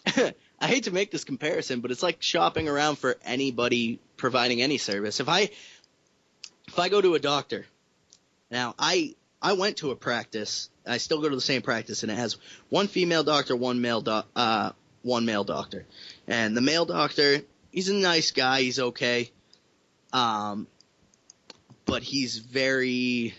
I 0.63 0.67
hate 0.67 0.85
to 0.85 0.91
make 0.91 1.11
this 1.11 1.25
comparison, 1.25 1.81
but 1.81 1.91
it's 1.91 2.01
like 2.01 2.21
shopping 2.21 2.69
around 2.69 2.95
for 2.95 3.17
anybody 3.25 3.99
providing 4.15 4.61
any 4.61 4.77
service. 4.77 5.19
If 5.19 5.27
I 5.27 5.49
if 6.69 6.79
I 6.79 6.87
go 6.87 7.01
to 7.01 7.15
a 7.15 7.19
doctor, 7.19 7.65
now 8.49 8.73
I 8.79 9.15
I 9.41 9.53
went 9.53 9.77
to 9.77 9.91
a 9.91 9.95
practice. 9.97 10.69
I 10.87 10.99
still 10.99 11.19
go 11.19 11.27
to 11.27 11.35
the 11.35 11.41
same 11.41 11.63
practice, 11.63 12.03
and 12.03 12.11
it 12.13 12.15
has 12.15 12.37
one 12.69 12.87
female 12.87 13.25
doctor, 13.25 13.57
one 13.57 13.81
male 13.81 14.01
uh, 14.37 14.71
one 15.01 15.25
male 15.25 15.43
doctor, 15.43 15.85
and 16.27 16.55
the 16.55 16.61
male 16.61 16.85
doctor, 16.85 17.41
he's 17.71 17.89
a 17.89 17.93
nice 17.93 18.31
guy. 18.31 18.61
He's 18.61 18.79
okay, 18.79 19.31
um, 20.13 20.65
but 21.83 22.03
he's 22.03 22.37
very 22.37 23.35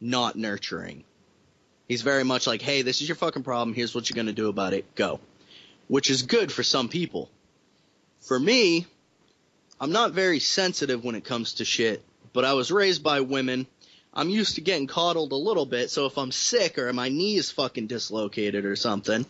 not 0.00 0.34
nurturing. 0.34 1.04
He's 1.86 2.02
very 2.02 2.24
much 2.24 2.48
like, 2.48 2.60
hey, 2.60 2.82
this 2.82 3.02
is 3.02 3.08
your 3.08 3.14
fucking 3.14 3.44
problem. 3.44 3.72
Here's 3.72 3.94
what 3.94 4.10
you're 4.10 4.16
gonna 4.16 4.32
do 4.32 4.48
about 4.48 4.72
it. 4.72 4.96
Go, 4.96 5.20
which 5.88 6.10
is 6.10 6.22
good 6.22 6.50
for 6.50 6.62
some 6.62 6.88
people. 6.88 7.30
For 8.20 8.38
me, 8.38 8.86
I'm 9.80 9.92
not 9.92 10.12
very 10.12 10.40
sensitive 10.40 11.04
when 11.04 11.14
it 11.14 11.24
comes 11.24 11.54
to 11.54 11.64
shit, 11.64 12.02
but 12.32 12.44
I 12.44 12.54
was 12.54 12.72
raised 12.72 13.02
by 13.02 13.20
women. 13.20 13.66
I'm 14.12 14.30
used 14.30 14.54
to 14.54 14.60
getting 14.60 14.86
coddled 14.86 15.32
a 15.32 15.36
little 15.36 15.66
bit, 15.66 15.90
so 15.90 16.06
if 16.06 16.16
I'm 16.16 16.32
sick 16.32 16.78
or 16.78 16.92
my 16.92 17.08
knee 17.08 17.36
is 17.36 17.50
fucking 17.50 17.88
dislocated 17.88 18.64
or 18.64 18.76
something, 18.76 19.26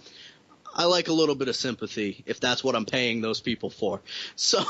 I 0.74 0.84
like 0.84 1.08
a 1.08 1.12
little 1.12 1.34
bit 1.34 1.48
of 1.48 1.56
sympathy 1.56 2.22
if 2.26 2.40
that's 2.40 2.64
what 2.64 2.74
I'm 2.74 2.84
paying 2.84 3.20
those 3.20 3.40
people 3.40 3.70
for. 3.70 4.00
So, 4.36 4.62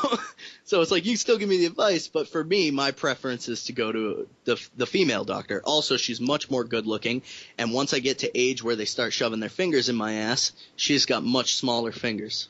so 0.64 0.80
it's 0.82 0.90
like 0.90 1.04
you 1.04 1.16
still 1.16 1.38
give 1.38 1.48
me 1.48 1.58
the 1.58 1.66
advice, 1.66 2.08
but 2.08 2.28
for 2.28 2.42
me, 2.44 2.70
my 2.70 2.92
preference 2.92 3.48
is 3.48 3.64
to 3.64 3.72
go 3.72 3.90
to 3.90 4.28
the 4.44 4.68
the 4.76 4.86
female 4.86 5.24
doctor. 5.24 5.60
Also, 5.64 5.96
she's 5.96 6.20
much 6.20 6.50
more 6.50 6.64
good 6.64 6.86
looking, 6.86 7.22
and 7.58 7.72
once 7.72 7.94
I 7.94 7.98
get 7.98 8.20
to 8.20 8.38
age 8.38 8.62
where 8.62 8.76
they 8.76 8.84
start 8.84 9.12
shoving 9.12 9.40
their 9.40 9.48
fingers 9.48 9.88
in 9.88 9.96
my 9.96 10.14
ass, 10.14 10.52
she's 10.76 11.06
got 11.06 11.24
much 11.24 11.56
smaller 11.56 11.92
fingers. 11.92 12.48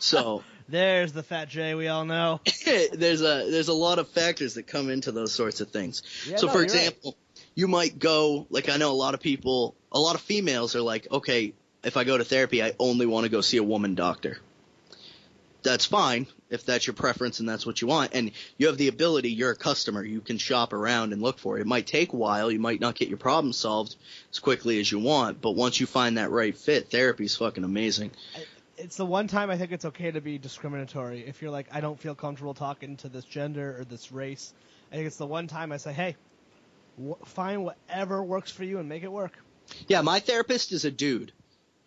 So 0.00 0.42
There's 0.70 1.12
the 1.12 1.24
fat 1.24 1.48
J 1.48 1.74
we 1.74 1.88
all 1.88 2.04
know. 2.04 2.40
there's 2.92 3.22
a 3.22 3.50
there's 3.50 3.68
a 3.68 3.74
lot 3.74 3.98
of 3.98 4.08
factors 4.08 4.54
that 4.54 4.66
come 4.68 4.88
into 4.88 5.10
those 5.10 5.32
sorts 5.32 5.60
of 5.60 5.70
things. 5.70 6.02
Yeah, 6.28 6.36
so 6.36 6.46
no, 6.46 6.52
for 6.52 6.58
you're 6.58 6.68
right. 6.68 6.74
example, 6.76 7.16
you 7.56 7.66
might 7.66 7.98
go 7.98 8.46
like 8.50 8.68
I 8.68 8.76
know 8.76 8.92
a 8.92 8.94
lot 8.94 9.14
of 9.14 9.20
people, 9.20 9.74
a 9.90 9.98
lot 9.98 10.14
of 10.14 10.20
females 10.20 10.76
are 10.76 10.80
like, 10.80 11.08
okay, 11.10 11.54
if 11.82 11.96
I 11.96 12.04
go 12.04 12.18
to 12.18 12.24
therapy, 12.24 12.62
I 12.62 12.74
only 12.78 13.06
want 13.06 13.24
to 13.24 13.30
go 13.30 13.40
see 13.40 13.56
a 13.56 13.62
woman 13.62 13.94
doctor. 13.94 14.38
That's 15.62 15.84
fine 15.84 16.26
if 16.48 16.64
that's 16.64 16.86
your 16.86 16.94
preference 16.94 17.38
and 17.38 17.48
that's 17.48 17.66
what 17.66 17.80
you 17.80 17.86
want. 17.88 18.14
And 18.14 18.32
you 18.56 18.66
have 18.68 18.78
the 18.78 18.88
ability, 18.88 19.30
you're 19.30 19.50
a 19.50 19.56
customer, 19.56 20.02
you 20.02 20.20
can 20.20 20.38
shop 20.38 20.72
around 20.72 21.12
and 21.12 21.20
look 21.20 21.38
for 21.38 21.58
it. 21.58 21.60
It 21.60 21.66
might 21.66 21.86
take 21.86 22.12
a 22.12 22.16
while, 22.16 22.50
you 22.50 22.58
might 22.58 22.80
not 22.80 22.94
get 22.94 23.08
your 23.08 23.18
problem 23.18 23.52
solved 23.52 23.94
as 24.30 24.38
quickly 24.38 24.80
as 24.80 24.90
you 24.90 24.98
want, 24.98 25.40
but 25.40 25.52
once 25.52 25.78
you 25.78 25.86
find 25.86 26.16
that 26.18 26.30
right 26.30 26.56
fit, 26.56 26.90
therapy 26.90 27.24
is 27.24 27.36
fucking 27.36 27.64
amazing. 27.64 28.10
It's 28.78 28.96
the 28.96 29.04
one 29.04 29.28
time 29.28 29.50
I 29.50 29.58
think 29.58 29.72
it's 29.72 29.84
okay 29.84 30.10
to 30.10 30.22
be 30.22 30.38
discriminatory. 30.38 31.26
If 31.26 31.42
you're 31.42 31.50
like, 31.50 31.66
I 31.70 31.82
don't 31.82 32.00
feel 32.00 32.14
comfortable 32.14 32.54
talking 32.54 32.96
to 32.98 33.10
this 33.10 33.24
gender 33.24 33.76
or 33.78 33.84
this 33.84 34.10
race, 34.10 34.54
I 34.90 34.96
think 34.96 35.06
it's 35.06 35.18
the 35.18 35.26
one 35.26 35.46
time 35.46 35.72
I 35.72 35.76
say, 35.76 35.92
hey, 35.92 36.16
wh- 36.98 37.22
find 37.26 37.64
whatever 37.64 38.22
works 38.22 38.50
for 38.50 38.64
you 38.64 38.78
and 38.78 38.88
make 38.88 39.02
it 39.02 39.12
work. 39.12 39.32
Yeah, 39.86 40.00
my 40.00 40.20
therapist 40.20 40.72
is 40.72 40.86
a 40.86 40.90
dude. 40.90 41.32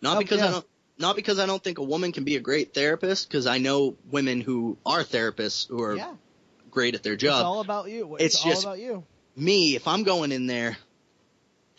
Not 0.04 0.16
Oh, 0.16 0.20
because 0.20 0.38
yeah. 0.38 0.48
I 0.48 0.50
don't 0.52 0.66
not 0.98 1.16
because 1.16 1.38
I 1.40 1.46
don't 1.46 1.62
think 1.64 1.78
a 1.78 1.82
woman 1.82 2.12
can 2.12 2.22
be 2.24 2.36
a 2.36 2.40
great 2.40 2.72
therapist 2.74 3.26
because 3.28 3.46
I 3.48 3.58
know 3.58 3.96
women 4.12 4.40
who 4.40 4.76
are 4.86 5.02
therapists 5.02 5.66
who 5.68 5.82
are 5.82 5.96
yeah, 5.96 6.14
great 6.70 6.94
at 6.94 7.02
their 7.02 7.16
job. 7.16 7.40
it's 7.40 7.44
all 7.44 7.60
about 7.60 7.88
you. 7.90 8.14
It's, 8.16 8.36
It's 8.36 8.44
all 8.44 8.50
just- 8.50 8.62
about 8.64 8.78
you. 8.78 9.02
me, 9.34 9.74
if 9.74 9.88
I'm 9.88 10.04
going 10.04 10.30
in 10.30 10.46
there, 10.46 10.76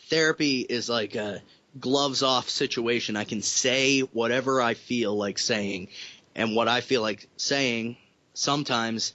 therapy 0.10 0.60
is 0.62 0.90
like 0.90 1.16
a 1.16 1.42
gloves 1.80 2.24
off 2.24 2.50
situation. 2.50 3.16
I 3.16 3.24
can 3.26 3.42
say 3.42 4.02
whatever 4.02 4.60
I 4.62 4.74
feel 4.74 5.16
like 5.16 5.38
saying, 5.40 5.88
and 6.36 6.56
what 6.56 6.68
I 6.68 6.82
feel 6.82 7.02
like 7.02 7.28
saying 7.38 7.96
sometimes 8.34 9.14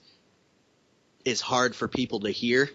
is 1.25 1.41
hard 1.41 1.75
for 1.75 1.87
people 1.87 2.21
to 2.21 2.31
hear. 2.31 2.69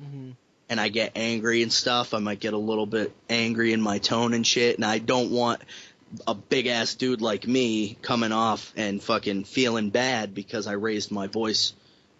hmm 0.00 0.30
And 0.68 0.80
I 0.80 0.88
get 0.88 1.12
angry 1.14 1.62
and 1.62 1.72
stuff. 1.72 2.14
I 2.14 2.18
might 2.18 2.40
get 2.40 2.54
a 2.54 2.58
little 2.58 2.86
bit 2.86 3.12
angry 3.28 3.72
in 3.72 3.80
my 3.80 3.98
tone 3.98 4.32
and 4.32 4.46
shit, 4.46 4.76
and 4.76 4.84
I 4.84 4.98
don't 4.98 5.30
want 5.30 5.62
a 6.26 6.34
big 6.34 6.66
ass 6.66 6.94
dude 6.94 7.20
like 7.20 7.46
me 7.46 7.98
coming 8.02 8.32
off 8.32 8.72
and 8.76 9.02
fucking 9.02 9.44
feeling 9.44 9.90
bad 9.90 10.34
because 10.34 10.66
I 10.66 10.72
raised 10.72 11.10
my 11.10 11.26
voice 11.26 11.74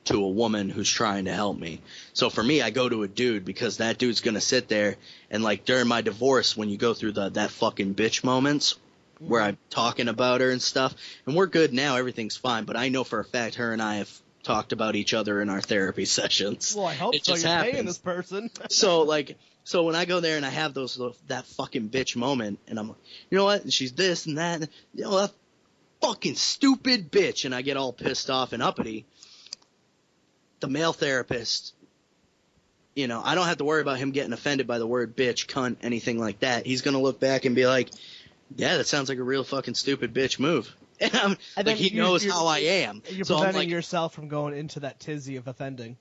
to 0.04 0.22
a 0.22 0.28
woman 0.28 0.68
who's 0.68 0.90
trying 0.90 1.24
to 1.24 1.32
help 1.32 1.58
me. 1.58 1.80
So 2.12 2.28
for 2.28 2.42
me, 2.42 2.60
I 2.60 2.70
go 2.70 2.88
to 2.88 3.02
a 3.02 3.08
dude 3.08 3.44
because 3.44 3.78
that 3.78 3.98
dude's 3.98 4.20
gonna 4.20 4.40
sit 4.40 4.68
there 4.68 4.96
and 5.30 5.42
like 5.42 5.64
during 5.64 5.88
my 5.88 6.02
divorce, 6.02 6.56
when 6.56 6.68
you 6.68 6.76
go 6.76 6.92
through 6.94 7.12
the 7.12 7.30
that 7.30 7.50
fucking 7.50 7.94
bitch 7.94 8.24
moments 8.24 8.76
where 9.20 9.40
I'm 9.40 9.56
talking 9.70 10.08
about 10.08 10.40
her 10.40 10.50
and 10.50 10.60
stuff, 10.60 10.94
and 11.26 11.34
we're 11.34 11.46
good 11.46 11.72
now, 11.72 11.96
everything's 11.96 12.36
fine. 12.36 12.64
But 12.64 12.76
I 12.76 12.88
know 12.88 13.04
for 13.04 13.20
a 13.20 13.24
fact 13.24 13.54
her 13.56 13.72
and 13.72 13.80
I 13.80 13.96
have 13.96 14.20
talked 14.44 14.72
about 14.72 14.94
each 14.94 15.12
other 15.14 15.40
in 15.42 15.48
our 15.50 15.60
therapy 15.60 16.04
sessions. 16.18 16.74
Well, 16.76 16.86
I 16.86 16.94
hope 16.94 17.14
It 17.14 17.24
so. 17.24 17.32
just 17.32 17.44
You're 17.44 17.54
paying 17.62 17.74
happens. 17.74 17.88
this 17.88 17.98
person. 17.98 18.50
So 18.70 19.02
like, 19.02 19.36
so 19.64 19.82
when 19.84 19.96
I 19.96 20.04
go 20.04 20.20
there 20.20 20.36
and 20.36 20.44
I 20.46 20.50
have 20.50 20.74
those 20.74 21.00
that 21.28 21.46
fucking 21.46 21.88
bitch 21.88 22.14
moment, 22.16 22.58
and 22.68 22.78
I'm 22.78 22.88
like, 22.88 22.98
you 23.30 23.38
know 23.38 23.44
what? 23.44 23.62
And 23.64 23.72
she's 23.72 23.92
this 23.92 24.26
and 24.26 24.38
that, 24.38 24.60
and, 24.60 24.68
you 24.94 25.04
know 25.04 25.20
that 25.22 25.32
fucking 26.02 26.34
stupid 26.34 27.10
bitch, 27.10 27.44
and 27.46 27.54
I 27.54 27.62
get 27.62 27.76
all 27.78 27.92
pissed 27.92 28.28
off 28.30 28.52
and 28.52 28.62
uppity. 28.62 29.06
The 30.60 30.68
male 30.68 30.92
therapist, 30.92 31.74
you 32.94 33.06
know, 33.08 33.22
I 33.24 33.34
don't 33.34 33.46
have 33.46 33.58
to 33.58 33.64
worry 33.64 33.80
about 33.80 33.98
him 33.98 34.10
getting 34.12 34.32
offended 34.34 34.66
by 34.66 34.78
the 34.78 34.86
word 34.86 35.16
bitch, 35.16 35.46
cunt, 35.46 35.76
anything 35.82 36.18
like 36.18 36.40
that. 36.40 36.66
He's 36.66 36.82
gonna 36.82 37.00
look 37.00 37.18
back 37.20 37.44
and 37.46 37.54
be 37.56 37.66
like, 37.66 37.90
yeah, 38.56 38.76
that 38.76 38.86
sounds 38.86 39.08
like 39.08 39.18
a 39.18 39.22
real 39.22 39.44
fucking 39.44 39.74
stupid 39.74 40.12
bitch 40.14 40.38
move. 40.38 40.74
And 41.00 41.14
I'm, 41.14 41.36
And 41.56 41.66
like 41.66 41.76
he 41.76 41.88
you- 41.88 42.00
knows 42.02 42.24
how 42.24 42.46
I 42.46 42.58
am. 42.60 43.02
You're 43.10 43.24
so 43.24 43.34
I'm 43.34 43.40
preventing 43.42 43.60
like, 43.62 43.68
yourself 43.70 44.14
from 44.14 44.28
going 44.28 44.56
into 44.56 44.80
that 44.80 45.00
tizzy 45.00 45.36
of 45.36 45.48
offending. 45.48 45.96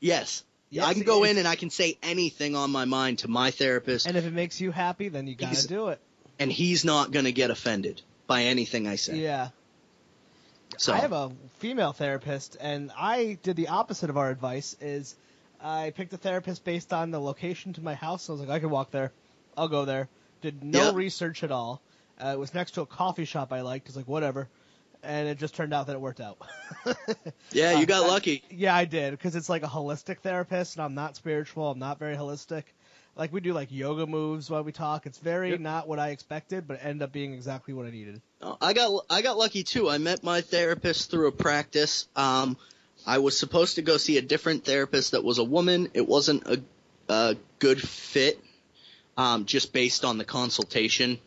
yes. 0.00 0.44
Yes, 0.68 0.84
I 0.84 0.94
can 0.94 1.04
go 1.04 1.22
in 1.22 1.38
and 1.38 1.46
I 1.46 1.54
can 1.54 1.70
say 1.70 1.96
anything 2.02 2.56
on 2.56 2.72
my 2.72 2.86
mind 2.86 3.20
to 3.20 3.28
my 3.28 3.52
therapist, 3.52 4.04
And 4.08 4.16
if 4.16 4.24
it 4.26 4.32
makes 4.32 4.60
you 4.60 4.72
happy, 4.72 5.08
then 5.08 5.28
you 5.28 5.36
gotta 5.36 5.66
do 5.68 5.88
it. 5.88 6.00
and 6.40 6.50
he's 6.50 6.84
not 6.84 7.12
gonna 7.12 7.30
get 7.30 7.50
offended 7.52 8.02
by 8.26 8.42
anything 8.42 8.88
I 8.88 8.96
say. 8.96 9.16
Yeah. 9.18 9.50
So 10.78 10.92
I 10.92 10.96
have 10.98 11.12
a 11.12 11.30
female 11.58 11.92
therapist, 11.92 12.56
and 12.60 12.90
I 12.98 13.38
did 13.44 13.54
the 13.56 13.68
opposite 13.68 14.10
of 14.10 14.16
our 14.16 14.28
advice. 14.28 14.76
Is 14.80 15.14
I 15.60 15.90
picked 15.96 16.12
a 16.12 16.16
therapist 16.18 16.64
based 16.64 16.92
on 16.92 17.12
the 17.12 17.20
location 17.20 17.72
to 17.74 17.80
my 17.80 17.94
house. 17.94 18.24
So 18.24 18.32
I 18.32 18.34
was 18.34 18.40
like, 18.40 18.50
I 18.50 18.58
could 18.58 18.70
walk 18.70 18.90
there, 18.90 19.12
I'll 19.56 19.68
go 19.68 19.84
there. 19.84 20.08
Did 20.42 20.64
no 20.64 20.86
Yeah. 20.86 20.94
research 20.94 21.44
at 21.44 21.52
all. 21.52 21.80
Uh, 22.22 22.28
it 22.28 22.38
was 22.38 22.54
next 22.54 22.72
to 22.72 22.80
a 22.82 22.86
coffee 22.86 23.24
shop 23.24 23.52
I 23.52 23.60
liked. 23.60 23.88
It's 23.88 23.96
like 23.96 24.08
whatever, 24.08 24.48
and 25.02 25.28
it 25.28 25.38
just 25.38 25.54
turned 25.54 25.74
out 25.74 25.86
that 25.88 25.94
it 25.94 26.00
worked 26.00 26.20
out. 26.20 26.38
yeah, 27.52 27.78
you 27.78 27.86
got 27.86 28.04
Uh, 28.04 28.08
lucky. 28.08 28.42
yeah, 28.50 28.74
I 28.74 28.84
did 28.84 29.10
because 29.12 29.36
it's 29.36 29.48
like 29.48 29.62
a 29.62 29.68
holistic 29.68 30.18
therapist, 30.20 30.76
and 30.76 30.84
I'm 30.84 30.94
not 30.94 31.16
spiritual. 31.16 31.70
I'm 31.70 31.78
not 31.78 31.98
very 31.98 32.16
holistic. 32.16 32.64
Like 33.16 33.32
we 33.32 33.40
do 33.40 33.52
like 33.54 33.72
yoga 33.72 34.06
moves 34.06 34.50
while 34.50 34.62
we 34.62 34.72
talk. 34.72 35.06
It's 35.06 35.18
very 35.18 35.50
Yep. 35.50 35.60
not 35.60 35.88
what 35.88 35.98
I 35.98 36.08
expected, 36.10 36.66
but 36.68 36.74
it 36.74 36.80
ended 36.84 37.02
up 37.02 37.12
being 37.12 37.32
exactly 37.32 37.72
what 37.72 37.86
I 37.86 37.90
needed. 37.90 38.20
Oh, 38.42 38.58
I 38.60 38.72
got 38.74 39.04
I 39.08 39.22
got 39.22 39.38
lucky 39.38 39.62
too. 39.62 39.88
I 39.88 39.96
met 39.98 40.22
my 40.22 40.42
therapist 40.42 41.10
through 41.10 41.28
a 41.28 41.32
practice. 41.32 42.08
Um, 42.14 42.56
I 43.06 43.18
was 43.18 43.38
supposed 43.38 43.76
to 43.76 43.82
go 43.82 43.96
see 43.96 44.18
a 44.18 44.22
different 44.22 44.64
therapist 44.64 45.12
that 45.12 45.24
was 45.24 45.38
a 45.38 45.44
woman. 45.44 45.88
It 45.94 46.06
wasn't 46.06 46.46
a, 46.46 46.60
a 47.08 47.36
good 47.58 47.80
fit, 47.80 48.38
um, 49.16 49.44
just 49.46 49.72
based 49.72 50.04
on 50.04 50.18
the 50.18 50.24
consultation, 50.24 51.18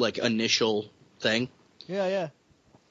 like 0.00 0.18
initial 0.18 0.90
thing. 1.20 1.48
Yeah, 1.86 2.08
yeah. 2.08 2.28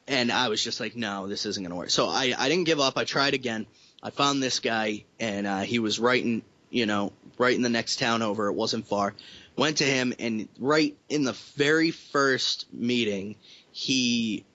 and 0.08 0.32
I 0.32 0.50
was 0.50 0.64
just 0.64 0.80
like, 0.80 0.96
no, 0.96 1.28
this 1.28 1.46
isn't 1.46 1.64
gonna 1.64 1.76
work. 1.76 1.90
So 1.92 2.08
I, 2.08 2.34
I 2.38 2.50
didn't 2.50 2.66
give 2.66 2.80
up. 2.80 2.98
I 2.98 3.04
tried 3.06 3.34
again. 3.34 3.66
I 4.02 4.10
found 4.10 4.42
this 4.42 4.60
guy, 4.60 5.06
and 5.20 5.46
uh, 5.46 5.60
he 5.60 5.80
was 5.80 6.00
right 6.00 6.24
in, 6.24 6.42
you 6.70 6.86
know, 6.86 7.12
right 7.38 7.56
in 7.56 7.62
the 7.62 7.70
next 7.70 8.00
town 8.00 8.22
over. 8.22 8.48
It 8.48 8.54
wasn't 8.54 8.88
far. 8.88 9.14
Went 9.58 9.78
to 9.78 9.84
him, 9.84 10.14
and 10.20 10.48
right 10.58 10.98
in 11.10 11.24
the 11.26 11.38
very 11.56 11.92
first 11.92 12.66
meeting, 12.74 13.36
he 13.72 14.46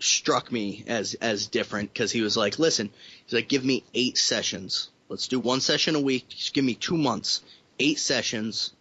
struck 0.00 0.50
me 0.52 0.84
as 0.86 1.14
as 1.14 1.46
different 1.46 1.92
because 1.92 2.10
he 2.12 2.20
was 2.20 2.36
like, 2.36 2.58
listen, 2.58 2.90
he's 3.24 3.32
like, 3.32 3.48
give 3.48 3.64
me 3.64 3.84
eight 3.94 4.18
sessions. 4.18 4.90
Let's 5.08 5.28
do 5.28 5.38
one 5.38 5.60
session 5.60 5.94
a 5.94 6.00
week. 6.00 6.28
Just 6.28 6.52
give 6.52 6.64
me 6.64 6.74
two 6.74 6.96
months, 6.96 7.42
eight 7.78 7.98
sessions, 7.98 8.72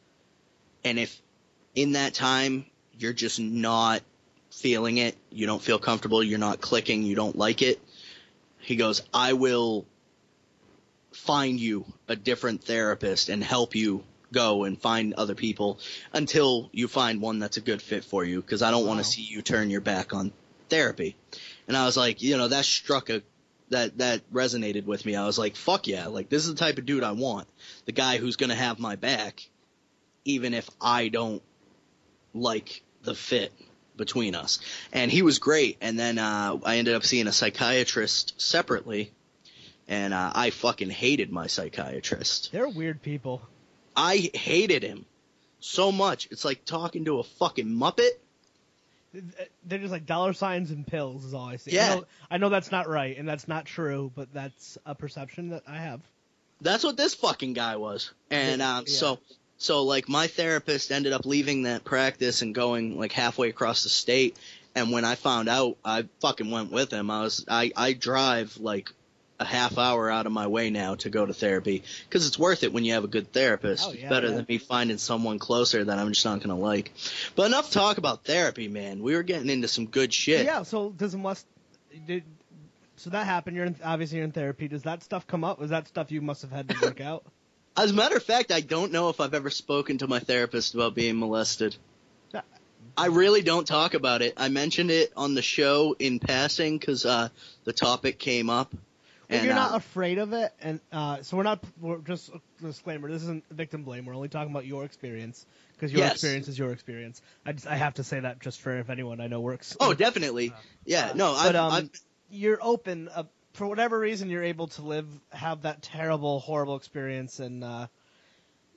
and 0.84 0.98
if 0.98 1.22
in 1.76 1.94
that 1.94 2.14
time 2.14 2.66
you're 2.98 3.14
just 3.14 3.40
not 3.40 4.02
feeling 4.50 4.98
it, 4.98 5.16
you 5.32 5.48
don't 5.48 5.62
feel 5.62 5.80
comfortable, 5.80 6.24
you're 6.24 6.40
not 6.40 6.62
clicking, 6.62 7.04
you 7.04 7.16
don't 7.16 7.36
like 7.36 7.62
it, 7.62 7.80
he 8.60 8.76
goes, 8.76 9.02
I 9.14 9.34
will 9.34 9.86
find 11.12 11.60
you 11.60 11.86
a 12.08 12.16
different 12.16 12.64
therapist 12.64 13.30
and 13.30 13.44
help 13.44 13.76
you 13.76 14.04
go 14.32 14.64
and 14.64 14.82
find 14.82 15.14
other 15.14 15.36
people 15.36 15.80
until 16.12 16.70
you 16.74 16.88
find 16.88 17.22
one 17.22 17.40
that's 17.40 17.58
a 17.58 17.62
good 17.62 17.82
fit 17.82 18.04
for 18.04 18.26
you 18.26 18.42
because 18.42 18.62
I 18.62 18.72
don't 18.72 18.88
want 18.88 19.00
to 19.00 19.04
see 19.04 19.22
you 19.22 19.42
turn 19.42 19.70
your 19.70 19.82
back 19.82 20.14
on 20.14 20.32
therapy. 20.70 21.16
And 21.68 21.78
I 21.78 21.86
was 21.86 21.96
like, 21.96 22.22
you 22.22 22.38
know, 22.38 22.48
that 22.48 22.66
struck 22.66 23.10
a 23.10 23.22
that 23.70 23.98
that 24.00 24.30
resonated 24.32 24.86
with 24.86 25.06
me. 25.06 25.16
I 25.16 25.26
was 25.26 25.38
like, 25.38 25.56
fuck 25.56 25.88
yeah, 25.88 26.08
like 26.08 26.30
this 26.30 26.44
is 26.44 26.50
the 26.50 26.60
type 26.60 26.78
of 26.78 26.86
dude 26.86 27.04
I 27.04 27.12
want. 27.12 27.48
The 27.86 27.92
guy 27.92 28.18
who's 28.18 28.36
going 28.36 28.50
to 28.50 28.56
have 28.56 28.80
my 28.80 28.96
back 28.96 29.48
even 30.26 30.54
if 30.54 30.70
I 30.82 31.10
don't 31.10 31.42
like 32.34 32.84
the 33.04 33.16
fit 33.16 33.52
between 33.96 34.36
us. 34.36 34.60
And 34.92 35.12
he 35.12 35.22
was 35.22 35.40
great. 35.40 35.78
And 35.82 35.98
then 36.00 36.18
uh, 36.18 36.58
I 36.64 36.78
ended 36.78 36.96
up 36.96 37.04
seeing 37.04 37.28
a 37.28 37.32
psychiatrist 37.32 38.42
separately, 38.42 39.12
and 39.88 40.14
uh, 40.14 40.32
I 40.34 40.50
fucking 40.50 40.90
hated 40.90 41.32
my 41.32 41.48
psychiatrist. 41.48 42.50
They're 42.52 42.70
weird 42.70 43.02
people. 43.02 43.42
I 43.96 44.32
hated 44.34 44.84
him 44.84 45.06
so 45.60 45.92
much. 45.92 46.28
It's 46.32 46.44
like 46.44 46.66
talking 46.66 47.06
to 47.06 47.20
a 47.20 47.24
fucking 47.24 47.68
muppet. 47.68 48.10
They're 49.66 49.78
just 49.80 49.92
like 49.92 50.08
dollar 50.08 50.34
signs 50.34 50.72
and 50.72 50.88
pills 50.88 51.24
is 51.24 51.36
all 51.36 51.48
I 51.48 51.58
see. 51.58 51.72
Yeah. 51.72 51.92
I 51.92 51.96
know, 51.96 52.06
I 52.32 52.38
know 52.38 52.50
that's 52.50 52.72
not 52.72 52.90
right 52.90 53.16
and 53.16 53.28
that's 53.28 53.48
not 53.48 53.66
true, 53.66 54.12
but 54.16 54.34
that's 54.34 54.80
a 54.88 54.96
perception 54.96 55.50
that 55.50 55.64
I 55.68 55.78
have. 55.78 56.02
That's 56.62 56.84
what 56.84 56.98
this 56.98 57.14
fucking 57.14 57.54
guy 57.54 57.76
was. 57.76 58.12
And 58.32 58.62
um, 58.64 58.86
Yeah. 58.88 58.94
so, 58.94 59.20
so 59.58 59.84
like 59.84 60.10
my 60.10 60.28
therapist 60.28 60.92
ended 60.92 61.14
up 61.14 61.26
leaving 61.26 61.64
that 61.64 61.84
practice 61.84 62.42
and 62.42 62.54
going 62.54 62.98
like 62.98 63.12
halfway 63.12 63.50
across 63.50 63.84
the 63.84 63.90
state. 63.90 64.38
And 64.76 64.92
when 64.92 65.06
I 65.06 65.16
found 65.16 65.50
out, 65.50 65.78
I 65.86 66.06
fucking 66.20 66.50
went 66.50 66.72
with 66.72 66.92
him. 66.92 67.12
I 67.12 67.22
was, 67.22 67.46
I, 67.48 67.72
I 67.76 67.94
drive 67.94 68.58
like 68.58 68.90
a 69.40 69.46
half 69.46 69.78
hour 69.78 70.10
out 70.10 70.26
of 70.26 70.32
my 70.32 70.48
way 70.48 70.70
now 70.70 70.96
to 70.96 71.10
go 71.10 71.26
to 71.26 71.34
therapy 71.34 71.84
because 72.08 72.28
it's 72.28 72.40
worth 72.40 72.64
it 72.64 72.74
when 72.74 72.84
you 72.84 72.94
have 72.94 73.04
a 73.04 73.08
good 73.08 73.32
therapist. 73.32 73.88
Oh, 73.88 73.94
yeah, 73.94 74.10
Better 74.10 74.30
yeah. 74.30 74.36
than 74.36 74.46
me 74.50 74.58
finding 74.58 74.98
someone 74.98 75.40
closer 75.40 75.84
that 75.84 76.00
I'm 76.00 76.12
just 76.12 76.26
not 76.26 76.42
gonna 76.42 76.58
like. 76.58 76.92
But 77.36 77.48
enough 77.48 77.72
talk 77.72 77.98
about 77.98 78.24
therapy, 78.26 78.68
man. 78.68 79.04
We 79.04 79.16
were 79.16 79.24
getting 79.24 79.50
into 79.50 79.68
some 79.68 79.88
good 79.88 80.14
shit. 80.14 80.46
Yeah. 80.46 80.64
So 80.64 80.90
does 80.90 81.16
must 81.16 81.46
did 82.08 82.24
so 82.96 83.10
that 83.10 83.26
happened? 83.26 83.56
You're 83.56 83.66
in, 83.66 83.76
obviously 83.84 84.18
you're 84.18 84.26
in 84.26 84.32
therapy. 84.32 84.68
Does 84.68 84.84
that 84.84 85.04
stuff 85.04 85.28
come 85.28 85.44
up? 85.44 85.60
Was 85.60 85.72
that 85.72 85.88
stuff 85.88 86.12
you 86.12 86.22
must 86.22 86.42
have 86.42 86.52
had 86.52 86.70
to 86.70 86.80
work 86.82 87.02
out? 87.02 87.26
As 87.76 87.92
a 87.92 87.94
matter 87.94 88.16
of 88.16 88.24
fact, 88.24 88.52
I 88.52 88.62
don't 88.62 88.92
know 88.92 89.10
if 89.10 89.20
I've 89.20 89.34
ever 89.34 89.50
spoken 89.50 89.98
to 90.00 90.08
my 90.08 90.20
therapist 90.20 90.76
about 90.76 90.94
being 90.94 91.20
molested. 91.20 91.76
I 92.96 93.08
really 93.08 93.42
don't 93.42 93.66
talk 93.66 93.96
about 93.96 94.22
it. 94.22 94.34
I 94.38 94.50
mentioned 94.50 94.92
it 94.92 95.12
on 95.18 95.34
the 95.34 95.42
show 95.42 95.96
in 95.98 96.20
passing 96.20 96.78
because 96.78 97.06
uh, 97.06 97.30
the 97.64 97.74
topic 97.74 98.20
came 98.20 98.52
up, 98.52 98.72
If 99.30 99.38
And, 99.38 99.46
you're 99.46 99.54
uh, 99.54 99.58
not 99.58 99.76
afraid 99.76 100.20
of 100.20 100.34
it, 100.34 100.54
and 100.62 100.80
uh, 100.92 101.24
so 101.24 101.38
we're 101.38 101.44
not. 101.44 101.64
We're 101.82 101.98
just 102.00 102.30
a 102.30 102.40
disclaimer. 102.62 103.10
This 103.10 103.24
isn't 103.24 103.46
victim 103.50 103.84
blame. 103.84 104.06
We're 104.06 104.16
only 104.16 104.28
talking 104.28 104.52
about 104.52 104.68
your 104.68 104.86
experience 104.86 105.44
because 105.76 105.92
your 105.92 106.04
Yes. 106.04 106.14
experience 106.14 106.48
is 106.50 106.60
your 106.60 106.72
experience. 106.72 107.22
I 107.48 107.54
just 107.54 107.66
I 107.66 107.78
have 107.78 107.96
to 107.96 108.04
say 108.04 108.20
that 108.20 108.40
just 108.42 108.62
for 108.62 108.78
if 108.78 108.92
anyone 108.92 109.22
I 109.22 109.28
know 109.28 109.40
works. 109.40 109.76
oh, 109.80 109.96
definitely. 109.96 110.54
Yeah, 110.86 111.14
no, 111.16 111.34
but 111.34 111.56
I've, 111.56 111.56
um, 111.56 111.74
I've, 111.74 111.90
you're 112.30 112.60
open. 112.62 113.10
Uh, 113.10 113.24
for 113.54 113.68
whatever 113.68 114.00
reason, 114.00 114.30
you're 114.30 114.44
able 114.44 114.68
to 114.68 114.82
live, 114.82 115.08
have 115.32 115.62
that 115.62 115.82
terrible, 115.82 116.40
horrible 116.40 116.76
experience, 116.76 117.40
and 117.40 117.64
uh, 117.64 117.88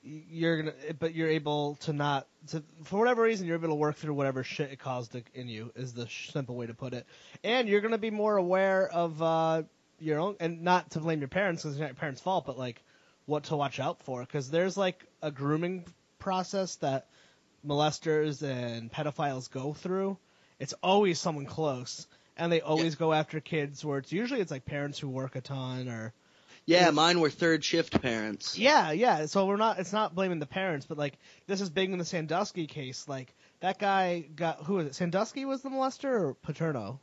you're 0.03 0.57
gonna. 0.57 0.73
But 0.99 1.15
you're 1.15 1.29
able 1.29 1.75
to 1.81 1.93
not. 1.93 2.27
To, 2.49 2.63
for 2.83 2.99
whatever 2.99 3.23
reason, 3.23 3.47
you're 3.47 3.57
able 3.57 3.69
to 3.69 3.75
work 3.75 3.97
through 3.97 4.13
whatever 4.13 4.43
shit 4.43 4.71
it 4.71 4.79
caused 4.79 5.15
in 5.33 5.47
you. 5.47 5.71
Is 5.75 5.93
the 5.93 6.07
simple 6.31 6.55
way 6.55 6.67
to 6.67 6.73
put 6.73 6.93
it. 6.93 7.05
And 7.43 7.67
you're 7.67 7.81
gonna 7.81 7.97
be 7.97 8.11
more 8.11 8.37
aware 8.37 8.87
of 8.87 9.21
uh, 9.21 9.63
your 9.99 10.19
own, 10.19 10.35
and 10.39 10.61
not 10.61 10.91
to 10.91 10.99
blame 10.99 11.19
your 11.19 11.27
parents 11.27 11.63
because 11.63 11.73
it's 11.73 11.81
not 11.81 11.87
your 11.87 11.95
parents' 11.95 12.21
fault, 12.21 12.45
but 12.45 12.57
like 12.57 12.81
what 13.25 13.45
to 13.45 13.55
watch 13.55 13.79
out 13.79 14.01
for 14.03 14.21
because 14.21 14.49
there's 14.49 14.77
like 14.77 15.05
a 15.21 15.31
grooming 15.31 15.85
process 16.19 16.75
that 16.77 17.07
molesters 17.65 18.41
and 18.41 18.91
pedophiles 18.91 19.51
go 19.51 19.73
through. 19.73 20.17
It's 20.59 20.73
always 20.81 21.19
someone 21.19 21.45
close, 21.45 22.07
and 22.37 22.51
they 22.51 22.61
always 22.61 22.95
go 22.95 23.13
after 23.13 23.39
kids 23.39 23.83
where 23.83 23.97
it's 23.97 24.11
usually 24.11 24.41
it's 24.41 24.51
like 24.51 24.65
parents 24.65 24.99
who 24.99 25.09
work 25.09 25.35
a 25.35 25.41
ton 25.41 25.89
or 25.89 26.13
yeah, 26.67 26.91
mine 26.91 27.21
were 27.21 27.29
third 27.29 27.63
shift 27.63 28.01
parents. 28.01 28.59
yeah, 28.59 28.91
yeah. 28.91 29.25
So 29.27 29.45
we're 29.45 29.55
not. 29.55 29.79
It's 29.79 29.93
not 29.93 30.13
blaming 30.13 30.39
the 30.39 30.45
parents, 30.45 30.85
but 30.85 30.97
like 30.97 31.17
this 31.47 31.61
is 31.61 31.69
big 31.69 31.91
in 31.91 31.97
the 31.97 32.05
Sandusky 32.05 32.67
case. 32.67 33.07
Like 33.07 33.33
that 33.61 33.79
guy 33.79 34.25
got 34.35 34.63
who 34.63 34.75
was 34.75 34.87
it? 34.87 34.95
Sandusky 34.95 35.45
was 35.45 35.61
the 35.61 35.69
molester 35.69 36.09
or 36.09 36.33
Paterno? 36.33 36.99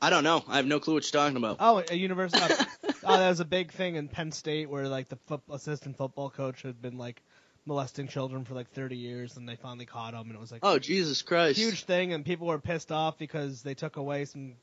I 0.00 0.10
don't 0.10 0.24
know. 0.24 0.42
I 0.48 0.56
have 0.56 0.66
no 0.66 0.80
clue 0.80 0.94
what 0.94 1.04
you're 1.04 1.20
talking 1.20 1.36
about. 1.36 1.58
Oh, 1.60 1.82
a 1.88 1.94
university. 1.94 2.42
oh, 3.04 3.16
that 3.18 3.28
was 3.28 3.40
a 3.40 3.44
big 3.44 3.72
thing 3.72 3.96
in 3.96 4.08
Penn 4.08 4.32
State 4.32 4.70
where 4.70 4.88
like 4.88 5.10
the 5.10 5.16
foot, 5.26 5.42
assistant 5.50 5.98
football 5.98 6.30
coach 6.30 6.62
had 6.62 6.80
been 6.80 6.96
like 6.96 7.22
molesting 7.66 8.08
children 8.08 8.44
for 8.44 8.54
like 8.54 8.70
30 8.72 8.96
years, 8.96 9.36
and 9.36 9.48
they 9.48 9.56
finally 9.56 9.86
caught 9.86 10.14
him, 10.14 10.20
and 10.22 10.32
it 10.34 10.40
was 10.40 10.52
like 10.52 10.60
Oh, 10.62 10.78
Jesus 10.78 11.22
Christ. 11.22 11.58
huge 11.58 11.84
thing, 11.84 12.12
and 12.12 12.24
people 12.24 12.46
were 12.46 12.58
pissed 12.58 12.92
off 12.92 13.18
because 13.18 13.62
they 13.62 13.74
took 13.74 13.96
away 13.96 14.24
some. 14.26 14.54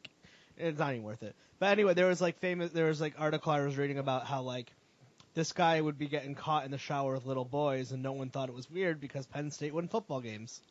It's 0.58 0.78
not 0.80 0.92
even 0.92 1.04
worth 1.04 1.24
it. 1.24 1.36
But 1.60 1.72
anyway, 1.72 1.94
there 1.94 2.08
was 2.08 2.22
like 2.22 2.40
famous. 2.40 2.72
There 2.72 2.86
was 2.88 3.02
like 3.02 3.16
article 3.18 3.52
I 3.52 3.62
was 3.62 3.78
reading 3.78 3.98
about 3.98 4.26
how 4.26 4.42
like 4.42 4.72
this 5.34 5.52
guy 5.54 5.80
would 5.80 5.98
be 5.98 6.08
getting 6.08 6.36
caught 6.36 6.66
in 6.66 6.72
the 6.72 6.78
shower 6.78 7.14
with 7.16 7.26
little 7.26 7.46
boys, 7.46 7.92
and 7.92 8.04
no 8.04 8.12
one 8.12 8.30
thought 8.30 8.50
it 8.50 8.56
was 8.56 8.70
weird 8.70 9.00
because 9.00 9.26
Penn 9.26 9.50
State 9.52 9.74
won 9.74 9.88
football 9.88 10.22
games. 10.22 10.62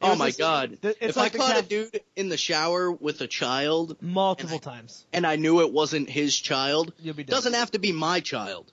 It 0.00 0.06
Oh 0.06 0.14
my 0.16 0.26
this- 0.26 0.36
god. 0.36 0.78
th- 0.82 0.96
it's 1.00 1.10
if 1.10 1.16
like 1.16 1.34
I 1.34 1.38
caught 1.38 1.58
a 1.58 1.62
dude 1.62 2.00
in 2.16 2.28
the 2.28 2.36
shower 2.36 2.90
with 2.92 3.20
a 3.22 3.26
child 3.26 3.96
multiple 4.02 4.56
and 4.56 4.66
I- 4.66 4.70
times, 4.78 5.06
and 5.12 5.26
I 5.26 5.36
knew 5.36 5.60
it 5.60 5.72
wasn't 5.72 6.10
his 6.10 6.36
child, 6.36 6.92
you'll 7.00 7.14
be 7.14 7.24
doesn't 7.24 7.54
have 7.54 7.70
to 7.72 7.78
be 7.78 7.92
my 7.92 8.20
child. 8.20 8.70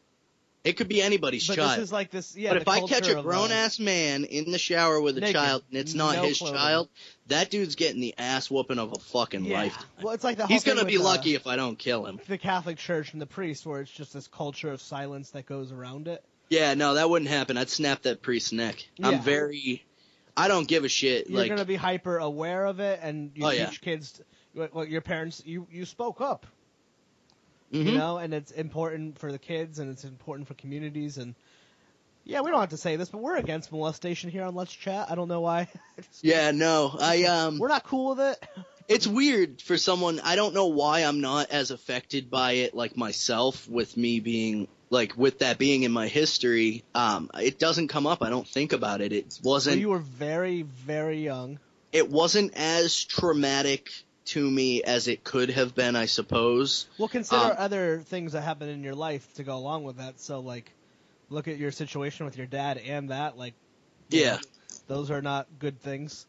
It 0.64 0.78
could 0.78 0.88
be 0.88 1.02
anybody's 1.02 1.46
But 1.46 1.58
child. 1.58 1.72
this 1.72 1.80
is 1.80 1.92
like 1.92 2.10
this. 2.10 2.38
Yeah, 2.38 2.54
but 2.54 2.62
if 2.62 2.68
I 2.70 2.80
catch 2.88 3.10
a 3.10 3.22
grown 3.22 3.52
uh, 3.52 3.56
ass 3.56 3.80
man 3.80 4.24
in 4.24 4.50
the 4.52 4.58
shower 4.58 5.02
with 5.02 5.18
a 5.18 5.22
naked, 5.22 5.36
child 5.36 5.64
and 5.70 5.78
it's 5.78 5.94
not 5.94 6.16
no 6.16 6.24
his 6.24 6.38
clothing. 6.38 6.56
child, 6.58 6.90
that 7.28 7.50
dude's 7.52 7.76
getting 7.76 8.00
the 8.00 8.16
ass 8.18 8.50
whooping 8.50 8.80
of 8.80 8.94
a 8.94 9.00
fucking 9.00 9.44
yeah. 9.44 9.58
lifetime. 9.58 9.86
Well, 10.02 10.14
it's 10.14 10.24
like 10.24 10.38
the 10.38 10.44
whole 10.46 10.54
He's 10.54 10.64
gonna 10.64 10.86
be 10.86 10.98
uh, 10.98 11.04
lucky 11.04 11.36
if 11.36 11.48
I 11.48 11.58
don't 11.58 11.78
kill 11.78 12.06
him. 12.06 12.20
the 12.28 12.38
Catholic 12.38 12.78
Church 12.78 13.12
and 13.12 13.22
the 13.22 13.26
priest, 13.26 13.66
where 13.66 13.82
it's 13.82 13.92
just 13.92 14.14
this 14.14 14.28
culture 14.28 14.72
of 14.72 14.82
silence 14.82 15.32
that 15.32 15.46
goes 15.46 15.74
around 15.74 16.08
it. 16.08 16.24
Yeah, 16.50 16.76
no, 16.76 16.94
that 16.94 17.10
wouldn't 17.10 17.30
happen. 17.30 17.58
I'd 17.58 17.70
snap 17.70 18.04
that 18.04 18.22
priest's 18.22 18.54
neck. 18.54 18.88
Yeah. 18.98 19.10
I'm 19.10 19.22
very. 19.22 19.84
I 20.38 20.48
don't 20.48 20.68
give 20.68 20.86
a 20.86 20.90
shit. 20.90 21.30
You're 21.30 21.40
like, 21.40 21.50
gonna 21.50 21.66
be 21.66 21.76
hyper 21.76 22.18
aware 22.20 22.66
of 22.66 22.80
it, 22.80 23.00
and 23.04 23.32
you 23.36 23.46
Oh, 23.46 23.52
teach 23.52 23.60
yeah. 23.60 23.70
kids. 23.82 24.22
What 24.54 24.88
your 24.90 25.02
parents, 25.02 25.42
you 25.46 25.68
you 25.72 25.84
spoke 25.84 26.22
up, 26.22 26.46
mhm. 27.74 27.86
you 27.86 27.98
know, 27.98 28.18
and 28.18 28.34
it's 28.34 28.52
important 28.52 29.20
for 29.20 29.32
the 29.32 29.40
kids, 29.40 29.80
and 29.80 29.90
it's 29.92 30.04
important 30.04 30.48
for 30.48 30.54
communities, 30.54 31.18
and 31.18 31.36
yeah, 32.24 32.42
we 32.42 32.52
don't 32.52 32.60
have 32.62 32.70
to 32.70 32.78
say 32.78 32.96
this, 32.96 33.10
but 33.10 33.18
we're 33.18 33.36
against 33.36 33.72
molestation 33.72 34.30
here 34.30 34.44
on 34.44 34.56
Let's 34.56 34.74
Chat. 34.74 35.12
I 35.12 35.16
don't 35.16 35.28
know 35.28 35.42
why. 35.42 35.68
Yeah, 36.22 36.52
no, 36.52 36.96
I 37.00 37.24
um. 37.26 37.60
we're 37.60 37.68
not 37.68 37.84
cool 37.84 38.16
with 38.16 38.20
it. 38.20 38.48
it's 38.88 39.08
weird 39.08 39.62
for 39.62 39.78
someone 39.78 40.20
I 40.24 40.36
don't 40.36 40.54
know 40.54 40.68
why 40.68 41.02
I'm 41.02 41.22
not 41.22 41.52
as 41.52 41.72
affected 41.72 42.30
by 42.30 42.54
it 42.54 42.74
like 42.74 42.98
myself 42.98 43.68
with 43.68 43.96
me 43.96 44.20
being 44.20 44.68
like 44.90 45.18
with 45.18 45.40
that 45.40 45.58
being 45.58 45.84
in 45.84 45.92
my 45.92 46.08
history 46.08 46.84
um 46.94 47.30
it 47.40 47.60
doesn't 47.60 47.88
come 47.88 48.08
up 48.08 48.22
I 48.22 48.30
don't 48.30 48.48
think 48.48 48.74
about 48.74 49.02
it 49.02 49.14
it 49.14 49.40
wasn't 49.44 49.80
you 49.80 49.90
were 49.90 50.00
very 50.00 50.64
very 50.64 51.24
young. 51.24 51.60
it 51.92 52.10
wasn't 52.10 52.54
as 52.56 53.04
traumatic 53.04 53.90
to 54.26 54.50
me 54.50 54.82
as 54.84 55.08
it 55.08 55.24
could 55.24 55.50
have 55.50 55.76
been 55.76 55.96
I 55.96 56.06
suppose 56.06 56.88
Well, 56.98 57.08
consider 57.10 57.42
Um, 57.42 57.56
other 57.58 58.00
things 58.00 58.34
that 58.34 58.42
happen 58.42 58.70
in 58.70 58.84
your 58.84 58.96
life 58.96 59.28
to 59.36 59.44
go 59.44 59.56
along 59.58 59.84
with 59.84 59.98
that. 59.98 60.20
So, 60.20 60.40
like, 60.40 60.72
look 61.30 61.48
at 61.48 61.58
your 61.58 61.72
situation 61.72 62.26
with 62.26 62.38
your 62.38 62.48
dad 62.48 62.78
and 62.78 63.10
that. 63.10 63.38
Like, 63.38 63.54
yeah 64.10 64.34
know, 64.36 64.40
those 64.88 65.12
are 65.12 65.22
not 65.22 65.48
good 65.60 65.82
things. 65.82 66.26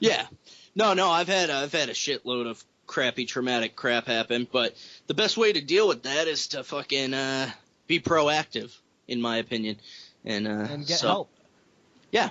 yeah 0.00 0.26
no 0.74 0.94
no 0.94 1.10
I've 1.10 1.28
had 1.28 1.50
I've 1.50 1.72
had 1.72 1.88
a 1.88 1.92
shitload 1.94 2.48
of 2.48 2.62
crappy 2.86 3.26
traumatic 3.26 3.76
crap 3.76 4.06
happen 4.06 4.48
but 4.50 4.74
the 5.08 5.14
best 5.14 5.36
way 5.36 5.52
to 5.52 5.60
deal 5.60 5.86
with 5.88 6.04
that 6.04 6.26
is 6.26 6.48
to 6.48 6.64
fucking 6.64 7.12
uh 7.12 7.50
be 7.86 8.00
proactive 8.00 8.74
in 9.06 9.20
my 9.20 9.36
opinion 9.38 9.76
and 10.24 10.46
uh 10.48 10.66
And 10.70 10.86
get 10.86 10.98
so- 10.98 11.06
help. 11.08 11.30
Yeah. 12.10 12.30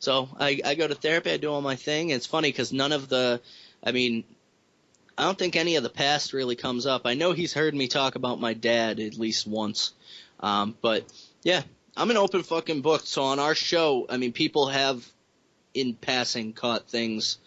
So 0.00 0.28
I, 0.40 0.60
I 0.64 0.74
go 0.74 0.88
to 0.88 0.96
therapy, 0.96 1.30
I 1.30 1.36
do 1.36 1.48
all 1.52 1.60
my 1.60 1.76
thing. 1.76 2.10
It's 2.10 2.26
funny 2.26 2.48
because 2.48 2.72
none 2.72 2.90
of 2.90 3.08
the, 3.08 3.40
I 3.84 3.92
mean, 3.92 4.24
I 5.16 5.24
don't 5.24 5.38
think 5.38 5.56
any 5.56 5.76
of 5.76 5.82
the 5.82 5.90
past 5.90 6.32
really 6.32 6.56
comes 6.56 6.86
up. 6.86 7.02
I 7.04 7.14
know 7.14 7.32
he's 7.32 7.52
heard 7.52 7.74
me 7.74 7.88
talk 7.88 8.14
about 8.14 8.40
my 8.40 8.54
dad 8.54 8.98
at 9.00 9.18
least 9.18 9.46
once. 9.46 9.92
Um, 10.40 10.76
but 10.80 11.04
yeah, 11.42 11.62
I'm 11.96 12.10
an 12.10 12.16
open 12.16 12.42
fucking 12.42 12.80
book. 12.80 13.02
So 13.04 13.22
on 13.24 13.38
our 13.38 13.54
show, 13.54 14.06
I 14.08 14.16
mean, 14.16 14.32
people 14.32 14.68
have 14.68 15.06
in 15.74 15.94
passing 15.94 16.52
caught 16.52 16.88
things, 16.88 17.38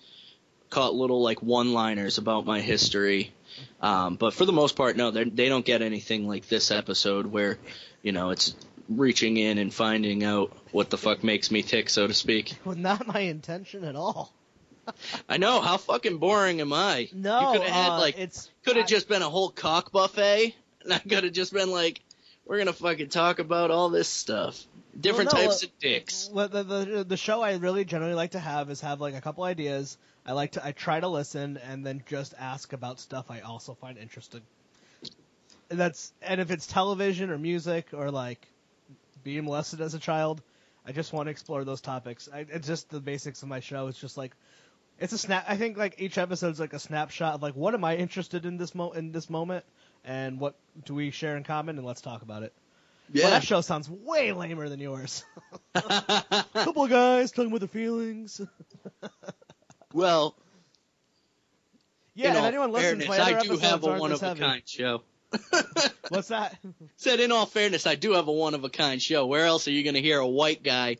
caught 0.69 0.93
little 0.93 1.21
like 1.21 1.41
one-liners 1.41 2.17
about 2.17 2.45
my 2.45 2.61
history. 2.61 3.33
Um, 3.81 4.15
but 4.15 4.33
for 4.33 4.45
the 4.45 4.51
most 4.51 4.75
part, 4.75 4.97
no, 4.97 5.11
they 5.11 5.49
don't 5.49 5.65
get 5.65 5.81
anything 5.81 6.27
like 6.27 6.47
this 6.47 6.71
episode 6.71 7.25
where, 7.25 7.57
you 8.01 8.11
know, 8.11 8.29
it's 8.29 8.55
reaching 8.89 9.37
in 9.37 9.57
and 9.57 9.73
finding 9.73 10.23
out 10.23 10.55
what 10.71 10.89
the 10.89 10.97
fuck 10.97 11.23
makes 11.23 11.49
me 11.49 11.63
tick, 11.63 11.89
so 11.89 12.05
to 12.05 12.13
speak. 12.13 12.53
Well, 12.63 12.75
not 12.75 13.07
my 13.07 13.21
intention 13.21 13.83
at 13.83 13.95
all. 13.95 14.31
I 15.29 15.37
know 15.37 15.61
how 15.61 15.77
fucking 15.77 16.17
boring 16.17 16.61
am 16.61 16.73
I? 16.73 17.09
No, 17.13 17.39
you 17.39 17.59
could 17.59 17.67
have 17.67 17.75
had 17.75 17.91
uh, 17.91 17.99
like 17.99 18.17
it's 18.17 18.49
could 18.63 18.77
have 18.77 18.87
just 18.87 19.07
been 19.07 19.21
a 19.21 19.29
whole 19.29 19.49
cock 19.49 19.91
buffet, 19.91 20.55
and 20.83 20.93
I 20.93 20.99
could 20.99 21.23
have 21.23 21.33
just 21.33 21.53
been 21.53 21.71
like, 21.71 22.01
we're 22.45 22.57
gonna 22.57 22.73
fucking 22.73 23.09
talk 23.09 23.39
about 23.39 23.71
all 23.71 23.89
this 23.89 24.07
stuff, 24.07 24.63
different 24.99 25.33
Well, 25.33 25.43
no, 25.43 25.49
types 25.49 25.63
uh, 25.63 25.67
of 25.67 25.79
dicks. 25.79 26.29
Well, 26.31 26.47
the, 26.47 26.63
the 26.63 27.03
the 27.03 27.17
show 27.17 27.41
I 27.41 27.55
really 27.55 27.85
generally 27.85 28.15
like 28.15 28.31
to 28.31 28.39
have 28.39 28.69
is 28.69 28.81
have 28.81 29.01
like 29.01 29.15
a 29.15 29.21
couple 29.21 29.43
ideas. 29.43 29.97
I 30.25 30.33
like 30.33 30.53
to 30.53 30.65
I 30.65 30.71
try 30.71 30.99
to 30.99 31.07
listen 31.07 31.57
and 31.57 31.85
then 31.85 32.03
just 32.07 32.33
ask 32.39 32.73
about 32.73 32.99
stuff 32.99 33.29
I 33.29 33.41
also 33.41 33.73
find 33.75 33.97
interesting. 33.97 34.41
And 35.69 35.79
that's 35.79 36.13
and 36.21 36.39
if 36.41 36.51
it's 36.51 36.67
television 36.67 37.29
or 37.29 37.37
music 37.37 37.87
or 37.93 38.11
like 38.11 38.47
being 39.23 39.45
molested 39.45 39.81
as 39.81 39.93
a 39.93 39.99
child, 39.99 40.41
I 40.85 40.91
just 40.91 41.13
want 41.13 41.27
to 41.27 41.31
explore 41.31 41.63
those 41.63 41.81
topics. 41.81 42.29
I, 42.31 42.45
it's 42.49 42.67
just 42.67 42.89
the 42.89 42.99
basics 42.99 43.41
of 43.41 43.49
my 43.49 43.59
show. 43.59 43.87
It's 43.87 43.99
just 43.99 44.17
like 44.17 44.35
it's 44.99 45.13
a 45.13 45.17
snap. 45.17 45.45
I 45.47 45.57
think 45.57 45.77
like 45.77 45.95
each 45.99 46.17
episode's 46.17 46.59
like 46.59 46.73
a 46.73 46.79
snapshot 46.79 47.35
of 47.35 47.41
like 47.41 47.55
what 47.55 47.73
am 47.73 47.83
I 47.83 47.95
interested 47.97 48.45
in 48.45 48.57
this 48.57 48.73
mo 48.73 48.91
in 48.91 49.11
this 49.11 49.29
moment 49.29 49.65
and 50.03 50.39
what 50.39 50.55
do 50.85 50.93
we 50.95 51.11
share 51.11 51.35
in 51.37 51.43
common 51.43 51.77
and 51.77 51.85
let's 51.85 52.01
talk 52.01 52.21
about 52.21 52.43
it. 52.43 52.53
Well, 53.13 53.23
Yeah. 53.23 53.29
that 53.31 53.43
show 53.43 53.61
sounds 53.61 53.89
way 53.89 54.31
lamer 54.31 54.69
than 54.69 54.79
yours. 54.79 55.23
couple 55.73 56.83
of 56.83 56.89
guys 56.89 57.31
talking 57.31 57.47
about 57.47 57.59
their 57.59 57.67
feelings. 57.69 58.41
well, 59.93 60.35
Yeah, 62.15 62.37
if 62.37 62.43
anyone 62.45 62.71
listens, 62.71 63.05
fairness, 63.05 63.19
I 63.27 63.41
do 63.43 63.57
have 63.57 63.83
a 63.83 63.97
one 63.99 64.11
of 64.11 64.23
a 64.23 64.35
kind 64.35 64.63
show. 64.65 65.03
What's 66.09 66.29
that? 66.29 66.57
Said 66.97 67.19
in 67.19 67.31
all 67.31 67.45
fairness, 67.45 67.85
I 67.85 67.95
do 67.95 68.13
have 68.13 68.27
a 68.27 68.31
one 68.31 68.53
of 68.53 68.63
a 68.63 68.69
kind 68.69 69.01
show. 69.01 69.25
Where 69.25 69.45
else 69.45 69.67
are 69.67 69.71
you 69.71 69.83
gonna 69.83 69.99
hear 69.99 70.19
a 70.19 70.27
white 70.27 70.63
guy 70.63 70.97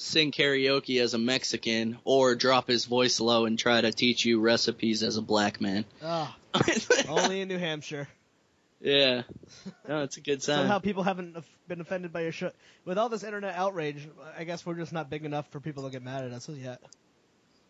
sing 0.00 0.32
karaoke 0.32 1.00
as 1.00 1.12
a 1.12 1.18
Mexican 1.18 1.98
or 2.04 2.34
drop 2.34 2.66
his 2.68 2.86
voice 2.86 3.20
low 3.20 3.44
and 3.44 3.58
try 3.58 3.80
to 3.80 3.92
teach 3.92 4.24
you 4.24 4.40
recipes 4.40 5.02
as 5.02 5.18
a 5.18 5.22
black 5.22 5.60
man? 5.60 5.84
Ah, 6.02 6.34
only 7.08 7.42
in 7.42 7.48
New 7.48 7.58
Hampshire. 7.58 8.08
yeah. 8.80 9.22
No, 9.86 10.02
it's 10.02 10.16
a 10.16 10.22
good 10.22 10.42
sign. 10.42 10.58
Somehow 10.60 10.78
people 10.78 11.02
haven't 11.02 11.36
been 11.68 11.82
offended 11.82 12.12
by 12.12 12.22
your 12.22 12.32
show. 12.32 12.50
With 12.86 12.96
all 12.96 13.10
this 13.10 13.22
internet 13.22 13.54
outrage, 13.54 14.08
I 14.38 14.44
guess 14.44 14.64
we're 14.64 14.74
just 14.74 14.92
not 14.92 15.10
big 15.10 15.26
enough 15.26 15.46
for 15.50 15.60
people 15.60 15.84
to 15.84 15.90
get 15.90 16.02
mad 16.02 16.24
at 16.24 16.32
us 16.32 16.48
yet. 16.48 16.80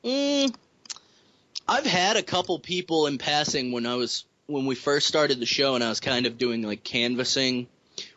Mm, 0.05 0.55
I've 1.67 1.85
had 1.85 2.17
a 2.17 2.23
couple 2.23 2.59
people 2.61 3.07
in 3.07 3.19
passing 3.19 3.73
when 3.73 3.87
I 3.87 3.97
was 3.97 4.25
when 4.47 4.67
we 4.67 4.75
first 4.75 5.07
started 5.07 5.41
the 5.41 5.47
show 5.47 5.75
and 5.75 5.85
I 5.85 5.89
was 5.89 6.01
kind 6.01 6.27
of 6.27 6.39
doing 6.39 6.63
like 6.63 6.83
canvassing 6.85 7.69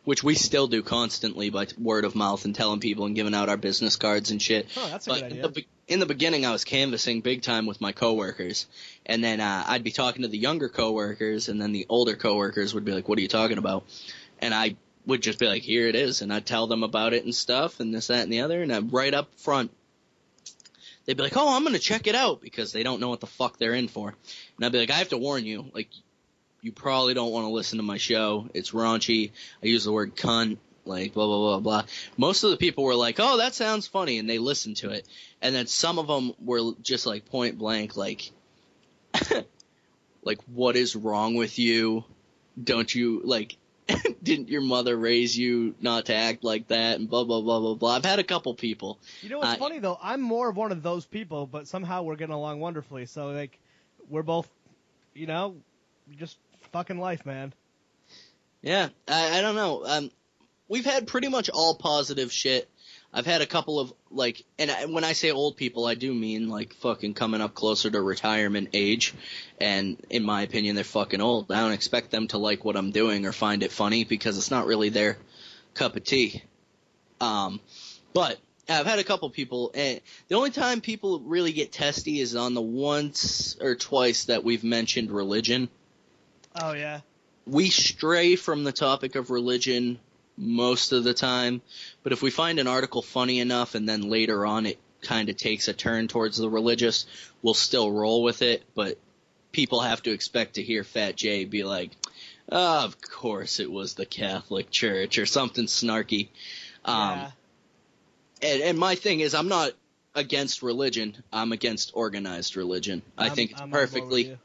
which 0.05 0.23
we 0.23 0.35
still 0.35 0.67
do 0.67 0.84
constantly 0.84 1.49
by 1.49 1.67
word 1.77 2.05
of 2.05 2.15
mouth 2.15 2.45
and 2.45 2.53
telling 2.53 2.80
people 2.80 3.05
and 3.05 3.15
giving 3.15 3.34
out 3.34 3.49
our 3.49 3.57
business 3.57 3.95
cards 3.95 4.31
and 4.31 4.41
shit. 4.41 4.67
Oh, 4.75 4.88
that's 4.89 5.07
a 5.07 5.09
but 5.09 5.21
good 5.21 5.31
in 5.31 5.41
the, 5.41 5.49
be- 5.49 5.67
in 5.88 5.99
the 5.99 6.05
beginning, 6.05 6.45
I 6.45 6.51
was 6.51 6.63
canvassing 6.63 7.21
big 7.21 7.41
time 7.41 7.65
with 7.65 7.80
my 7.81 7.91
coworkers, 7.91 8.67
and 9.05 9.23
then 9.23 9.39
uh, 9.39 9.63
I'd 9.67 9.84
be 9.84 9.91
talking 9.91 10.23
to 10.23 10.27
the 10.27 10.38
younger 10.38 10.69
coworkers, 10.69 11.49
and 11.49 11.61
then 11.61 11.71
the 11.71 11.85
older 11.89 12.15
coworkers 12.15 12.73
would 12.73 12.85
be 12.85 12.91
like, 12.91 13.07
"What 13.07 13.17
are 13.17 13.21
you 13.21 13.27
talking 13.27 13.57
about?" 13.57 13.85
And 14.39 14.53
I 14.53 14.75
would 15.05 15.21
just 15.21 15.39
be 15.39 15.47
like, 15.47 15.63
"Here 15.63 15.88
it 15.88 15.95
is," 15.95 16.21
and 16.21 16.34
I'd 16.34 16.45
tell 16.45 16.67
them 16.67 16.84
about 16.84 17.13
it 17.13 17.23
and 17.23 17.34
stuff, 17.34 17.80
and 17.80 17.93
this, 17.93 18.07
that, 18.07 18.23
and 18.23 18.31
the 18.31 18.41
other, 18.41 18.61
and 18.61 18.73
I'd 18.73 18.91
right 18.93 19.13
up 19.13 19.30
front. 19.38 19.71
They'd 21.05 21.17
be 21.17 21.23
like, 21.23 21.35
"Oh, 21.35 21.55
I'm 21.55 21.63
gonna 21.63 21.80
check 21.80 22.07
it 22.07 22.15
out," 22.15 22.41
because 22.41 22.71
they 22.71 22.84
don't 22.84 23.01
know 23.01 23.09
what 23.09 23.19
the 23.19 23.27
fuck 23.27 23.57
they're 23.57 23.73
in 23.73 23.88
for. 23.89 24.15
And 24.57 24.65
I'd 24.65 24.71
be 24.71 24.80
like, 24.80 24.91
"I 24.91 24.95
have 24.95 25.09
to 25.09 25.17
warn 25.17 25.45
you, 25.45 25.65
like, 25.73 25.89
you 26.64 26.72
probably 26.72 27.14
don't 27.14 27.31
want 27.31 27.45
to 27.45 27.52
listen 27.52 27.77
to 27.77 27.84
my 27.84 27.98
show. 27.98 28.49
It's 28.56 28.72
raunchy. 28.72 29.31
I 29.61 29.68
use 29.68 29.84
the 29.84 29.91
word 29.91 30.15
cunt, 30.15 30.57
like 30.85 31.14
blah 31.14 31.27
blah 31.27 31.38
blah 31.38 31.60
blah. 31.60 31.84
Most 32.18 32.44
of 32.44 32.52
the 32.52 32.57
people 32.57 32.85
were 32.85 32.95
like, 32.95 33.18
"Oh, 33.19 33.38
that 33.38 33.53
sounds 33.53 33.85
funny," 33.85 34.18
and 34.18 34.30
they 34.30 34.40
listened 34.40 34.77
to 34.77 34.90
it. 34.90 35.06
And 35.41 35.53
then 35.53 35.68
some 35.68 35.99
of 35.99 36.07
them 36.07 36.34
were 36.44 36.72
just 36.81 37.06
like 37.06 37.26
point 37.26 37.57
blank, 37.57 37.98
like, 37.98 38.31
like, 40.23 40.40
what 40.53 40.76
is 40.76 40.95
wrong 40.95 41.35
with 41.35 41.60
you? 41.60 42.06
Don't 42.61 42.94
you 42.94 43.22
like? 43.23 43.57
Didn't 44.23 44.48
your 44.48 44.61
mother 44.61 44.95
raise 44.95 45.38
you 45.38 45.76
not 45.81 46.06
to 46.06 46.15
act 46.15 46.45
like 46.45 46.69
that? 46.69 46.98
And 46.99 47.10
blah 47.10 47.26
blah 47.26 47.41
blah 47.41 47.60
blah 47.60 47.73
blah. 47.76 47.95
I've 47.95 48.06
had 48.06 48.19
a 48.19 48.23
couple 48.23 48.53
people. 48.53 48.99
You 49.22 49.30
know 49.30 49.40
what's 49.40 49.56
Uh, 49.56 49.57
funny 49.57 49.80
though? 49.80 49.99
I'm 50.02 50.22
more 50.22 50.49
of 50.49 50.56
one 50.56 50.72
of 50.72 50.81
those 50.81 51.06
people, 51.06 51.45
but 51.45 51.68
somehow 51.68 52.03
we're 52.03 52.15
getting 52.15 52.34
along 52.34 52.61
wonderfully. 52.61 53.06
So 53.06 53.31
like, 53.31 53.60
we're 54.10 54.23
both, 54.23 54.49
you 55.14 55.27
know, 55.27 55.57
just 56.18 56.38
fucking 56.73 56.97
life, 56.97 57.25
man. 57.25 57.53
Yeah, 58.61 58.89
I, 59.07 59.37
I 59.37 59.41
don't 59.41 59.55
know. 59.55 59.85
Um, 59.85 60.11
we've 60.67 60.85
had 60.85 61.07
pretty 61.07 61.29
much 61.29 61.49
all 61.49 61.75
positive 61.75 62.33
shit. 62.33 62.69
I've 63.13 63.27
had 63.27 63.41
a 63.41 63.45
couple 63.45 63.79
of 63.79 63.93
like, 64.09 64.43
and 64.57 64.71
I, 64.71 64.85
when 64.85 65.03
I 65.03 65.13
say 65.13 65.29
old 65.31 65.55
people, 65.55 65.85
I 65.85 65.93
do 65.93 66.11
mean 66.11 66.49
like 66.49 66.73
fucking 66.73 67.13
coming 67.13 67.41
up 67.41 67.53
closer 67.53 67.91
to 67.91 68.01
retirement 68.01 68.69
age, 68.73 69.13
and 69.61 70.03
in 70.09 70.23
my 70.23 70.41
opinion, 70.41 70.73
they're 70.75 70.83
fucking 70.83 71.21
old. 71.21 71.51
I 71.51 71.59
don't 71.59 71.73
expect 71.73 72.09
them 72.09 72.27
to 72.29 72.39
like 72.39 72.65
what 72.65 72.75
I'm 72.75 72.91
doing 72.91 73.27
or 73.27 73.31
find 73.31 73.61
it 73.61 73.71
funny 73.71 74.03
because 74.03 74.37
it's 74.37 74.49
not 74.49 74.65
really 74.65 74.89
their 74.89 75.17
cup 75.75 75.95
of 75.95 76.03
tea. 76.03 76.41
Um, 77.21 77.59
but 78.15 78.39
I've 78.67 78.87
had 78.87 78.97
a 78.97 79.03
couple 79.03 79.29
people, 79.29 79.71
and 79.75 80.01
the 80.27 80.35
only 80.35 80.49
time 80.49 80.81
people 80.81 81.19
really 81.19 81.51
get 81.51 81.71
testy 81.71 82.19
is 82.19 82.35
on 82.35 82.55
the 82.55 82.61
once 82.61 83.57
or 83.61 83.75
twice 83.75 84.25
that 84.25 84.43
we've 84.43 84.63
mentioned 84.63 85.11
religion 85.11 85.69
Oh 86.61 86.73
yeah. 86.73 87.01
we 87.45 87.69
stray 87.69 88.35
from 88.35 88.63
the 88.63 88.71
topic 88.71 89.15
of 89.15 89.30
religion 89.30 89.99
most 90.38 90.91
of 90.91 91.03
the 91.03 91.13
time, 91.13 91.61
but 92.03 92.11
if 92.13 92.21
we 92.21 92.31
find 92.31 92.59
an 92.59 92.67
article 92.67 93.01
funny 93.01 93.39
enough 93.39 93.75
and 93.75 93.88
then 93.88 94.09
later 94.09 94.45
on 94.45 94.65
it 94.65 94.80
kind 95.01 95.30
of 95.30 95.38
takes 95.38 95.67
a 95.67 95.73
turn 95.73 96.07
towards 96.07 96.38
the 96.38 96.49
religious, 96.49 97.05
we'll 97.41 97.53
still 97.53 97.91
roll 97.91 98.23
with 98.23 98.41
it, 98.41 98.63
but 98.73 98.97
people 99.51 99.81
have 99.81 100.01
to 100.03 100.11
expect 100.11 100.55
to 100.55 100.63
hear 100.63 100.84
Fat 100.84 101.15
J 101.15 101.45
be 101.45 101.63
like, 101.63 101.91
"Ah, 102.51 102.84
of 102.85 102.99
course 103.01 103.59
it 103.59 103.71
was 103.71 103.93
the 103.93 104.05
Catholic 104.05 104.71
Church 104.71 105.17
or 105.17 105.25
something 105.25 105.65
snarky. 105.65 106.30
Um, 106.85 106.95
yeah. 107.19 107.31
and, 108.41 108.61
and 108.63 108.77
my 108.80 108.95
thing 108.95 109.19
is, 109.19 109.35
I'm 109.35 109.47
not 109.49 109.73
against 110.15 110.63
religion. 110.63 111.15
I'm 111.31 111.51
against 111.51 111.91
organized 111.93 112.55
religion. 112.57 113.01
I 113.17 113.25
I'm- 113.25 113.35
think 113.35 113.51
it's 113.51 113.59
I'm 113.61 113.65
on 113.65 113.71
board 113.71 113.81
with 113.84 113.91
perfectly. 113.91 114.38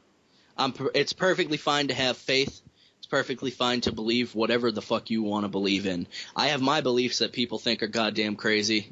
I'm, 0.59 0.73
it's 0.93 1.13
perfectly 1.13 1.57
fine 1.57 1.87
to 1.87 1.93
have 1.93 2.17
faith. 2.17 2.61
It's 2.97 3.07
perfectly 3.07 3.49
fine 3.49 3.81
to 3.81 3.93
believe 3.93 4.35
whatever 4.35 4.71
the 4.71 4.81
fuck 4.81 5.09
you 5.09 5.23
want 5.23 5.45
to 5.45 5.49
believe 5.49 5.87
in. 5.87 6.05
I 6.35 6.47
have 6.47 6.61
my 6.61 6.81
beliefs 6.81 7.19
that 7.19 7.31
people 7.31 7.59
think 7.59 7.81
are 7.81 7.87
goddamn 7.87 8.35
crazy 8.35 8.91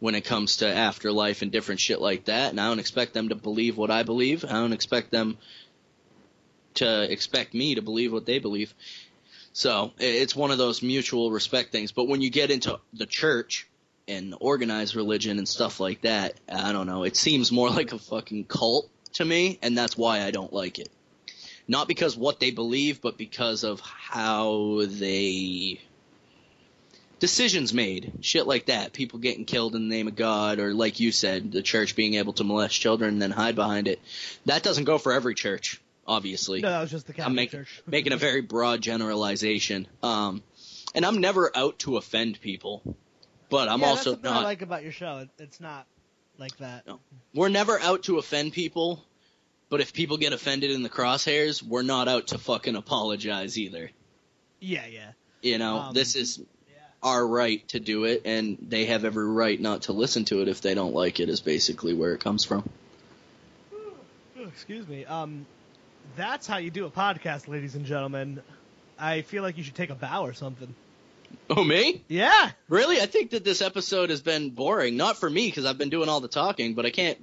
when 0.00 0.14
it 0.14 0.24
comes 0.24 0.58
to 0.58 0.68
afterlife 0.68 1.42
and 1.42 1.50
different 1.50 1.80
shit 1.80 2.00
like 2.00 2.26
that, 2.26 2.50
and 2.50 2.60
I 2.60 2.68
don't 2.68 2.78
expect 2.78 3.14
them 3.14 3.30
to 3.30 3.34
believe 3.34 3.76
what 3.76 3.90
I 3.90 4.02
believe. 4.02 4.44
I 4.44 4.52
don't 4.52 4.72
expect 4.72 5.10
them 5.10 5.38
to 6.74 7.10
expect 7.10 7.54
me 7.54 7.74
to 7.74 7.82
believe 7.82 8.12
what 8.12 8.26
they 8.26 8.38
believe. 8.38 8.74
So 9.52 9.92
it's 9.98 10.36
one 10.36 10.50
of 10.50 10.58
those 10.58 10.82
mutual 10.82 11.32
respect 11.32 11.72
things. 11.72 11.90
But 11.90 12.06
when 12.06 12.20
you 12.20 12.30
get 12.30 12.50
into 12.50 12.78
the 12.92 13.06
church 13.06 13.66
and 14.06 14.34
organized 14.40 14.94
religion 14.94 15.38
and 15.38 15.48
stuff 15.48 15.80
like 15.80 16.02
that, 16.02 16.34
I 16.48 16.72
don't 16.72 16.86
know. 16.86 17.02
It 17.02 17.16
seems 17.16 17.50
more 17.50 17.70
like 17.80 17.92
a 17.92 17.98
fucking 17.98 18.44
cult 18.44 18.88
to 19.14 19.24
me, 19.24 19.58
and 19.62 19.76
that's 19.76 19.96
why 19.96 20.22
I 20.22 20.30
don't 20.30 20.52
like 20.52 20.78
it. 20.78 20.90
Not 21.68 21.86
because 21.86 22.16
what 22.16 22.40
they 22.40 22.50
believe, 22.50 23.02
but 23.02 23.18
because 23.18 23.62
of 23.62 23.80
how 23.80 24.82
they 24.86 25.80
decisions 27.18 27.74
made, 27.74 28.12
shit 28.20 28.46
like 28.46 28.66
that. 28.66 28.92
People 28.92 29.18
getting 29.18 29.44
killed 29.44 29.74
in 29.74 29.88
the 29.88 29.94
name 29.94 30.08
of 30.08 30.16
God, 30.16 30.58
or 30.58 30.72
like 30.72 31.00
you 31.00 31.12
said, 31.12 31.52
the 31.52 31.62
church 31.62 31.96
being 31.96 32.14
able 32.14 32.32
to 32.34 32.44
molest 32.44 32.80
children 32.80 33.14
and 33.14 33.22
then 33.22 33.30
hide 33.30 33.54
behind 33.54 33.88
it. 33.88 34.00
That 34.46 34.62
doesn't 34.62 34.84
go 34.84 34.98
for 34.98 35.12
every 35.12 35.34
church, 35.34 35.80
obviously. 36.06 36.60
No, 36.60 36.70
that 36.70 36.80
was 36.80 36.90
just 36.90 37.06
the 37.06 37.12
Catholic 37.12 37.28
I'm 37.28 37.34
make, 37.34 37.50
Church. 37.50 37.82
making 37.86 38.12
a 38.12 38.16
very 38.16 38.40
broad 38.40 38.80
generalization. 38.80 39.86
Um, 40.02 40.42
and 40.94 41.04
I'm 41.04 41.20
never 41.20 41.54
out 41.56 41.78
to 41.80 41.96
offend 41.96 42.40
people, 42.40 42.96
but 43.50 43.68
I'm 43.68 43.80
yeah, 43.80 43.86
also 43.86 44.12
that's 44.12 44.24
not. 44.24 44.42
I 44.42 44.44
like 44.44 44.62
about 44.62 44.82
your 44.82 44.92
show. 44.92 45.18
It, 45.18 45.28
it's 45.38 45.60
not 45.60 45.86
like 46.38 46.56
that. 46.58 46.86
No. 46.86 47.00
we're 47.34 47.48
never 47.48 47.80
out 47.80 48.04
to 48.04 48.18
offend 48.18 48.52
people, 48.52 49.04
but 49.70 49.80
if 49.80 49.92
people 49.92 50.16
get 50.16 50.32
offended 50.32 50.70
in 50.70 50.82
the 50.82 50.88
crosshairs, 50.88 51.62
we're 51.62 51.82
not 51.82 52.08
out 52.08 52.28
to 52.28 52.38
fucking 52.38 52.76
apologize 52.76 53.58
either. 53.58 53.90
Yeah, 54.60 54.86
yeah. 54.86 55.12
You 55.42 55.58
know, 55.58 55.78
Um, 55.78 55.94
this 55.94 56.16
is 56.16 56.40
our 57.02 57.26
right 57.26 57.66
to 57.68 57.78
do 57.78 58.04
it, 58.04 58.22
and 58.24 58.58
they 58.60 58.86
have 58.86 59.04
every 59.04 59.26
right 59.26 59.60
not 59.60 59.82
to 59.82 59.92
listen 59.92 60.24
to 60.26 60.42
it 60.42 60.48
if 60.48 60.60
they 60.60 60.74
don't 60.74 60.94
like 60.94 61.20
it. 61.20 61.28
Is 61.28 61.40
basically 61.40 61.94
where 61.94 62.12
it 62.14 62.20
comes 62.20 62.44
from. 62.44 62.68
Excuse 64.36 64.88
me. 64.88 65.04
Um, 65.04 65.46
that's 66.16 66.46
how 66.46 66.56
you 66.56 66.70
do 66.70 66.86
a 66.86 66.90
podcast, 66.90 67.46
ladies 67.48 67.74
and 67.74 67.84
gentlemen. 67.84 68.42
I 68.98 69.22
feel 69.22 69.42
like 69.42 69.56
you 69.56 69.62
should 69.62 69.76
take 69.76 69.90
a 69.90 69.94
bow 69.94 70.24
or 70.24 70.32
something. 70.32 70.74
Oh, 71.50 71.64
me? 71.64 72.02
Yeah. 72.08 72.50
Really? 72.68 73.00
I 73.00 73.06
think 73.06 73.30
that 73.30 73.44
this 73.44 73.62
episode 73.62 74.10
has 74.10 74.20
been 74.20 74.50
boring. 74.50 74.96
Not 74.96 75.16
for 75.18 75.28
me 75.30 75.46
because 75.48 75.64
I've 75.64 75.78
been 75.78 75.88
doing 75.90 76.08
all 76.08 76.20
the 76.20 76.28
talking, 76.28 76.74
but 76.74 76.84
I 76.86 76.90
can't. 76.90 77.18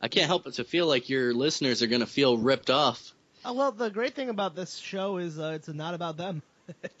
I 0.00 0.08
can't 0.08 0.26
help 0.26 0.44
but 0.44 0.54
to 0.54 0.64
feel 0.64 0.86
like 0.86 1.08
your 1.08 1.32
listeners 1.34 1.82
are 1.82 1.86
gonna 1.86 2.06
feel 2.06 2.36
ripped 2.38 2.70
off. 2.70 3.12
Oh, 3.44 3.52
well, 3.54 3.72
the 3.72 3.90
great 3.90 4.14
thing 4.14 4.28
about 4.28 4.54
this 4.54 4.76
show 4.76 5.16
is 5.18 5.38
uh, 5.38 5.52
it's 5.54 5.68
not 5.68 5.94
about 5.94 6.16
them. 6.16 6.42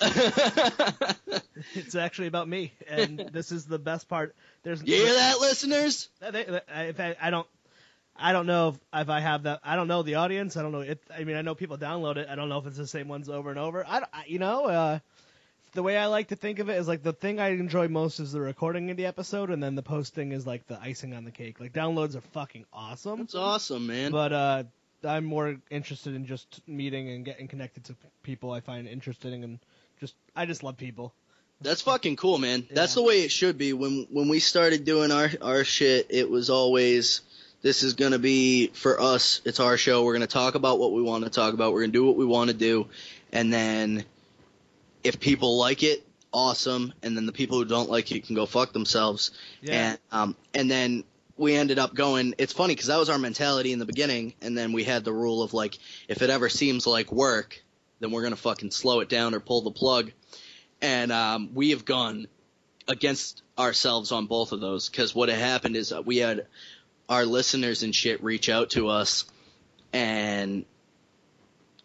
It's 1.74 1.94
actually 1.94 2.28
about 2.28 2.48
me, 2.48 2.72
and 2.86 3.18
this 3.32 3.50
is 3.52 3.64
the 3.64 3.78
best 3.78 4.08
part. 4.08 4.34
There's 4.62 4.82
you 4.82 4.94
hear 4.96 5.14
that, 5.14 5.40
listeners? 5.40 6.08
They, 6.20 6.30
they, 6.44 6.60
I- 6.72 6.82
if 6.84 7.00
I, 7.00 7.16
I 7.20 7.30
don't, 7.30 7.46
I 8.14 8.32
don't 8.32 8.46
know 8.46 8.68
if, 8.68 8.78
if 9.02 9.08
I 9.08 9.20
have 9.20 9.44
that. 9.44 9.60
I 9.64 9.76
don't 9.76 9.88
know 9.88 10.02
the 10.02 10.16
audience. 10.16 10.56
I 10.56 10.62
don't 10.62 10.72
know. 10.72 10.80
If, 10.80 10.98
I 11.16 11.24
mean, 11.24 11.36
I 11.36 11.42
know 11.42 11.54
people 11.54 11.78
download 11.78 12.16
it. 12.18 12.28
I 12.30 12.34
don't 12.34 12.48
know 12.48 12.58
if 12.58 12.66
it's 12.66 12.76
the 12.76 12.86
same 12.86 13.08
ones 13.08 13.28
over 13.28 13.50
and 13.50 13.58
over. 13.58 13.86
I, 13.86 14.02
I- 14.12 14.24
you 14.26 14.38
know, 14.38 14.66
uh, 14.66 14.98
the 15.76 15.82
way 15.84 15.96
I 15.96 16.06
like 16.06 16.28
to 16.28 16.36
think 16.36 16.58
of 16.58 16.68
it 16.68 16.74
is 16.76 16.88
like 16.88 17.02
the 17.04 17.12
thing 17.12 17.38
I 17.38 17.50
enjoy 17.50 17.86
most 17.88 18.18
is 18.18 18.32
the 18.32 18.40
recording 18.40 18.90
of 18.90 18.96
the 18.96 19.06
episode, 19.06 19.50
and 19.50 19.62
then 19.62 19.74
the 19.76 19.82
posting 19.82 20.32
is 20.32 20.46
like 20.46 20.66
the 20.66 20.80
icing 20.80 21.14
on 21.14 21.24
the 21.24 21.30
cake. 21.30 21.60
Like 21.60 21.72
downloads 21.72 22.16
are 22.16 22.20
fucking 22.32 22.64
awesome, 22.72 23.20
That's 23.20 23.34
awesome, 23.36 23.86
man. 23.86 24.10
but 24.10 24.32
uh, 24.32 24.64
I'm 25.04 25.24
more 25.24 25.56
interested 25.70 26.14
in 26.16 26.26
just 26.26 26.60
meeting 26.66 27.08
and 27.10 27.24
getting 27.24 27.46
connected 27.46 27.84
to 27.84 27.96
people 28.24 28.50
I 28.50 28.60
find 28.60 28.88
interesting, 28.88 29.44
and 29.44 29.58
just 30.00 30.14
I 30.34 30.46
just 30.46 30.62
love 30.64 30.76
people. 30.76 31.14
That's 31.60 31.82
fucking 31.82 32.16
cool, 32.16 32.38
man. 32.38 32.66
That's 32.70 32.92
Yeah. 32.96 33.02
the 33.02 33.06
way 33.08 33.22
it 33.22 33.30
should 33.30 33.56
be. 33.56 33.72
When 33.72 34.06
when 34.10 34.28
we 34.28 34.40
started 34.40 34.84
doing 34.84 35.12
our 35.12 35.30
our 35.40 35.62
shit, 35.64 36.06
it 36.10 36.28
was 36.28 36.50
always 36.50 37.20
this 37.62 37.82
is 37.82 37.94
gonna 37.94 38.18
be 38.18 38.68
for 38.68 39.00
us. 39.00 39.40
It's 39.44 39.60
our 39.60 39.76
show. 39.76 40.04
We're 40.04 40.12
gonna 40.14 40.26
talk 40.26 40.54
about 40.54 40.78
what 40.78 40.92
we 40.92 41.02
want 41.02 41.24
to 41.24 41.30
talk 41.30 41.54
about. 41.54 41.72
We're 41.72 41.82
gonna 41.82 41.92
do 41.92 42.04
what 42.06 42.16
we 42.16 42.24
want 42.26 42.50
to 42.50 42.56
do, 42.56 42.88
and 43.32 43.52
then 43.52 44.04
if 45.06 45.20
people 45.20 45.58
like 45.58 45.82
it, 45.82 46.06
awesome. 46.32 46.92
And 47.02 47.16
then 47.16 47.26
the 47.26 47.32
people 47.32 47.58
who 47.58 47.64
don't 47.64 47.90
like 47.90 48.12
it 48.12 48.26
can 48.26 48.34
go 48.34 48.46
fuck 48.46 48.72
themselves. 48.72 49.30
Yeah. 49.60 49.90
And 49.90 49.98
um 50.12 50.36
and 50.54 50.70
then 50.70 51.04
we 51.36 51.54
ended 51.54 51.78
up 51.78 51.94
going. 51.94 52.34
It's 52.38 52.52
funny 52.52 52.74
because 52.74 52.86
that 52.86 52.98
was 52.98 53.10
our 53.10 53.18
mentality 53.18 53.72
in 53.72 53.78
the 53.78 53.84
beginning, 53.84 54.34
and 54.40 54.56
then 54.56 54.72
we 54.72 54.84
had 54.84 55.04
the 55.04 55.12
rule 55.12 55.42
of 55.42 55.52
like 55.52 55.78
if 56.08 56.22
it 56.22 56.30
ever 56.30 56.48
seems 56.48 56.86
like 56.86 57.12
work, 57.12 57.62
then 58.00 58.10
we're 58.10 58.22
gonna 58.22 58.36
fucking 58.36 58.70
slow 58.70 59.00
it 59.00 59.08
down 59.08 59.34
or 59.34 59.40
pull 59.40 59.62
the 59.62 59.70
plug 59.70 60.12
and 60.80 61.12
um, 61.12 61.50
we 61.54 61.70
have 61.70 61.84
gone 61.84 62.26
against 62.88 63.42
ourselves 63.58 64.12
on 64.12 64.26
both 64.26 64.52
of 64.52 64.60
those 64.60 64.88
because 64.88 65.14
what 65.14 65.28
had 65.28 65.38
happened 65.38 65.76
is 65.76 65.92
uh, 65.92 66.02
we 66.02 66.18
had 66.18 66.46
our 67.08 67.24
listeners 67.24 67.82
and 67.82 67.94
shit 67.94 68.22
reach 68.22 68.48
out 68.48 68.70
to 68.70 68.88
us 68.88 69.24
and 69.92 70.64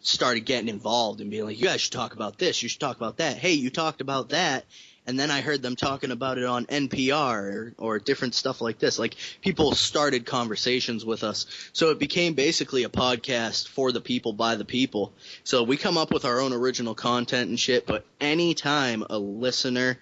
started 0.02 0.40
getting 0.40 0.68
involved 0.68 1.20
and 1.20 1.30
being 1.30 1.44
like, 1.44 1.58
"You 1.58 1.66
guys 1.66 1.80
should 1.80 1.92
talk 1.92 2.14
about 2.14 2.38
this. 2.38 2.62
You 2.62 2.68
should 2.68 2.80
talk 2.80 2.96
about 2.96 3.18
that. 3.18 3.38
Hey, 3.38 3.52
you 3.52 3.70
talked 3.70 4.00
about 4.00 4.30
that." 4.30 4.64
And 5.04 5.18
then 5.18 5.32
I 5.32 5.40
heard 5.40 5.62
them 5.62 5.74
talking 5.74 6.12
about 6.12 6.38
it 6.38 6.44
on 6.44 6.66
NPR 6.66 7.42
or, 7.42 7.74
or 7.76 7.98
different 7.98 8.34
stuff 8.34 8.60
like 8.60 8.78
this. 8.78 9.00
Like 9.00 9.16
people 9.40 9.74
started 9.74 10.26
conversations 10.26 11.04
with 11.04 11.24
us. 11.24 11.46
So 11.72 11.90
it 11.90 11.98
became 11.98 12.34
basically 12.34 12.84
a 12.84 12.88
podcast 12.88 13.66
for 13.66 13.90
the 13.90 14.00
people 14.00 14.32
by 14.32 14.54
the 14.54 14.64
people. 14.64 15.12
So 15.42 15.64
we 15.64 15.76
come 15.76 15.98
up 15.98 16.12
with 16.12 16.24
our 16.24 16.40
own 16.40 16.52
original 16.52 16.94
content 16.94 17.48
and 17.48 17.58
shit, 17.58 17.84
but 17.84 18.06
anytime 18.20 19.04
a 19.10 19.18
listener, 19.18 19.98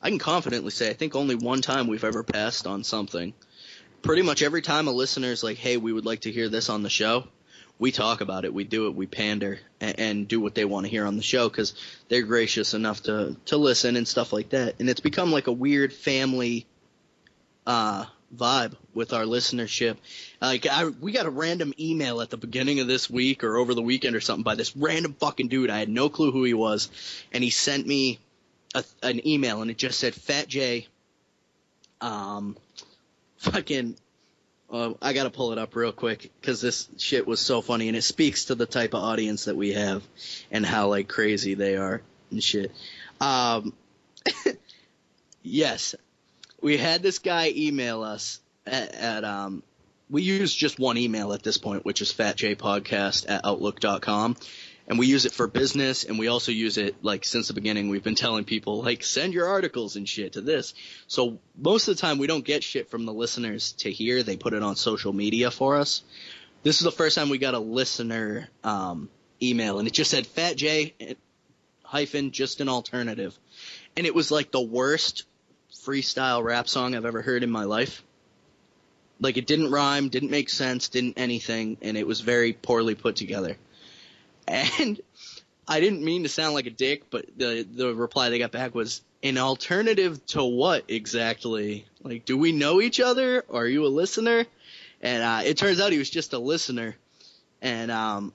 I 0.00 0.08
can 0.08 0.18
confidently 0.18 0.70
say, 0.70 0.88
I 0.88 0.94
think 0.94 1.14
only 1.14 1.34
one 1.34 1.60
time 1.60 1.86
we've 1.86 2.04
ever 2.04 2.22
passed 2.22 2.66
on 2.66 2.84
something. 2.84 3.34
Pretty 4.00 4.22
much 4.22 4.42
every 4.42 4.62
time 4.62 4.88
a 4.88 4.92
listener 4.92 5.28
is 5.28 5.44
like, 5.44 5.58
hey, 5.58 5.76
we 5.76 5.92
would 5.92 6.06
like 6.06 6.22
to 6.22 6.32
hear 6.32 6.48
this 6.48 6.70
on 6.70 6.82
the 6.82 6.90
show, 6.90 7.28
we 7.82 7.90
talk 7.90 8.20
about 8.20 8.44
it, 8.44 8.54
we 8.54 8.62
do 8.62 8.86
it, 8.86 8.94
we 8.94 9.08
pander 9.08 9.58
and, 9.80 9.98
and 9.98 10.28
do 10.28 10.38
what 10.38 10.54
they 10.54 10.64
want 10.64 10.86
to 10.86 10.90
hear 10.90 11.04
on 11.04 11.16
the 11.16 11.22
show 11.22 11.48
because 11.48 11.74
they're 12.08 12.22
gracious 12.22 12.74
enough 12.74 13.02
to 13.02 13.36
to 13.46 13.56
listen 13.56 13.96
and 13.96 14.06
stuff 14.06 14.32
like 14.32 14.50
that. 14.50 14.76
And 14.78 14.88
it's 14.88 15.00
become 15.00 15.32
like 15.32 15.48
a 15.48 15.52
weird 15.52 15.92
family 15.92 16.64
uh 17.66 18.04
vibe 18.34 18.76
with 18.94 19.12
our 19.12 19.24
listenership. 19.24 19.96
Like 20.40 20.64
I, 20.64 20.84
we 20.84 21.10
got 21.10 21.26
a 21.26 21.30
random 21.30 21.74
email 21.76 22.20
at 22.20 22.30
the 22.30 22.36
beginning 22.36 22.78
of 22.78 22.86
this 22.86 23.10
week 23.10 23.42
or 23.42 23.56
over 23.56 23.74
the 23.74 23.82
weekend 23.82 24.14
or 24.14 24.20
something 24.20 24.44
by 24.44 24.54
this 24.54 24.76
random 24.76 25.14
fucking 25.14 25.48
dude. 25.48 25.68
I 25.68 25.80
had 25.80 25.88
no 25.88 26.08
clue 26.08 26.30
who 26.30 26.44
he 26.44 26.54
was, 26.54 26.88
and 27.32 27.42
he 27.42 27.50
sent 27.50 27.84
me 27.84 28.20
a, 28.76 28.84
an 29.02 29.26
email 29.26 29.60
and 29.60 29.72
it 29.72 29.76
just 29.76 29.98
said 29.98 30.14
Fat 30.14 30.46
J. 30.46 30.86
Um, 32.00 32.56
fucking 33.38 33.96
uh, 34.72 34.94
I 35.02 35.12
gotta 35.12 35.30
pull 35.30 35.52
it 35.52 35.58
up 35.58 35.76
real 35.76 35.92
quick 35.92 36.30
because 36.40 36.60
this 36.60 36.88
shit 36.96 37.26
was 37.26 37.40
so 37.40 37.60
funny 37.60 37.88
and 37.88 37.96
it 37.96 38.02
speaks 38.02 38.46
to 38.46 38.54
the 38.54 38.66
type 38.66 38.94
of 38.94 39.02
audience 39.02 39.44
that 39.44 39.56
we 39.56 39.74
have 39.74 40.02
and 40.50 40.64
how 40.64 40.88
like 40.88 41.08
crazy 41.08 41.54
they 41.54 41.76
are 41.76 42.00
and 42.30 42.42
shit. 42.42 42.72
Um, 43.20 43.74
yes, 45.42 45.94
we 46.62 46.78
had 46.78 47.02
this 47.02 47.18
guy 47.18 47.52
email 47.54 48.02
us 48.02 48.40
at, 48.66 48.94
at 48.94 49.24
um, 49.24 49.62
we 50.08 50.22
use 50.22 50.54
just 50.54 50.78
one 50.78 50.98
email 50.98 51.32
at 51.32 51.42
this 51.42 51.58
point, 51.58 51.84
which 51.84 52.02
is 52.02 52.12
fatjpodcast 52.12 53.26
at 53.28 53.44
outlook.com. 53.44 54.36
And 54.88 54.98
we 54.98 55.06
use 55.06 55.26
it 55.26 55.32
for 55.32 55.46
business 55.46 56.04
and 56.04 56.18
we 56.18 56.28
also 56.28 56.52
use 56.52 56.76
it 56.76 56.96
like 57.02 57.24
since 57.24 57.48
the 57.48 57.54
beginning 57.54 57.88
we've 57.88 58.02
been 58.02 58.14
telling 58.14 58.44
people 58.44 58.82
like 58.82 59.04
send 59.04 59.32
your 59.32 59.46
articles 59.48 59.96
and 59.96 60.08
shit 60.08 60.32
to 60.32 60.40
this. 60.40 60.74
So 61.06 61.38
most 61.56 61.88
of 61.88 61.96
the 61.96 62.00
time 62.00 62.18
we 62.18 62.26
don't 62.26 62.44
get 62.44 62.64
shit 62.64 62.90
from 62.90 63.06
the 63.06 63.12
listeners 63.12 63.72
to 63.78 63.92
hear. 63.92 64.22
They 64.22 64.36
put 64.36 64.54
it 64.54 64.62
on 64.62 64.76
social 64.76 65.12
media 65.12 65.50
for 65.50 65.76
us. 65.76 66.02
This 66.62 66.78
is 66.78 66.84
the 66.84 66.92
first 66.92 67.16
time 67.16 67.28
we 67.28 67.38
got 67.38 67.54
a 67.54 67.58
listener 67.58 68.48
um, 68.64 69.08
email 69.40 69.78
and 69.78 69.86
it 69.86 69.94
just 69.94 70.10
said 70.10 70.26
Fat 70.26 70.56
J 70.56 70.94
hyphen 71.84 72.30
just 72.30 72.60
an 72.60 72.68
alternative. 72.68 73.38
And 73.96 74.06
it 74.06 74.14
was 74.14 74.30
like 74.30 74.50
the 74.50 74.60
worst 74.60 75.24
freestyle 75.84 76.42
rap 76.42 76.68
song 76.68 76.94
I've 76.94 77.04
ever 77.04 77.22
heard 77.22 77.42
in 77.42 77.50
my 77.50 77.64
life. 77.64 78.02
Like 79.20 79.36
it 79.36 79.46
didn't 79.46 79.70
rhyme, 79.70 80.08
didn't 80.08 80.30
make 80.30 80.48
sense, 80.48 80.88
didn't 80.88 81.18
anything, 81.18 81.76
and 81.82 81.96
it 81.96 82.06
was 82.06 82.20
very 82.20 82.52
poorly 82.52 82.94
put 82.94 83.16
together. 83.16 83.56
And 84.48 85.00
I 85.66 85.80
didn't 85.80 86.04
mean 86.04 86.24
to 86.24 86.28
sound 86.28 86.54
like 86.54 86.66
a 86.66 86.70
dick, 86.70 87.04
but 87.10 87.26
the 87.36 87.62
the 87.62 87.94
reply 87.94 88.30
they 88.30 88.38
got 88.38 88.52
back 88.52 88.74
was 88.74 89.02
an 89.22 89.38
alternative 89.38 90.24
to 90.26 90.42
what 90.42 90.84
exactly? 90.88 91.86
Like, 92.02 92.24
do 92.24 92.36
we 92.36 92.52
know 92.52 92.80
each 92.80 93.00
other? 93.00 93.44
Are 93.50 93.66
you 93.66 93.86
a 93.86 93.88
listener? 93.88 94.44
And 95.00 95.22
uh, 95.22 95.40
it 95.44 95.56
turns 95.56 95.80
out 95.80 95.92
he 95.92 95.98
was 95.98 96.10
just 96.10 96.32
a 96.32 96.38
listener, 96.38 96.96
and 97.60 97.90
um, 97.90 98.32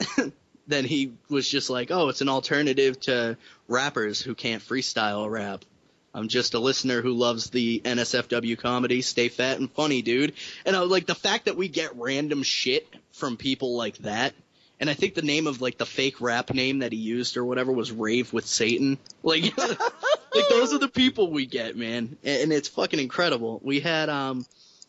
then 0.66 0.84
he 0.84 1.12
was 1.28 1.48
just 1.48 1.70
like, 1.70 1.90
oh, 1.90 2.08
it's 2.08 2.20
an 2.20 2.28
alternative 2.28 2.98
to 3.00 3.36
rappers 3.68 4.20
who 4.20 4.34
can't 4.34 4.62
freestyle 4.62 5.30
rap. 5.30 5.64
I'm 6.12 6.28
just 6.28 6.54
a 6.54 6.60
listener 6.60 7.02
who 7.02 7.12
loves 7.12 7.50
the 7.50 7.80
NSFW 7.84 8.56
comedy. 8.56 9.02
Stay 9.02 9.28
fat 9.28 9.58
and 9.58 9.70
funny, 9.70 10.00
dude. 10.00 10.34
And 10.64 10.76
I 10.76 10.80
was 10.80 10.90
like, 10.90 11.06
the 11.06 11.14
fact 11.14 11.46
that 11.46 11.56
we 11.56 11.68
get 11.68 11.96
random 11.96 12.44
shit 12.44 12.88
from 13.12 13.36
people 13.36 13.76
like 13.76 13.98
that 13.98 14.32
and 14.80 14.90
I 14.90 14.94
think 14.94 15.14
the 15.14 15.22
name 15.22 15.46
of 15.46 15.60
like 15.60 15.78
the 15.78 15.86
fake 15.86 16.20
rap 16.20 16.52
name 16.52 16.80
that 16.80 16.92
he 16.92 16.98
used 16.98 17.36
or 17.36 17.44
whatever 17.44 17.72
was 17.72 17.92
Rave 17.92 18.32
with 18.32 18.46
Satan. 18.46 18.98
Like, 19.22 19.56
like 19.58 20.48
those 20.50 20.74
are 20.74 20.78
the 20.78 20.86
people 20.86 21.30
we 21.30 21.46
get, 21.46 21.78
man, 21.78 22.18
and 22.22 22.52
it's 22.52 22.68
fucking 22.68 23.00
incredible. 23.00 23.58
We 23.64 23.80
had 23.80 24.10
um, 24.10 24.44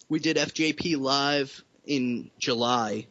we 0.10 0.20
did 0.20 0.36
FJP 0.36 1.00
live 1.00 1.64
in 1.86 2.30
July, 2.38 3.08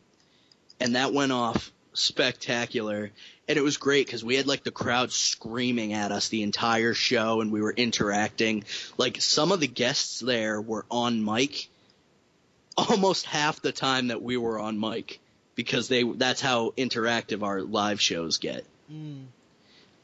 and 0.80 0.96
that 0.96 1.14
went 1.14 1.32
off 1.32 1.72
spectacular. 1.94 3.10
And 3.48 3.56
it 3.56 3.62
was 3.62 3.78
great 3.78 4.06
because 4.06 4.22
we 4.22 4.36
had 4.36 4.46
like 4.46 4.64
the 4.64 4.70
crowd 4.70 5.12
screaming 5.12 5.94
at 5.94 6.12
us 6.12 6.28
the 6.28 6.42
entire 6.42 6.92
show, 6.92 7.40
and 7.40 7.50
we 7.50 7.62
were 7.62 7.72
interacting. 7.72 8.64
Like 8.98 9.22
some 9.22 9.50
of 9.50 9.60
the 9.60 9.66
guests 9.66 10.20
there 10.20 10.60
were 10.60 10.84
on 10.90 11.24
mic, 11.24 11.68
almost 12.76 13.24
half 13.24 13.62
the 13.62 13.72
time 13.72 14.08
that 14.08 14.20
we 14.20 14.36
were 14.36 14.58
on 14.58 14.78
mic 14.78 15.20
because 15.54 15.88
they 15.88 16.02
that's 16.02 16.40
how 16.40 16.70
interactive 16.70 17.42
our 17.42 17.62
live 17.62 18.00
shows 18.00 18.38
get. 18.38 18.64
Mm. 18.92 19.26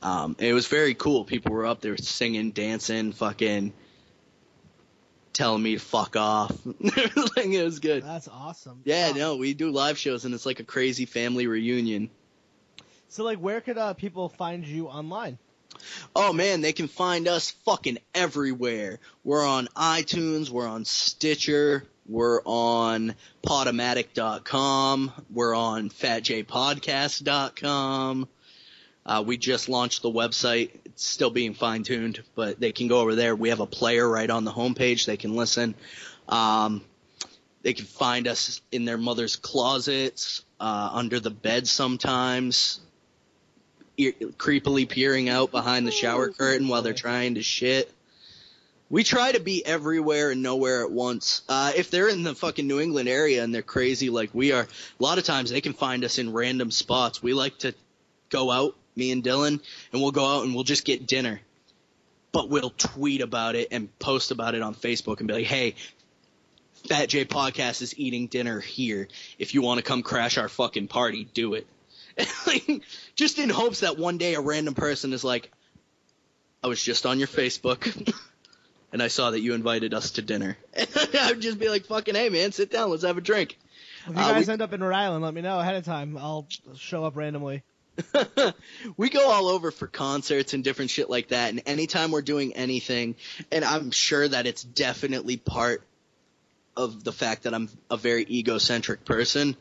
Um, 0.03 0.37
it 0.39 0.55
was 0.55 0.67
very 0.67 0.95
cool. 0.95 1.25
People 1.25 1.53
were 1.53 1.67
up 1.67 1.81
there 1.81 1.97
singing, 1.97 2.53
dancing, 2.53 3.13
fucking 3.13 3.73
telling 5.33 5.63
me 5.63 5.75
to 5.75 5.81
fuck 5.81 6.17
off. 6.17 6.53
It 7.43 7.65
was 7.65 7.79
good. 7.81 8.05
That's 8.05 8.29
awesome. 8.29 8.81
Yeah, 8.85 9.09
Um, 9.13 9.19
no, 9.19 9.37
we 9.37 9.55
do 9.55 9.71
live 9.71 9.99
shows 9.99 10.25
and 10.25 10.35
it's 10.35 10.47
like 10.47 10.61
a 10.61 10.65
crazy 10.65 11.05
family 11.07 11.47
reunion. 11.47 12.11
So 13.09 13.25
like, 13.25 13.39
where 13.39 13.61
could 13.61 13.77
uh, 13.79 13.95
people 13.95 14.29
find 14.29 14.65
you 14.65 14.89
online? 14.89 15.39
Oh 16.15 16.33
man, 16.33 16.61
they 16.61 16.73
can 16.73 16.87
find 16.89 17.27
us 17.29 17.51
fucking 17.65 17.99
everywhere. 18.15 19.01
We're 19.25 19.47
on 19.47 19.69
iTunes, 19.77 20.51
we're 20.51 20.69
on 20.69 20.85
Stitcher, 20.85 21.85
we're 22.11 22.43
on 22.45 23.15
Podomatic.com, 23.47 25.13
we're 25.31 25.55
on 25.55 25.91
FatJPodcast.com. 25.91 28.29
Uh, 29.07 29.25
we 29.27 29.39
just 29.39 29.69
launched 29.69 30.03
the 30.03 30.11
website. 30.11 30.71
It's 30.85 31.07
still 31.07 31.31
being 31.31 31.55
fine 31.55 31.85
tuned, 31.85 32.23
but 32.35 32.61
they 32.61 32.73
can 32.73 32.89
go 32.89 33.01
over 33.01 33.15
there. 33.15 33.35
We 33.35 33.49
have 33.49 33.61
a 33.61 33.67
player 33.67 34.07
right 34.09 34.29
on 34.29 34.45
the 34.45 34.53
homepage. 34.53 35.07
They 35.07 35.17
can 35.17 35.35
listen. 35.35 35.75
Um, 36.29 36.85
they 37.63 37.73
can 37.73 37.87
find 37.87 38.29
us 38.29 38.61
in 38.73 38.85
their 38.85 38.99
mother's 38.99 39.37
closets, 39.37 40.45
uh, 40.59 40.91
under 40.93 41.21
the 41.21 41.31
bed 41.31 41.67
sometimes, 41.67 42.81
e- 43.97 44.13
creepily 44.13 44.89
peering 44.89 45.29
out 45.29 45.51
behind 45.51 45.87
the 45.87 45.93
shower 45.93 46.31
curtain 46.31 46.69
while 46.69 46.83
they're 46.83 46.93
trying 46.93 47.37
to 47.37 47.43
shit. 47.43 47.93
We 48.91 49.05
try 49.05 49.31
to 49.31 49.39
be 49.39 49.65
everywhere 49.65 50.33
and 50.33 50.43
nowhere 50.43 50.83
at 50.83 50.91
once. 50.91 51.43
Uh, 51.49 51.73
if 51.77 51.93
they're 51.93 52.09
in 52.09 52.25
the 52.25 52.35
fucking 52.35 52.67
New 52.67 52.81
England 52.81 53.09
area 53.09 53.45
and 53.45 53.55
they're 53.55 53.63
crazy 53.63 54.11
like 54.11 54.31
we 54.35 54.51
are, 54.51 54.63
a 54.63 55.03
lot 55.03 55.19
of 55.19 55.25
times 55.25 55.51
they 55.51 55.61
can 55.61 55.75
find 55.75 56.05
us 56.05 56.19
in 56.19 56.33
random 56.33 56.73
spots. 56.73 57.23
We 57.23 57.33
like 57.33 57.57
to 57.59 57.73
go 58.31 58.51
out, 58.51 58.75
me 58.97 59.13
and 59.13 59.23
Dylan, 59.23 59.61
and 59.93 60.03
we'll 60.03 60.11
go 60.11 60.27
out 60.27 60.45
and 60.45 60.57
we'll 60.57 60.65
just 60.65 60.85
get 60.85 61.07
dinner. 61.07 61.41
But 62.33 62.49
we'll 62.49 62.71
tweet 62.71 63.21
about 63.21 63.55
it 63.55 63.69
and 63.71 63.97
post 64.01 64.33
about 64.33 64.57
it 64.57 64.63
on 64.63 64.75
Facebook 64.75 65.21
and 65.21 65.29
be 65.29 65.35
like, 65.35 65.47
hey, 65.47 65.77
Fat 66.89 67.09
J 67.09 67.25
Podcast 67.25 67.83
is 67.83 67.97
eating 67.97 68.27
dinner 68.27 68.59
here. 68.59 69.07
If 69.39 69.55
you 69.55 69.63
want 69.63 69.79
to 69.79 69.85
come 69.85 70.03
crash 70.03 70.37
our 70.37 70.49
fucking 70.49 70.89
party, 70.89 71.29
do 71.33 71.55
it. 71.55 71.67
like, 72.47 72.83
just 73.15 73.39
in 73.39 73.51
hopes 73.51 73.81
that 73.81 73.99
one 73.99 74.19
day 74.19 74.35
a 74.35 74.41
random 74.41 74.75
person 74.75 75.13
is 75.13 75.23
like, 75.23 75.49
I 76.65 76.67
was 76.67 76.83
just 76.83 77.07
on 77.07 77.19
your 77.21 77.29
Facebook 77.29 78.13
and 78.93 79.03
I 79.03 79.09
saw 79.09 79.31
that 79.31 79.41
you 79.41 79.55
invited 79.55 79.95
us 79.95 80.13
to 80.13 80.23
dinner. 80.23 80.57
I 80.77 81.27
would 81.31 81.41
just 81.41 81.59
be 81.59 81.69
like, 81.69 81.87
fucking 81.87 82.15
hey 82.15 82.29
man, 82.29 82.53
sit 82.53 82.71
down, 82.71 82.91
let's 82.91 83.05
have 83.05 83.19
a 83.19 83.21
drink. 83.21 83.59
If 84.07 84.15
you 84.17 84.23
Uh, 84.23 84.33
guys 84.33 84.47
we- 84.47 84.53
end 84.55 84.63
up 84.63 84.73
in 84.73 84.83
Rhode 84.83 84.95
Island, 84.95 85.25
let 85.25 85.35
me 85.35 85.41
know 85.43 85.59
ahead 85.61 85.75
of 85.77 85.85
time. 85.85 86.17
I'll 86.17 86.47
show 86.77 87.05
up 87.05 87.17
randomly. 87.17 87.63
we 88.97 89.11
go 89.11 89.29
all 89.31 89.49
over 89.49 89.71
for 89.71 89.87
concerts 89.87 90.55
and 90.55 90.65
different 90.65 90.91
shit 90.91 91.11
like 91.11 91.29
that. 91.29 91.51
And 91.51 91.61
anytime 91.67 92.11
we're 92.13 92.23
doing 92.23 92.55
anything, 92.55 93.15
and 93.53 93.63
I'm 93.65 93.91
sure 93.91 94.27
that 94.27 94.47
it's 94.47 94.63
definitely 94.63 95.37
part 95.37 95.83
of 96.77 97.05
the 97.05 97.13
fact 97.13 97.43
that 97.43 97.53
I'm 97.53 97.69
a 97.91 97.99
very 97.99 98.25
egocentric 98.31 99.05
person, 99.05 99.55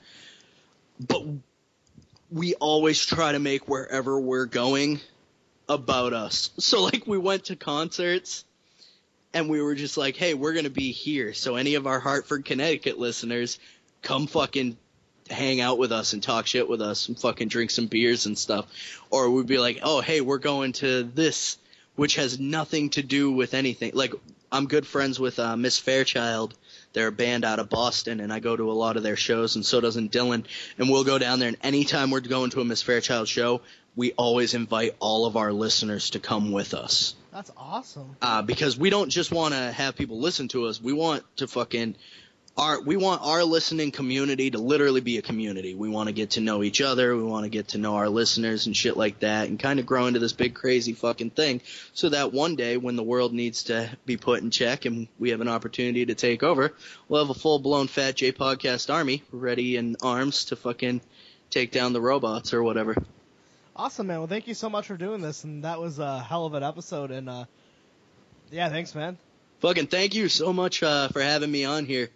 but 1.06 1.24
we 2.32 2.54
always 2.56 3.06
try 3.06 3.32
to 3.34 3.40
make 3.40 3.68
wherever 3.68 4.18
we're 4.20 4.46
going 4.46 5.02
about 5.68 6.14
us. 6.14 6.52
So 6.60 6.84
like 6.84 7.06
we 7.08 7.18
went 7.18 7.46
to 7.46 7.56
concerts 7.58 8.46
and 9.34 9.50
we 9.50 9.62
were 9.62 9.76
just 9.76 9.98
like, 9.98 10.16
hey, 10.16 10.34
we're 10.34 10.54
going 10.54 10.66
to 10.66 10.70
be 10.70 10.92
here. 10.92 11.34
So 11.34 11.56
any 11.56 11.76
of 11.76 11.88
our 11.88 12.00
Hartford, 12.00 12.46
Connecticut 12.46 13.00
listeners, 13.00 13.60
come 14.02 14.28
fucking 14.28 14.78
hang 15.30 15.62
out 15.62 15.78
with 15.78 15.92
us 15.92 16.14
and 16.14 16.24
talk 16.24 16.48
shit 16.48 16.68
with 16.68 16.82
us 16.82 17.08
and 17.08 17.20
fucking 17.20 17.48
drink 17.48 17.72
some 17.72 17.88
beers 17.88 18.26
and 18.26 18.38
stuff. 18.38 18.66
Or 19.12 19.30
we'd 19.30 19.46
be 19.46 19.60
like, 19.60 19.80
oh, 19.84 20.02
hey, 20.02 20.22
we're 20.22 20.40
going 20.40 20.74
to 20.74 21.04
this, 21.04 21.58
which 21.96 22.16
has 22.16 22.40
nothing 22.40 22.90
to 22.92 23.04
do 23.04 23.32
with 23.32 23.54
anything. 23.54 23.92
Like, 23.94 24.14
I'm 24.52 24.66
good 24.66 24.88
friends 24.88 25.20
with 25.20 25.38
uh, 25.38 25.56
Miss 25.56 25.78
Fairchild. 25.78 26.56
They're 26.94 27.10
a 27.10 27.12
band 27.12 27.46
out 27.46 27.60
of 27.60 27.70
Boston, 27.70 28.20
and 28.20 28.34
I 28.34 28.40
go 28.40 28.56
to 28.56 28.72
a 28.72 28.74
lot 28.74 28.98
of 28.98 29.04
their 29.04 29.16
shows, 29.16 29.56
and 29.56 29.64
so 29.64 29.80
doesn't 29.80 30.12
Dylan. 30.12 30.46
And 30.80 30.90
we'll 30.90 31.04
go 31.04 31.20
down 31.20 31.38
there, 31.38 31.50
and 31.50 31.58
anytime 31.62 32.10
we're 32.10 32.22
going 32.22 32.50
to 32.52 32.62
a 32.62 32.66
Miss 32.66 32.82
Fairchild 32.82 33.28
show, 33.28 33.62
we 33.96 34.14
always 34.14 34.56
invite 34.56 34.96
all 35.00 35.28
of 35.28 35.38
our 35.38 35.54
listeners 35.54 36.12
to 36.12 36.20
come 36.20 36.52
with 36.52 36.74
us. 36.74 37.14
That's 37.40 37.52
awesome. 37.56 38.18
uh, 38.22 38.42
because 38.42 38.78
we 38.78 38.90
don't 38.90 39.10
just 39.10 39.32
want 39.32 39.54
to 39.54 39.72
have 39.72 39.96
people 39.96 40.20
listen 40.20 40.50
to 40.50 40.66
us. 40.66 40.82
We 40.82 40.92
want 40.92 41.24
to 41.38 41.48
fucking 41.48 41.96
our 42.58 42.82
we 42.82 42.98
want 42.98 43.22
our 43.24 43.46
listening 43.46 43.92
community 43.92 44.52
to 44.52 44.58
literally 44.58 45.00
be 45.00 45.20
a 45.20 45.22
community. 45.22 45.74
We 45.74 45.88
want 45.88 46.08
to 46.08 46.14
get 46.14 46.32
to 46.32 46.42
know 46.42 46.64
each 46.64 46.82
other. 46.82 47.16
We 47.16 47.24
want 47.24 47.46
to 47.46 47.50
get 47.50 47.70
to 47.70 47.78
know 47.78 47.96
our 47.96 48.10
listeners 48.10 48.66
and 48.66 48.76
shit 48.76 48.98
like 48.98 49.20
that, 49.20 49.48
and 49.48 49.58
kind 49.58 49.80
of 49.80 49.86
grow 49.86 50.08
into 50.08 50.20
this 50.20 50.34
big 50.34 50.54
crazy 50.54 50.92
fucking 50.92 51.30
thing, 51.30 51.62
so 51.94 52.10
that 52.10 52.34
one 52.34 52.58
day 52.58 52.76
when 52.76 52.98
the 52.98 53.04
world 53.04 53.32
needs 53.32 53.64
to 53.64 53.90
be 54.06 54.18
put 54.18 54.42
in 54.42 54.52
check 54.52 54.84
and 54.84 55.08
we 55.18 55.30
have 55.30 55.40
an 55.40 55.48
opportunity 55.48 56.08
to 56.08 56.16
take 56.16 56.44
over, 56.44 56.74
we'll 57.08 57.26
have 57.26 57.34
a 57.34 57.40
full 57.40 57.60
blown 57.60 57.88
Fat 57.88 58.16
J 58.18 58.34
podcast 58.34 58.94
army 58.94 59.24
ready 59.32 59.78
in 59.78 59.96
arms 60.02 60.44
to 60.46 60.58
fucking 60.58 61.00
take 61.50 61.72
down 61.72 61.94
the 61.94 62.02
robots 62.02 62.54
or 62.54 62.62
whatever. 62.62 62.98
Awesome, 63.80 64.08
man. 64.08 64.18
Well, 64.18 64.28
thank 64.28 64.46
you 64.46 64.54
so 64.54 64.70
much 64.70 64.88
for 64.88 64.98
doing 64.98 65.22
this, 65.22 65.46
and 65.46 65.64
that 65.64 65.80
was 65.80 66.00
a 66.00 66.20
hell 66.20 66.46
of 66.46 66.54
an 66.54 66.64
episode. 66.64 67.12
And 67.12 67.30
uh, 67.30 67.46
yeah, 68.52 68.68
thanks, 68.68 68.94
man. 68.94 69.18
Fucking 69.62 69.88
thank 69.88 70.16
you 70.16 70.28
so 70.28 70.52
much 70.52 70.84
uh, 70.84 71.08
for 71.08 71.22
having 71.22 71.50
me 71.50 71.64
on 71.64 71.86
here. 71.86 72.10